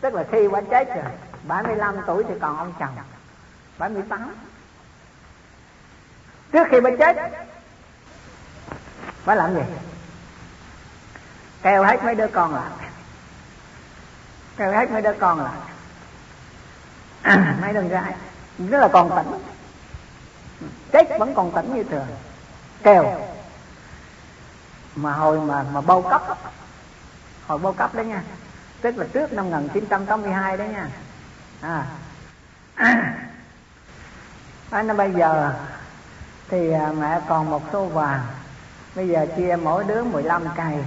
tức 0.00 0.14
là 0.14 0.24
khi 0.32 0.48
bà 0.48 0.60
chết 0.60 0.88
rồi 0.88 1.04
75 1.42 1.96
tuổi 2.06 2.24
thì 2.28 2.34
còn 2.40 2.56
ông 2.56 2.72
chồng. 2.78 2.96
78 3.78 4.34
trước 6.52 6.66
khi 6.70 6.80
bà 6.80 6.90
chết, 6.98 7.16
phải 9.24 9.36
làm 9.36 9.54
gì? 9.54 9.60
Kêu 11.62 11.84
hết 11.84 12.04
mấy 12.04 12.14
đứa 12.14 12.26
con 12.26 12.54
lại. 12.54 12.70
Kêu 14.56 14.72
hết 14.72 14.90
mấy 14.90 15.02
đứa 15.02 15.12
con 15.20 15.40
lại 15.40 15.54
à, 17.22 17.56
mấy 17.60 17.72
đứa 17.72 17.82
gái 17.82 18.14
rất 18.58 18.78
là 18.78 18.88
còn 18.88 19.10
tỉnh. 19.16 19.40
Chết 20.92 21.18
vẫn 21.18 21.34
còn 21.34 21.52
tỉnh 21.52 21.74
như 21.74 21.84
thường. 21.84 22.06
Kêu. 22.82 23.04
Mà 24.96 25.12
hồi 25.12 25.40
mà 25.40 25.64
mà 25.72 25.80
bao 25.80 26.02
cấp 26.02 26.22
hồi 27.46 27.58
bao 27.58 27.72
cấp 27.72 27.94
đấy 27.94 28.06
nha 28.06 28.22
tức 28.80 28.96
là 28.98 29.06
trước 29.12 29.32
năm 29.32 29.50
1982 29.50 30.56
đấy 30.56 30.68
nha. 30.68 30.88
À, 31.60 31.86
à 34.70 34.82
nó 34.82 34.94
bây 34.94 35.12
giờ 35.12 35.52
thì 36.48 36.72
à, 36.72 36.92
mẹ 36.98 37.20
còn 37.28 37.50
một 37.50 37.62
số 37.72 37.84
vàng. 37.84 38.26
Bây 38.94 39.08
giờ 39.08 39.26
chia 39.36 39.56
mỗi 39.62 39.84
đứa 39.84 40.04
15 40.04 40.44
cây. 40.56 40.84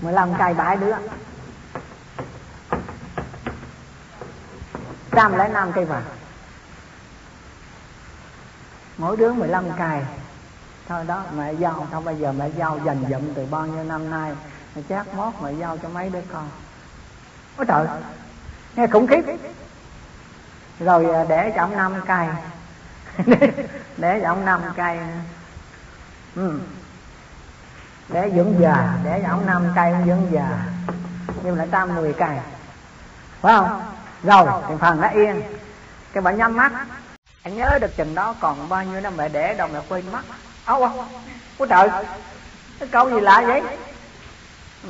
15 0.00 0.34
cây 0.38 0.54
bãi 0.54 0.76
đứa. 0.76 0.94
Trăm 5.10 5.38
lẻ 5.38 5.48
năm 5.48 5.72
cây 5.72 5.84
vàng. 5.84 6.04
Mỗi 8.98 9.16
đứa 9.16 9.32
15 9.32 9.64
cây 9.78 10.00
thôi 10.88 11.04
đó 11.06 11.24
mẹ 11.36 11.52
giao 11.52 11.86
thôi 11.90 12.02
bây 12.04 12.16
giờ 12.16 12.32
mẹ 12.32 12.48
giao 12.48 12.78
dành 12.84 13.04
dụm 13.10 13.34
từ 13.34 13.46
bao 13.50 13.66
nhiêu 13.66 13.84
năm 13.84 14.10
nay? 14.10 14.32
Mẹ 14.76 14.82
chát 14.88 15.14
mót 15.14 15.34
mẹ 15.42 15.52
giao 15.52 15.78
cho 15.82 15.88
mấy 15.88 16.10
đứa 16.10 16.20
con? 16.32 16.48
Ôi 17.56 17.66
trời 17.68 17.86
nghe 18.76 18.86
khủng 18.86 19.06
khiếp. 19.06 19.22
Rồi 20.80 21.14
à, 21.14 21.24
để 21.28 21.52
cho 21.56 21.62
ông 21.62 21.76
năm 21.76 21.94
cây 22.06 22.28
để 23.96 24.20
cho 24.22 24.28
ông 24.28 24.44
năm 24.44 24.60
cây 24.76 24.98
ừ. 26.36 26.60
để 28.08 28.32
dưỡng 28.36 28.54
già 28.60 28.98
để 29.04 29.22
cho 29.22 29.28
ông 29.28 29.46
năm 29.46 29.72
cây 29.74 29.94
dưỡng 30.06 30.28
già. 30.30 30.48
Nhưng 31.42 31.56
lại 31.56 31.68
tam 31.70 31.94
mười 31.94 32.12
cây 32.12 32.38
phải 33.40 33.54
không 33.54 33.97
rồi 34.22 34.46
thì 34.68 34.74
phần 34.80 35.00
nó 35.00 35.08
yên. 35.08 35.42
Cái 36.12 36.22
bà 36.22 36.30
nhắm 36.30 36.56
mắt. 36.56 36.72
Anh 37.42 37.56
nhớ 37.56 37.78
được 37.80 37.96
chừng 37.96 38.14
đó 38.14 38.34
còn 38.40 38.68
bao 38.68 38.84
nhiêu 38.84 39.00
năm 39.00 39.16
mẹ 39.16 39.28
để 39.28 39.54
đâu 39.54 39.68
mẹ 39.72 39.80
quên 39.88 40.12
mất. 40.12 40.20
Áo 40.64 40.80
không 40.80 41.22
ôi 41.58 41.68
trời, 41.70 41.88
cái 42.78 42.88
câu 42.92 43.10
gì 43.10 43.20
lạ 43.20 43.42
vậy? 43.46 43.62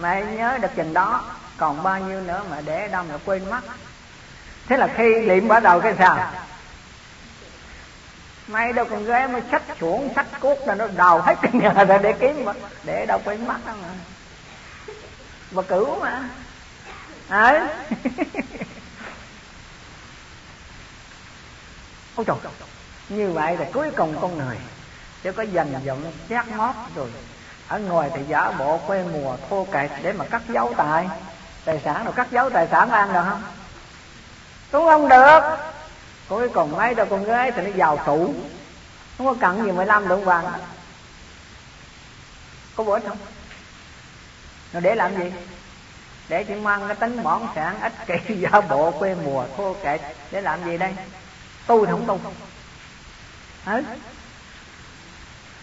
Mẹ 0.00 0.24
nhớ 0.24 0.58
được 0.58 0.70
chừng 0.76 0.94
đó 0.94 1.24
còn 1.56 1.82
bao 1.82 2.00
nhiêu 2.00 2.20
nữa 2.20 2.42
mà 2.50 2.60
để 2.64 2.88
đâu 2.88 3.04
mẹ 3.08 3.14
quên 3.24 3.50
mất. 3.50 3.60
Thế 4.68 4.76
là 4.76 4.88
khi 4.96 5.20
liệm 5.20 5.48
bắt 5.48 5.62
đầu 5.62 5.80
cái 5.80 5.94
sao? 5.98 6.30
Mày 8.46 8.72
đâu 8.72 8.84
còn 8.90 9.04
ghé 9.04 9.26
mới 9.26 9.42
sách 9.50 9.62
xuống 9.80 10.12
sách 10.14 10.26
cuốc 10.40 10.58
là 10.66 10.74
nó 10.74 10.86
đào 10.86 11.20
hết 11.20 11.34
cái 11.42 11.52
nhà 11.54 11.84
ra 11.84 11.98
để 11.98 12.12
kiếm 12.20 12.44
mà, 12.44 12.52
để 12.84 13.06
đâu 13.06 13.20
quên 13.24 13.46
mất 13.46 13.56
đó 13.66 13.72
mà. 13.82 13.88
Bà 15.50 15.62
cửu 15.62 16.00
mà. 16.00 16.22
Ấy 17.28 17.60
ôi 22.18 22.24
trời, 22.26 22.36
như 23.08 23.32
vậy 23.32 23.56
là 23.56 23.66
cuối 23.72 23.90
cùng 23.96 24.16
con 24.20 24.38
người 24.38 24.56
chứ 25.22 25.32
có 25.32 25.42
dành 25.42 25.74
dụm 25.86 26.04
chát 26.28 26.48
mót 26.48 26.74
rồi. 26.94 27.10
Ở 27.68 27.78
ngoài 27.78 28.10
thì 28.14 28.22
giả 28.28 28.50
bộ 28.50 28.78
quê 28.86 29.04
mùa 29.12 29.36
thô 29.50 29.66
kệch 29.72 29.90
để 30.02 30.12
mà 30.12 30.24
cắt 30.24 30.42
dấu 30.48 30.74
tài 30.76 31.08
tài 31.64 31.80
sản 31.84 32.04
rồi 32.04 32.12
cắt 32.16 32.26
dấu 32.30 32.50
tài 32.50 32.68
sản 32.70 32.90
ăn 32.90 33.12
được 33.12 33.22
không? 33.28 33.42
Cũng 34.72 34.86
không 34.86 35.08
được. 35.08 35.40
Cuối 36.28 36.48
cùng 36.48 36.72
mấy 36.72 36.94
đôi 36.94 37.06
con 37.06 37.24
gái 37.24 37.52
thì 37.52 37.62
nó 37.62 37.70
giàu 37.76 37.96
tủ 37.96 38.34
không 39.18 39.26
có 39.26 39.34
cần 39.40 39.64
gì 39.64 39.72
15 39.72 40.08
lượng 40.08 40.24
vàng 40.24 40.52
có 42.76 42.84
bữa 42.84 42.98
không? 42.98 43.18
Rồi 44.72 44.82
để 44.82 44.94
làm 44.94 45.18
gì? 45.18 45.32
Để 46.28 46.44
chỉ 46.44 46.54
mang 46.54 46.88
cái 46.88 46.96
tính 46.96 47.22
bỏn 47.22 47.46
sản 47.54 47.80
ích 47.80 47.92
kỷ 48.06 48.34
giả 48.34 48.60
bộ 48.60 48.90
quê 48.90 49.14
mùa 49.14 49.44
thô 49.56 49.76
kệch 49.82 50.00
để 50.30 50.40
làm 50.40 50.64
gì 50.64 50.78
đây? 50.78 50.94
Tu 51.68 51.86
thì 51.86 51.92
không 51.92 52.06
tu. 52.06 52.20
Hả? 53.64 53.82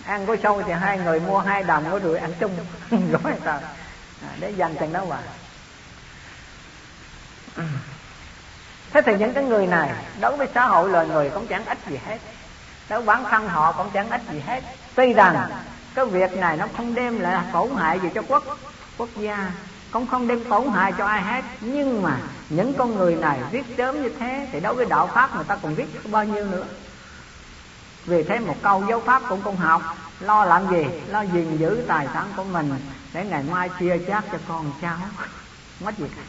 ăn 0.06 0.26
có 0.26 0.36
sâu 0.44 0.62
thì 0.62 0.72
hai 0.72 1.00
người 1.00 1.20
mua 1.20 1.40
hai 1.40 1.64
đồng 1.64 1.86
có 1.92 2.00
rưỡi 2.00 2.18
ăn 2.18 2.34
chung. 2.40 2.52
Rồi 3.12 3.34
sao 3.46 3.60
à, 4.22 4.30
để 4.40 4.50
dành 4.50 4.76
chừng 4.80 4.94
đó 4.94 5.06
mà 5.10 5.18
thế 8.94 9.02
thì 9.06 9.18
những 9.18 9.34
cái 9.34 9.44
người 9.44 9.68
này 9.68 9.90
đối 10.20 10.38
với 10.38 10.48
xã 10.54 10.66
hội 10.66 10.90
loài 10.90 11.08
người 11.08 11.30
cũng 11.30 11.48
chẳng 11.48 11.66
ích 11.66 11.78
gì 11.88 12.00
hết. 12.06 12.18
Đối 12.90 13.00
với 13.00 13.06
bản 13.06 13.24
thân 13.32 13.48
họ 13.48 13.72
cũng 13.72 13.90
chẳng 13.94 14.10
ích 14.10 14.22
gì 14.32 14.40
hết. 14.40 14.64
Tuy 14.96 15.14
rằng 15.14 15.50
cái 15.96 16.06
việc 16.06 16.34
này 16.34 16.58
nó 16.58 16.68
không 16.78 16.96
đem 16.96 17.20
lại 17.20 17.46
tổn 17.54 17.70
hại 17.78 18.00
gì 18.00 18.10
cho 18.16 18.22
quốc 18.28 18.44
quốc 18.98 19.10
gia 19.16 19.52
cũng 19.92 20.08
không 20.08 20.28
đem 20.28 20.44
tổn 20.50 20.70
hại 20.74 20.94
cho 20.98 21.06
ai 21.06 21.22
hết. 21.22 21.44
Nhưng 21.62 22.02
mà 22.02 22.18
những 22.50 22.74
con 22.74 22.96
người 22.96 23.16
này 23.16 23.40
viết 23.52 23.64
sớm 23.78 24.04
như 24.04 24.10
thế 24.20 24.48
thì 24.52 24.60
đối 24.60 24.74
với 24.74 24.86
đạo 24.86 25.10
pháp 25.14 25.36
người 25.36 25.44
ta 25.44 25.56
còn 25.56 25.76
viết 25.76 25.86
bao 26.12 26.24
nhiêu 26.24 26.46
nữa? 26.46 26.66
Vì 28.06 28.24
thế 28.24 28.40
một 28.40 28.56
câu 28.62 28.84
dấu 28.90 29.00
pháp 29.00 29.22
cũng 29.30 29.42
không 29.42 29.58
học 29.58 29.82
lo 30.20 30.46
làm 30.46 30.72
gì? 30.72 30.86
Lo 31.08 31.22
gìn 31.22 31.58
giữ 31.58 31.84
tài 31.88 32.08
sản 32.14 32.34
của 32.36 32.44
mình 32.44 32.76
để 33.14 33.26
ngày 33.26 33.44
mai 33.44 33.70
chia 33.80 33.98
chác 34.08 34.24
cho 34.32 34.38
con 34.48 34.72
cháu. 34.82 34.98
Mất 35.80 35.98
gì 35.98 36.06
cả 36.16 36.22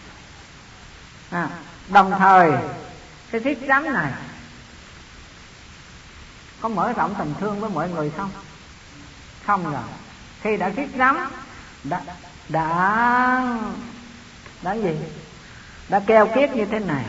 à, 1.31 1.49
đồng 1.89 2.13
thời 2.19 2.53
cái 3.31 3.41
thiết 3.41 3.59
giám 3.69 3.93
này 3.95 4.13
có 6.61 6.69
mở 6.69 6.93
rộng 6.93 7.15
tình 7.19 7.35
thương 7.41 7.61
với 7.61 7.71
mọi 7.71 7.89
người 7.89 8.13
không? 8.17 8.31
Không 9.47 9.73
rồi. 9.73 9.83
Khi 10.41 10.57
đã 10.57 10.71
thiết 10.71 10.89
giám 10.99 11.31
đã 11.85 12.03
đã 12.49 13.59
đã 14.63 14.73
gì? 14.75 14.97
Đã 15.89 16.01
keo 16.01 16.27
kiết 16.35 16.51
như 16.51 16.65
thế 16.65 16.79
này, 16.79 17.05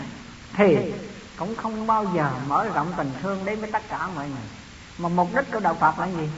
thì 0.53 0.77
cũng 1.37 1.55
không 1.55 1.87
bao 1.87 2.05
giờ 2.15 2.31
mở 2.47 2.69
rộng 2.73 2.93
tình 2.97 3.11
thương 3.21 3.45
đến 3.45 3.59
với 3.59 3.71
tất 3.71 3.81
cả 3.89 4.07
mọi 4.15 4.27
người. 4.29 4.47
Mà 4.97 5.09
mục 5.09 5.35
đích 5.35 5.51
của 5.51 5.59
đạo 5.59 5.77
phật 5.79 5.99
là 5.99 6.07
gì? 6.07 6.29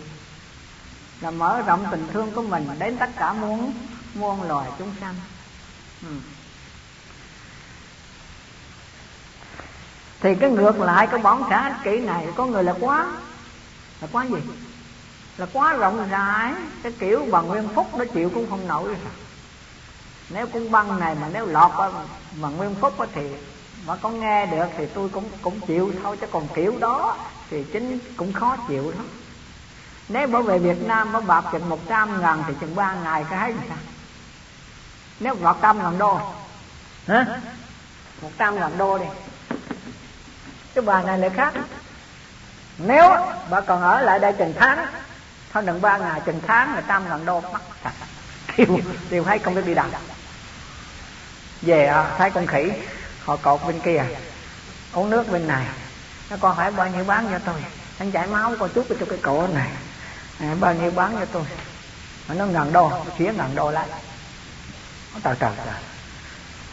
Là 1.21 1.31
mở 1.31 1.61
rộng 1.61 1.85
tình 1.91 2.07
thương 2.13 2.31
của 2.31 2.41
mình 2.41 2.69
đến 2.79 2.97
tất 2.97 3.09
cả 3.15 3.33
muôn 3.33 3.73
muôn 4.13 4.43
loài 4.43 4.69
chúng 4.79 4.91
sanh. 4.99 5.15
Ừ. 6.01 6.09
thì 10.21 10.35
cái 10.35 10.49
ngược 10.49 10.79
lại 10.79 11.07
cái 11.07 11.21
bóng 11.21 11.43
xã 11.49 11.67
ích 11.67 11.77
kỷ 11.83 11.99
này, 11.99 12.27
có 12.35 12.45
người 12.45 12.63
là 12.63 12.73
quá 12.79 13.07
là 14.01 14.07
quá 14.11 14.25
gì? 14.25 14.35
Là 15.37 15.47
quá 15.53 15.73
rộng 15.73 16.09
rãi, 16.09 16.53
cái 16.83 16.91
kiểu 16.99 17.27
bằng 17.31 17.47
nguyên 17.47 17.67
phúc 17.75 17.87
nó 17.97 18.05
chịu 18.13 18.31
cũng 18.33 18.49
không 18.49 18.67
nổi 18.67 18.87
rồi 18.87 18.97
nếu 20.29 20.47
cung 20.47 20.71
băng 20.71 20.99
này 20.99 21.15
mà 21.21 21.27
nếu 21.33 21.45
lọt 21.45 21.71
bằng 22.41 22.57
nguyên 22.57 22.75
phúc 22.75 22.93
thì 23.13 23.21
mà 23.85 23.95
có 23.95 24.09
nghe 24.09 24.45
được 24.45 24.67
thì 24.77 24.85
tôi 24.85 25.09
cũng 25.09 25.29
cũng 25.41 25.59
chịu 25.59 25.93
thôi 26.03 26.17
chứ 26.21 26.27
còn 26.31 26.47
kiểu 26.55 26.77
đó 26.79 27.17
thì 27.49 27.63
chính 27.63 27.99
cũng 28.17 28.33
khó 28.33 28.57
chịu 28.67 28.93
đó 28.97 29.03
nếu 30.09 30.27
bảo 30.27 30.41
vệ 30.41 30.59
Việt 30.59 30.81
Nam 30.87 31.09
có 31.13 31.21
bạc 31.21 31.45
chừng 31.51 31.69
một 31.69 31.79
trăm 31.89 32.21
ngàn 32.21 32.43
thì 32.47 32.53
chừng 32.61 32.75
ba 32.75 32.93
ngày 32.93 33.25
cái 33.29 33.39
hết 33.39 33.53
sao 33.69 33.77
nếu 35.19 35.35
bạc 35.35 35.57
trăm 35.61 35.77
ngàn 35.77 35.97
đô. 35.97 36.21
Hả? 37.07 37.25
Một 38.21 38.31
trăm 38.37 38.55
ngàn 38.55 38.77
đô 38.77 38.97
đi. 38.97 39.05
Cái 40.73 40.81
bà 40.81 41.03
này 41.03 41.17
lại 41.17 41.29
khác. 41.29 41.53
Nếu 42.77 43.15
bà 43.49 43.61
còn 43.61 43.81
ở 43.81 44.01
lại 44.01 44.19
đây 44.19 44.33
chừng 44.33 44.53
tháng 44.59 44.85
thôi 45.53 45.63
đừng 45.65 45.81
ba 45.81 45.97
ngày 45.97 46.21
chừng 46.25 46.41
tháng 46.47 46.75
là 46.75 46.81
trăm 46.87 47.09
ngàn 47.09 47.25
đô. 47.25 47.41
Mất 47.41 47.59
tiêu 48.55 48.79
tiêu 49.09 49.23
thấy 49.23 49.39
không 49.39 49.55
biết 49.55 49.65
đi 49.65 49.73
đâu 49.73 49.87
về 51.61 51.85
à, 51.85 52.15
thấy 52.17 52.29
con 52.31 52.47
khỉ 52.47 52.71
họ 53.25 53.35
cột 53.35 53.61
bên 53.67 53.79
kia. 53.79 54.05
Uống 54.93 55.09
nước 55.09 55.31
bên 55.31 55.47
này. 55.47 55.65
Nó 56.29 56.37
con 56.41 56.57
phải 56.57 56.71
bao 56.71 56.87
nhiêu 56.87 57.03
bán 57.03 57.27
cho 57.31 57.39
tôi? 57.45 57.63
Anh 57.99 58.11
chảy 58.11 58.27
máu 58.27 58.53
con 58.59 58.69
chút 58.75 58.85
cho 58.99 59.05
cái 59.09 59.19
cổ 59.21 59.47
này. 59.47 59.69
À, 60.39 60.55
bao 60.59 60.73
nhiêu 60.73 60.91
bán 60.91 61.15
cho 61.19 61.25
tôi? 61.25 61.43
Mà 62.27 62.35
nó 62.35 62.45
ngàn 62.45 62.73
đô 62.73 62.91
phía 63.17 63.33
ngàn 63.37 63.55
đô 63.55 63.71
lại. 63.71 63.87
Nó 65.13 65.19
trời 65.23 65.35
trời 65.39 65.51
trời 65.65 65.75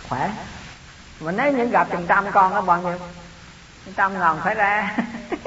khỏe. 0.08 0.30
Mà 1.20 1.32
nếu 1.32 1.52
những 1.52 1.70
gặp 1.70 1.88
chừng 1.92 2.06
trăm 2.08 2.32
con 2.32 2.54
nó 2.54 2.60
bao 2.60 2.82
nhiêu? 2.82 2.98
Trăm 3.96 4.18
ngàn 4.18 4.36
phải 4.44 4.54
ra. 4.54 4.96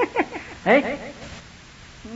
Ý? 0.65 0.81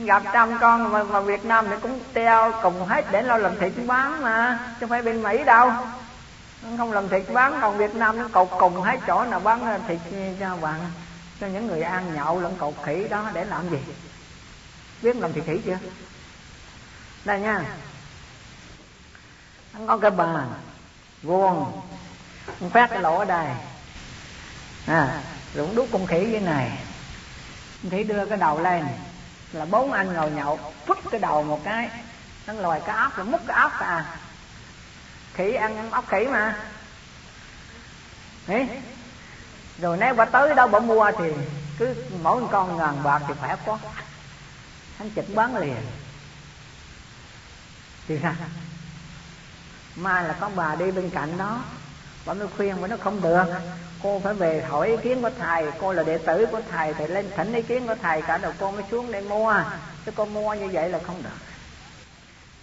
gặp 0.04 0.22
trăm 0.32 0.58
con 0.60 0.92
mà, 0.92 1.02
mà 1.02 1.20
Việt 1.20 1.44
Nam 1.44 1.66
thì 1.70 1.76
cũng 1.82 2.00
treo 2.14 2.52
cùng 2.62 2.86
hết 2.86 3.04
để 3.10 3.22
lo 3.22 3.36
làm 3.36 3.58
thịt 3.58 3.72
bán 3.86 4.22
mà 4.22 4.58
chứ 4.64 4.76
không 4.80 4.88
phải 4.88 5.02
bên 5.02 5.22
Mỹ 5.22 5.44
đâu 5.44 5.72
không 6.78 6.92
làm 6.92 7.08
thịt 7.08 7.22
bán, 7.32 7.58
còn 7.60 7.78
Việt 7.78 7.94
Nam 7.94 8.18
nó 8.18 8.28
cột 8.32 8.48
cùng 8.58 8.82
hết 8.82 9.00
chỗ 9.06 9.24
nào 9.24 9.40
bán 9.40 9.82
thịt 9.88 10.00
cho 10.40 10.56
bạn 10.56 10.80
cho 11.40 11.46
những 11.46 11.66
người 11.66 11.82
ăn 11.82 12.14
nhậu 12.14 12.40
lẫn 12.40 12.56
cột 12.56 12.74
khỉ 12.84 13.06
đó, 13.10 13.30
để 13.32 13.44
làm 13.44 13.70
gì? 13.70 13.78
Biết 15.02 15.16
làm 15.16 15.32
thịt 15.32 15.44
khỉ 15.46 15.60
chưa? 15.64 15.78
Đây 17.24 17.40
nha. 17.40 17.64
Có 19.86 19.98
cái 19.98 20.10
bàn, 20.10 20.52
vuông. 21.22 21.80
Phát 22.72 22.90
cái 22.90 23.00
lỗ 23.00 23.18
ở 23.18 23.24
đây. 23.24 23.46
À 24.86 25.20
rụng 25.54 25.74
đút 25.74 25.88
con 25.92 26.06
khỉ 26.06 26.28
dưới 26.30 26.40
này. 26.40 26.78
Khỉ 27.90 28.04
đưa 28.04 28.26
cái 28.26 28.38
đầu 28.38 28.60
lên. 28.60 28.86
Là 29.52 29.64
bốn 29.64 29.92
anh 29.92 30.12
ngồi 30.12 30.30
nhậu 30.30 30.58
phút 30.86 30.98
cái 31.10 31.20
đầu 31.20 31.42
một 31.42 31.60
cái. 31.64 31.90
Nó 32.46 32.52
lòi 32.52 32.80
cái 32.80 32.96
áp, 32.96 33.16
rồi 33.16 33.26
múc 33.26 33.40
cái 33.46 33.56
áp 33.56 33.80
ra 33.80 34.04
khỉ 35.34 35.52
ăn 35.52 35.90
ốc 35.90 36.04
khỉ 36.08 36.26
mà. 36.30 36.56
Đấy. 38.46 38.68
rồi 39.78 39.96
nếu 40.00 40.14
bà 40.14 40.24
tới 40.24 40.54
đâu 40.54 40.68
bà 40.68 40.78
mua 40.78 41.10
thì 41.18 41.32
cứ 41.78 41.94
mỗi 42.22 42.42
con 42.50 42.76
ngàn 42.76 43.02
bạc 43.02 43.22
thì 43.28 43.34
phải 43.40 43.56
có, 43.66 43.78
hắn 44.98 45.10
chịch 45.10 45.34
bán 45.34 45.56
liền. 45.56 45.76
Thì 48.08 48.18
sao? 48.22 48.34
Mai 49.96 50.24
là 50.24 50.34
có 50.40 50.50
bà 50.54 50.74
đi 50.74 50.90
bên 50.90 51.10
cạnh 51.10 51.38
đó. 51.38 51.60
Bà 52.26 52.34
mới 52.34 52.48
khuyên 52.56 52.80
mà 52.80 52.88
nó 52.88 52.96
không 52.96 53.20
được. 53.20 53.44
Cô 54.02 54.20
phải 54.24 54.34
về 54.34 54.62
hỏi 54.62 54.88
ý 54.88 54.96
kiến 55.02 55.22
của 55.22 55.30
thầy. 55.38 55.66
Cô 55.80 55.92
là 55.92 56.02
đệ 56.02 56.18
tử 56.18 56.46
của 56.46 56.60
thầy 56.70 56.94
thì 56.94 57.06
lên 57.06 57.30
thỉnh 57.36 57.52
ý 57.52 57.62
kiến 57.62 57.86
của 57.86 57.94
thầy. 58.02 58.22
Cả 58.22 58.38
đầu 58.38 58.52
cô 58.60 58.70
mới 58.70 58.84
xuống 58.90 59.12
để 59.12 59.20
mua. 59.20 59.54
Chứ 60.06 60.12
cô 60.16 60.24
mua 60.24 60.54
như 60.54 60.68
vậy 60.72 60.88
là 60.88 60.98
không 61.06 61.22
được. 61.22 61.38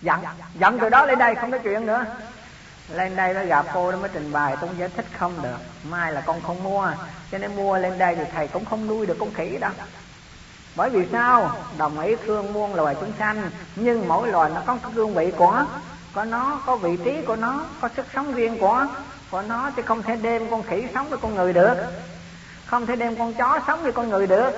Giận. 0.01 0.19
Giận 0.59 0.79
từ 0.81 0.89
đó 0.89 1.05
lên 1.05 1.19
đây 1.19 1.35
không 1.35 1.51
có 1.51 1.57
chuyện 1.57 1.85
nữa 1.85 2.05
lên 2.95 3.15
đây 3.15 3.33
nó 3.33 3.43
gặp 3.43 3.65
cô 3.73 3.91
nó 3.91 3.97
mới 3.97 4.09
trình 4.13 4.31
bày, 4.31 4.55
tôi 4.61 4.69
giải 4.77 4.89
thích 4.95 5.05
không 5.19 5.33
được. 5.41 5.57
Mai 5.89 6.13
là 6.13 6.21
con 6.21 6.41
không 6.41 6.63
mua, 6.63 6.91
cho 7.31 7.37
nên 7.37 7.55
mua 7.55 7.77
lên 7.77 7.97
đây 7.97 8.15
thì 8.15 8.23
thầy 8.33 8.47
cũng 8.47 8.65
không 8.65 8.87
nuôi 8.87 9.05
được 9.05 9.17
con 9.19 9.33
khỉ 9.33 9.57
đâu. 9.57 9.71
Bởi 10.75 10.89
vì 10.89 11.07
sao? 11.11 11.57
Đồng 11.77 11.99
ý 11.99 12.15
thương 12.25 12.53
muôn 12.53 12.75
loài 12.75 12.95
chúng 12.99 13.11
sanh, 13.19 13.49
nhưng 13.75 14.07
mỗi 14.07 14.27
loài 14.27 14.51
nó 14.55 14.61
có 14.65 14.77
cái 14.83 14.91
cương 14.95 15.13
vị 15.13 15.31
của 15.37 15.65
có 16.13 16.23
nó, 16.23 16.61
có 16.65 16.75
vị 16.75 16.97
trí 17.05 17.21
của 17.21 17.35
nó, 17.35 17.65
có 17.81 17.89
sức 17.95 18.05
sống 18.15 18.33
riêng 18.33 18.57
của 18.59 18.87
của 19.29 19.41
nó, 19.41 19.71
chứ 19.75 19.81
không 19.81 20.03
thể 20.03 20.15
đem 20.15 20.49
con 20.49 20.63
khỉ 20.63 20.87
sống 20.93 21.09
với 21.09 21.19
con 21.21 21.35
người 21.35 21.53
được. 21.53 21.75
Không 22.65 22.85
thể 22.85 22.95
đem 22.95 23.15
con 23.15 23.33
chó 23.33 23.59
sống 23.67 23.83
với 23.83 23.91
con 23.91 24.09
người 24.09 24.27
được 24.27 24.51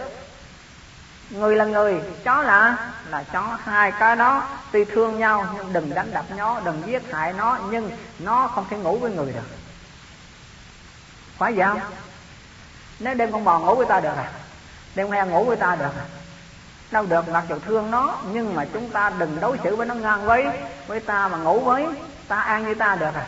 người 1.33 1.55
là 1.55 1.65
người, 1.65 2.01
chó 2.23 2.41
là 2.41 2.77
là 3.09 3.23
chó. 3.23 3.57
Hai 3.63 3.91
cái 3.91 4.15
đó 4.15 4.47
tuy 4.71 4.85
thương 4.85 5.19
nhau 5.19 5.47
nhưng 5.57 5.73
đừng 5.73 5.93
đánh 5.95 6.11
đập 6.13 6.25
nó, 6.37 6.59
đừng 6.59 6.83
giết 6.85 7.11
hại 7.11 7.33
nó, 7.33 7.59
nhưng 7.71 7.91
nó 8.19 8.47
không 8.47 8.65
thể 8.69 8.77
ngủ 8.77 8.97
với 8.97 9.11
người 9.11 9.33
được. 9.33 9.47
Phải 11.37 11.53
vậy 11.53 11.67
không? 11.67 11.79
Nếu 12.99 13.13
đem 13.13 13.31
con 13.31 13.43
bò 13.43 13.59
ngủ 13.59 13.75
với 13.75 13.85
ta 13.85 13.99
được 13.99 14.17
à? 14.17 14.31
Đem 14.95 15.11
heo 15.11 15.25
ngủ 15.25 15.43
với 15.43 15.55
ta 15.57 15.75
được 15.75 15.91
à? 15.97 16.05
Đâu 16.91 17.05
được, 17.05 17.29
mặc 17.29 17.43
dù 17.49 17.55
thương 17.65 17.91
nó, 17.91 18.17
nhưng 18.31 18.55
mà 18.55 18.65
chúng 18.73 18.89
ta 18.89 19.11
đừng 19.17 19.39
đối 19.39 19.57
xử 19.63 19.75
với 19.75 19.85
nó 19.85 19.95
ngang 19.95 20.25
với 20.25 20.47
với 20.87 20.99
ta 20.99 21.27
mà 21.27 21.37
ngủ 21.37 21.59
với, 21.59 21.85
ta 22.27 22.39
ăn 22.39 22.65
với 22.65 22.75
ta 22.75 22.95
được 22.95 23.15
à? 23.15 23.25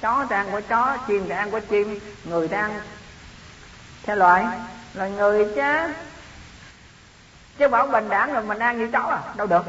Chó 0.00 0.26
thì 0.30 0.36
ăn 0.36 0.50
của 0.50 0.60
chó, 0.68 0.96
chim 1.08 1.24
thì 1.28 1.34
ăn 1.34 1.50
của 1.50 1.60
chim, 1.60 2.00
người 2.24 2.48
thì 2.48 2.56
ăn. 2.56 2.80
Theo 4.02 4.16
loại 4.16 4.46
là 4.94 5.08
người 5.08 5.46
chứ 5.56 5.92
chứ 7.60 7.68
bảo 7.68 7.86
bình 7.86 8.08
đẳng 8.08 8.32
rồi 8.32 8.42
mình 8.42 8.58
ăn 8.58 8.78
như 8.78 8.88
chó 8.92 9.00
à 9.00 9.20
đâu 9.36 9.46
được 9.46 9.62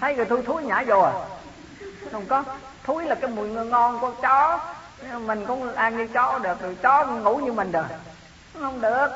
thấy 0.00 0.16
người 0.16 0.24
thui 0.24 0.42
thúi 0.42 0.62
nhả 0.62 0.84
vô 0.86 1.00
à 1.00 1.12
không 2.12 2.26
có 2.26 2.44
thúi 2.84 3.04
là 3.04 3.14
cái 3.14 3.30
mùi 3.30 3.48
ngon 3.48 3.98
của 4.00 4.10
chó 4.22 4.60
mình 5.18 5.46
cũng 5.46 5.74
ăn 5.74 5.96
như 5.96 6.06
chó 6.06 6.38
được 6.38 6.60
rồi 6.60 6.76
chó 6.82 7.06
ngủ 7.06 7.36
như 7.36 7.52
mình 7.52 7.72
được 7.72 7.84
không 8.60 8.80
được 8.80 9.08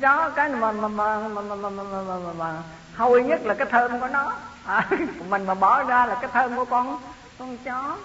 chó 0.00 0.30
cái 0.36 0.48
mà 0.48 0.72
mà 0.72 0.88
mà 0.88 1.18
mà 1.18 1.40
mà 1.40 1.56
mà, 1.56 1.70
mà, 1.70 1.82
mà, 1.82 2.02
mà, 2.02 2.32
mà 2.38 2.62
hôi 2.96 3.22
nhất 3.22 3.40
là 3.44 3.54
cái 3.54 3.66
thơm 3.70 4.00
của 4.00 4.08
nó 4.08 4.32
à, 4.66 4.88
mình 5.28 5.46
mà 5.46 5.54
bỏ 5.54 5.82
ra 5.82 6.06
là 6.06 6.14
cái 6.14 6.30
thơm 6.32 6.56
của 6.56 6.64
con 6.64 7.00
con 7.38 7.56
chó 7.64 7.96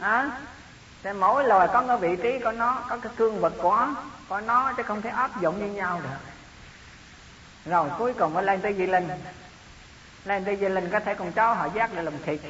à, 0.00 0.30
Thế 1.02 1.12
mỗi 1.12 1.44
loài 1.44 1.68
có 1.72 1.84
cái 1.88 1.96
vị 1.96 2.16
trí 2.22 2.38
của 2.38 2.52
nó, 2.52 2.84
có 2.88 2.96
cái 2.96 3.12
cương 3.16 3.40
vật 3.40 3.52
của 3.62 3.76
nó 3.76 3.94
Có 4.28 4.40
nó 4.40 4.72
chứ 4.72 4.82
không 4.82 5.02
thể 5.02 5.10
áp 5.10 5.40
dụng 5.40 5.58
như 5.58 5.74
nhau 5.74 6.00
được. 6.02 6.18
Rồi 7.64 7.90
cuối 7.98 8.14
cùng 8.14 8.34
mới 8.34 8.44
lên 8.44 8.60
tới 8.60 8.74
di 8.74 8.86
linh. 8.86 9.08
Lên 10.24 10.44
tới 10.44 10.56
di 10.56 10.68
linh 10.68 10.90
có 10.90 11.00
thể 11.00 11.14
con 11.14 11.32
chó 11.32 11.52
họ 11.52 11.68
giác 11.74 11.90
để 11.94 12.02
làm 12.02 12.14
thịt 12.22 12.40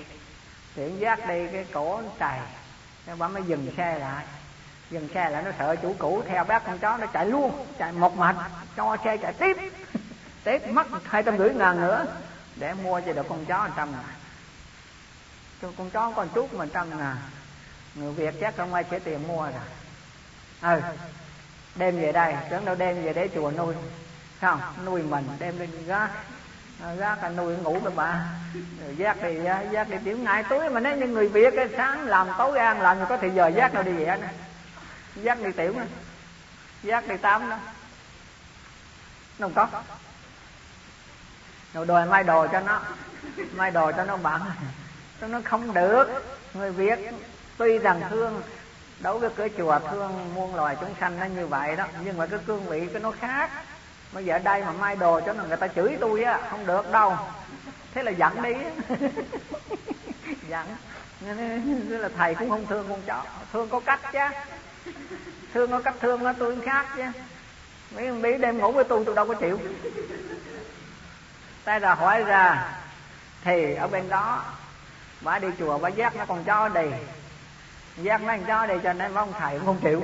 thì 0.77 0.91
giác 0.99 1.29
đi 1.29 1.47
cái 1.53 1.67
cổ 1.73 2.03
trài 2.21 2.41
Nó 3.07 3.17
bà 3.19 3.29
mới 3.29 3.43
dừng 3.43 3.73
xe 3.77 3.99
lại. 3.99 4.25
Dừng 4.91 5.09
xe 5.15 5.31
lại 5.31 5.43
nó 5.43 5.51
sợ 5.59 5.77
chủ 5.77 5.95
cũ 5.99 6.23
theo 6.29 6.45
bác 6.45 6.67
con 6.67 6.79
chó 6.79 6.97
nó 6.97 7.07
chạy 7.07 7.27
luôn, 7.27 7.67
chạy 7.79 7.93
một 7.93 8.17
mạch, 8.17 8.37
cho 8.77 8.97
xe 9.05 9.17
chạy 9.17 9.33
tiếp. 9.33 9.57
Tiếp 10.45 10.69
mất 10.69 10.87
hai 11.05 11.23
trăm 11.23 11.39
rưỡi 11.39 11.55
ngàn 11.55 11.81
nữa, 11.81 12.07
để 12.57 12.75
mua 12.75 13.01
cho 13.01 13.13
được 13.13 13.27
con 13.29 13.45
chó 13.45 13.67
một 13.67 13.73
trăm 13.77 13.93
ngàn. 13.93 14.05
Cho 15.63 15.69
con 15.79 15.91
chó 15.91 16.13
con 16.17 16.29
chút 16.29 16.55
mà 16.55 16.67
trăm 16.73 16.99
ngàn 16.99 17.17
người 17.95 18.13
việt 18.13 18.35
chắc 18.41 18.57
không 18.57 18.75
ai 18.75 18.85
sẽ 18.91 18.99
tiền 18.99 19.29
mua 19.29 19.43
rồi. 19.43 19.53
Ừ 20.63 20.81
đem 21.75 22.01
về 22.01 22.13
đây, 22.13 22.35
tưởng 22.51 22.65
đâu 22.65 22.75
đem 22.75 23.03
về 23.03 23.13
để 23.13 23.29
chùa 23.35 23.51
nuôi. 23.51 23.75
Không, 24.41 24.61
nuôi 24.85 25.03
mình, 25.03 25.29
đem 25.39 25.59
lên 25.59 25.87
gác. 25.87 26.11
À, 26.83 26.95
gác 26.95 27.23
là 27.23 27.29
nuôi 27.29 27.57
ngủ 27.57 27.79
với 27.79 27.93
bà 27.97 28.25
rồi 28.85 28.97
giác 28.97 29.23
đi 29.23 29.39
giác 29.73 29.89
đi 29.89 29.97
tiểu 30.05 30.19
ngày 30.19 30.45
tối 30.49 30.71
mà 30.71 30.81
nếu 30.81 30.97
như 30.97 31.07
người 31.07 31.29
việt 31.29 31.55
cái 31.57 31.69
sáng 31.77 32.07
làm 32.07 32.29
tối 32.39 32.59
ăn 32.59 32.81
làm 32.81 33.07
có 33.09 33.17
thì 33.17 33.31
giờ 33.31 33.49
giác 33.49 33.75
đâu 33.75 33.83
đi 33.83 33.93
về 33.93 34.17
nữa. 34.21 34.29
Giác 35.17 35.43
đi 35.43 35.53
tiểu 35.53 35.73
nữa. 35.73 35.87
Giác 36.83 37.09
đi 37.09 37.17
tám 37.17 37.51
đó 37.51 37.59
nó 39.39 39.49
không 39.55 39.69
có. 39.73 39.83
Rồi 41.75 41.87
đòi 41.87 42.07
mai 42.07 42.25
đồ 42.25 42.47
cho 42.53 42.61
nó. 42.61 42.83
Mai 43.53 43.71
đồ 43.71 43.93
cho 43.93 44.05
nó 44.05 44.17
bạn 44.17 44.41
nó 45.21 45.41
không 45.45 45.75
được. 45.75 46.25
Người 46.55 46.73
việt 46.73 46.99
tuy 47.61 47.79
rằng 47.79 48.01
thương, 48.11 48.43
đối 49.01 49.19
với 49.19 49.31
cửa 49.37 49.49
chùa 49.59 49.79
thương 49.91 50.35
muôn 50.35 50.55
loài 50.55 50.77
chúng 50.81 50.95
sanh 51.01 51.21
nó 51.21 51.27
như 51.27 51.47
vậy 51.47 51.77
đó, 51.77 51.87
nhưng 52.05 52.19
mà 52.19 52.27
cái 52.27 52.39
cương 52.47 52.65
vị 52.65 52.89
cái 52.93 53.03
nó 53.03 53.11
khác. 53.11 53.51
Bây 54.13 54.25
giờ 54.25 54.39
đây 54.39 54.65
mà 54.65 54.73
mai 54.73 54.97
đồ 54.97 55.21
cho 55.27 55.35
người 55.35 55.57
ta 55.57 55.69
chửi 55.69 55.97
tôi 56.01 56.23
á, 56.23 56.41
không 56.51 56.67
được 56.67 56.93
đâu. 56.93 57.17
Thế 57.95 58.03
là 58.03 58.11
giận 58.11 58.43
đi. 58.43 58.53
Giận. 60.49 60.67
Thế 61.21 61.99
là 61.99 62.09
thầy 62.17 62.35
cũng 62.35 62.51
không 62.51 62.67
thương 62.67 62.87
con 62.89 63.03
chó. 63.07 63.25
Thương 63.53 63.69
có 63.69 63.81
cách 63.81 64.01
chứ. 64.13 64.19
Thương 65.55 65.71
có 65.71 65.81
cách 65.81 65.95
thương 66.01 66.25
nó, 66.25 66.33
tôi 66.33 66.61
khác 66.65 66.87
chứ. 66.97 67.03
Mấy 67.95 68.11
mấy 68.11 68.39
đêm 68.39 68.59
ngủ 68.59 68.73
với 68.73 68.85
tôi 68.85 69.05
tôi 69.07 69.15
đâu 69.15 69.27
có 69.27 69.35
chịu. 69.35 69.59
Tay 71.65 71.81
là 71.81 71.95
hỏi 71.95 72.25
ra, 72.25 72.73
thì 73.45 73.75
ở 73.75 73.87
bên 73.89 74.09
đó, 74.09 74.45
bà 75.21 75.39
đi 75.39 75.49
chùa 75.59 75.79
bà 75.79 75.89
giác 75.89 76.17
nó 76.17 76.25
còn 76.25 76.45
cho 76.45 76.69
đi 76.69 76.87
giác 77.97 78.23
mấy 78.23 78.39
chó 78.47 78.67
đi 78.67 78.75
cho 78.83 78.93
nên 78.93 79.15
ông 79.15 79.33
thầy 79.39 79.59
cũng 79.59 79.67
không 79.67 79.81
chịu. 79.83 80.03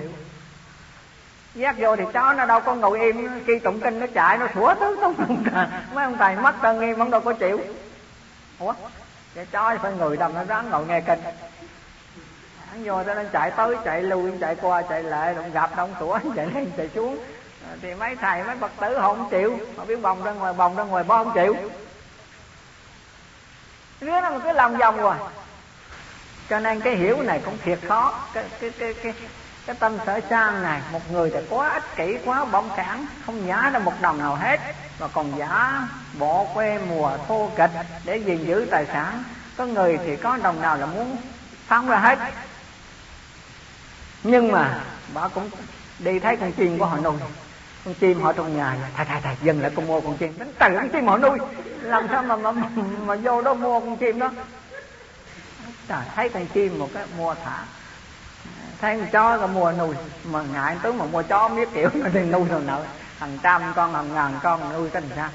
Giác 1.54 1.76
vô 1.78 1.96
thì 1.96 2.04
chó 2.12 2.32
nó 2.32 2.46
đâu 2.46 2.60
có 2.60 2.74
ngồi 2.74 3.00
im, 3.00 3.28
khi 3.46 3.58
tụng 3.58 3.80
kinh 3.80 4.00
nó 4.00 4.06
chạy, 4.14 4.38
nó 4.38 4.46
sủa 4.54 4.74
tứ 4.74 4.96
tứ 5.00 5.24
mấy 5.94 6.04
ông 6.04 6.18
thầy 6.18 6.36
mất 6.36 6.54
tân 6.62 6.80
nghiêm 6.80 6.98
ông 6.98 7.10
đâu 7.10 7.20
có 7.20 7.32
chịu. 7.32 7.60
Ủa? 8.58 8.74
Cái 9.34 9.46
chó 9.46 9.76
phải 9.82 9.92
người 9.92 10.16
đầm 10.16 10.34
nó 10.34 10.44
ráng 10.44 10.70
ngồi 10.70 10.86
nghe 10.86 11.00
kinh. 11.00 11.18
Hắn 12.70 12.84
vô 12.84 13.02
cho 13.06 13.14
nên 13.14 13.28
chạy 13.32 13.50
tới, 13.50 13.76
chạy 13.84 14.02
lui, 14.02 14.32
chạy 14.40 14.56
qua, 14.60 14.82
chạy 14.82 15.02
lại, 15.02 15.34
đụng 15.34 15.52
gặp 15.52 15.70
đông 15.76 15.94
sủa, 16.00 16.18
chạy 16.36 16.46
lên, 16.46 16.70
chạy 16.76 16.90
xuống. 16.94 17.18
Thì 17.82 17.94
mấy 17.94 18.16
thầy, 18.16 18.44
mấy 18.44 18.56
phật 18.56 18.70
tử 18.80 18.98
họ 18.98 19.14
không 19.14 19.30
chịu. 19.30 19.58
Họ 19.76 19.84
biết 19.84 20.02
bồng 20.02 20.24
ra 20.24 20.32
ngoài, 20.32 20.52
bồng 20.52 20.76
ra 20.76 20.84
ngoài 20.84 21.04
bó 21.04 21.24
không 21.24 21.32
chịu. 21.34 21.56
Đứa 24.00 24.20
nó 24.20 24.38
cứ 24.44 24.52
lòng 24.52 24.76
vòng 24.76 24.96
rồi 24.96 25.14
cho 26.50 26.60
nên 26.60 26.80
cái 26.80 26.96
hiểu 26.96 27.22
này 27.22 27.40
cũng 27.44 27.58
thiệt 27.64 27.78
khó. 27.88 28.20
Cái 28.34 28.44
cái 28.60 28.70
cái 28.78 28.94
cái 28.94 29.12
cái 29.66 29.76
tâm 29.78 29.98
sở 30.06 30.20
sang 30.30 30.62
này 30.62 30.80
một 30.92 31.12
người 31.12 31.30
thì 31.34 31.40
quá 31.50 31.68
ích 31.68 31.96
kỷ 31.96 32.18
quá 32.24 32.44
bỏng 32.44 32.70
cản 32.76 33.06
không 33.26 33.46
nhả 33.46 33.70
ra 33.70 33.78
một 33.78 33.92
đồng 34.00 34.18
nào 34.18 34.34
hết. 34.34 34.60
Mà 35.00 35.08
còn 35.08 35.38
giả 35.38 35.88
bộ 36.18 36.48
quê 36.54 36.78
mùa 36.88 37.18
thô 37.28 37.50
kịch 37.56 37.70
để 38.04 38.16
gìn 38.16 38.44
giữ 38.46 38.66
tài 38.70 38.86
sản. 38.86 39.22
Có 39.56 39.66
người 39.66 39.98
thì 40.06 40.16
có 40.16 40.38
đồng 40.42 40.60
nào 40.60 40.76
là 40.76 40.86
muốn 40.86 41.16
phóng 41.66 41.88
ra 41.88 41.98
hết. 41.98 42.18
Nhưng 44.22 44.52
mà 44.52 44.80
bà 45.14 45.28
cũng 45.28 45.50
đi 45.98 46.18
thấy 46.18 46.36
con 46.36 46.52
chim 46.52 46.78
của 46.78 46.86
họ 46.86 46.96
nuôi. 46.96 47.14
Con 47.84 47.94
chim 47.94 48.22
họ 48.22 48.32
trong 48.32 48.56
nhà 48.56 48.76
thầy 48.96 49.06
thầy 49.06 49.20
thầy 49.20 49.36
dừng 49.42 49.60
lại 49.60 49.70
con 49.76 49.86
mua 49.86 50.00
con 50.00 50.16
chim. 50.16 50.34
Đánh 50.38 50.52
từ 50.58 50.66
con 50.74 50.88
chim 50.88 51.06
họ 51.06 51.18
nuôi. 51.18 51.38
Làm 51.80 52.08
sao 52.08 52.22
mà 52.22 52.36
mà, 52.36 52.52
mà, 52.52 52.68
mà 53.04 53.14
vô 53.14 53.42
đó 53.42 53.54
mua 53.54 53.80
con 53.80 53.96
chim 53.96 54.18
đó? 54.18 54.30
Trời 55.88 56.02
thấy 56.14 56.28
con 56.28 56.46
chim 56.46 56.78
một 56.78 56.88
cái 56.94 57.04
mua 57.18 57.34
thả. 57.44 57.58
Thấy 58.80 58.96
con 58.96 59.08
chó 59.12 59.38
có 59.38 59.46
mua 59.46 59.72
nuôi, 59.72 59.94
mà 60.24 60.42
ngại 60.52 60.76
tướng 60.82 60.98
mà 60.98 61.04
mua 61.04 61.22
chó 61.22 61.48
biết 61.48 61.68
kiểu 61.74 61.88
nó 61.94 62.08
đi 62.08 62.20
nuôi 62.20 62.44
rồi 62.48 62.62
nợ 62.66 62.84
hàng 63.18 63.38
trăm 63.42 63.72
con 63.76 63.94
hàng 63.94 64.14
ngàn 64.14 64.38
con, 64.42 64.72
nuôi 64.72 64.90
cái 64.90 65.02
sao 65.16 65.28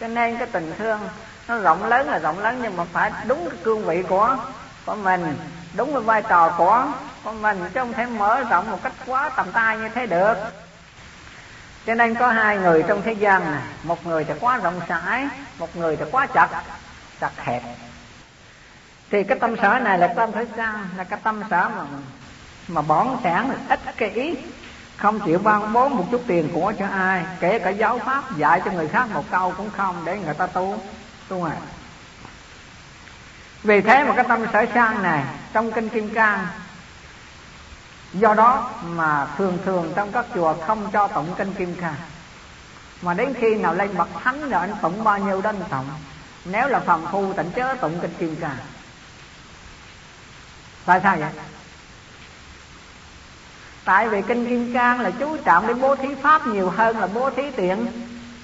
cho 0.00 0.08
nên 0.08 0.36
cái 0.36 0.48
tình 0.52 0.72
thương, 0.78 1.00
nó 1.48 1.58
rộng 1.58 1.84
lớn 1.84 2.08
là 2.08 2.18
rộng 2.18 2.38
lớn, 2.38 2.58
nhưng 2.62 2.76
mà 2.76 2.84
phải 2.92 3.10
đúng 3.26 3.50
cái 3.50 3.58
cương 3.62 3.84
vị 3.84 4.02
của 4.08 4.36
của 4.86 4.94
mình, 4.94 5.36
đúng 5.74 5.92
cái 5.92 6.02
vai 6.02 6.22
trò 6.22 6.54
của 6.58 6.86
của 7.24 7.32
mình, 7.32 7.58
chứ 7.74 7.80
không 7.80 7.92
thể 7.92 8.06
mở 8.06 8.44
rộng 8.50 8.70
một 8.70 8.78
cách 8.82 8.92
quá 9.06 9.30
tầm 9.36 9.52
tay 9.52 9.78
như 9.78 9.88
thế 9.88 10.06
được. 10.06 10.34
Cho 11.86 11.94
nên 11.94 12.14
có 12.14 12.28
hai 12.28 12.58
người 12.58 12.84
trong 12.88 13.02
thế 13.02 13.12
gian 13.12 13.52
này, 13.52 13.62
một 13.82 14.06
người 14.06 14.24
thì 14.24 14.34
quá 14.40 14.56
rộng 14.56 14.80
rãi, 14.88 15.28
một 15.58 15.76
người 15.76 15.96
thì 15.96 16.04
quá 16.10 16.26
chặt 16.26 16.48
chặt 17.20 17.30
hẹp 17.36 17.62
thì 19.12 19.24
cái 19.24 19.38
tâm 19.38 19.56
sở 19.62 19.78
này 19.78 19.98
là 19.98 20.06
tâm 20.06 20.32
phải 20.32 20.46
sao 20.56 20.74
là 20.96 21.04
cái 21.04 21.18
tâm 21.22 21.42
sở 21.50 21.68
mà 21.68 21.84
mà 22.68 22.82
bỏn 22.82 23.16
sản 23.24 23.50
là 23.50 23.56
ích 23.68 23.96
kỷ 23.96 24.36
không 24.96 25.20
chịu 25.20 25.38
ban 25.38 25.72
bố 25.72 25.88
một 25.88 26.04
chút 26.10 26.22
tiền 26.26 26.48
của 26.54 26.72
cho 26.78 26.86
ai, 26.86 27.24
kể 27.40 27.58
cả 27.58 27.70
giáo 27.70 27.98
pháp, 27.98 28.36
dạy 28.36 28.60
cho 28.64 28.70
người 28.70 28.88
khác 28.88 29.08
một 29.12 29.24
câu 29.30 29.54
cũng 29.56 29.70
không 29.70 30.02
để 30.04 30.18
người 30.18 30.34
ta 30.34 30.46
tu 30.46 30.82
tu 31.28 31.44
à. 31.44 31.56
Vì 33.62 33.80
thế 33.80 34.04
mà 34.04 34.14
cái 34.14 34.24
tâm 34.28 34.46
sở 34.52 34.66
sang 34.74 35.02
này, 35.02 35.24
trong 35.52 35.72
kinh 35.72 35.88
kim 35.88 36.14
cang, 36.14 36.46
do 38.12 38.34
đó 38.34 38.70
mà 38.84 39.26
thường 39.38 39.58
thường 39.64 39.92
trong 39.96 40.12
các 40.12 40.26
chùa 40.34 40.54
không 40.66 40.90
cho 40.92 41.08
tụng 41.08 41.34
kinh 41.38 41.54
kim 41.54 41.74
cang. 41.74 41.94
Mà 43.02 43.14
đến 43.14 43.34
khi 43.40 43.54
nào 43.54 43.74
lên 43.74 43.96
bậc 43.96 44.08
thánh 44.24 44.50
rồi 44.50 44.60
anh 44.60 44.74
tụng 44.82 45.04
bao 45.04 45.18
nhiêu 45.18 45.40
đó 45.40 45.50
anh 45.50 45.62
tụng. 45.70 45.88
Nếu 46.44 46.68
là 46.68 46.80
phàm 46.80 47.06
phu 47.06 47.32
tịnh 47.32 47.50
chớ 47.50 47.74
tụng 47.80 47.98
kinh 48.02 48.14
kim 48.18 48.36
cang 48.36 48.56
tại 50.86 51.00
sao 51.02 51.16
vậy? 51.16 51.30
Tại 53.84 54.08
vì 54.08 54.22
kinh 54.22 54.48
kim 54.48 54.74
cang 54.74 55.00
là 55.00 55.10
chú 55.10 55.36
trọng 55.36 55.66
đến 55.66 55.80
bố 55.80 55.96
thí 55.96 56.14
pháp 56.14 56.46
nhiều 56.46 56.70
hơn 56.70 56.98
là 56.98 57.06
bố 57.06 57.30
thí 57.30 57.50
tiền. 57.56 57.86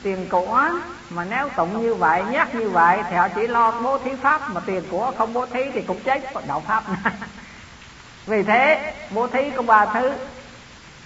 Tiền 0.03 0.29
của 0.29 0.71
mà 1.11 1.25
nếu 1.25 1.49
tụng 1.49 1.83
như 1.83 1.95
vậy, 1.95 2.25
nhắc 2.31 2.55
như 2.55 2.69
vậy 2.69 2.99
thì 3.11 3.17
họ 3.17 3.29
chỉ 3.29 3.47
lo 3.47 3.71
bố 3.71 3.99
thí 3.99 4.11
pháp, 4.23 4.51
mà 4.51 4.61
tiền 4.67 4.83
của 4.91 5.13
không 5.19 5.33
bố 5.33 5.47
thí 5.47 5.61
thì 5.75 5.83
cũng 5.83 6.01
chết. 6.01 6.21
Đạo 6.47 6.63
pháp. 6.67 6.85
Vì 8.27 8.43
thế, 8.43 8.95
bố 9.11 9.27
thí 9.27 9.51
có 9.51 9.63
ba 9.63 9.87
thứ. 9.87 10.13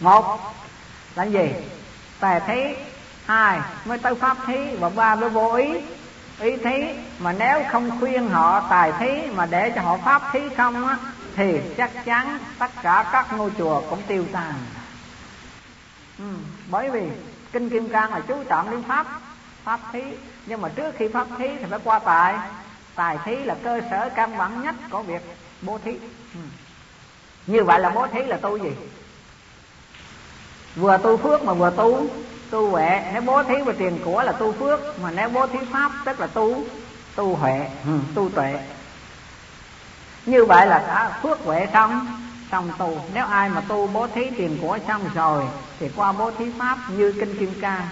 Một 0.01 0.55
là 1.15 1.25
gì? 1.25 1.55
Tài 2.21 2.41
thí. 2.41 2.63
Hai 3.27 3.61
mới 3.85 3.99
tới 3.99 4.15
pháp 4.15 4.37
thí. 4.47 4.77
Và 4.81 4.89
ba 4.89 5.15
mới 5.15 5.29
vô 5.31 5.53
ý. 5.55 5.81
Ý 6.41 6.57
thí 6.65 6.95
mà 7.19 7.33
nếu 7.33 7.63
không 7.71 8.01
khuyên 8.01 8.29
họ 8.29 8.67
tài 8.71 8.93
thí 8.99 9.31
mà 9.31 9.47
để 9.47 9.73
cho 9.75 9.83
họ 9.83 9.97
pháp 10.05 10.23
thí 10.33 10.41
không 10.57 10.87
á 10.87 10.97
thì 11.37 11.61
chắc 11.77 11.91
chắn 12.05 12.39
tất 12.59 12.71
cả 12.83 13.11
các 13.13 13.33
ngôi 13.33 13.51
chùa 13.59 13.83
cũng 13.91 14.03
tiêu 14.09 14.25
tan 14.33 14.55
ừ, 16.19 16.25
bởi 16.71 16.91
vì 16.91 17.11
kinh 17.53 17.71
kim 17.71 17.89
cang 17.89 18.11
là 18.11 18.21
chú 18.21 18.45
trọng 18.49 18.71
đến 18.71 18.83
pháp 18.83 19.07
pháp 19.65 19.81
thí. 19.93 20.01
Nhưng 20.47 20.61
mà 20.61 20.69
trước 20.69 20.95
khi 20.97 21.09
pháp 21.09 21.27
thí 21.39 21.49
thì 21.61 21.65
phải 21.71 21.79
qua 21.85 21.99
tài. 21.99 22.39
Tài 22.95 23.19
thí 23.25 23.37
là 23.37 23.55
cơ 23.65 23.81
sở 23.91 24.09
căn 24.17 24.39
bản 24.39 24.63
nhất 24.63 24.75
của 24.91 25.03
việc 25.03 25.23
bố 25.63 25.79
thí. 25.79 25.93
Ừ. 26.35 26.41
như 27.47 27.65
vậy 27.65 27.81
là 27.81 27.91
bố 27.91 28.07
thí 28.07 28.23
là 28.23 28.37
tu 28.37 28.57
gì? 28.57 28.71
Vừa 30.77 30.99
tu 31.03 31.17
phước 31.17 31.45
mà 31.45 31.55
vừa 31.55 31.71
tu 31.77 32.11
tu 32.51 32.71
huệ. 32.71 33.01
Nếu 33.13 33.23
bố 33.23 33.43
thí 33.43 33.55
về 33.67 33.73
tiền 33.79 33.99
của 34.05 34.23
là 34.23 34.33
tu 34.33 34.53
phước 34.53 34.99
mà 35.01 35.11
nếu 35.11 35.29
bố 35.29 35.47
thí 35.47 35.59
pháp 35.73 35.93
tức 36.07 36.21
là 36.21 36.27
tu 36.27 36.67
tu 37.17 37.37
huệ 37.37 37.71
ừ, 37.85 37.99
tu 38.15 38.31
tuệ 38.35 38.53
như 40.27 40.45
vậy 40.45 40.67
là 40.67 40.79
cả 40.79 41.19
phước 41.23 41.41
huệ 41.45 41.67
xong 41.73 42.07
xong 42.51 42.71
tu. 42.79 43.01
Nếu 43.13 43.27
ai 43.27 43.49
mà 43.49 43.61
tu 43.69 43.87
bố 43.87 44.07
thí 44.07 44.31
tiền 44.31 44.59
của 44.63 44.79
xong 44.89 45.09
rồi, 45.15 45.45
thì 45.81 45.89
qua 45.97 46.13
bố 46.13 46.31
thí 46.31 46.53
pháp 46.59 46.79
như 46.89 47.13
kinh 47.21 47.39
kim 47.39 47.61
cang 47.61 47.89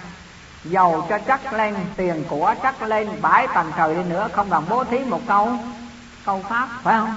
giàu 0.64 1.06
cho 1.10 1.18
chắc 1.18 1.52
lên, 1.52 1.74
tiền 1.96 2.24
của 2.28 2.54
chắc 2.62 2.82
lên, 2.82 3.08
bãi 3.22 3.46
tầng 3.54 3.72
trời 3.76 3.94
đi 3.94 4.02
nữa, 4.02 4.28
không 4.32 4.50
bằng 4.50 4.64
bố 4.68 4.84
thí 4.84 4.98
một 4.98 5.20
câu 5.26 5.56
câu 6.24 6.44
pháp, 6.48 6.68
phải 6.82 6.94
không? 6.98 7.14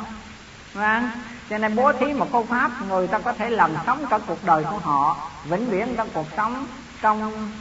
Vâng. 0.74 1.10
Cho 1.50 1.58
nên 1.58 1.76
bố 1.76 1.94
thí 1.94 2.14
một 2.14 2.28
câu 2.32 2.46
pháp, 2.50 2.72
người 2.90 3.08
ta 3.08 3.20
có 3.20 3.34
thể 3.34 3.50
làm 3.50 3.72
sống 3.86 4.06
cả 4.10 4.20
cuộc 4.28 4.44
đời 4.44 4.64
của 4.64 4.78
họ, 4.78 5.18
vĩnh 5.46 5.70
viễn 5.70 5.96
trong 5.96 6.10
cuộc 6.14 6.28
sống, 6.38 6.66
trong 7.02 7.52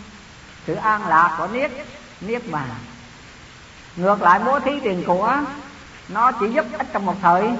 sự 0.66 0.74
an 0.74 1.06
lạc 1.06 1.34
của 1.38 1.46
niết 1.46 1.70
niết 2.20 2.42
bàn. 2.50 2.68
Ngược 3.96 4.22
lại 4.22 4.40
bố 4.46 4.60
thí 4.60 4.80
tiền 4.80 5.04
của 5.06 5.36
nó 6.08 6.32
chỉ 6.32 6.46
giúp 6.50 6.66
ích 6.78 6.86
trong 6.92 7.06
một 7.06 7.14
thời 7.22 7.50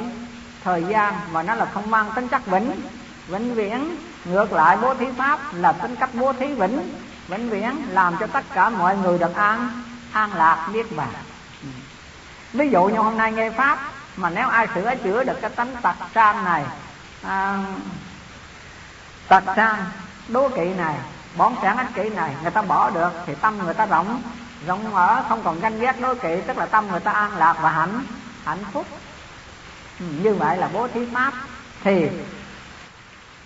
thời 0.65 0.85
gian 0.89 1.15
mà 1.33 1.43
nó 1.43 1.55
là 1.55 1.65
không 1.65 1.91
mang 1.91 2.11
tính 2.15 2.29
chất 2.29 2.47
vĩnh. 2.47 2.81
Vĩnh 3.29 3.55
viễn 3.55 3.97
ngược 4.25 4.53
lại 4.53 4.77
bố 4.83 4.95
thí 4.95 5.07
pháp 5.19 5.41
là 5.55 5.73
tính 5.73 5.97
cách 5.97 6.11
bố 6.13 6.33
thí 6.33 6.55
vĩnh. 6.55 6.95
Vĩnh 7.29 7.51
viễn 7.51 7.83
làm 7.89 8.17
cho 8.21 8.27
tất 8.27 8.45
cả 8.55 8.71
mọi 8.71 8.97
người 8.97 9.19
được 9.19 9.35
an 9.35 9.83
an 10.13 10.35
lạc 10.35 10.69
biết 10.73 10.97
bàn 10.97 11.09
ví 12.53 12.69
dụ 12.71 12.85
như 12.85 12.99
hôm 12.99 13.17
nay 13.17 13.33
nghe 13.33 13.51
pháp 13.51 13.79
mà 14.17 14.31
nếu 14.31 14.49
ai 14.49 14.67
sửa 14.75 14.95
chữa 14.95 15.25
được 15.25 15.39
cái 15.41 15.51
tánh 15.51 15.77
tật 15.83 15.95
sang 16.15 16.45
này 16.45 16.65
à, 17.23 17.59
tật 19.29 19.45
sang 19.57 19.79
đố 20.29 20.49
kỵ 20.49 20.75
này 20.75 20.97
bón 21.37 21.53
sản 21.63 21.79
ích 21.79 21.87
kỷ 21.95 22.09
này 22.09 22.35
người 22.43 22.51
ta 22.51 22.63
bỏ 22.63 22.91
được 22.91 23.11
thì 23.27 23.35
tâm 23.35 23.59
người 23.59 23.75
ta 23.75 23.87
rộng 23.87 24.23
rộng 24.67 24.93
mở 24.93 25.25
không 25.29 25.43
còn 25.45 25.61
ganh 25.61 25.81
ghét 25.81 26.01
đố 26.01 26.15
kỵ 26.15 26.41
tức 26.47 26.59
là 26.59 26.67
tâm 26.67 26.89
người 26.89 27.01
ta 27.01 27.13
an 27.13 27.37
lạc 27.37 27.57
và 27.63 27.71
hạnh 27.71 28.05
hạnh 28.45 28.65
phúc. 28.73 28.87
Ừ, 30.01 30.07
như 30.23 30.35
vậy 30.35 30.57
là 30.57 30.69
bố 30.73 30.89
thí 30.89 31.07
pháp 31.15 31.33
thì 31.85 32.09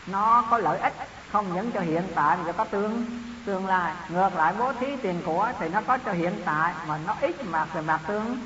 nó 0.07 0.44
có 0.51 0.59
lợi 0.59 0.78
ích, 0.78 0.94
không 1.32 1.55
những 1.55 1.72
cho 1.72 1.80
hiện 1.80 2.03
tại 2.14 2.36
mà 2.47 2.53
có 2.53 2.64
tương 2.64 3.07
tương 3.47 3.66
lai. 3.66 3.92
Ngược 4.09 4.34
lại, 4.36 4.55
bố 4.59 4.72
thí 4.80 4.86
tiền 5.03 5.22
của 5.24 5.49
thì 5.61 5.68
nó 5.68 5.80
có 5.86 5.99
cho 5.99 6.12
hiện 6.12 6.42
tại 6.44 6.72
mà 6.88 6.99
nó 7.07 7.16
ít 7.20 7.44
mà 7.44 7.64
về 7.64 7.80
mặt 7.80 8.01
tương 8.07 8.38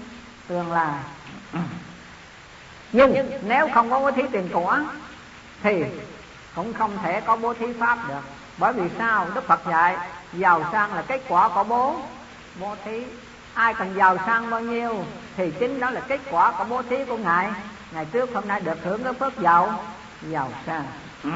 tương 0.48 0.72
lai. 0.72 0.94
Nhưng 2.92 3.30
nếu 3.42 3.68
không 3.74 3.90
có 3.90 4.01
bố 4.01 4.11
thí 4.11 4.22
tiền 4.32 4.48
của 4.53 4.78
thì 5.62 5.84
cũng 6.55 6.72
không 6.72 6.98
thể 7.03 7.20
có 7.20 7.36
bố 7.36 7.55
thí 7.55 7.72
pháp 7.72 8.09
được. 8.09 8.20
Bởi 8.59 8.72
vì 8.72 8.88
sao? 8.98 9.26
Đức 9.34 9.46
phật 9.46 9.61
dạy, 9.70 9.96
giàu 10.32 10.64
sang 10.72 10.94
là 10.94 11.03
kết 11.03 11.20
quả 11.28 11.48
của 11.48 11.64
bố. 11.64 12.01
Bố 12.61 12.76
thí, 12.84 13.05
ai 13.55 13.74
cần 13.74 13.94
giàu 13.96 14.16
sang 14.26 14.51
bao 14.51 14.61
nhiêu? 14.61 15.05
Thì 15.41 15.51
chính 15.59 15.80
đó 15.80 15.91
là 15.91 16.01
kết 16.01 16.20
quả 16.30 16.53
của 16.53 16.64
bố 16.64 16.82
thí 16.82 17.05
của 17.05 17.16
ngài. 17.16 17.51
Ngày 17.93 18.05
trước 18.05 18.30
hôm 18.34 18.49
nay 18.49 18.61
được 18.61 18.78
hưởng 18.84 19.05
cái 19.05 19.12
phước 19.12 19.38
giàu 19.38 19.84
giàu 20.22 20.51
sang. 20.66 20.84
Ừ. 21.24 21.30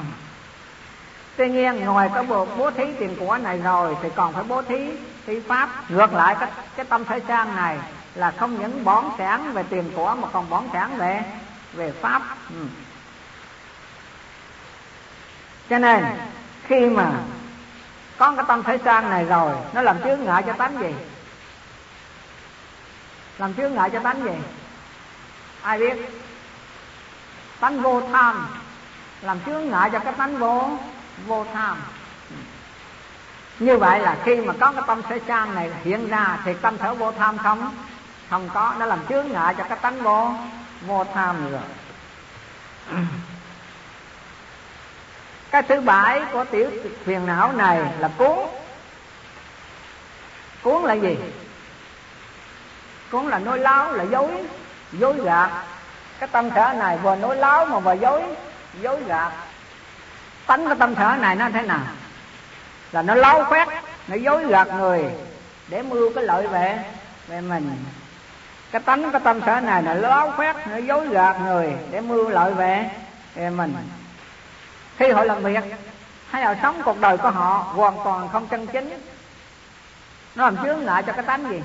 Tuy 1.36 1.48
nhiên, 1.48 1.84
ngoài 1.84 2.11
cái 2.14 2.22
bộ 2.22 2.44
bố 2.44 2.70
thí 2.70 2.84
tiền 2.98 3.16
của 3.20 3.38
này 3.38 3.59
rồi, 3.59 3.96
thì 4.02 4.09
còn 4.16 4.32
phải 4.32 4.44
bố 4.44 4.62
thí 4.62 4.90
thí 5.26 5.40
pháp. 5.40 5.70
Ngược 5.88 6.12
lại, 6.12 6.36
cái 6.40 6.50
cái 6.76 6.86
tâm 6.86 7.05
thế 7.05 7.20
sang 7.28 7.57
này 7.57 7.78
là 8.14 8.30
không 8.30 8.61
những 8.61 8.84
bón 8.84 9.05
sản 9.18 9.52
về 9.52 9.62
tiền 9.70 9.90
của 9.96 10.16
mà 10.20 10.28
còn 10.32 10.50
bón 10.50 10.64
sản 10.72 10.96
về 10.96 11.22
về 11.72 11.92
pháp. 12.00 12.22
Ừ. 12.50 12.66
cho 15.70 15.78
nên, 15.78 16.05
khi 16.62 16.86
mà 16.86 17.12
có 18.18 18.32
cái 18.36 18.44
tâm 18.48 18.62
thế 18.62 18.78
sang 18.84 19.11
này 19.11 19.24
rồi, 19.24 19.55
nó 19.72 19.82
làm 19.82 20.02
chướng 20.02 20.24
ngại 20.24 20.42
cho 20.46 20.52
tánh 20.52 20.78
gì? 20.80 20.94
Làm 23.39 23.55
chướng 23.55 23.74
ngại 23.74 23.91
cho 23.91 24.01
tánh 24.01 24.24
gì 24.24 24.32
ai 25.64 25.78
biết? 25.78 25.97
Tánh 27.61 27.82
vô 27.82 28.03
tham. 28.12 28.49
Làm 29.22 29.39
chướng 29.47 29.68
ngại 29.68 29.91
cho 29.93 29.99
cái 29.99 30.12
tánh 30.12 30.37
vô 30.37 30.70
vô 31.26 31.47
tham. 31.55 31.76
Như 33.59 33.78
vậy 33.78 34.01
là 34.01 34.16
khi 34.24 34.37
mà 34.37 34.55
có 34.61 34.72
cái 34.72 34.82
tâm 34.87 35.03
sở 35.09 35.18
trang 35.26 35.55
này 35.55 35.70
hiện 35.85 36.09
ra 36.09 36.39
thì 36.45 36.55
tâm 36.55 36.78
sở 36.78 36.95
vô 36.95 37.12
tham 37.12 37.39
không? 37.39 37.74
Không 38.30 38.49
có. 38.55 38.74
Nó 38.78 38.87
làm 38.87 39.07
chướng 39.09 39.28
ngại 39.28 39.55
cho 39.59 39.64
cái 39.64 39.78
tánh 39.82 40.03
vô 40.03 40.32
vô 40.87 41.05
tham 41.14 41.51
rồi. 41.51 41.61
Cái 45.51 45.62
thứ 45.62 45.80
bảy 45.80 46.22
của 46.32 46.45
tiểu 46.45 46.70
phiền 47.05 47.26
não 47.26 47.53
này 47.53 47.82
là 47.99 48.11
cuốn. 48.18 48.39
Cuốn 50.62 50.82
là 50.82 50.95
gì? 50.95 51.16
Cũng 53.14 53.28
là 53.28 53.38
nói 53.38 53.58
láo, 53.58 53.92
là 53.92 54.04
dối 54.04 54.30
dối 54.92 55.14
gạt. 55.24 55.50
Cái 56.18 56.28
tâm 56.32 56.50
sở 56.54 56.72
này 56.72 56.98
vừa 56.98 57.16
nói 57.16 57.36
láo 57.36 57.66
mà 57.66 57.78
vừa 57.78 57.92
dối 57.92 58.22
dối 58.80 59.02
gạt. 59.06 59.32
Tánh 60.46 60.66
cái 60.66 60.76
tâm 60.78 60.94
sở 60.94 61.16
này 61.20 61.36
nó 61.36 61.48
thế 61.52 61.62
nào? 61.62 61.80
Là 62.92 63.02
nó 63.02 63.14
láo 63.14 63.44
khoét 63.44 63.68
nó 64.08 64.16
dối 64.16 64.46
gạt 64.46 64.68
người 64.78 65.04
để 65.68 65.82
mưu 65.82 66.12
cái 66.14 66.24
lợi 66.24 66.46
về 66.48 66.78
về 67.26 67.40
mình. 67.40 67.84
Cái 68.70 68.82
tánh 68.82 69.12
cái 69.12 69.20
tâm 69.24 69.40
sở 69.46 69.60
này 69.60 69.82
là 69.82 69.94
láo 69.94 70.32
khoét 70.36 70.56
nó 70.70 70.76
dối 70.76 71.08
gạt 71.08 71.36
người 71.44 71.72
để 71.90 72.00
mưu 72.00 72.28
lợi 72.28 72.54
về 72.54 72.90
về 73.34 73.50
mình. 73.50 73.76
Khi 74.98 75.10
họ 75.10 75.24
làm 75.24 75.42
việc, 75.42 75.64
hay 76.30 76.44
là 76.44 76.58
sống 76.62 76.82
cuộc 76.84 77.00
đời 77.00 77.16
của 77.16 77.30
họ 77.30 77.72
hoàn 77.74 77.94
toàn 78.04 78.28
không 78.32 78.46
chân 78.46 78.66
chính. 78.66 79.00
Nó 80.34 80.44
làm 80.44 80.56
chướng 80.64 80.84
ngại 80.84 81.02
cho 81.02 81.12
cái 81.12 81.24
tánh 81.24 81.50
gì? 81.50 81.62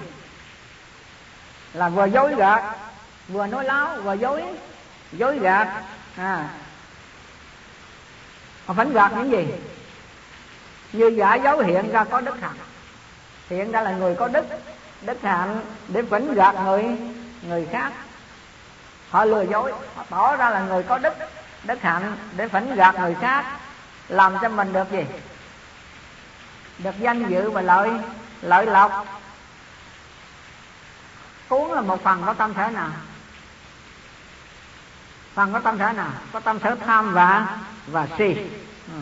Là 1.73 1.89
vừa 1.89 2.05
dối 2.05 2.35
gạt. 2.35 2.75
Vừa 3.27 3.47
nói 3.47 3.63
láo, 3.63 3.97
vừa 4.03 4.13
dối. 4.13 4.43
Dối 5.11 5.39
gạt. 5.39 5.83
À. 6.17 6.49
Họ 8.65 8.73
phánh 8.73 8.93
gạt 8.93 9.11
những 9.15 9.31
gì? 9.31 9.47
Như 10.93 11.07
giả 11.17 11.35
dấu 11.35 11.59
hiện 11.59 11.91
ra 11.91 12.03
có 12.03 12.21
đức 12.21 12.41
hạnh. 12.41 12.57
Hiện 13.49 13.71
ra 13.71 13.81
là 13.81 13.91
người 13.91 14.15
có 14.15 14.27
đức. 14.27 14.45
Đức 15.01 15.21
hạnh 15.21 15.61
để 15.87 16.01
phỉnh 16.11 16.33
gạt 16.33 16.55
người 16.63 16.85
người 17.41 17.67
khác. 17.71 17.91
Họ 19.09 19.25
lừa 19.25 19.41
dối. 19.41 19.73
Họ 19.95 20.03
tỏ 20.09 20.35
ra 20.35 20.49
là 20.49 20.59
người 20.59 20.83
có 20.83 20.97
đức. 20.97 21.13
Đức 21.63 21.81
hạnh 21.81 22.17
để 22.37 22.47
phỉnh 22.47 22.75
gạt 22.75 22.95
người 22.99 23.15
khác. 23.21 23.45
Làm 24.07 24.37
cho 24.41 24.49
mình 24.49 24.73
được 24.73 24.91
gì? 24.91 25.05
Được 26.77 26.99
danh 26.99 27.29
dự 27.29 27.49
và 27.49 27.61
lợi 27.61 27.91
lợi 28.41 28.65
lộc 28.65 29.05
cuốn 31.49 31.71
là 31.71 31.81
một 31.81 32.03
phần 32.03 32.23
có 32.25 32.33
tâm 32.33 32.53
thể 32.53 32.69
nào? 32.73 32.89
Phần 35.33 35.53
có 35.53 35.59
tâm 35.59 35.77
thể 35.77 35.93
nào? 35.93 36.11
Có 36.33 36.39
tâm 36.39 36.59
sở 36.63 36.75
tham 36.75 37.13
và 37.13 37.57
và 37.87 38.07
si. 38.17 38.35
Ừ. 38.87 39.01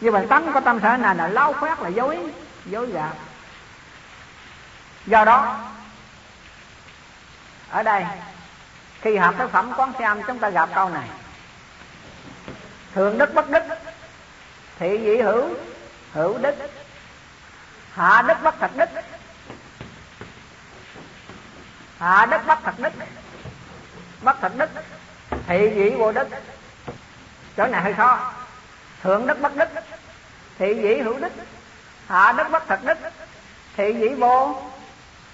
như 0.00 0.10
vậy 0.10 0.26
tánh 0.28 0.52
có 0.54 0.60
tâm 0.60 0.80
thể 0.80 0.96
nào 0.96 1.14
là 1.14 1.28
lau 1.28 1.52
khoét 1.52 1.80
là 1.80 1.88
dối 1.88 2.18
dối 2.66 2.86
gạt? 2.86 3.12
Do 5.06 5.24
đó, 5.24 5.56
ở 7.70 7.82
đây, 7.82 8.04
khi 9.00 9.16
học 9.16 9.34
cái 9.38 9.46
phẩm 9.48 9.72
quán 9.76 9.92
xem, 9.98 10.22
chúng 10.26 10.38
ta 10.38 10.50
gặp 10.50 10.68
câu 10.74 10.88
này. 10.88 11.08
Thượng 12.94 13.18
đức 13.18 13.34
bất 13.34 13.50
đức, 13.50 13.62
thị 14.78 15.00
dị 15.04 15.16
hữu 15.16 15.48
hữu 16.12 16.38
đức. 16.38 16.54
Hạ 17.94 18.22
đức 18.22 18.42
bất 18.42 18.54
thật 18.60 18.70
đức. 18.76 18.88
À, 21.98 22.16
hạ 22.16 22.26
đức 22.26 22.46
bất 22.46 22.58
thật 22.64 22.74
đức. 22.78 22.92
Bất 24.22 24.36
thật 24.40 24.52
đức, 24.56 24.70
thị 25.46 25.68
vị 25.68 25.90
vô 25.98 26.12
đức. 26.12 26.28
Chỗ 27.56 27.66
này 27.66 27.82
hơi 27.82 27.94
khó. 27.94 28.32
Thượng 29.02 29.26
đức 29.26 29.40
bất 29.40 29.56
đức, 29.56 29.68
thị 30.58 30.74
vị 30.74 31.00
hữu 31.00 31.18
đức. 31.18 31.32
À, 32.08 32.24
hạ 32.24 32.32
đức 32.32 32.44
bất 32.50 32.62
thật 32.68 32.80
đức, 32.84 32.98
thị 33.76 33.92
vị 33.92 34.08
vô 34.08 34.62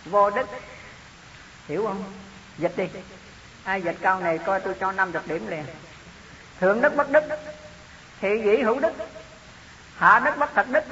vô 0.05 0.31
đức. 0.31 0.47
Hiểu 1.69 1.87
không? 1.87 2.05
Dịch 2.59 2.77
đi. 2.77 2.85
Ai 3.65 3.83
dịch 3.83 3.97
câu 4.03 4.21
này 4.21 4.39
coi 4.39 4.61
tôi 4.61 4.75
cho 4.81 4.93
năm 4.93 5.13
được 5.13 5.27
điểm 5.27 5.47
liền. 5.49 5.65
Thượng 6.61 6.81
đức 6.81 6.97
bất 6.97 7.11
đức, 7.11 7.25
thị 8.21 8.43
vị 8.43 8.63
hữu 8.63 8.81
đức. 8.81 8.93
À, 8.99 9.07
hạ 9.99 10.21
đức 10.25 10.39
bất 10.39 10.51
thật 10.55 10.67
đức, 10.69 10.85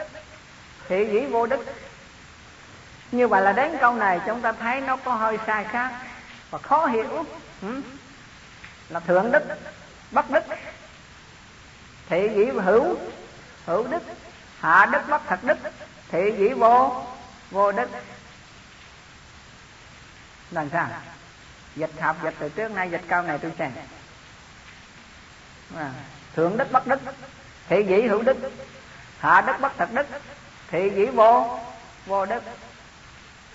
thị 0.89 1.05
vị 1.05 1.27
vô 1.27 1.47
đức 1.47 1.64
như 3.13 3.29
vậy 3.29 3.43
là 3.43 3.53
đến 3.53 3.77
câu 3.81 3.95
này 3.95 4.21
chúng 4.27 4.41
ta 4.41 4.53
thấy 4.53 4.81
nó 4.81 4.97
có 4.97 5.15
hơi 5.15 5.39
sai 5.47 5.65
khác. 5.65 5.93
Và 6.51 6.59
khó 6.59 6.87
hiểu 6.87 7.25
ừ? 7.63 7.83
là 8.89 9.01
thượng 9.01 9.33
đức 9.33 9.43
bất 10.11 10.31
đức. 10.31 10.45
Thị 12.09 12.29
vị 12.29 12.45
hữu 12.45 12.97
hữu 13.67 13.87
đức. 13.87 14.03
Hạ 14.61 14.87
đức 14.93 15.01
bất 15.09 15.23
thật 15.27 15.39
đức. 15.43 15.59
Thị 16.09 16.31
vị 16.31 16.49
vô 16.49 17.05
vô 17.51 17.73
đức. 17.73 17.89
Làm 20.51 20.71
sao? 20.73 20.89
Dịch 21.77 21.91
học 22.01 22.17
dịch 22.25 22.35
từ 22.39 22.49
trước 22.49 22.71
nay 22.71 22.91
dịch 22.91 23.03
câu 23.09 23.23
này 23.23 23.39
tôi 23.39 23.53
xem. 23.59 23.73
À, 25.77 25.91
thượng 26.37 26.57
đức 26.57 26.73
bất 26.73 26.87
đức. 26.87 27.01
Thị 27.69 27.83
vị 27.83 28.03
hữu 28.03 28.23
đức. 28.23 28.37
Hạ 29.19 29.41
đức 29.41 29.53
bất 29.61 29.73
thật 29.79 29.89
đức. 29.93 30.07
Thị 30.71 30.89
vị 30.89 31.07
vô 31.07 31.59
vô 32.07 32.27
đức 32.27 32.43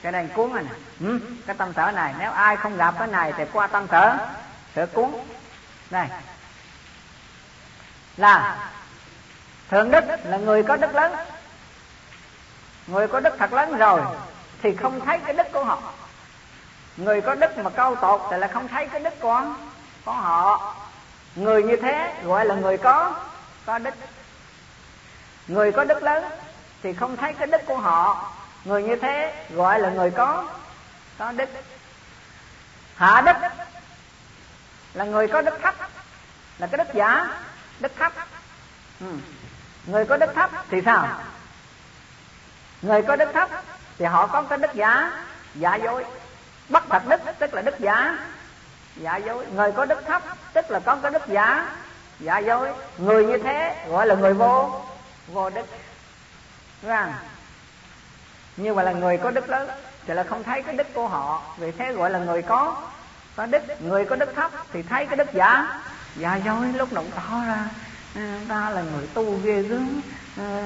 cái 0.04 0.12
nên 0.12 0.28
cuốn 0.28 0.54
này 0.54 0.64
nè. 0.64 1.08
Ừ, 1.08 1.20
cái 1.48 1.56
tâm 1.56 1.74
sở 1.74 1.92
này 1.92 2.14
nếu 2.20 2.32
ai 2.32 2.58
không 2.58 2.78
gặp 2.78 2.96
cái 3.00 3.08
này 3.08 3.34
thì 3.38 3.44
qua 3.54 3.68
tâm 3.68 3.88
sở 3.92 4.18
sở 4.76 4.86
cuốn. 4.86 5.12
Này. 5.90 6.10
Là 8.18 8.70
thượng 9.70 9.92
đức 9.92 10.04
là 10.24 10.38
người 10.38 10.64
có 10.64 10.76
đức 10.78 10.96
lớn. 10.96 11.16
Người 12.88 13.08
có 13.08 13.20
đức 13.20 13.36
thật 13.40 13.54
lớn 13.54 13.78
rồi 13.78 14.02
thì 14.62 14.76
không 14.76 15.06
thấy 15.06 15.20
cái 15.26 15.34
đức 15.34 15.48
của 15.54 15.64
họ. 15.64 15.82
Người 16.98 17.22
có 17.22 17.36
đức 17.36 17.58
mà 17.58 17.70
câu 17.70 17.96
tột 17.96 18.22
thì 18.32 18.38
là 18.38 18.48
không 18.48 18.68
thấy 18.68 18.88
cái 18.88 19.00
đức 19.00 19.14
của 19.20 19.46
của 20.06 20.12
họ. 20.12 20.76
Người 21.36 21.64
như 21.64 21.76
thế 21.76 22.14
gọi 22.24 22.46
là 22.46 22.56
người 22.56 22.78
có 22.78 23.16
có 23.66 23.80
đức. 23.80 23.94
Người 25.48 25.72
có 25.72 25.84
đức 25.84 26.04
lớn 26.04 26.24
thì 26.84 26.94
không 26.94 27.18
thấy 27.18 27.34
cái 27.34 27.48
đức 27.48 27.62
của 27.66 27.78
họ 27.78 28.34
người 28.66 28.84
như 28.84 28.96
thế 28.96 29.46
gọi 29.50 29.80
là 29.80 29.90
người 29.90 30.12
có 30.12 30.46
có 31.18 31.32
đức. 31.32 31.50
Hạ 32.96 33.22
đức 33.26 33.50
là 34.94 35.06
người 35.06 35.28
có 35.28 35.42
đức 35.42 35.54
thấp, 35.62 35.76
là 36.58 36.68
cái 36.68 36.78
đức 36.78 36.94
giả, 36.94 37.28
đức 37.80 37.92
thấp. 38.00 38.14
Ừ. 39.00 39.08
người 39.86 40.06
có 40.06 40.18
đức 40.18 40.34
thấp 40.36 40.50
thì 40.70 40.82
sao? 40.86 41.08
Người 42.82 43.02
có 43.02 43.16
đức 43.16 43.30
thấp 43.34 43.50
thì 43.98 44.06
họ 44.06 44.28
có 44.28 44.42
cái 44.42 44.58
đức 44.58 44.74
giả 44.74 45.12
giả 45.56 45.76
dối. 45.76 46.06
Bất 46.70 46.84
thật 46.90 47.04
đức, 47.08 47.22
tức 47.40 47.54
là 47.54 47.62
đức 47.62 47.80
giả 47.80 48.18
giả 48.96 49.18
dối. 49.18 49.46
Người 49.46 49.72
có 49.72 49.86
đức 49.86 50.06
thấp, 50.08 50.22
tức 50.54 50.72
là 50.72 50.80
có 50.80 50.96
cái 50.96 51.12
đức 51.12 51.28
giả 51.28 51.76
giả 52.20 52.40
dối. 52.40 52.72
Người 52.98 53.26
như 53.26 53.38
thế 53.38 53.86
gọi 53.90 54.08
là 54.08 54.16
người 54.16 54.34
vô 54.34 54.82
vô 55.28 55.50
đức. 55.50 55.66
Rằng 56.82 57.14
như 58.58 58.74
vậy 58.74 58.86
là 58.86 58.92
người 58.92 59.18
có 59.18 59.32
đức 59.32 59.50
lớn 59.50 59.70
thì 60.08 60.14
là 60.14 60.24
không 60.24 60.44
thấy 60.44 60.62
cái 60.62 60.76
đức 60.76 60.88
của 60.94 61.08
họ. 61.08 61.42
Vì 61.58 61.72
thế 61.72 61.94
gọi 61.94 62.10
là 62.10 62.20
người 62.20 62.42
có 62.42 62.76
có 63.36 63.46
đức. 63.46 63.82
Người 63.82 64.06
có 64.06 64.16
đức 64.16 64.36
thấp 64.36 64.52
thì 64.74 64.84
thấy 64.84 65.06
cái 65.06 65.16
đức 65.16 65.34
giả. 65.34 65.82
Giả 66.16 66.36
dối, 66.36 66.68
lúc 66.76 66.94
động 66.94 67.10
tỏ 67.16 67.46
ra 67.48 67.66
ờ, 68.16 68.22
ta 68.50 68.70
là 68.70 68.82
người 68.82 69.08
tu 69.14 69.38
ghê 69.44 69.62
gớm 69.62 70.02
ờ, 70.38 70.64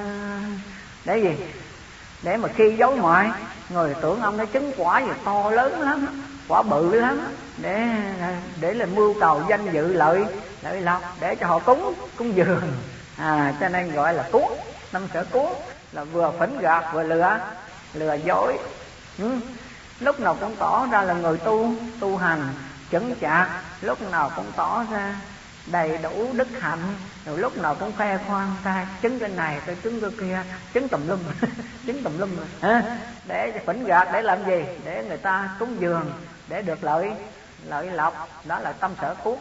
để 1.06 1.18
gì? 1.18 1.46
Để 2.24 2.38
mà 2.38 2.50
khi 2.56 2.76
dối 2.78 2.98
ngoại, 2.98 3.30
người 3.70 3.96
tưởng 4.02 4.22
ông 4.22 4.38
nó 4.38 4.46
chứng 4.46 4.72
quả 4.78 5.00
gì 5.00 5.12
to 5.26 5.50
lớn 5.50 5.82
lắm, 5.82 6.24
quả 6.48 6.62
bự 6.62 6.96
lắm, 6.96 7.28
để 7.58 7.88
để 8.62 8.74
là 8.74 8.86
mưu 8.86 9.16
cầu 9.20 9.42
danh 9.50 9.72
dự 9.72 9.94
lợi 9.94 10.26
lợi 10.62 10.82
lộc, 10.82 11.02
để 11.20 11.36
cho 11.36 11.48
họ 11.48 11.60
cúng 11.60 11.94
cúng 12.18 12.36
dường. 12.36 12.74
À 13.18 13.54
cho 13.60 13.70
nên 13.70 13.92
gọi 13.92 14.14
là 14.14 14.24
cúng 14.32 14.58
năm 14.92 15.08
sở 15.14 15.26
cúng 15.32 15.54
là 15.92 16.04
vừa 16.04 16.32
phỉnh 16.40 16.60
gạt 16.60 16.84
vừa 16.94 17.04
lừa 17.04 17.40
lừa 17.94 18.14
dối. 18.14 18.58
Ừ. 19.18 19.40
lúc 20.00 20.20
nào 20.20 20.38
cũng 20.40 20.56
tỏ 20.56 20.88
ra 20.92 21.02
là 21.02 21.14
người 21.14 21.38
tu 21.38 21.74
tu 22.00 22.18
hành 22.18 22.54
chững 22.92 23.16
chạc. 23.22 23.50
Lúc 23.82 24.12
nào 24.12 24.32
cũng 24.36 24.52
tỏ 24.56 24.84
ra 24.92 25.16
đầy 25.66 25.98
đủ 25.98 26.34
đức 26.34 26.48
hạnh. 26.62 26.96
Rồi 27.26 27.38
lúc 27.38 27.58
nào 27.58 27.76
cũng 27.76 27.92
khoe 27.98 28.18
khoang 28.28 28.56
ta 28.64 28.88
chứng 29.02 29.20
cái 29.20 29.30
này 29.30 29.62
tôi 29.66 29.76
chứng 29.76 30.02
cái 30.02 30.10
kia. 30.20 30.44
Chứng 30.74 30.88
tùm 30.88 31.08
lum. 31.08 31.20
Chứng 31.86 32.04
tùm 32.04 32.18
lum. 32.18 32.30
À, 32.62 32.98
để 33.28 33.62
phỉnh 33.66 33.84
gạt 33.84 34.08
để 34.14 34.22
làm 34.22 34.46
gì? 34.46 34.64
Để 34.86 35.06
người 35.08 35.18
ta 35.18 35.50
cúng 35.60 35.76
dường 35.80 36.12
để 36.48 36.62
được 36.62 36.84
lợi 36.84 37.12
lợi 37.66 37.92
lộc. 37.92 38.30
Đó 38.46 38.60
là 38.60 38.72
tâm 38.72 38.92
sở 39.02 39.16
cuốn 39.24 39.38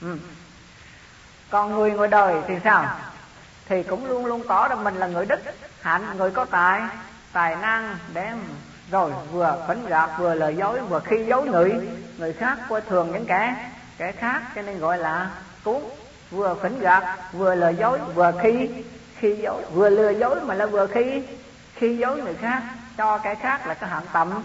ừ. 0.00 0.16
còn 1.50 1.74
người 1.74 1.90
ngoài 1.90 2.08
đời 2.08 2.34
thì 2.48 2.54
sao? 2.64 2.96
Thì 3.68 3.82
cũng 3.82 4.06
luôn 4.06 4.26
luôn 4.26 4.42
tỏ 4.48 4.68
ra 4.68 4.74
mình 4.74 4.94
là 4.94 5.06
người 5.06 5.26
đức 5.26 5.40
hạnh 5.80 6.16
người 6.16 6.30
có 6.30 6.44
tài 6.44 6.82
tài 7.32 7.56
năng 7.56 7.98
để 8.12 8.32
rồi 8.90 9.12
vừa 9.32 9.64
phỉnh 9.68 9.86
gạt 9.86 10.10
vừa 10.18 10.34
lời 10.34 10.56
dối 10.56 10.80
vừa 10.80 11.00
khi 11.04 11.24
dối 11.28 11.48
người 11.48 11.88
người 12.18 12.32
khác 12.32 12.58
coi 12.68 12.80
thường 12.80 13.12
những 13.12 13.26
kẻ 13.26 13.70
kẻ 13.98 14.12
khác 14.12 14.42
cho 14.54 14.62
nên 14.62 14.78
gọi 14.78 14.98
là 14.98 15.30
cuốn 15.64 15.82
vừa 16.30 16.56
phỉnh 16.62 16.78
gạt 16.78 17.18
vừa 17.32 17.54
lời 17.54 17.76
dối 17.78 17.98
vừa 18.14 18.32
khi 18.42 18.70
khi 19.18 19.36
dối 19.42 19.62
vừa 19.72 19.90
lừa 19.90 20.10
dối 20.10 20.40
mà 20.44 20.54
là 20.54 20.66
vừa 20.66 20.86
khi 20.86 21.22
khi 21.74 21.96
dối 21.96 22.22
người 22.22 22.34
khác 22.34 22.62
cho 22.96 23.18
kẻ 23.18 23.34
khác 23.34 23.66
là 23.66 23.74
cái 23.74 23.90
hạng 23.90 24.06
tầm 24.12 24.42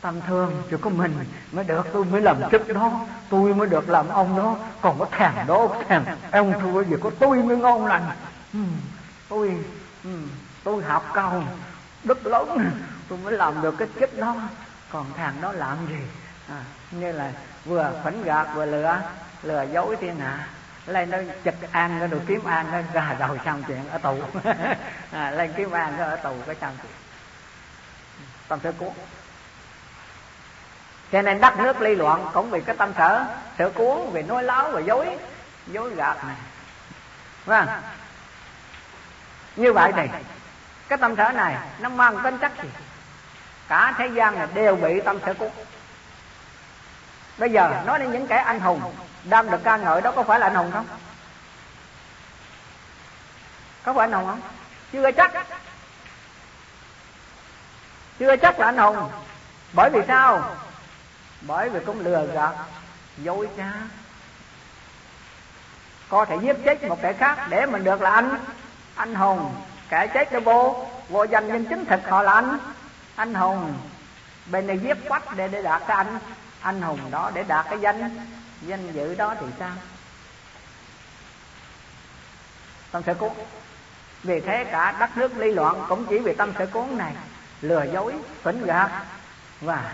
tầm 0.00 0.20
thường 0.20 0.62
chỉ 0.70 0.76
có 0.80 0.90
mình 0.90 1.18
mới 1.52 1.64
được 1.64 1.86
tôi 1.92 2.04
mới 2.04 2.20
làm 2.20 2.36
chức 2.50 2.68
đó 2.74 3.00
tôi 3.30 3.54
mới 3.54 3.66
được 3.66 3.88
làm 3.88 4.08
ông 4.08 4.36
đó. 4.36 4.56
Còn 4.80 4.98
có 4.98 5.06
thèm 5.10 5.32
đó 5.46 5.68
thèm 5.88 6.04
ông 6.32 6.52
thua 6.60 6.84
gì 6.84 6.96
có 7.00 7.10
tôi 7.18 7.42
mới 7.42 7.56
ngon 7.56 7.86
lành. 7.86 8.08
Ừ, 8.52 8.58
tôi 9.28 9.64
ừ, 10.04 10.10
tôi 10.64 10.82
học 10.82 11.04
cao 11.14 11.42
đức 12.04 12.26
lớn 12.26 12.70
tôi 13.08 13.18
mới 13.18 13.32
làm 13.32 13.62
được 13.62 13.74
cái 13.78 13.88
chức 14.00 14.18
đó. 14.18 14.36
Còn 14.92 15.06
thằng 15.16 15.34
đó 15.40 15.52
làm 15.52 15.76
gì? 15.88 16.00
À, 16.48 16.62
như 16.90 17.12
là 17.12 17.32
vừa 17.64 17.92
phấn 18.04 18.22
gạt 18.22 18.46
vừa 18.54 18.66
lừa 18.66 19.00
lừa 19.42 19.62
dối 19.72 19.96
thiên 20.00 20.16
hạ 20.16 20.48
lên 20.86 21.10
nó 21.10 21.18
chật 21.44 21.54
an 21.72 21.98
nó 21.98 22.06
được 22.06 22.20
kiếm 22.26 22.44
an 22.44 22.66
nó 22.72 22.78
ra 22.92 23.16
đầu 23.18 23.38
xong 23.44 23.62
chuyện 23.68 23.88
ở 23.88 23.98
tù. 23.98 24.18
À, 25.12 25.30
lên 25.30 25.52
kiếm 25.56 25.70
an 25.70 25.94
nó 25.98 26.04
ở 26.04 26.16
tù 26.16 26.34
cái 26.46 26.56
xong 26.60 26.76
chuyện. 26.82 26.92
Tâm 28.48 28.60
sở 28.62 28.72
cuốn 28.72 28.90
cho 31.12 31.22
nên 31.22 31.40
đất 31.40 31.58
nước 31.58 31.80
ly 31.80 31.94
loạn 31.94 32.26
cũng 32.32 32.50
vì 32.50 32.60
cái 32.60 32.76
tâm 32.76 32.92
sở 32.96 33.26
sở 33.58 33.70
cuốn 33.70 34.10
vì 34.12 34.22
nói 34.22 34.42
láo 34.42 34.70
và 34.70 34.80
dối 34.80 35.18
dối 35.66 35.94
gạt 35.94 36.24
này. 36.24 36.36
Vâng 37.44 37.68
như 39.56 39.72
vậy 39.72 39.92
thì 39.96 40.02
cái 40.88 40.98
tâm 40.98 41.16
sở 41.16 41.32
này, 41.32 41.56
nó 41.78 41.88
mang 41.88 42.18
tính 42.24 42.38
chất 42.38 42.52
gì? 42.62 42.68
Cả 43.68 43.94
thế 43.98 44.06
gian 44.06 44.38
này 44.38 44.48
đều 44.54 44.76
bị 44.76 45.00
tâm 45.00 45.18
sở 45.26 45.34
cuốn 45.34 45.50
bây 47.38 47.50
giờ, 47.50 47.82
nói 47.86 47.98
đến 47.98 48.12
những 48.12 48.26
kẻ 48.26 48.36
anh 48.36 48.60
hùng, 48.60 48.94
đang 49.24 49.50
được 49.50 49.60
ca 49.64 49.76
ngợi 49.76 50.00
đó 50.00 50.12
có 50.12 50.22
phải 50.22 50.40
là 50.40 50.46
anh 50.46 50.54
hùng 50.54 50.70
không? 50.72 50.86
Có 53.82 53.92
phải 53.92 54.04
anh 54.04 54.12
hùng 54.12 54.26
không? 54.26 54.40
Chưa 54.92 55.12
chắc. 55.12 55.32
Chưa 58.18 58.36
chắc 58.36 58.58
là 58.58 58.66
anh 58.66 58.78
hùng. 58.78 59.10
Bởi 59.72 59.90
vì 59.90 60.00
sao? 60.08 60.56
Bởi 61.40 61.70
vì 61.70 61.80
cũng 61.86 62.00
lừa 62.00 62.26
gạt, 62.26 62.54
dối 63.18 63.48
trá. 63.56 63.72
Có 66.08 66.24
thể 66.24 66.36
giết 66.42 66.56
chết 66.64 66.84
một 66.84 66.98
kẻ 67.02 67.12
khác 67.12 67.46
để 67.48 67.66
mình 67.66 67.84
được 67.84 68.02
là 68.02 68.10
anh 68.10 68.38
anh 68.94 69.14
hùng 69.14 69.54
kẻ 69.88 70.06
chết 70.14 70.28
cho 70.32 70.40
vô. 70.40 70.88
Vô 71.08 71.24
danh 71.24 71.48
nhân 71.48 71.64
chính 71.68 71.84
thực 71.84 72.08
họ 72.08 72.22
là 72.22 72.32
anh. 72.32 72.58
Anh 73.16 73.34
hùng. 73.34 73.78
Bên 74.46 74.66
này 74.66 74.78
giết 74.78 75.08
quách 75.08 75.36
để 75.36 75.48
để 75.48 75.62
đạt 75.62 75.82
cái 75.86 75.96
anh. 75.96 76.18
Anh 76.60 76.82
hùng 76.82 77.10
đó 77.10 77.30
để 77.34 77.42
đạt 77.42 77.66
cái 77.70 77.78
danh. 77.80 78.26
Danh 78.62 78.92
dự 78.92 79.14
đó 79.14 79.34
thì 79.40 79.46
sao? 79.58 79.72
Tâm 82.90 83.02
sở 83.06 83.14
cuốn. 83.14 83.30
Vì 84.22 84.40
thế 84.40 84.64
cả 84.64 84.96
đất 85.00 85.16
nước 85.16 85.36
ly 85.36 85.54
loạn 85.54 85.84
cũng 85.88 86.06
chỉ 86.06 86.18
vì 86.18 86.34
tâm 86.34 86.52
sở 86.58 86.66
cuốn 86.66 86.98
này. 86.98 87.12
Lừa 87.60 87.84
dối, 87.92 88.14
phỉnh 88.42 88.66
gạt 88.66 89.04
và 89.60 89.92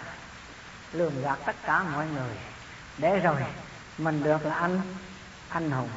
lường 0.93 1.23
gạt 1.23 1.39
tất 1.47 1.57
cả 1.65 1.83
mọi 1.83 2.07
người. 2.07 2.37
Để 2.99 3.19
rồi 3.19 3.45
mình 3.99 4.23
được 4.23 4.47
là 4.47 4.55
anh. 4.55 4.81
Anh 5.49 5.71
hùng. 5.71 5.89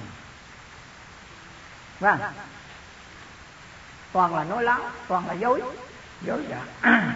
Vâng 1.99 2.19
toàn 4.15 4.35
là 4.35 4.43
nói 4.43 4.63
láo, 4.63 4.79
toàn 5.07 5.27
là 5.27 5.33
dối. 5.33 5.61
Dối 6.21 6.45
dạ. 6.49 6.91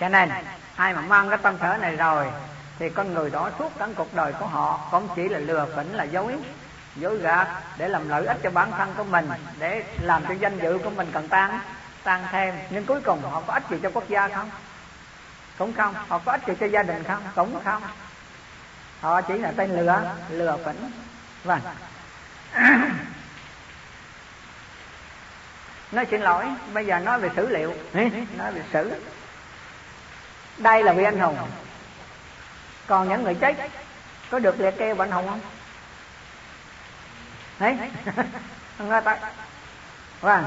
Cho 0.00 0.08
nên, 0.08 0.30
ai 0.76 0.94
mà 0.94 1.00
mang 1.00 1.28
cái 1.28 1.38
tâm 1.42 1.56
sở 1.60 1.76
này 1.76 1.96
rồi, 1.96 2.26
thì 2.78 2.88
con 2.88 3.14
người 3.14 3.30
đó 3.30 3.50
suốt 3.58 3.72
cả 3.78 3.88
cuộc 3.96 4.14
đời 4.14 4.32
của 4.32 4.46
họ, 4.46 4.88
cũng 4.90 5.08
chỉ 5.16 5.28
là 5.28 5.38
lừa 5.38 5.66
phỉnh 5.76 5.94
là 5.94 6.04
dối. 6.04 6.36
Dối 6.96 7.18
gạt, 7.18 7.48
để 7.76 7.88
làm 7.88 8.08
lợi 8.08 8.26
ích 8.26 8.36
cho 8.42 8.50
bản 8.50 8.70
thân 8.70 8.94
của 8.96 9.04
mình, 9.04 9.30
để 9.58 9.84
làm 10.00 10.22
cho 10.28 10.34
danh 10.34 10.58
dự 10.58 10.78
của 10.84 10.90
mình 10.90 11.10
càng 11.12 11.28
tăng 11.28 11.60
tăng 12.02 12.24
thêm. 12.32 12.54
Nhưng 12.70 12.86
cuối 12.86 13.00
cùng, 13.00 13.22
họ 13.22 13.42
có 13.46 13.52
ích 13.52 13.62
gì 13.70 13.76
cho 13.82 13.90
quốc 13.94 14.08
gia 14.08 14.28
không? 14.28 14.50
Cũng 15.58 15.72
không. 15.72 15.94
Họ 16.08 16.18
có 16.18 16.32
ích 16.32 16.46
gì 16.46 16.54
cho 16.60 16.66
gia 16.66 16.82
đình 16.82 17.04
không? 17.04 17.22
Cũng 17.34 17.60
không. 17.64 17.82
Họ 19.00 19.20
chỉ 19.20 19.38
là 19.38 19.52
tên 19.56 19.70
lừa 19.70 20.14
lừa 20.28 20.56
phỉnh. 20.64 20.90
Vâng. 21.44 21.60
nói 25.92 26.06
xin 26.10 26.20
lỗi 26.20 26.44
bây 26.72 26.86
giờ 26.86 26.98
nói 26.98 27.20
về 27.20 27.30
sử 27.36 27.48
liệu. 27.48 27.74
Nói 28.38 28.52
về 28.52 28.62
sử. 28.72 28.92
Đây 30.58 30.82
là 30.82 30.92
vị 30.92 31.04
anh 31.04 31.18
hùng. 31.18 31.38
Còn 32.86 33.08
những 33.08 33.24
người 33.24 33.34
chết 33.34 33.56
có 34.30 34.38
được 34.38 34.60
liệt 34.60 34.74
kê 34.78 34.94
anh 34.98 35.10
hùng 35.10 35.28
không? 35.28 35.40
Đấy 37.58 37.78
người 38.78 39.00
ta 39.00 39.18
vâng. 40.20 40.44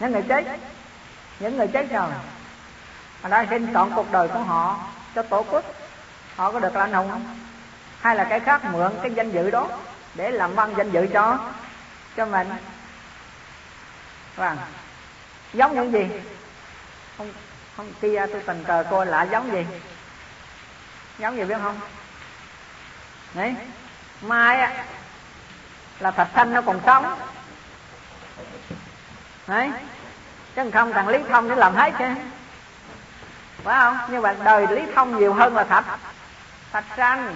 Những 0.00 0.12
người 0.12 0.22
chết 0.28 0.44
những 1.40 1.56
người 1.56 1.68
chết 1.68 1.90
rồi. 1.90 2.10
Họ 3.22 3.28
đã 3.28 3.46
xin 3.50 3.74
chọn 3.74 3.92
cuộc 3.94 4.12
đời 4.12 4.28
của 4.28 4.38
họ 4.38 4.78
cho 5.14 5.22
tổ 5.22 5.42
quốc 5.42 5.64
họ 6.36 6.52
có 6.52 6.60
được 6.60 6.76
là 6.76 6.80
anh 6.80 6.92
hùng 6.92 7.10
không? 7.10 7.38
Hay 8.00 8.16
là 8.16 8.24
cái 8.24 8.40
khác 8.40 8.64
mượn 8.64 8.92
cái 9.02 9.12
danh 9.14 9.32
dự 9.32 9.50
đó 9.50 9.68
để 10.14 10.30
làm 10.30 10.54
văn 10.54 10.74
danh 10.76 10.90
dự 10.90 11.06
cho 11.12 11.38
cho 12.16 12.26
mình 12.26 12.50
vâng. 14.36 14.58
Giống 15.52 15.74
những 15.74 15.92
gì? 15.92 16.08
Không 17.18 17.32
không 17.76 17.92
kia 18.00 18.26
tôi 18.32 18.42
tình 18.46 18.64
cờ 18.64 18.84
coi 18.90 19.06
lại 19.06 19.28
giống 19.30 19.52
gì? 19.52 19.66
Giống 21.18 21.36
gì 21.36 21.44
biết 21.44 21.56
không? 21.62 21.80
Đấy. 23.34 23.54
Mai 24.22 24.60
á, 24.60 24.84
là 25.98 26.10
thạch 26.10 26.28
thanh 26.34 26.54
nó 26.54 26.62
còn 26.62 26.80
sống. 26.86 27.18
Đấy. 29.46 29.70
Chứ 30.56 30.70
không 30.70 30.92
thằng 30.92 31.08
lý 31.08 31.18
thông 31.28 31.48
để 31.48 31.56
làm 31.56 31.74
hết 31.74 31.92
chứ. 31.98 32.04
Phải 33.64 33.78
không? 33.78 33.98
Nhưng 34.10 34.22
mà 34.22 34.34
đời 34.44 34.66
lý 34.70 34.82
thông 34.94 35.18
nhiều 35.18 35.34
hơn 35.34 35.54
là 35.54 35.64
thạch 35.64 35.84
thạch 36.72 36.84
sanh. 36.96 37.34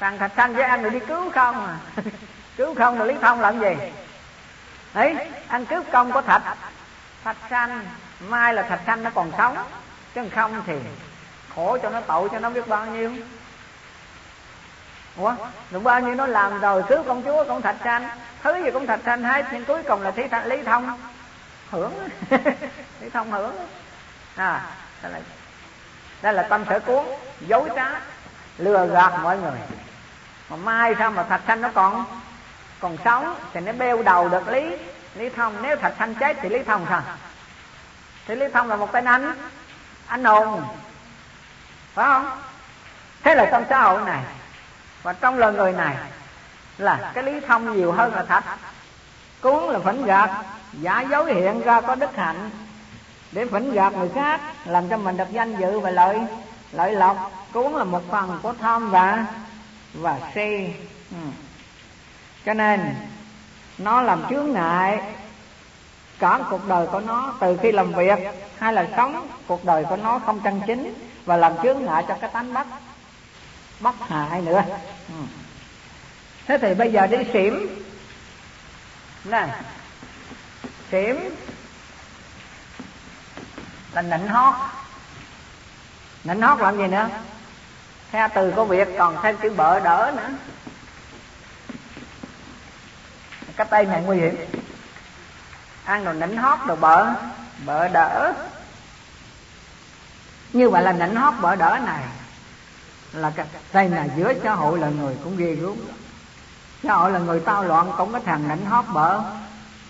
Thằng 0.00 0.18
thạch 0.18 0.32
sanh 0.36 0.54
với 0.54 0.64
anh 0.64 0.82
rồi 0.82 0.90
đi 0.90 1.00
cứu 1.00 1.30
không 1.30 1.66
à? 1.66 1.76
Cứu 2.56 2.74
không 2.74 2.98
rồi 2.98 3.08
lý 3.08 3.14
thông 3.22 3.40
làm 3.40 3.60
gì? 3.60 3.74
Ấy 4.92 5.16
ăn 5.48 5.66
cướp 5.66 5.84
công 5.92 6.12
của 6.12 6.22
thạch. 6.22 6.42
Thạch 7.24 7.36
sanh 7.50 7.86
mai 8.20 8.54
là 8.54 8.62
thạch 8.62 8.80
sanh 8.86 9.02
nó 9.02 9.10
còn 9.14 9.32
sống. 9.38 9.56
Chứ 10.14 10.28
không 10.34 10.62
thì 10.66 10.78
khổ 11.54 11.78
cho 11.82 11.90
nó 11.90 12.00
tội 12.00 12.28
cho 12.32 12.38
nó 12.38 12.50
biết 12.50 12.68
bao 12.68 12.86
nhiêu. 12.86 13.12
Ủa, 15.16 15.34
được 15.70 15.82
bao 15.82 16.00
nhiêu 16.00 16.14
nó 16.14 16.26
làm 16.26 16.60
rồi 16.60 16.82
cứu 16.88 17.02
công 17.02 17.22
chúa 17.22 17.44
con 17.44 17.62
thạch 17.62 17.76
sanh. 17.84 18.08
Thứ 18.42 18.64
gì 18.64 18.70
cũng 18.70 18.86
thạch 18.86 19.00
sanh 19.04 19.22
hết 19.22 19.46
nhưng 19.52 19.64
cuối 19.64 19.82
cùng 19.82 20.02
là 20.02 20.10
thí 20.10 20.22
lý 20.44 20.62
thông. 20.62 20.98
Hưởng. 21.70 22.08
Lý 23.00 23.10
thông 23.12 23.30
hưởng. 23.30 23.56
À 24.36 24.66
đây 25.02 25.12
là 25.12 25.20
đây 26.22 26.32
là 26.32 26.42
tâm 26.42 26.64
sở 26.68 26.80
cuốn 26.80 27.04
dối 27.40 27.68
trá 27.76 28.00
lừa 28.58 28.86
gạt 28.86 29.12
mọi 29.22 29.38
người. 29.38 29.58
Mà 30.50 30.56
mai 30.56 30.94
sao 30.98 31.10
mà 31.10 31.22
thạch 31.22 31.40
sanh 31.46 31.60
nó 31.60 31.68
còn 31.74 32.04
còn 32.80 32.96
sống 33.04 33.36
thì 33.52 33.60
nó 33.60 33.72
bêu 33.72 34.02
đầu 34.02 34.28
được 34.28 34.48
lý. 34.48 34.76
Lý 35.14 35.28
thông, 35.28 35.62
nếu 35.62 35.76
thạch 35.76 35.94
thanh 35.98 36.14
chết 36.14 36.36
thì 36.42 36.48
lý 36.48 36.62
thông 36.62 36.86
sao? 36.88 37.02
Thì 38.26 38.34
lý 38.34 38.46
thông 38.52 38.68
là 38.68 38.76
một 38.76 38.92
tên 38.92 39.04
anh 39.04 39.34
anh 40.06 40.24
hùng 40.24 40.62
phải 41.94 42.06
không? 42.06 42.30
Thế 43.22 43.34
là 43.34 43.48
trong 43.50 43.64
xã 43.68 43.82
hội 43.82 44.00
này 44.04 44.22
và 45.02 45.12
trong 45.12 45.38
lời 45.38 45.52
người 45.52 45.72
này 45.72 45.96
là 46.78 47.12
cái 47.14 47.24
lý 47.24 47.40
thông 47.40 47.76
nhiều 47.76 47.92
hơn 47.92 48.14
là 48.14 48.22
thạch 48.22 48.44
cuốn 49.40 49.72
là 49.72 49.78
phỉnh 49.78 50.04
gạt, 50.04 50.30
giả 50.72 51.00
dấu 51.00 51.24
hiện 51.24 51.60
ra 51.60 51.80
có 51.80 51.94
đức 51.94 52.16
hạnh. 52.16 52.50
Để 53.32 53.46
phỉnh 53.46 53.72
gạt 53.72 53.92
người 53.92 54.08
khác 54.14 54.40
làm 54.64 54.88
cho 54.88 54.96
mình 54.96 55.16
được 55.16 55.30
danh 55.30 55.56
dự 55.56 55.80
và 55.80 55.90
lợi 55.90 56.20
lợi 56.72 56.92
lộc, 56.92 57.30
cuốn 57.52 57.72
là 57.72 57.84
một 57.84 58.02
phần 58.10 58.38
của 58.42 58.54
tham 58.60 58.90
và 58.90 59.24
và 59.94 60.18
si. 60.34 60.74
Ừ 61.10 61.16
cho 62.46 62.54
nên, 62.54 62.94
nó 63.78 64.02
làm 64.02 64.22
chướng 64.30 64.52
ngại 64.52 65.00
cả 66.18 66.38
cuộc 66.50 66.68
đời 66.68 66.86
của 66.86 67.00
nó, 67.00 67.34
từ 67.40 67.58
khi 67.62 67.72
làm 67.72 67.92
việc 67.92 68.18
hay 68.58 68.72
là 68.72 68.86
sống, 68.96 69.28
cuộc 69.46 69.64
đời 69.64 69.84
của 69.84 69.96
nó 69.96 70.18
không 70.18 70.40
chân 70.40 70.60
chính 70.66 70.94
và 71.24 71.36
làm 71.36 71.52
chướng 71.62 71.84
ngại 71.84 72.04
cho 72.08 72.16
cái 72.20 72.30
tánh 72.32 72.54
bất 72.54 72.66
bất 73.80 73.94
hại 74.08 74.42
nữa. 74.42 74.64
Ừ. 75.08 75.14
Thế 76.46 76.58
thì 76.58 76.74
bây 76.74 76.92
giờ 76.92 77.06
đi 77.06 77.18
xỉm. 77.32 77.82
Này 79.24 79.48
xỉm. 80.90 81.16
Là 83.92 84.02
nịnh 84.02 84.28
hót. 84.28 84.54
Nịnh 86.24 86.42
hót 86.42 86.60
làm 86.60 86.78
gì 86.78 86.86
nữa? 86.86 87.08
Theo 88.10 88.28
từ 88.34 88.52
có 88.56 88.64
việc 88.64 88.88
còn 88.98 89.16
thêm 89.22 89.36
chữ 89.36 89.52
bợ 89.56 89.80
đỡ 89.80 90.12
nữa 90.16 90.28
cái 93.58 93.66
tay 93.70 93.84
này 93.84 94.02
nguy 94.02 94.16
hiểm. 94.16 94.36
Ăn 95.84 96.04
đồ 96.04 96.12
nịnh 96.12 96.36
hót 96.36 96.58
đồ 96.66 96.76
bợ 96.76 97.06
bợ 97.66 97.88
đỡ. 97.88 98.32
Như 100.52 100.70
vậy 100.70 100.82
là 100.82 100.92
nịnh 100.92 101.14
hót 101.14 101.34
bợ 101.40 101.56
đỡ 101.56 101.78
này 101.86 102.04
là 103.12 103.30
cái 103.30 103.46
đây 103.72 103.88
là 103.88 104.06
giữa 104.16 104.32
xã 104.42 104.54
hội 104.54 104.78
là 104.78 104.88
người 104.88 105.16
cũng 105.24 105.36
ghê 105.36 105.54
gớm. 105.54 105.76
Xã 106.82 106.94
hội 106.94 107.10
là 107.10 107.18
người 107.18 107.40
tao 107.40 107.64
loạn, 107.64 107.92
cũng 107.96 108.12
có 108.12 108.20
thằng 108.24 108.48
nịnh 108.48 108.66
hót 108.66 108.84
bợ 108.92 109.20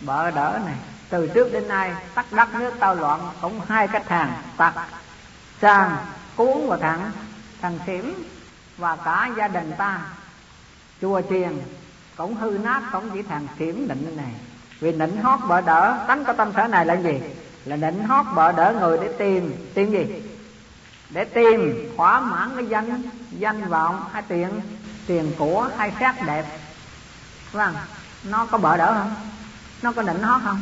bợ 0.01 0.31
đỡ 0.31 0.59
này. 0.67 0.77
Từ 1.09 1.27
trước 1.35 1.53
đến 1.53 1.69
nay, 1.69 1.95
tắt 2.15 2.27
đất 2.33 2.55
nước 2.55 2.75
tao 2.81 2.95
loạn, 2.95 3.31
cũng 3.41 3.61
hai 3.69 3.89
cái 3.89 4.03
thằng, 4.09 4.43
tặc, 4.57 4.75
sang, 5.63 5.97
cuốn 6.37 6.69
và 6.69 6.77
thằng 6.77 7.11
thằng 7.63 7.79
xỉm 7.87 8.29
và 8.77 8.97
cả 8.97 9.31
gia 9.37 9.49
đình 9.49 9.73
ta. 9.79 10.01
Chùa 11.01 11.21
chiền 11.31 11.61
cũng 12.19 12.35
hư 12.35 12.51
nát 12.51 12.83
cũng 12.93 13.11
chỉ 13.15 13.23
thằng 13.23 13.47
xỉm 13.59 13.89
định 13.89 14.17
này 14.17 14.33
vì 14.81 14.93
nịnh 14.93 15.23
hót 15.23 15.41
bỡ 15.49 15.61
đỡ 15.61 16.05
tánh 16.09 16.25
có 16.25 16.33
tâm 16.33 16.53
sở 16.57 16.69
này 16.69 16.87
là 16.87 16.95
gì? 16.95 17.21
Là 17.65 17.77
nịnh 17.77 18.05
hót 18.05 18.27
bợ 18.35 18.53
đỡ 18.53 18.75
người 18.81 18.99
để 18.99 19.09
tìm. 19.19 19.53
Tìm 19.75 19.91
gì? 19.91 20.23
Để 21.11 21.25
tìm 21.25 21.89
thỏa 21.97 22.21
mãn 22.21 22.51
cái 22.57 22.67
danh 22.67 23.03
danh 23.31 23.69
vọng 23.69 24.05
hay 24.13 24.23
tiền 24.29 24.61
tiền 25.07 25.33
của 25.39 25.71
hay 25.77 25.93
sắc 26.01 26.27
đẹp. 26.27 26.45
Vâng 27.53 27.75
nó 28.25 28.47
có 28.47 28.59
bợ 28.59 28.77
đỡ 28.77 28.95
không? 28.95 29.15
Nó 29.83 29.93
có 29.93 30.03
nịnh 30.03 30.23
hót 30.23 30.41
không? 30.45 30.61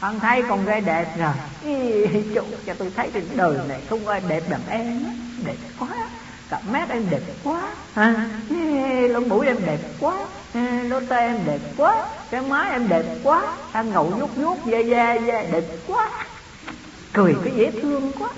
Con 0.00 0.20
thấy 0.20 0.42
con 0.48 0.64
gái 0.64 0.80
đẹp 0.80 1.18
rồi. 1.18 1.34
Ý, 1.64 2.06
chủ 2.34 2.44
cho 2.66 2.74
tôi 2.74 2.92
thấy 2.96 3.10
trên 3.14 3.28
đời 3.36 3.58
này 3.68 3.82
không 3.90 4.06
ai 4.06 4.22
đẹp 4.28 4.42
bằng 4.50 4.60
em 4.68 5.04
đẹp 5.44 5.56
quá 5.78 5.88
cặp 6.50 6.60
mắt 6.68 6.88
em 6.88 7.02
đẹp 7.10 7.20
quá. 7.44 7.62
À, 7.94 8.28
lỗ 9.08 9.20
mũi 9.20 9.46
em 9.46 9.56
đẹp 9.66 9.78
quá. 10.00 10.14
Lỗ 10.82 11.00
tai 11.08 11.26
em 11.26 11.38
đẹp 11.46 11.60
quá. 11.76 12.06
Cái 12.30 12.42
má 12.42 12.62
em 12.62 12.88
đẹp 12.88 13.04
quá. 13.22 13.42
Ăn 13.72 13.90
ngầu 13.90 14.12
nhút 14.18 14.30
nhút 14.36 14.58
da 14.66 14.78
da 14.78 15.14
da 15.14 15.42
đẹp 15.52 15.64
quá. 15.86 16.10
Cười 17.12 17.36
cái 17.44 17.52
dễ 17.56 17.70
thương 17.82 18.12
quá. 18.18 18.28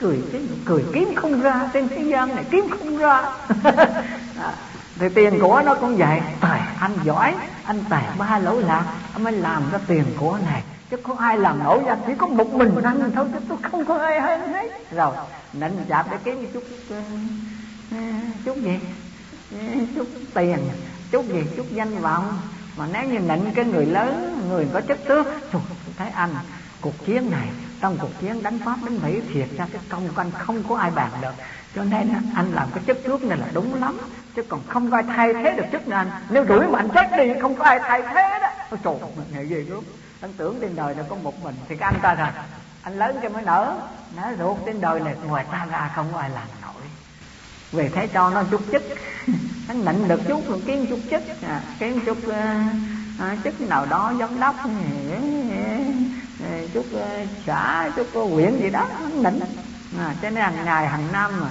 Cười 0.00 0.22
cái 0.32 0.42
cười 0.64 0.84
kiếm 0.94 1.14
không 1.14 1.40
ra 1.40 1.70
trên 1.72 1.88
thế 1.88 2.02
gian 2.02 2.34
này 2.34 2.44
kiếm 2.50 2.68
không 2.70 2.96
ra. 2.96 3.22
À, 4.40 4.52
thì 4.98 5.08
tiền 5.14 5.38
của 5.40 5.62
nó 5.64 5.74
cũng 5.74 5.96
vậy. 5.96 6.20
Tài 6.40 6.60
anh 6.80 6.92
giỏi 7.04 7.34
anh 7.64 7.84
tài 7.90 8.04
ba 8.18 8.38
lỗ 8.38 8.60
lạc 8.60 8.84
anh 9.12 9.24
mới 9.24 9.32
làm 9.32 9.62
ra 9.72 9.78
tiền 9.86 10.04
của 10.16 10.38
này 10.46 10.62
chứ 10.90 10.96
không 11.02 11.18
ai 11.18 11.38
làm 11.38 11.64
nổi 11.64 11.82
ra 11.86 11.96
chỉ 12.06 12.12
có 12.18 12.26
một 12.26 12.54
mình 12.54 12.74
anh 12.84 13.10
thôi, 13.14 13.26
chứ 13.32 13.38
tôi 13.48 13.58
không 13.62 13.84
có 13.84 13.98
ai 13.98 14.20
hơn 14.20 14.52
hết. 14.52 14.68
Rồi, 14.90 15.16
nịnh 15.52 15.76
giảm 15.88 16.06
để 16.10 16.16
kiếm 16.24 16.50
chút 16.54 16.64
ờ, 16.90 17.02
ờ, 17.90 17.98
chút 18.44 18.56
gì? 18.56 18.80
Ờ, 19.52 19.58
chút 19.96 20.06
tiền, 20.34 20.58
chút 21.10 21.26
gì, 21.28 21.42
chút 21.56 21.66
danh 21.72 22.00
vọng. 22.02 22.38
Mà 22.76 22.86
nếu 22.92 23.04
như 23.04 23.18
nịnh 23.18 23.52
cái 23.54 23.64
người 23.64 23.86
lớn, 23.86 24.40
người 24.48 24.68
có 24.72 24.80
chất 24.80 24.98
tước 25.08 25.26
thấy 25.96 26.08
anh, 26.14 26.34
cuộc 26.80 27.04
chiến 27.06 27.30
này, 27.30 27.48
trong 27.80 27.98
cuộc 28.00 28.20
chiến 28.20 28.42
đánh 28.42 28.58
pháp, 28.64 28.76
đánh 28.84 28.98
mỹ 29.02 29.20
thiệt 29.32 29.48
ra, 29.56 29.66
cái 29.72 29.82
công 29.88 30.08
của 30.08 30.20
anh 30.20 30.30
không 30.38 30.62
có 30.68 30.76
ai 30.76 30.90
bàn 30.90 31.10
được. 31.22 31.34
Cho 31.74 31.84
nên 31.84 32.14
anh 32.34 32.52
làm 32.52 32.68
cái 32.74 32.84
chức 32.86 32.98
trước 33.04 33.22
này 33.24 33.38
là 33.38 33.46
đúng 33.52 33.74
lắm, 33.74 33.98
chứ 34.34 34.42
còn 34.48 34.60
không 34.68 34.90
có 34.90 34.96
ai 34.96 35.04
thay 35.16 35.34
thế 35.34 35.54
được 35.56 35.64
chức 35.72 35.88
này 35.88 35.98
anh. 35.98 36.10
Nếu 36.30 36.44
đuổi 36.44 36.66
mà 36.66 36.78
anh 36.78 36.88
chết 36.94 37.16
đi, 37.18 37.40
không 37.42 37.54
có 37.56 37.64
ai 37.64 37.78
thay 37.82 38.02
thế 38.02 38.38
đó. 38.42 38.48
Ôi 38.70 38.80
trời 38.84 38.94
nghệ 39.32 39.44
gì 39.44 39.56
luôn 39.56 39.84
anh 40.24 40.32
tưởng 40.36 40.58
trên 40.60 40.76
đời 40.76 40.94
nó 40.94 41.02
có 41.08 41.16
một 41.16 41.44
mình. 41.44 41.54
Thì 41.68 41.76
cái 41.76 41.90
anh 41.92 42.00
ta 42.02 42.14
rằng 42.14 42.32
anh 42.82 42.98
lớn 42.98 43.18
cho 43.22 43.28
mới 43.28 43.42
nở. 43.42 43.76
Nó 44.16 44.22
ruột 44.38 44.58
trên 44.66 44.80
đời 44.80 45.00
này 45.00 45.14
ngoài 45.26 45.44
ta 45.52 45.66
ra 45.70 45.90
không 45.94 46.06
có 46.12 46.18
ai 46.18 46.30
làm 46.30 46.46
nổi. 46.62 46.82
Về 47.72 47.90
thế 47.94 48.06
cho 48.06 48.30
nó 48.30 48.42
chút 48.50 48.62
chức 48.72 48.82
anh 49.68 49.84
nịnh 49.84 50.08
được 50.08 50.20
chút 50.28 50.48
rồi 50.48 50.62
kiếm 50.66 50.86
chút 50.86 50.98
chức 51.10 51.22
à, 51.42 51.62
kiếm 51.78 52.00
chút 52.06 52.18
uh, 52.26 52.34
à, 53.18 53.36
chức 53.44 53.60
nào 53.60 53.86
đó 53.86 54.12
giám 54.18 54.40
đốc. 54.40 54.56
Ờ, 54.56 54.70
ờ, 56.44 56.66
chút 56.74 56.86
uh, 56.94 57.28
xã 57.46 57.90
chút 57.96 58.18
uh, 58.18 58.32
huyện 58.32 58.60
gì 58.60 58.70
đó. 58.70 58.88
Anh 59.02 59.22
nịnh. 59.22 59.40
À, 59.98 60.14
cho 60.22 60.30
nên 60.30 60.44
hàng 60.44 60.64
ngày 60.64 60.86
hàng 60.86 61.12
năm 61.12 61.40
mà 61.40 61.48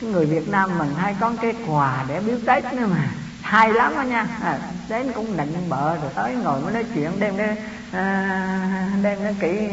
cái 0.00 0.10
người 0.10 0.26
Việt 0.26 0.48
Nam 0.48 0.78
mình 0.78 0.94
hay 0.98 1.16
có 1.20 1.32
cái 1.42 1.54
quà 1.66 2.04
để 2.08 2.20
biếu 2.20 2.38
Tết 2.46 2.72
nữa 2.72 2.86
mà 2.90 3.08
hay 3.50 3.72
lắm 3.72 3.92
đó 3.96 4.02
nha. 4.02 4.26
À, 4.42 4.58
đến 4.88 5.12
cũng 5.14 5.36
nịnh 5.36 5.68
bợ 5.68 5.96
rồi 5.96 6.10
tới 6.14 6.34
ngồi 6.34 6.60
mới 6.60 6.72
nói 6.72 6.84
chuyện 6.94 7.20
đem 7.20 7.36
cái 7.36 7.56
à, 7.92 8.98
đem 9.02 9.18
cái 9.22 9.34
kỹ 9.40 9.68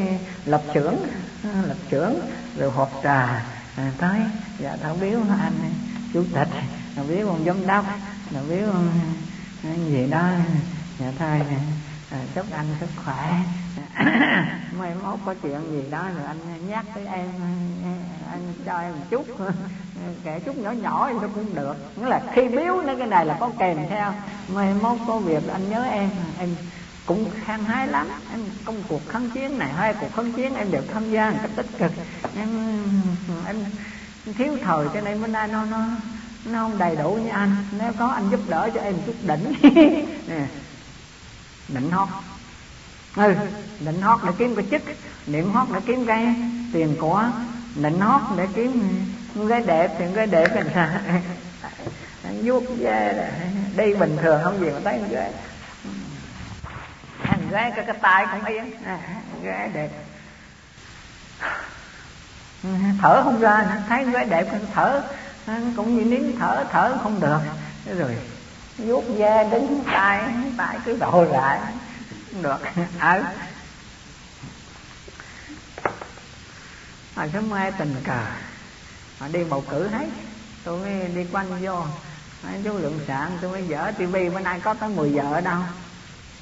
lập 0.45 0.63
trưởng 0.73 1.03
à, 1.43 1.61
lập 1.67 1.77
trưởng 1.89 2.19
rồi 2.57 2.71
hộp 2.71 2.91
trà 3.03 3.45
à, 3.75 3.91
tới. 3.97 4.19
Dạ 4.59 4.77
thảo 4.81 4.97
biếu 5.01 5.19
anh 5.39 5.73
chủ 6.13 6.23
tịch 6.33 6.47
rồi 6.95 7.05
biếu 7.07 7.27
ông 7.27 7.45
giám 7.45 7.67
đốc 7.67 7.85
rồi 8.31 8.43
biếu 8.49 8.67
ông 8.69 9.89
gì 9.89 10.07
đó. 10.07 10.29
Dạ 10.99 11.11
thôi 11.19 11.41
à, 12.11 12.17
chúc 12.35 12.51
anh 12.51 12.75
sức 12.79 12.89
khỏe. 12.95 13.39
mai 14.79 14.93
mốt 15.03 15.19
có 15.25 15.33
chuyện 15.41 15.61
gì 15.71 15.89
đó 15.91 16.09
rồi 16.15 16.25
anh 16.27 16.69
nhắc 16.69 16.85
tới 16.95 17.05
em, 17.05 17.29
anh 18.31 18.53
cho 18.65 18.79
em 18.79 18.91
một 18.91 19.05
chút. 19.09 19.25
Kể 20.23 20.39
chút 20.45 20.57
nhỏ 20.57 20.71
nhỏ 20.71 21.07
em 21.07 21.21
nó 21.21 21.27
cũng 21.35 21.55
được. 21.55 21.75
Nghĩa 21.97 22.05
là 22.07 22.21
khi 22.33 22.47
biếu 22.47 22.81
nó 22.81 22.95
cái 22.97 23.07
này 23.07 23.25
là 23.25 23.37
có 23.39 23.51
kèm 23.59 23.77
theo. 23.89 24.13
Mai 24.47 24.73
mốt 24.81 24.97
có 25.07 25.17
việc 25.17 25.43
anh 25.53 25.69
nhớ 25.69 25.83
em 25.83 26.09
em 26.39 26.55
cũng 27.05 27.29
khang 27.45 27.63
hái 27.63 27.87
lắm. 27.87 28.07
Em 28.31 28.41
công 28.65 28.83
cuộc 28.87 29.09
kháng 29.09 29.29
chiến 29.29 29.57
này, 29.57 29.73
hai 29.73 29.93
cuộc 29.93 30.15
kháng 30.15 30.31
chiến 30.31 30.55
em 30.55 30.71
đều 30.71 30.81
tham 30.93 31.11
gia 31.11 31.29
một 31.29 31.37
cách 31.41 31.51
tích 31.55 31.77
cực. 31.77 31.91
Em 32.35 32.49
em 33.45 33.55
thiếu 34.37 34.57
thời 34.63 34.87
cho 34.93 35.01
nên 35.01 35.21
bữa 35.21 35.27
nay 35.27 35.47
nó 35.47 35.65
nó 35.65 35.77
nó 36.45 36.59
không 36.59 36.77
đầy 36.77 36.95
đủ 36.95 37.19
như 37.23 37.29
anh. 37.29 37.55
Nếu 37.79 37.91
có 37.99 38.07
anh 38.07 38.29
giúp 38.29 38.39
đỡ 38.47 38.69
cho 38.73 38.81
em 38.81 38.95
chút 39.05 39.15
đỉnh. 39.27 39.53
Nè, 40.27 40.47
đỉnh 41.67 41.91
không 41.91 42.09
ừ 43.17 43.33
định 43.79 44.01
hót 44.01 44.19
để 44.25 44.31
kiếm 44.37 44.55
cái 44.55 44.65
chức 44.71 44.81
niệm 45.25 45.51
hót 45.53 45.67
để 45.73 45.79
kiếm 45.85 46.05
cái 46.05 46.35
tiền 46.73 46.95
của 46.99 47.23
định 47.75 47.99
hót 47.99 48.21
để 48.37 48.47
kiếm 48.55 48.99
cái 49.49 49.61
đẹp 49.61 49.95
thì 49.99 50.05
cái 50.15 50.27
đẹp 50.27 50.47
là 50.75 51.01
sao 51.61 52.31
vuốt 52.43 52.63
ve 52.79 53.29
đi 53.75 53.93
bình 53.93 54.17
thường 54.21 54.41
không 54.43 54.59
gì 54.59 54.69
mà 54.69 54.79
thấy 54.83 55.01
ghế. 55.09 55.31
Thằng 57.23 57.49
gái 57.49 57.71
cái 57.75 57.85
cái 57.85 57.95
tay 58.01 58.25
cũng 58.31 58.45
yên 58.45 58.83
à, 58.85 58.99
gái 59.43 59.69
đẹp. 59.73 59.89
Thở 63.01 63.23
không 63.23 63.39
ra 63.39 63.65
thấy 63.89 64.03
gái 64.03 64.25
đẹp 64.25 64.47
thở 64.73 65.01
cũng 65.75 65.95
như 65.95 66.05
nín 66.05 66.35
thở 66.39 66.65
thở 66.71 66.97
không 67.03 67.19
được. 67.19 67.39
Rồi 67.97 68.17
vuốt 68.77 69.03
da 69.15 69.43
đứng 69.43 69.83
tay 69.85 70.21
tay 70.57 70.77
cứ 70.85 70.97
đổ 70.99 71.23
lại 71.23 71.59
được. 72.31 72.57
Ở. 72.99 73.23
Hồi 77.15 77.29
sớm 77.33 77.49
mai 77.49 77.71
tình 77.71 77.95
cờ. 78.03 78.25
Mà 79.19 79.27
đi 79.27 79.43
bầu 79.43 79.63
cử 79.69 79.87
thấy 79.87 80.07
tôi 80.63 80.79
mới 80.79 81.07
đi 81.07 81.25
quanh 81.31 81.63
vô 81.63 81.85
nói 82.43 82.53
chú 82.63 82.77
lượng 82.77 82.99
sản 83.07 83.37
tôi 83.41 83.51
mới 83.51 83.67
dở 83.67 83.91
tivi 83.97 84.29
bữa 84.29 84.39
nay 84.39 84.59
có 84.59 84.73
tới 84.73 84.89
10 84.89 85.13
giờ 85.13 85.33
ở 85.33 85.41
đâu? 85.41 85.59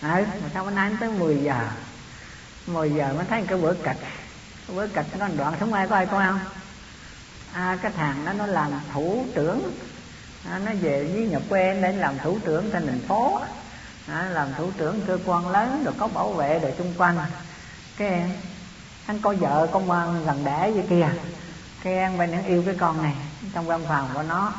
Ừ 0.02 0.08
mà 0.42 0.50
sao 0.54 0.66
bữa 0.66 0.72
nay 0.72 0.92
tới 1.00 1.10
10 1.10 1.38
giờ? 1.38 1.70
10 2.68 2.92
giờ 2.92 3.14
mới 3.14 3.26
thấy 3.26 3.44
cái 3.48 3.58
bữa 3.58 3.74
kịch 3.74 3.98
cái 4.68 4.76
bữa 4.76 4.88
kịch 4.88 5.06
có 5.20 5.28
đoạn 5.38 5.54
sớm 5.60 5.72
mai 5.72 5.88
có 5.88 5.96
ai 5.96 6.06
coi 6.06 6.26
không? 6.26 6.40
À, 7.54 7.78
cái 7.82 7.92
thằng 7.96 8.26
đó 8.26 8.34
nó 8.34 8.46
làm 8.46 8.72
thủ 8.94 9.26
trưởng. 9.36 9.72
À, 10.52 10.60
nó 10.66 10.72
về 10.82 11.04
với 11.14 11.28
nhà 11.28 11.40
quê 11.50 11.80
để 11.82 11.92
làm 11.92 12.18
thủ 12.20 12.40
trưởng 12.46 12.70
trên 12.72 12.88
thành 12.88 13.02
phố 13.08 13.42
à, 14.08 14.30
làm 14.34 14.48
thủ 14.58 14.72
trưởng 14.78 15.02
cơ 15.08 15.18
quan 15.26 15.50
lớn 15.50 15.84
rồi 15.86 15.94
có 15.98 16.08
bảo 16.08 16.34
vệ 16.34 16.60
rồi 16.60 16.74
chung 16.78 16.94
quanh. 16.98 17.18
Cái 17.98 18.32
anh 19.06 19.20
có 19.22 19.34
vợ 19.40 19.68
có 19.72 19.80
ngoan 19.80 20.26
gần 20.26 20.46
đẻ 20.46 20.72
vậy 20.72 20.84
kia. 20.90 21.08
Cái 21.84 21.98
anh 21.98 22.18
bên 22.18 22.44
yêu 22.48 22.64
cái 22.66 22.76
con 22.80 23.04
này 23.04 23.16
trong 23.54 23.66
văn 23.66 23.82
phòng 23.88 24.10
của 24.14 24.24
nó. 24.24 24.54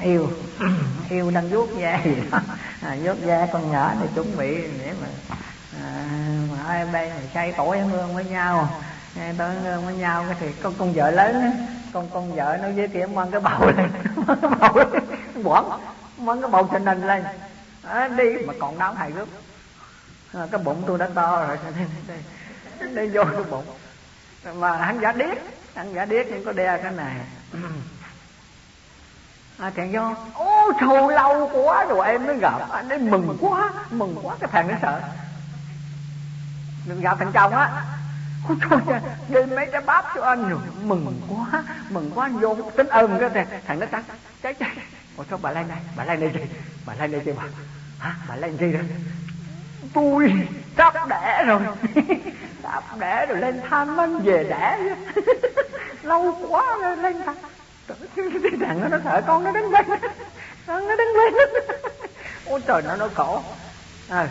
Yêu 0.00 0.30
yêu 1.10 1.30
đang 1.30 1.50
vuốt 1.50 1.78
da 1.78 2.00
gì 2.04 2.16
đó. 2.30 2.38
À, 2.80 2.96
vuốt 3.04 3.16
da 3.24 3.46
con 3.52 3.72
nhỏ 3.72 3.94
để 4.00 4.06
chuẩn 4.14 4.36
bị 4.36 4.54
để 4.78 4.92
mà 5.00 5.06
à, 5.82 6.06
mà 6.50 6.62
hai 6.62 6.86
bên 6.86 7.12
tuổi 7.56 7.78
hương 7.78 8.14
với 8.14 8.24
nhau. 8.24 8.82
Tôi 9.38 9.54
hương 9.54 9.84
với 9.84 9.94
nhau 9.94 10.24
cái 10.28 10.36
thì 10.40 10.52
con 10.62 10.74
con 10.78 10.92
vợ 10.92 11.10
lớn 11.10 11.66
con 11.92 12.08
con 12.12 12.34
vợ 12.34 12.58
nó 12.62 12.68
với 12.76 12.88
kia 12.88 13.06
mang 13.14 13.30
cái 13.30 13.40
bầu 13.40 13.66
lên. 13.76 13.90
Cái 14.26 14.50
bầu 14.60 14.76
lên. 14.76 15.02
Quẩn. 15.44 15.70
Mang 16.18 16.40
cái 16.40 16.50
bầu 16.50 16.68
trên 16.72 16.86
hình 16.86 17.06
lên 17.06 17.24
à, 17.82 18.08
đi. 18.08 18.24
Mà 18.46 18.54
còn 18.60 18.78
đau 18.78 18.94
hài 18.94 19.10
gấp 19.10 19.24
à, 20.32 20.40
ờ, 20.40 20.48
cái 20.52 20.60
bụng 20.64 20.82
tôi 20.86 20.98
đã 20.98 21.08
to 21.14 21.46
rồi. 21.46 21.58
Đi 22.94 23.08
vô 23.08 23.24
cái 23.24 23.42
bụng. 23.50 23.64
Mà 24.54 24.76
hắn 24.76 25.00
giả 25.00 25.12
điếc. 25.12 25.38
Hắn 25.74 25.94
giả 25.94 26.04
điếc 26.04 26.26
nhưng 26.30 26.44
có 26.44 26.52
đe 26.52 26.78
cái 26.82 26.92
này. 26.92 27.16
À, 29.58 29.70
thằng 29.76 29.92
vô. 29.92 30.14
Ô 30.44 30.72
thù 30.80 31.08
lâu 31.08 31.50
quá 31.54 31.84
rồi 31.84 32.06
em 32.06 32.26
mới 32.26 32.38
gặp. 32.38 32.70
Anh 32.70 32.88
ấy 32.88 32.98
mừng 32.98 33.36
quá 33.40 33.72
mừng 33.90 34.18
quá 34.22 34.36
cái 34.40 34.48
thằng 34.52 34.68
nó 34.68 34.74
sợ. 34.82 35.00
Đừng 36.86 37.00
gặp 37.00 37.16
thằng 37.18 37.32
chồng 37.32 37.52
á. 37.52 37.84
Ôi 38.48 38.56
trời 38.70 39.00
đi 39.28 39.54
mấy 39.54 39.66
cái 39.72 39.80
bắp 39.80 40.04
cho 40.14 40.22
anh. 40.22 40.48
Rồi 40.48 40.60
Mừng 40.82 41.20
quá 41.28 41.64
Mừng 41.90 42.10
quá 42.14 42.26
anh 42.26 42.38
vô 42.38 42.56
tính 42.76 42.88
ơn 42.88 43.18
cái 43.20 43.30
thằng, 43.30 43.60
thằng 43.66 43.80
nó 43.80 43.86
trắng. 43.86 44.02
Cháy 44.42 44.54
cháy 44.54 44.76
Ôi 45.22 45.26
sao 45.30 45.38
bà 45.42 45.50
lên 45.50 45.68
đây 45.68 45.78
Bà 45.96 46.04
lên 46.04 46.20
đây 46.20 46.30
gì 46.34 46.40
Bà 46.86 46.94
lên 46.94 47.12
đây 47.12 47.20
gì 47.24 47.32
bà 47.36 47.42
Hả 47.98 48.14
bà 48.28 48.36
lên 48.36 48.56
gì 48.56 48.72
đây 48.72 48.82
Tôi 49.94 50.32
sắp 50.76 51.08
đẻ 51.08 51.44
rồi 51.46 51.60
Sắp 52.62 52.84
đẻ 52.98 53.26
rồi 53.26 53.38
lên 53.38 53.60
tham 53.70 54.00
anh 54.00 54.18
về 54.22 54.44
đẻ 54.50 54.78
Lâu 56.02 56.38
quá 56.48 56.76
rồi 56.82 56.96
lên 56.96 57.16
tham. 57.26 57.34
Thằng 58.60 58.80
nó 58.80 58.88
nó 58.88 58.98
sợ 59.04 59.22
con 59.26 59.44
nó 59.44 59.52
đứng 59.52 59.70
lên 59.70 59.86
con 60.66 60.88
nó 60.88 60.96
đứng 60.96 61.08
lên. 61.16 61.34
Ôi 62.44 62.60
trời 62.66 62.82
nó 62.82 62.96
nó 62.96 63.08
khổ. 63.14 63.42
À, 64.08 64.28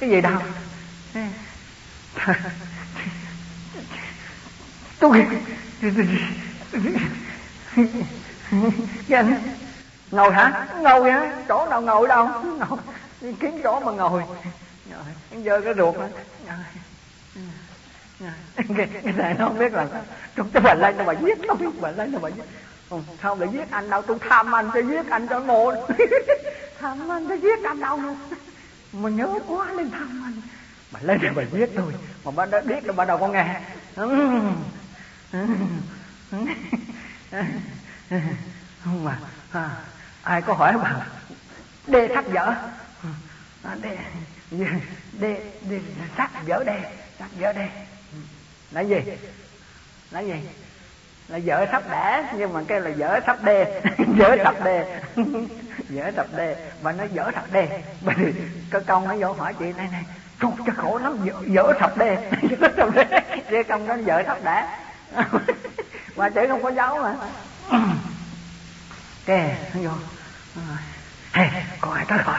cái 0.00 0.10
gì 0.10 0.20
đâu 0.20 0.38
tôi 4.98 5.26
anh 9.08 9.42
ngồi 10.10 10.32
hả? 10.32 10.66
Ngồi 10.80 11.12
hả? 11.12 11.42
Chỗ 11.48 11.66
nào 11.70 11.82
ngồi 11.82 12.08
đâu? 12.08 12.28
Ngồi. 12.42 12.78
Kiếm 13.40 13.60
chỗ 13.62 13.80
mà 13.80 13.92
ngồi. 13.92 14.22
Giờ 15.30 15.60
cái 15.64 15.74
ruột 15.76 15.94
cái, 18.76 18.88
cái 19.04 19.12
này 19.16 19.34
nó 19.38 19.44
không 19.44 19.58
biết 19.58 19.72
là 19.72 19.86
trong 20.36 20.50
cái 20.50 20.62
bà 20.62 20.74
lên 20.74 20.96
nó 20.96 21.04
bà 21.04 21.12
giết 21.12 21.38
nó 21.38 21.54
biết 21.54 21.66
bà 21.80 21.90
lên 21.90 22.12
nó 22.12 22.18
bà 22.18 22.28
giết 22.28 22.44
ừ, 22.90 22.98
sao 23.22 23.36
lại 23.36 23.48
giết 23.52 23.70
anh 23.70 23.90
đâu 23.90 24.02
tôi 24.02 24.18
tham 24.28 24.54
anh 24.54 24.70
cho 24.74 24.80
giết 24.80 25.10
anh 25.10 25.28
cho 25.28 25.40
ngộ 25.40 25.74
tham 26.80 27.12
anh 27.12 27.28
cho 27.28 27.34
giết 27.34 27.64
anh 27.64 27.80
đâu 27.80 28.00
mà 28.92 29.10
nhớ 29.10 29.28
quá 29.46 29.72
lên 29.72 29.90
tham 29.90 30.22
anh. 30.24 30.42
Bà 30.92 31.00
lên 31.02 31.18
đây 31.22 31.32
bà 31.36 31.42
giết 31.52 31.70
tôi 31.76 31.94
mà 32.24 32.30
bà 32.30 32.46
đã 32.46 32.60
biết 32.60 32.86
là 32.86 32.92
bà 32.92 33.04
đầu 33.04 33.18
con 33.18 33.32
nghe. 33.32 33.60
không 38.84 39.04
mà 39.04 39.18
à, 39.52 39.70
ai 40.22 40.42
có 40.42 40.52
hỏi 40.52 40.74
bà 40.82 41.06
đê 41.86 42.08
thắt 42.14 42.24
dở 42.32 42.54
à, 43.62 43.76
đê 43.82 43.98
đê 45.12 45.40
đê 45.68 45.80
thắt 46.16 46.30
dở 46.46 46.64
đê 46.66 46.80
thắt 47.18 47.30
dở 47.38 47.52
đê. 47.52 47.68
Là 48.70 48.80
gì? 48.80 48.96
Là 50.10 50.20
gì? 50.20 50.34
Là 51.28 51.36
dở 51.36 51.66
sắp 51.72 51.82
đẻ 51.90 52.32
nhưng 52.36 52.52
mà 52.52 52.60
cái 52.68 52.80
là 52.80 52.90
dở 52.90 53.20
sắp 53.26 53.42
đê 53.42 53.82
dở 54.18 54.36
sắp 54.44 54.54
đê. 54.64 55.00
Dở 55.88 56.10
sắp 56.16 56.26
đê 56.36 56.70
bà 56.82 56.92
nói 56.92 57.08
dở 57.12 57.30
sắp 57.34 57.44
đê. 57.52 57.82
Bà 58.00 58.12
thì 58.16 58.32
cái 58.70 58.80
công 58.86 59.08
nó 59.08 59.14
vô 59.14 59.32
hỏi 59.32 59.54
chị 59.58 59.72
này 59.76 59.88
này 59.92 60.04
Trời 60.40 60.50
cho 60.66 60.72
khổ 60.76 60.98
lắm 60.98 61.18
dở, 61.24 61.32
dở 61.46 61.72
sập 61.80 61.96
đê. 61.96 62.30
Dở 62.42 62.68
sập 62.76 62.94
đê. 62.94 63.04
Chứ 63.50 63.62
công 63.68 63.86
nó 63.86 63.94
dở 63.94 64.22
sắp 64.26 64.38
đẻ 64.44 64.78
mà 66.16 66.28
chữ 66.28 66.40
không 66.48 66.62
có 66.62 66.70
dấu 66.70 66.98
mà. 66.98 67.14
kè 69.26 69.70
nó 69.74 69.80
vô 69.90 69.96
hey, 71.32 71.64
có 71.80 71.90
ai 71.90 72.04
tới 72.08 72.18
rồi. 72.26 72.36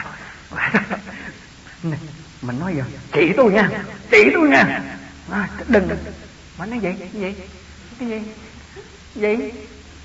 Mình 2.42 2.58
nói 2.58 2.74
giờ 2.76 2.82
chị 3.12 3.32
tôi 3.36 3.52
nha. 3.52 3.68
Chị 4.10 4.30
tôi 4.34 4.48
nha. 4.48 4.82
À, 5.30 5.48
đừng. 5.68 5.88
Mà 6.58 6.66
nói 6.66 6.78
vậy, 6.82 7.10
vậy, 7.12 7.50
cái 7.98 8.08
gì? 8.08 8.22
Gì? 9.14 9.52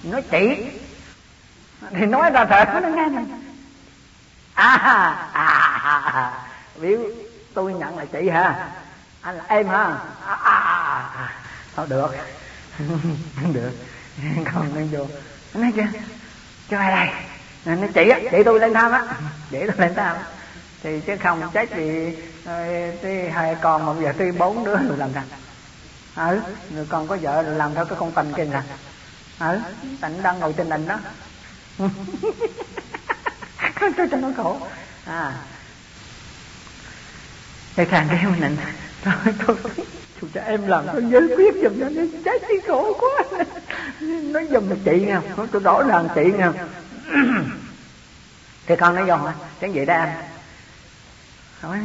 Nói 0.03 0.21
chị 0.31 0.71
thì 1.95 2.05
nói 2.05 2.31
ra 2.31 2.45
thật 2.45 2.79
nó 2.83 2.89
nghe 2.89 3.09
này 3.09 3.25
à, 4.53 4.77
à, 4.77 5.41
à, 6.13 6.31
biểu 6.81 6.99
tôi 7.53 7.73
nhận 7.73 7.97
là 7.97 8.05
chị 8.05 8.29
hả? 8.29 8.69
Anh 9.21 9.37
là 9.37 9.43
em 9.47 9.67
hả? 9.67 9.83
À, 10.25 10.33
à, 10.43 10.53
à. 10.53 11.09
à. 11.15 11.29
thôi 11.75 11.87
được. 11.89 12.11
Được. 13.53 13.71
còn 14.53 14.75
đang 14.75 14.89
vô 14.91 15.07
nói 15.53 15.71
chưa 15.75 15.99
cho 16.69 16.77
ai 16.77 16.91
đây? 16.91 17.07
Nói 17.75 17.89
chị 17.93 18.09
á 18.09 18.19
chị 18.31 18.37
tôi 18.45 18.59
lên 18.59 18.73
thăm 18.73 18.91
á. 18.91 19.05
Chị 19.51 19.57
tôi 19.67 19.75
lên 19.77 19.95
thăm 19.95 20.17
thì 20.83 20.99
chứ 21.07 21.13
không 21.23 21.51
trách 21.53 21.69
thì 21.71 22.15
tuy 23.01 23.29
hai 23.33 23.55
con 23.61 23.85
mà 23.85 23.93
bây 23.93 24.03
giờ 24.03 24.13
tuy 24.17 24.25
bốn 24.39 24.65
đứa 24.65 24.75
rồi 24.75 24.97
làm 24.97 25.09
sao 25.13 25.23
ừ 26.15 26.41
người 26.69 26.85
con 26.89 27.07
có 27.07 27.17
vợ 27.21 27.41
rồi 27.41 27.55
làm 27.55 27.75
theo 27.75 27.85
cái 27.85 27.97
con 27.99 28.11
tình 28.11 28.33
kia 28.33 28.45
nè 28.45 28.61
à. 29.37 29.49
ừ 29.51 29.59
tịnh 30.01 30.23
đang 30.23 30.39
ngồi 30.39 30.53
trên 30.57 30.69
đình 30.69 30.87
đó. 30.87 30.99
Tôi 33.97 34.07
cho 34.11 34.17
nó 34.17 34.29
khổ. 34.37 34.59
À. 35.05 35.33
Thì 37.75 37.85
thằng 37.85 38.07
cái 38.09 38.25
mình 38.25 38.41
nịnh. 38.41 38.57
Thôi 39.03 39.33
thôi. 39.47 39.55
Chú 40.21 40.27
cho 40.33 40.41
em 40.41 40.67
làm 40.67 40.85
tôi 40.93 41.03
giới 41.09 41.27
quyết 41.37 41.55
giùm 41.63 41.79
cho 41.79 41.89
nó 41.89 42.01
trái 42.25 42.39
tim 42.47 42.61
khổ 42.67 42.93
quá. 42.99 43.43
Nói 44.01 44.47
giùm 44.51 44.69
là 44.69 44.75
chị 44.85 45.05
nha 45.07 45.21
nó 45.37 45.45
tôi 45.51 45.61
rõ 45.61 45.83
ràng 45.83 46.07
chị 46.15 46.23
nha. 46.37 46.51
Thì 48.67 48.75
con 48.75 48.95
nói 48.95 49.05
vô 49.05 49.15
hả? 49.15 49.33
Cái 49.59 49.71
gì 49.71 49.85
đây 49.85 49.97
em? 49.97 50.09
Hỏi 51.61 51.79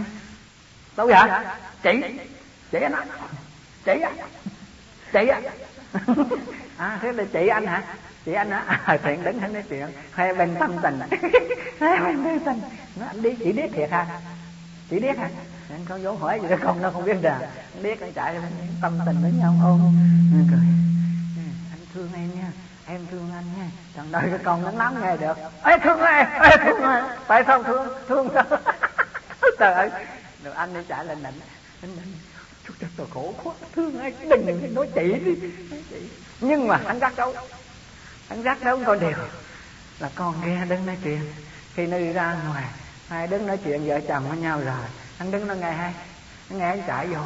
Đâu 0.97 1.07
vậy? 1.07 1.29
Chị? 1.83 1.91
Chị 2.71 2.79
anh 2.79 2.93
Chị 3.85 4.01
á. 4.01 4.11
Chị 5.13 5.29
á. 5.29 5.41
À 6.77 6.99
thế 7.03 7.13
là 7.13 7.25
chị 7.33 7.49
anh 7.49 7.67
hả? 7.67 7.83
Chị 8.25 8.33
anh 8.33 8.51
á. 8.51 8.65
À, 8.87 8.97
thiện 9.05 9.25
đứng 9.25 9.39
hắn 9.39 9.53
nói 9.53 9.63
chuyện. 9.69 9.87
Hai 10.13 10.35
bên 10.35 10.57
tâm 10.61 10.77
tình. 10.83 10.99
Hai 11.81 11.99
bên 12.01 12.25
tâm 12.25 12.41
tình. 12.45 12.61
Nó 12.97 13.07
đi 13.13 13.37
chị 13.45 13.53
biết 13.53 13.69
thiệt 13.75 13.91
hả? 13.91 14.07
Chị 14.91 14.99
biết 14.99 15.19
hả? 15.19 15.29
Anh 15.73 15.85
có 15.89 15.97
dấu 15.97 16.17
hỏi 16.17 16.41
gì 16.43 16.49
đó 16.49 16.57
không? 16.63 16.83
Nó 16.83 16.91
không 16.91 17.05
biết 17.05 17.17
ra 17.23 17.39
biết 17.83 18.01
nó 18.01 18.07
chạy 18.15 18.37
tâm 18.83 18.99
tình 19.07 19.23
với 19.23 19.33
nhau, 19.33 19.55
ôm. 19.65 19.81
Ừ, 20.33 20.39
cười. 20.51 20.59
Ừ, 21.37 21.43
anh 21.71 21.87
thương 21.95 22.11
em 22.15 22.31
nha. 22.35 22.51
Em 22.87 23.07
thương 23.11 23.31
anh 23.35 23.45
nha. 23.59 23.71
Chẳng 23.97 24.13
đời 24.13 24.23
cái 24.31 24.39
con 24.45 24.63
nó 24.63 24.71
lắm 24.71 25.03
nghe 25.03 25.17
được. 25.17 25.37
Ê, 25.65 25.77
thương 25.85 26.01
em 26.01 26.27
ê, 26.43 26.57
thương 26.65 26.83
em 26.83 27.05
tại 27.27 27.43
sao 27.47 27.63
thương? 27.63 27.89
Thương 28.09 28.29
sao 28.35 28.45
trời 29.59 29.73
ơi. 29.75 29.91
Rồi 30.45 30.55
anh 30.55 30.75
đi 30.75 30.81
chạy 30.89 31.05
lên 31.05 31.23
nịnh 31.23 31.41
anh 31.83 31.91
nịnh 31.97 32.15
chút 32.67 32.75
cho 32.81 32.87
tôi 32.97 33.07
khổ 33.15 33.35
quá. 33.43 33.55
Thương 33.77 33.99
ai? 34.01 34.13
Đừng 34.29 34.75
nói 34.75 34.89
chị 34.95 35.13
đi. 35.25 35.35
Nói 35.71 35.83
nhưng 36.41 36.69
mà 36.69 36.81
anh 36.87 36.99
gắt 36.99 37.17
đâu? 37.17 37.35
Anh 38.29 38.43
gắt 38.43 38.65
đâu? 38.65 38.81
Con 38.87 39.01
đều. 39.01 39.13
Là 39.99 40.11
con 40.15 40.35
nghe 40.47 40.65
đứng 40.65 40.87
nói 40.87 40.97
chuyện. 41.05 41.33
Khi 41.75 41.87
nó 41.87 41.99
đi 41.99 42.13
ra 42.13 42.37
ngoài, 42.49 42.65
hai 43.09 43.27
đứng 43.27 43.47
nói 43.47 43.59
chuyện 43.65 43.87
vợ 43.87 44.01
chồng 44.09 44.29
với 44.29 44.39
nhau 44.39 44.61
rồi 44.61 44.85
anh 45.23 45.31
đứng 45.31 45.47
nó 45.47 45.55
nghe 45.55 45.73
hay 45.73 45.95
anh 46.51 46.59
nghe 46.59 46.69
anh 46.69 46.83
chạy 46.87 47.07
vô. 47.07 47.21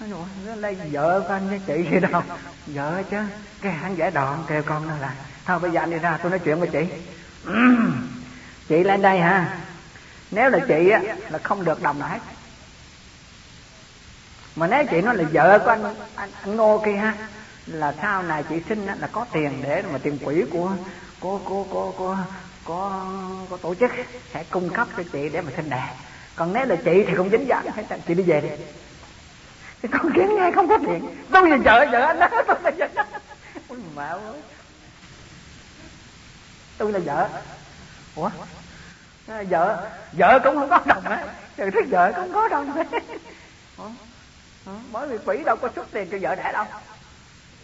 Nó 0.00 0.06
nói 0.06 0.28
nó 0.46 0.54
lấy 0.54 0.76
vợ 0.92 1.24
của 1.28 1.32
anh 1.32 1.48
với 1.48 1.60
chị 1.66 1.90
gì 1.90 2.00
đâu? 2.00 2.22
Vợ 2.66 3.02
chứ. 3.10 3.16
Cái 3.60 3.74
anh 3.82 3.94
giải 3.94 4.10
đòn 4.10 4.44
kêu 4.48 4.62
con 4.62 4.88
nó 4.88 4.96
là 4.96 5.14
thôi 5.44 5.58
bây 5.58 5.70
giờ 5.70 5.80
anh 5.80 5.90
đi 5.90 5.98
ra 5.98 6.18
tôi 6.22 6.30
nói 6.30 6.38
chuyện 6.38 6.60
với 6.60 6.68
chị. 6.68 6.86
Chị 8.68 8.84
lên 8.84 9.02
đây 9.02 9.18
ha 9.18 9.58
nếu 10.30 10.50
là 10.50 10.58
chị 10.68 10.90
á 10.90 11.00
là 11.30 11.38
không 11.38 11.64
được 11.64 11.82
đồng 11.82 11.98
nào 11.98 12.08
hết 12.08 12.18
mà 14.56 14.66
nếu 14.66 14.84
chị 14.90 15.00
nói 15.00 15.16
là 15.16 15.24
vợ 15.32 15.58
của 15.58 15.70
anh 15.70 15.84
anh, 16.14 16.30
anh 16.42 16.56
ngô 16.56 16.82
kia 16.84 16.92
ha 16.92 17.14
là 17.66 17.94
sau 18.02 18.22
này 18.22 18.42
chị 18.48 18.62
sinh 18.68 18.86
là 18.86 19.08
có 19.12 19.26
tiền 19.32 19.62
để 19.62 19.82
mà 19.92 19.98
tiền 20.02 20.18
quỹ 20.18 20.44
của 20.50 20.72
của 21.20 21.38
của 21.38 21.64
của 21.64 21.92
của 21.98 22.18
có 22.64 23.06
có 23.50 23.56
tổ 23.56 23.74
chức 23.74 23.90
sẽ 24.32 24.44
cung 24.50 24.70
cấp 24.70 24.88
cho 24.96 25.02
chị 25.12 25.28
để 25.28 25.40
mà 25.40 25.52
sinh 25.56 25.70
đẻ 25.70 25.94
còn 26.36 26.52
nếu 26.52 26.66
là 26.66 26.76
chị 26.84 27.04
thì 27.08 27.14
không 27.16 27.30
dính 27.30 27.48
dáng 27.48 27.66
phải 27.74 28.00
chị 28.06 28.14
đi 28.14 28.22
về 28.22 28.40
đi. 28.40 28.48
Thì 29.82 29.88
con 29.92 30.12
kiến 30.12 30.36
nghe 30.36 30.50
không 30.54 30.68
có 30.68 30.78
chuyện 30.86 31.24
tôi 31.32 31.50
là 31.50 31.56
vợ 31.56 31.86
vợ 31.92 32.00
anh 32.00 32.18
đó 32.18 32.28
tôi 32.46 32.56
là 32.62 32.70
vợ. 32.78 33.04
Ôi 33.68 33.78
mẹ 33.96 34.02
ơi. 34.02 34.40
Tôi 36.78 36.92
là 36.92 36.98
vợ. 36.98 37.28
Ủa? 38.14 38.30
À, 39.28 39.42
vợ. 39.50 39.90
Vợ 40.12 40.40
cũng 40.44 40.54
không 40.54 40.70
có 40.70 40.80
đồng 40.86 41.04
á. 41.04 41.26
Trời 41.56 41.70
thích 41.70 41.84
vợ 41.90 42.12
cũng 42.16 42.32
có 42.32 42.48
đồng 42.48 42.84
bởi 44.92 45.08
vì 45.08 45.18
quỷ 45.26 45.42
đâu 45.44 45.56
có 45.56 45.68
xuất 45.74 45.86
tiền 45.92 46.08
cho 46.10 46.18
vợ 46.20 46.34
đẻ 46.34 46.52
đâu. 46.52 46.64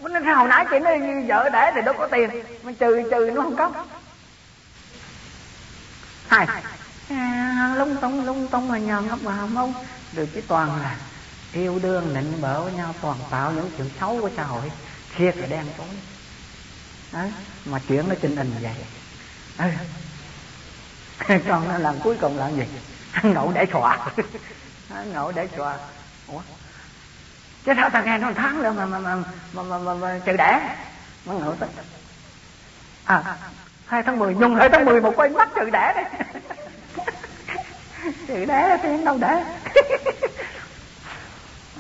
Nên 0.01 0.25
hồi 0.25 0.49
nãy 0.49 0.67
chị 0.71 0.79
nói 0.79 0.99
như 0.99 1.25
vợ 1.29 1.49
đẻ 1.49 1.73
thì 1.75 1.81
đâu 1.83 1.95
có 1.99 2.07
tiền. 2.07 2.31
Mà 2.63 2.73
trừ 2.79 3.03
trừ 3.11 3.31
nó 3.35 3.43
không 3.43 3.57
có. 3.57 3.85
Hai. 6.29 6.47
À, 7.11 7.50
lung 7.69 7.97
tung 8.01 8.24
lung 8.24 8.49
tung 8.49 8.69
mà 8.69 8.78
nhờ 8.78 9.01
ngốc 9.01 9.23
mà 9.23 9.37
không 9.37 9.74
được 10.12 10.28
chứ 10.35 10.41
toàn 10.49 10.82
là 10.82 10.97
yêu 11.53 11.78
đương 11.82 12.15
nịnh 12.15 12.41
bợ 12.41 12.62
với 12.62 12.73
nhau 12.73 12.95
toàn 13.01 13.19
tạo 13.31 13.53
những 13.53 13.70
chuyện 13.77 13.91
xấu 14.01 14.20
của 14.20 14.31
xã 14.37 14.45
hội 14.45 14.70
thiệt 15.16 15.37
là 15.37 15.47
đen 15.47 15.66
tối. 15.78 15.87
Đấy 17.12 17.32
mà 17.65 17.78
chuyện 17.89 18.09
nó 18.09 18.15
trình 18.23 18.37
hình 18.37 18.55
vậy. 18.62 18.74
Đấy. 19.59 19.73
con 21.49 21.69
nó 21.69 21.78
làm 21.78 22.01
cuối 22.01 22.16
cùng 22.20 22.39
làm 22.39 22.57
gì? 22.57 22.65
Ăn 23.12 23.32
ngậu 23.32 23.53
để 23.55 23.66
xòa. 23.73 23.99
Ăn 24.95 25.12
ngậu 25.12 25.32
để 25.32 25.49
xòa. 25.57 25.78
Ủa? 26.27 26.41
Chứ 27.65 27.73
sao 27.77 27.91
thằng 27.91 28.05
nghe 28.05 28.19
nó 28.19 28.32
tháng 28.37 28.62
nữa 28.62 28.73
mà 28.77 28.87
mà 28.87 28.99
mà 28.99 29.16
mà 29.53 29.62
mà, 29.62 29.78
mà, 29.78 29.95
mà 29.95 30.20
trừ 30.24 30.32
đẻ? 30.37 30.77
Nó 31.27 31.32
ngậu 31.32 31.55
tới 31.55 31.69
à 33.05 33.37
hai 33.87 34.03
tháng 34.03 34.19
mười 34.19 34.35
nhung 34.35 34.57
hai 34.57 34.69
tháng 34.69 34.85
mười 34.85 35.01
một 35.01 35.12
quay 35.16 35.28
mắt 35.28 35.49
trừ 35.55 35.70
đẻ 35.70 35.93
đấy. 35.97 36.05
chữ 38.29 38.45
đế 38.45 38.69
là 38.69 38.77
tiền 38.83 39.05
đâu 39.05 39.19
đế 39.19 39.45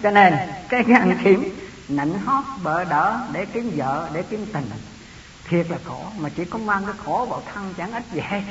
cho 0.02 0.10
nên, 0.10 0.34
cái 0.68 0.84
ăn 0.94 1.18
kiếm 1.24 1.56
nịnh 1.88 2.18
hót 2.18 2.44
bợ 2.62 2.84
đỡ 2.84 3.20
để 3.32 3.46
kiếm 3.52 3.72
vợ, 3.76 4.08
để 4.12 4.22
kiếm 4.22 4.46
tình. 4.52 4.70
Thiệt 5.48 5.70
là 5.70 5.78
khổ, 5.84 6.04
mà 6.18 6.28
chỉ 6.36 6.44
có 6.44 6.58
mang 6.58 6.82
cái 6.86 6.94
khổ 7.04 7.26
vào 7.30 7.42
thân 7.52 7.74
chẳng 7.78 7.92
ích 7.92 8.02
gì 8.12 8.20
hết. 8.20 8.42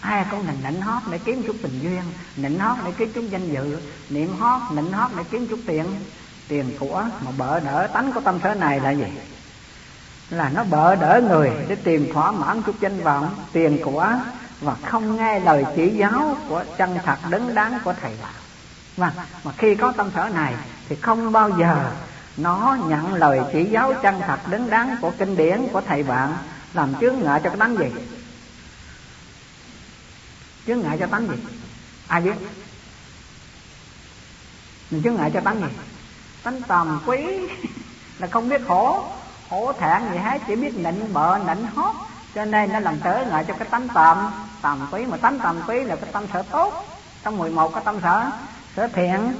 Ai 0.00 0.24
cũng 0.30 0.46
nịnh 0.46 0.58
nịnh 0.64 0.80
hót 0.80 1.02
để 1.10 1.18
kiếm 1.24 1.42
chút 1.46 1.56
tình 1.62 1.80
duyên 1.82 2.02
nịnh 2.36 2.58
hót 2.58 2.78
để 2.84 2.92
kiếm 2.98 3.12
chút 3.12 3.24
danh 3.30 3.52
dự, 3.52 3.80
niệm 4.08 4.36
hót 4.38 4.62
nịnh 4.72 4.92
hót 4.92 5.10
để 5.16 5.22
kiếm 5.30 5.46
chút 5.46 5.58
tiền. 5.66 5.86
Tiền 6.48 6.76
của 6.80 7.04
mà 7.24 7.30
bợ 7.38 7.60
đỡ 7.60 7.88
tánh 7.92 8.12
của 8.12 8.20
tâm 8.20 8.40
thế 8.40 8.54
này 8.54 8.80
là 8.80 8.90
gì? 8.90 9.06
Là 10.30 10.50
nó 10.54 10.64
bợ 10.64 10.94
đỡ 10.94 11.20
người 11.28 11.50
để 11.68 11.74
tìm 11.74 12.12
thỏa 12.12 12.30
mãn 12.30 12.62
chút 12.62 12.74
danh 12.80 13.02
vọng. 13.02 13.34
Tiền 13.52 13.78
của 13.84 14.12
và 14.60 14.76
không 14.86 15.16
nghe 15.16 15.40
lời 15.40 15.64
chỉ 15.76 15.88
giáo 15.88 16.36
của 16.48 16.64
chân 16.78 16.98
thật 17.04 17.16
đứng 17.30 17.54
đáng 17.54 17.78
của 17.84 17.94
thầy 18.00 18.12
bảo 18.22 18.32
và, 18.98 19.12
mà 19.44 19.52
khi 19.58 19.74
có 19.74 19.92
tâm 19.96 20.10
sở 20.14 20.28
này, 20.28 20.54
thì 20.88 20.96
không 20.96 21.32
bao 21.32 21.50
giờ 21.58 21.92
nó 22.36 22.76
nhận 22.86 23.14
lời 23.14 23.40
chỉ 23.52 23.64
giáo 23.64 23.94
chân 24.02 24.20
thật 24.26 24.38
đứng 24.46 24.70
đáng 24.70 24.96
của 25.00 25.12
kinh 25.18 25.36
điển 25.36 25.68
của 25.72 25.80
thầy 25.80 26.02
bạn 26.02 26.36
làm 26.74 26.94
chướng 27.00 27.14
ngại 27.20 27.40
cho 27.44 27.50
cái 27.50 27.58
tánh 27.58 27.76
gì. 27.78 27.86
Chướng 30.66 30.80
ngại 30.80 30.96
cho 31.00 31.06
tánh 31.06 31.28
gì? 31.28 31.36
Ai 32.06 32.20
biết? 32.20 32.34
Mình 34.90 35.02
chướng 35.02 35.14
ngại 35.14 35.30
cho 35.34 35.40
tánh 35.40 35.60
gì? 35.60 35.68
Tánh 36.42 36.62
tầm 36.62 37.00
quý 37.06 37.48
là 38.18 38.26
không 38.26 38.48
biết 38.48 38.60
khổ. 38.68 39.04
Khổ 39.50 39.72
thẹn 39.72 40.02
gì 40.12 40.18
hết, 40.18 40.42
chỉ 40.46 40.56
biết 40.56 40.74
nịnh 40.76 41.12
bợ, 41.12 41.38
nịnh 41.46 41.66
hót 41.74 41.96
cho 42.34 42.44
nên 42.44 42.72
nó 42.72 42.80
làm 42.80 43.00
trở 43.04 43.24
ngại 43.30 43.44
cho 43.48 43.54
cái 43.58 43.68
tánh 43.68 43.88
tạm. 43.94 44.30
Tạm 44.62 44.88
quý 44.92 45.06
mà 45.06 45.16
tánh 45.16 45.38
tạm 45.38 45.60
quý 45.66 45.84
là 45.84 45.96
cái 45.96 46.10
tâm 46.12 46.26
sở 46.32 46.42
tốt. 46.42 46.84
Trong 47.24 47.38
11 47.38 47.74
cái 47.74 47.82
tâm 47.84 48.00
sở 48.02 48.30
sở 48.76 48.88
thiện. 48.88 49.34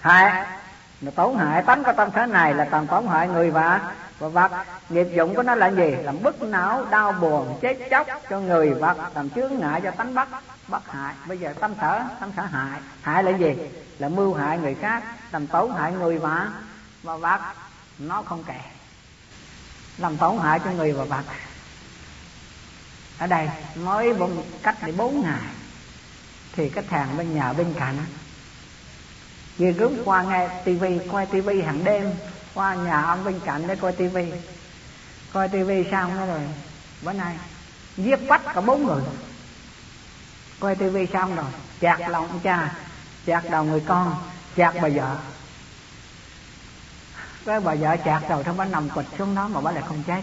Hại 0.00 0.46
là 1.00 1.10
tổn 1.10 1.36
hại, 1.36 1.62
tánh 1.62 1.84
có 1.84 1.92
tâm 1.92 2.08
sở 2.14 2.26
này 2.26 2.54
là 2.54 2.64
tầm 2.64 2.86
tổn 2.86 3.06
hại 3.06 3.28
người 3.28 3.50
và 3.50 3.92
và 4.18 4.28
vật. 4.28 4.52
Nghiệp 4.88 5.06
dụng 5.14 5.34
của 5.34 5.42
nó 5.42 5.54
là 5.54 5.66
gì? 5.66 5.96
Làm 6.02 6.22
bức 6.22 6.42
não 6.42 6.84
đau 6.90 7.12
buồn, 7.12 7.58
chết 7.60 7.78
chóc 7.90 8.06
cho 8.30 8.40
người 8.40 8.70
vật, 8.70 8.96
làm 9.14 9.30
chướng 9.30 9.58
ngại 9.58 9.80
cho 9.80 9.90
tánh 9.90 10.14
bất 10.14 10.28
bất 10.68 10.90
hại. 10.90 11.14
Bây 11.26 11.38
giờ 11.38 11.54
tâm 11.60 11.74
sở 11.80 12.02
tâm 12.20 12.30
sở 12.36 12.42
hại. 12.42 12.80
Hại 13.02 13.22
là 13.22 13.30
gì? 13.30 13.54
Là 13.98 14.08
mưu 14.08 14.34
hại 14.34 14.58
người 14.58 14.74
khác, 14.74 15.02
làm 15.32 15.46
tổn 15.46 15.70
hại 15.78 15.92
người 15.92 16.18
và 16.18 16.48
và 17.02 17.16
vật. 17.16 17.40
Nó 17.98 18.22
không 18.22 18.44
kể 18.46 18.60
làm 19.98 20.16
tổn 20.16 20.38
hại 20.38 20.60
cho 20.64 20.70
người 20.70 20.92
và 20.92 21.04
vật 21.04 21.24
ở 23.18 23.26
đây, 23.26 23.48
mới 23.76 24.14
cách 24.62 24.76
để 24.86 24.92
bốn 24.92 25.22
ngày, 25.22 25.40
thì 26.52 26.68
cái 26.68 26.84
thằng 26.90 27.16
bên 27.16 27.34
nhà 27.34 27.52
bên 27.52 27.74
cạnh 27.78 27.96
Ghi 29.58 29.72
cứ 29.78 30.02
qua 30.04 30.22
nghe 30.22 30.48
tivi 30.64 30.98
Coi 31.12 31.26
tivi 31.26 31.62
hàng 31.62 31.84
đêm, 31.84 32.10
Qua 32.54 32.74
nhà 32.74 33.02
ông 33.02 33.24
bên 33.24 33.40
cạnh 33.44 33.66
để 33.66 33.76
coi 33.76 33.92
tivi 33.92 34.32
Coi 35.32 35.48
tivi 35.48 35.84
xong 35.90 36.16
đó 36.16 36.26
rồi, 36.26 36.40
Bữa 37.02 37.12
nay 37.12 37.36
giết 37.96 38.28
bắt 38.28 38.42
cả 38.54 38.60
bốn 38.60 38.86
người. 38.86 39.02
Coi 40.60 40.74
tivi 40.76 41.06
xong 41.12 41.36
rồi, 41.36 41.44
Chạc 41.80 42.00
lòng 42.00 42.28
ông 42.28 42.40
cha, 42.40 42.74
Chạc 43.26 43.50
đầu 43.50 43.64
người 43.64 43.82
con, 43.86 44.16
Chạc 44.56 44.74
bà 44.82 44.88
vợ. 44.94 45.16
Cái 47.46 47.60
bà 47.60 47.74
vợ 47.74 47.96
chạc 48.04 48.28
rồi 48.28 48.44
thôi 48.44 48.54
bà 48.58 48.64
nằm 48.64 48.90
quịch 48.90 49.06
xuống 49.18 49.34
đó 49.34 49.48
Mà 49.48 49.60
bà 49.60 49.70
lại 49.70 49.82
không 49.88 50.02
chết 50.06 50.22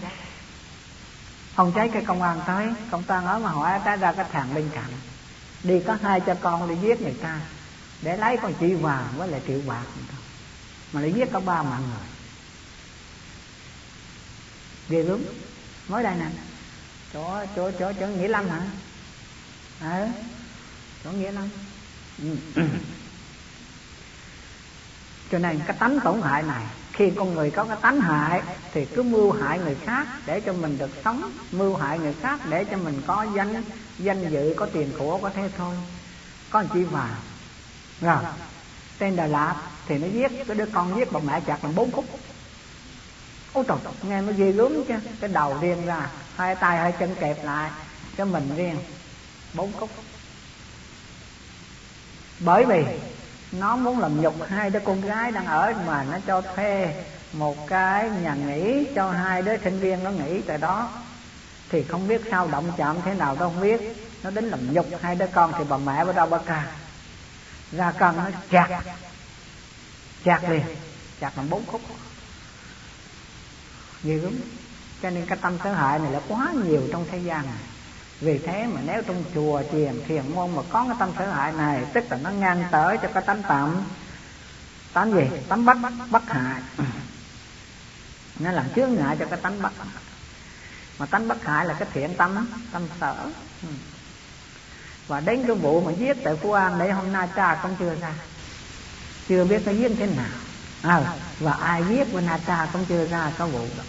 Không 1.56 1.72
chết 1.74 1.88
cái 1.92 2.04
công 2.06 2.22
an 2.22 2.40
tới 2.46 2.66
Công 2.90 3.02
an 3.06 3.26
ở 3.26 3.38
mà 3.38 3.50
hỏi 3.50 3.80
ta 3.84 3.96
ra 3.96 4.12
cái 4.12 4.26
thằng 4.32 4.54
bên 4.54 4.70
cạnh. 4.74 4.90
Đi 5.62 5.80
có 5.86 5.96
hai 6.02 6.20
cho 6.20 6.34
con 6.40 6.68
đi 6.68 6.74
giết 6.82 7.00
người 7.02 7.16
ta. 7.22 7.40
Để 8.02 8.16
lấy 8.16 8.36
con 8.42 8.54
chị 8.60 8.74
vàng 8.74 9.06
với 9.16 9.28
lại 9.28 9.40
triệu 9.46 9.60
bạc 9.66 9.84
mà 10.92 11.00
lại 11.00 11.12
giết 11.12 11.28
có 11.32 11.40
ba 11.40 11.62
mạng 11.62 11.82
người. 11.82 12.08
Ghê 14.88 15.02
gớm. 15.02 15.22
Mới 15.88 16.02
đây 16.02 16.14
nè. 16.14 16.26
Chỗ 17.12 17.44
chỗ 17.56 17.70
chỗ 17.78 17.92
chỗ 18.00 18.06
nghĩa 18.06 18.28
lâm 18.28 18.48
hả? 18.48 18.60
Ờ. 19.80 19.88
À, 19.88 20.08
chỗ 21.04 21.10
nghĩa 21.10 21.32
lâm. 21.32 21.48
Ừ. 22.22 22.36
Cho 25.30 25.38
nên 25.38 25.60
cái 25.66 25.76
tánh 25.78 25.98
tổn 26.04 26.22
hại 26.22 26.42
này 26.42 26.66
khi 26.92 27.10
con 27.16 27.34
người 27.34 27.50
có 27.50 27.64
cái 27.64 27.76
tánh 27.82 28.00
hại, 28.00 28.42
thì 28.72 28.84
cứ 28.84 29.02
mưu 29.02 29.32
hại 29.32 29.58
người 29.58 29.76
khác 29.86 30.06
để 30.26 30.40
cho 30.40 30.52
mình 30.52 30.78
được 30.78 30.90
sống, 31.04 31.32
mưu 31.52 31.76
hại 31.76 31.98
người 31.98 32.14
khác 32.20 32.40
để 32.48 32.64
cho 32.64 32.76
mình 32.76 33.02
có 33.06 33.26
danh 33.36 33.64
danh 33.98 34.30
dự, 34.30 34.54
có 34.56 34.66
tiền 34.72 34.92
của, 34.98 35.18
có 35.22 35.30
thế 35.34 35.50
thôi. 35.56 35.74
Có 36.50 36.64
chi 36.74 36.80
mà. 36.90 37.08
Rồi, 38.00 38.22
tên 38.98 39.16
Đà 39.16 39.26
Lạt 39.26 39.56
thì 39.86 39.98
nó 39.98 40.06
giết, 40.06 40.44
cái 40.46 40.56
đứa 40.56 40.66
con 40.72 40.96
giết 40.96 41.12
bà 41.12 41.20
mẹ 41.20 41.40
chặt 41.46 41.64
làm 41.64 41.74
bốn 41.74 41.92
khúc. 41.92 42.04
Ôi 43.52 43.64
trời, 43.68 43.78
nghe 44.02 44.20
nó 44.20 44.32
ghê 44.36 44.52
gớm 44.52 44.84
chứ. 44.88 44.94
Cái 45.20 45.30
đầu 45.32 45.58
riêng 45.60 45.86
ra, 45.86 46.10
hai 46.36 46.54
tay, 46.54 46.78
hai 46.78 46.92
chân 46.92 47.14
kẹp 47.14 47.44
lại, 47.44 47.70
cái 48.16 48.26
mình 48.26 48.50
riêng 48.56 48.76
bốn 49.54 49.72
khúc. 49.72 49.90
Bởi 52.40 52.64
vì 52.64 52.84
nó 53.52 53.76
muốn 53.76 53.98
làm 53.98 54.20
nhục 54.20 54.34
hai 54.48 54.70
đứa 54.70 54.80
con 54.80 55.00
gái 55.00 55.32
đang 55.32 55.46
ở 55.46 55.74
mà 55.86 56.04
nó 56.04 56.18
cho 56.26 56.40
thuê 56.40 57.04
một 57.32 57.68
cái 57.68 58.10
nhà 58.10 58.34
nghỉ 58.34 58.86
cho 58.94 59.10
hai 59.10 59.42
đứa 59.42 59.56
sinh 59.64 59.80
viên 59.80 60.04
nó 60.04 60.10
nghỉ 60.10 60.40
tại 60.40 60.58
đó. 60.58 60.90
Thì 61.68 61.82
không 61.82 62.08
biết 62.08 62.22
sao 62.30 62.48
động 62.48 62.72
chạm 62.76 62.96
thế 63.04 63.14
nào 63.14 63.36
đâu 63.36 63.50
không 63.50 63.60
biết. 63.60 63.80
Nó 64.22 64.30
đến 64.30 64.44
làm 64.44 64.72
nhục 64.72 64.86
hai 65.02 65.14
đứa 65.14 65.26
con 65.26 65.52
thì 65.58 65.64
bà 65.68 65.76
mẹ 65.76 66.04
bắt 66.04 66.16
đầu 66.16 66.26
bà 66.26 66.38
ca. 66.38 66.66
Ra 67.72 67.92
cần 67.98 68.16
nó 68.16 68.24
chặt 68.50 68.80
chặt 70.24 70.48
liền. 70.48 70.64
Chặt 71.20 71.32
làm 71.36 71.50
bốn 71.50 71.66
khúc. 71.66 71.80
Nhiều 74.02 74.22
lắm. 74.22 74.40
Cho 75.02 75.10
nên 75.10 75.26
cái 75.26 75.38
tâm 75.42 75.58
sở 75.64 75.72
hại 75.72 75.98
này 75.98 76.12
là 76.12 76.20
quá 76.28 76.52
nhiều 76.64 76.82
trong 76.92 77.06
thế 77.10 77.18
gian 77.18 77.46
này 77.46 77.54
vì 78.22 78.38
thế 78.38 78.66
mà 78.66 78.80
nếu 78.86 79.02
trong 79.02 79.24
chùa 79.34 79.62
chiền 79.72 80.00
thiền 80.08 80.34
môn 80.34 80.56
mà 80.56 80.62
có 80.70 80.84
cái 80.88 80.96
tâm 80.98 81.10
sở 81.18 81.30
hại 81.30 81.52
này 81.52 81.84
tức 81.92 82.04
là 82.10 82.18
nó 82.22 82.30
ngăn 82.30 82.64
tới 82.70 82.98
cho 83.02 83.08
cái 83.14 83.22
tánh 83.26 83.42
tạm. 83.48 83.84
Tánh 84.92 85.12
gì? 85.12 85.24
Tánh 85.48 85.64
bất 85.64 85.76
bất 86.10 86.22
hại. 86.26 86.62
Nó 88.38 88.52
làm 88.52 88.66
chướng 88.76 88.94
ngại 88.94 89.16
cho 89.18 89.24
cái 89.24 89.38
tánh 89.42 89.62
bất. 89.62 89.72
Mà 90.98 91.06
tánh 91.06 91.28
bất 91.28 91.44
hại 91.44 91.66
là 91.66 91.74
cái 91.74 91.88
thiện 91.94 92.14
tâm 92.14 92.48
tâm 92.72 92.88
sở. 93.00 93.16
Ừ. 93.62 93.68
Và 95.08 95.20
đến 95.20 95.44
cái 95.46 95.56
vụ 95.56 95.80
mà 95.80 95.92
giết 95.92 96.16
tại 96.24 96.36
phú 96.42 96.52
an 96.52 96.78
đấy 96.78 96.90
hôm 96.90 97.12
nay 97.12 97.28
cha 97.36 97.60
cũng 97.62 97.76
chưa 97.78 97.94
ra. 98.00 98.14
Chưa 99.28 99.44
biết 99.44 99.62
nó 99.66 99.72
giết 99.72 99.92
thế 99.98 100.06
nào. 100.06 100.30
À, 100.82 101.14
và 101.40 101.52
ai 101.52 101.82
giết 101.88 102.14
bên 102.14 102.26
na 102.26 102.38
cha 102.46 102.68
cũng 102.72 102.84
chưa 102.88 103.06
ra 103.06 103.32
có 103.38 103.46
vụ 103.46 103.66
đó. 103.78 103.84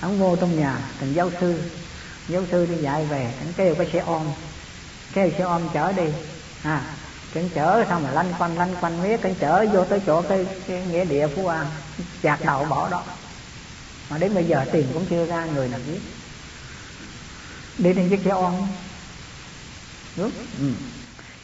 Ông 0.00 0.18
vô 0.18 0.36
trong 0.36 0.60
nhà 0.60 0.78
thằng 1.00 1.14
giáo 1.14 1.30
sư 1.40 1.70
giáo 2.30 2.42
sư 2.50 2.66
đi 2.66 2.76
dạy 2.76 3.04
về 3.04 3.34
anh 3.38 3.52
kêu 3.56 3.74
cái 3.74 3.90
xe 3.92 3.98
ôm. 3.98 4.22
Kêu 5.12 5.30
xe 5.38 5.44
ôm 5.44 5.68
chở 5.74 5.92
đi. 5.92 6.06
À 6.62 6.82
cảnh 7.34 7.48
chở 7.54 7.84
xong 7.88 8.02
rồi 8.02 8.12
lanh 8.12 8.32
quanh 8.38 8.56
lanh 8.56 8.74
quanh 8.80 9.02
miết 9.02 9.22
cảnh 9.22 9.34
chở 9.40 9.66
vô 9.72 9.84
tới 9.84 10.00
chỗ 10.06 10.22
cái, 10.22 10.46
cái 10.66 10.86
nghĩa 10.86 11.04
địa 11.04 11.28
phú 11.36 11.46
an. 11.46 11.66
Chặt 12.22 12.38
đầu 12.44 12.64
bỏ 12.64 12.88
đó. 12.88 13.04
Mà 14.10 14.18
đến 14.18 14.34
bây 14.34 14.44
giờ 14.44 14.64
tiền 14.72 14.86
cũng 14.94 15.06
chưa 15.10 15.26
ra 15.26 15.44
người 15.44 15.68
nào 15.68 15.80
biết, 15.86 16.00
đi 17.78 17.92
trên 17.94 18.10
chiếc 18.10 18.20
xe 18.24 18.30
ôm. 18.30 18.54
Đúng. 20.16 20.30
Ừ. 20.58 20.72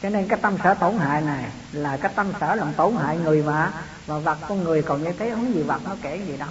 cho 0.03 0.09
nên 0.09 0.27
cái 0.27 0.39
tâm 0.41 0.57
sở 0.63 0.73
tổn 0.73 0.97
hại 0.97 1.21
này 1.21 1.45
là 1.71 1.97
cái 1.97 2.11
tâm 2.15 2.33
sở 2.39 2.55
làm 2.55 2.73
tổn 2.73 2.95
hại 2.95 3.17
người 3.17 3.43
mà. 3.43 3.71
Và 4.05 4.17
vật 4.17 4.37
con 4.47 4.63
người 4.63 4.81
còn 4.81 5.03
như 5.03 5.11
thế 5.19 5.31
không 5.31 5.55
gì 5.55 5.61
vật 5.61 5.81
nó 5.85 5.95
kể 6.01 6.21
gì 6.27 6.37
đâu 6.37 6.49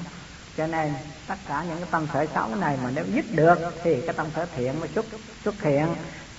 cho 0.56 0.66
nên, 0.66 0.94
tất 1.26 1.34
cả 1.48 1.64
những 1.68 1.78
cái 1.78 1.88
tâm 1.90 2.06
sở 2.12 2.26
xấu 2.34 2.54
này 2.54 2.78
mà 2.84 2.90
nếu 2.94 3.04
dứt 3.14 3.24
được 3.30 3.58
thì 3.84 4.00
cái 4.00 4.14
tâm 4.16 4.26
sở 4.36 4.46
thiện 4.56 4.80
mới 4.80 4.88
xuất 4.94 5.06
xuất 5.44 5.62
hiện. 5.62 5.86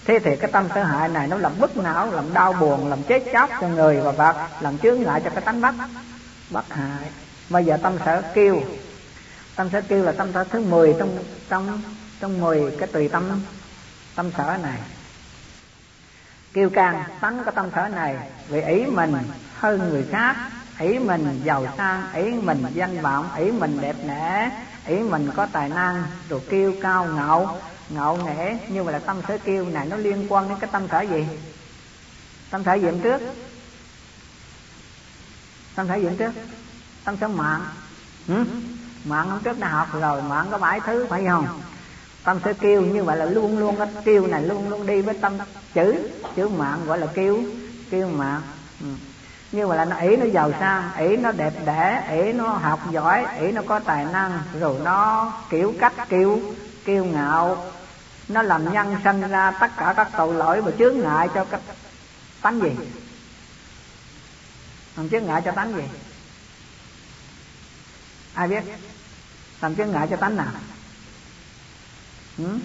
Thế 0.05 0.19
thì 0.19 0.35
cái 0.35 0.51
tâm 0.51 0.67
sở 0.75 0.83
hại 0.83 1.09
này 1.09 1.27
nó 1.27 1.37
làm 1.37 1.59
bức 1.59 1.77
não, 1.77 2.11
làm 2.11 2.33
đau 2.33 2.53
buồn, 2.53 2.89
làm 2.89 3.03
chết 3.03 3.23
chóc 3.33 3.49
cho 3.61 3.67
người 3.67 3.99
và 3.99 4.11
vật, 4.11 4.49
làm 4.61 4.77
chướng 4.77 5.01
ngại 5.01 5.21
cho 5.23 5.29
cái 5.29 5.41
tánh 5.41 5.61
bất 5.61 5.75
bất 6.49 6.73
hại. 6.73 7.09
Bây 7.49 7.65
giờ 7.65 7.77
tâm 7.77 7.97
sở 8.05 8.21
kêu, 8.33 8.61
tâm 9.55 9.69
sở 9.71 9.81
kêu 9.81 10.03
là 10.03 10.11
tâm 10.11 10.33
sở 10.33 10.43
thứ 10.43 10.59
10 10.61 10.95
trong 10.99 11.23
trong 11.49 11.81
trong 12.19 12.41
10 12.41 12.75
cái 12.79 12.87
tùy 12.87 13.09
tâm 13.09 13.41
tâm 14.15 14.31
sở 14.37 14.57
này. 14.63 14.79
Kêu 16.53 16.69
càng 16.69 17.03
tánh 17.21 17.43
cái 17.43 17.53
tâm 17.55 17.69
sở 17.75 17.87
này, 17.87 18.17
vì 18.47 18.61
ý 18.61 18.85
mình 18.85 19.13
hơn 19.53 19.89
người 19.89 20.05
khác 20.11 20.35
ý 20.79 20.99
mình 20.99 21.41
giàu 21.43 21.67
sang, 21.77 22.13
ý 22.13 22.23
mình 22.33 22.63
danh 22.73 23.01
vọng, 23.01 23.29
ý 23.35 23.51
mình 23.51 23.81
đẹp 23.81 23.95
nẻ 24.03 24.51
ý 24.87 24.99
mình 24.99 25.31
có 25.35 25.47
tài 25.51 25.69
năng 25.69 26.03
rồi 26.29 26.41
kêu 26.49 26.73
cao 26.81 27.05
ngạo. 27.05 27.61
Ngạo 27.89 28.17
nghễ 28.25 28.57
như 28.67 28.83
vậy 28.83 28.93
là 28.93 28.99
tâm 28.99 29.21
sở 29.27 29.37
kêu 29.37 29.65
này 29.65 29.85
nó 29.85 29.97
liên 29.97 30.25
quan 30.29 30.49
đến 30.49 30.57
cái 30.59 30.69
tâm 30.73 30.87
sở 30.91 31.01
gì? 31.01 31.27
Tâm 32.49 32.63
sở 32.63 32.73
diện 32.73 32.99
trước? 33.03 33.21
Tâm 35.75 35.87
sở 35.87 35.95
diện 35.95 36.15
trước? 36.17 36.31
Tâm 37.03 37.17
sở 37.17 37.27
mạng. 37.27 37.61
Ừ? 38.27 38.43
mạng 39.05 39.29
hôm 39.29 39.39
trước 39.43 39.59
đã 39.59 39.67
học 39.67 39.87
rồi, 39.93 40.21
mạng 40.21 40.47
có 40.51 40.57
bảy 40.57 40.79
thứ 40.79 41.05
phải 41.09 41.23
không? 41.29 41.61
Tâm 42.23 42.39
sở 42.45 42.53
kêu 42.53 42.81
như 42.81 43.03
vậy 43.03 43.17
là 43.17 43.25
luôn 43.25 43.57
luôn 43.57 43.75
cái 43.77 43.87
kêu 44.05 44.27
này 44.27 44.43
luôn 44.43 44.69
luôn 44.69 44.87
đi 44.87 45.01
với 45.01 45.17
tâm 45.21 45.37
chữ. 45.73 46.09
Chữ 46.35 46.49
mạng 46.49 46.85
gọi 46.85 46.97
là 46.97 47.07
kêu 47.13 47.43
kêu 47.89 48.07
mạng. 48.07 48.41
Ừ 48.81 48.87
như 49.51 49.67
mà 49.67 49.75
là 49.75 49.85
nó 49.85 49.95
ý 49.95 50.15
nó 50.15 50.25
giàu 50.25 50.51
sang 50.59 50.91
ý 50.97 51.17
nó 51.17 51.31
đẹp 51.31 51.53
đẽ 51.65 52.07
ý 52.25 52.33
nó 52.33 52.47
học 52.47 52.79
giỏi 52.91 53.25
ý 53.39 53.51
nó 53.51 53.61
có 53.67 53.79
tài 53.79 54.05
năng, 54.05 54.39
rồi 54.53 54.79
nó 54.83 55.33
kiểu 55.49 55.73
cách 55.79 55.93
kiêu 56.09 56.39
kiêu 56.85 57.05
ngạo. 57.05 57.71
Nó 58.27 58.41
làm 58.41 58.73
nhân 58.73 58.95
sanh 59.03 59.29
ra 59.29 59.51
tất 59.51 59.71
cả 59.77 59.93
các 59.97 60.09
tội 60.17 60.33
lỗi 60.33 60.61
và 60.61 60.71
chướng 60.79 60.99
ngại 60.99 61.27
cho 61.33 61.45
các 61.45 61.61
tánh 62.41 62.59
gì? 62.61 62.71
Làm 64.95 65.09
chướng 65.09 65.25
ngại 65.25 65.41
cho 65.45 65.51
tánh 65.51 65.75
gì? 65.75 65.83
Ai 68.33 68.47
biết? 68.47 68.63
Làm 69.61 69.75
chướng 69.75 69.91
ngại 69.91 70.07
cho 70.09 70.15
tánh 70.15 70.35
nào? 70.35 70.47
Ừ? 72.37 72.59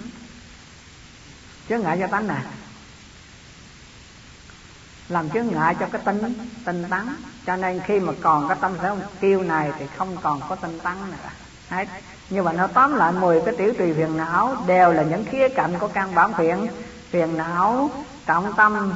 chướng 1.69 1.83
ngại 1.83 1.97
cho 2.01 2.07
tánh 2.07 2.27
nào? 2.27 2.43
Làm 5.13 5.31
chướng 5.31 5.47
ngại 5.47 5.77
cho 5.81 5.87
cái 5.93 6.03
tinh 6.05 6.35
tinh 6.65 6.85
tấn. 6.91 7.09
Cho 7.47 7.57
nên 7.57 7.81
khi 7.81 8.01
mà 8.01 8.13
còn 8.23 8.49
cái 8.49 8.59
tâm 8.61 8.73
sở 8.83 8.97
kêu 9.21 9.43
này 9.43 9.73
thì 9.79 9.87
không 9.97 10.17
còn 10.23 10.41
có 10.49 10.57
tinh 10.57 10.79
tấn 10.79 10.95
nữa. 11.11 11.31
Đấy. 11.71 11.87
như 12.31 12.43
vậy 12.43 12.55
nó 12.59 12.67
tóm 12.67 12.95
lại 12.95 13.13
10 13.13 13.41
cái 13.45 13.55
tiểu 13.59 13.75
tùy 13.79 13.95
phiền 13.95 14.17
não 14.17 14.57
đều 14.67 14.93
là 14.93 15.03
những 15.03 15.25
khía 15.25 15.49
cạnh 15.49 15.79
của 15.79 15.89
căn 15.89 16.15
bản 16.15 16.33
phiền 16.33 16.67
phiền 17.11 17.37
não, 17.37 17.91
trọng 18.27 18.53
tâm 18.57 18.93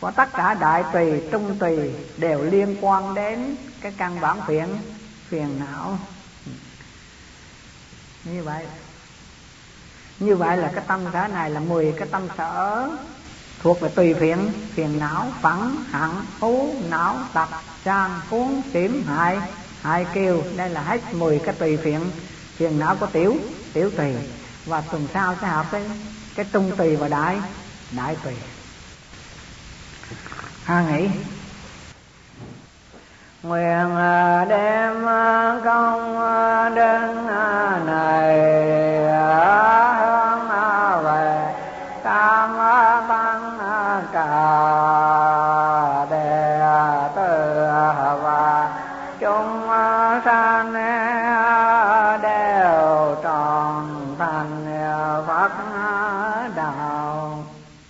của 0.00 0.10
tất 0.10 0.32
cả 0.32 0.54
đại 0.54 0.84
tùy, 0.92 1.22
trung 1.32 1.58
tùy 1.58 1.94
đều 2.16 2.42
liên 2.42 2.76
quan 2.80 3.14
đến 3.14 3.56
cái 3.80 3.92
căn 3.96 4.20
bản 4.20 4.40
phiền 4.46 4.78
phiền 5.28 5.60
não. 5.60 5.98
Như 8.24 8.42
vậy. 8.42 8.66
Như 10.18 10.36
vậy 10.36 10.56
là 10.56 10.70
cái 10.74 10.84
tâm 10.86 11.00
sở 11.12 11.28
này 11.28 11.50
là 11.50 11.60
10 11.60 11.94
cái 11.98 12.08
tâm 12.10 12.28
sở 12.38 12.88
thuộc 13.62 13.80
về 13.80 13.88
tùy 13.88 14.14
phiền 14.14 14.52
phiền 14.74 14.98
não 14.98 15.32
phẫn 15.42 15.76
hẳn, 15.90 16.26
thú, 16.40 16.74
não, 16.88 17.16
tập 17.32 17.48
trang 17.84 18.20
cuốn 18.30 18.62
tiểm 18.72 19.04
hại. 19.06 19.38
Hại 19.82 20.06
kiều 20.14 20.42
đây 20.56 20.70
là 20.70 20.82
hết 20.82 21.14
10 21.14 21.38
cái 21.38 21.54
tùy 21.58 21.76
phiền. 21.76 22.00
Phiền 22.56 22.78
não 22.78 22.96
có 23.00 23.06
tiểu 23.06 23.36
tiểu 23.72 23.90
tùy. 23.96 24.14
Và 24.66 24.80
tuần 24.80 25.08
sau 25.14 25.36
sẽ 25.40 25.46
học 25.46 25.66
cái 25.72 25.82
cái 26.34 26.46
trung 26.52 26.72
tùy 26.76 26.96
và 26.96 27.08
đại 27.08 27.40
đại 27.90 28.16
tùy. 28.24 28.34
A 30.64 30.82
nghĩ 30.82 31.08
nguyện 33.42 33.96
à, 33.96 34.44
đem 34.44 35.08
à, 35.08 35.60
công 35.64 36.18
à, 36.18 36.68
đơn 36.68 37.26
này 37.86 38.62
cả. 44.12 44.61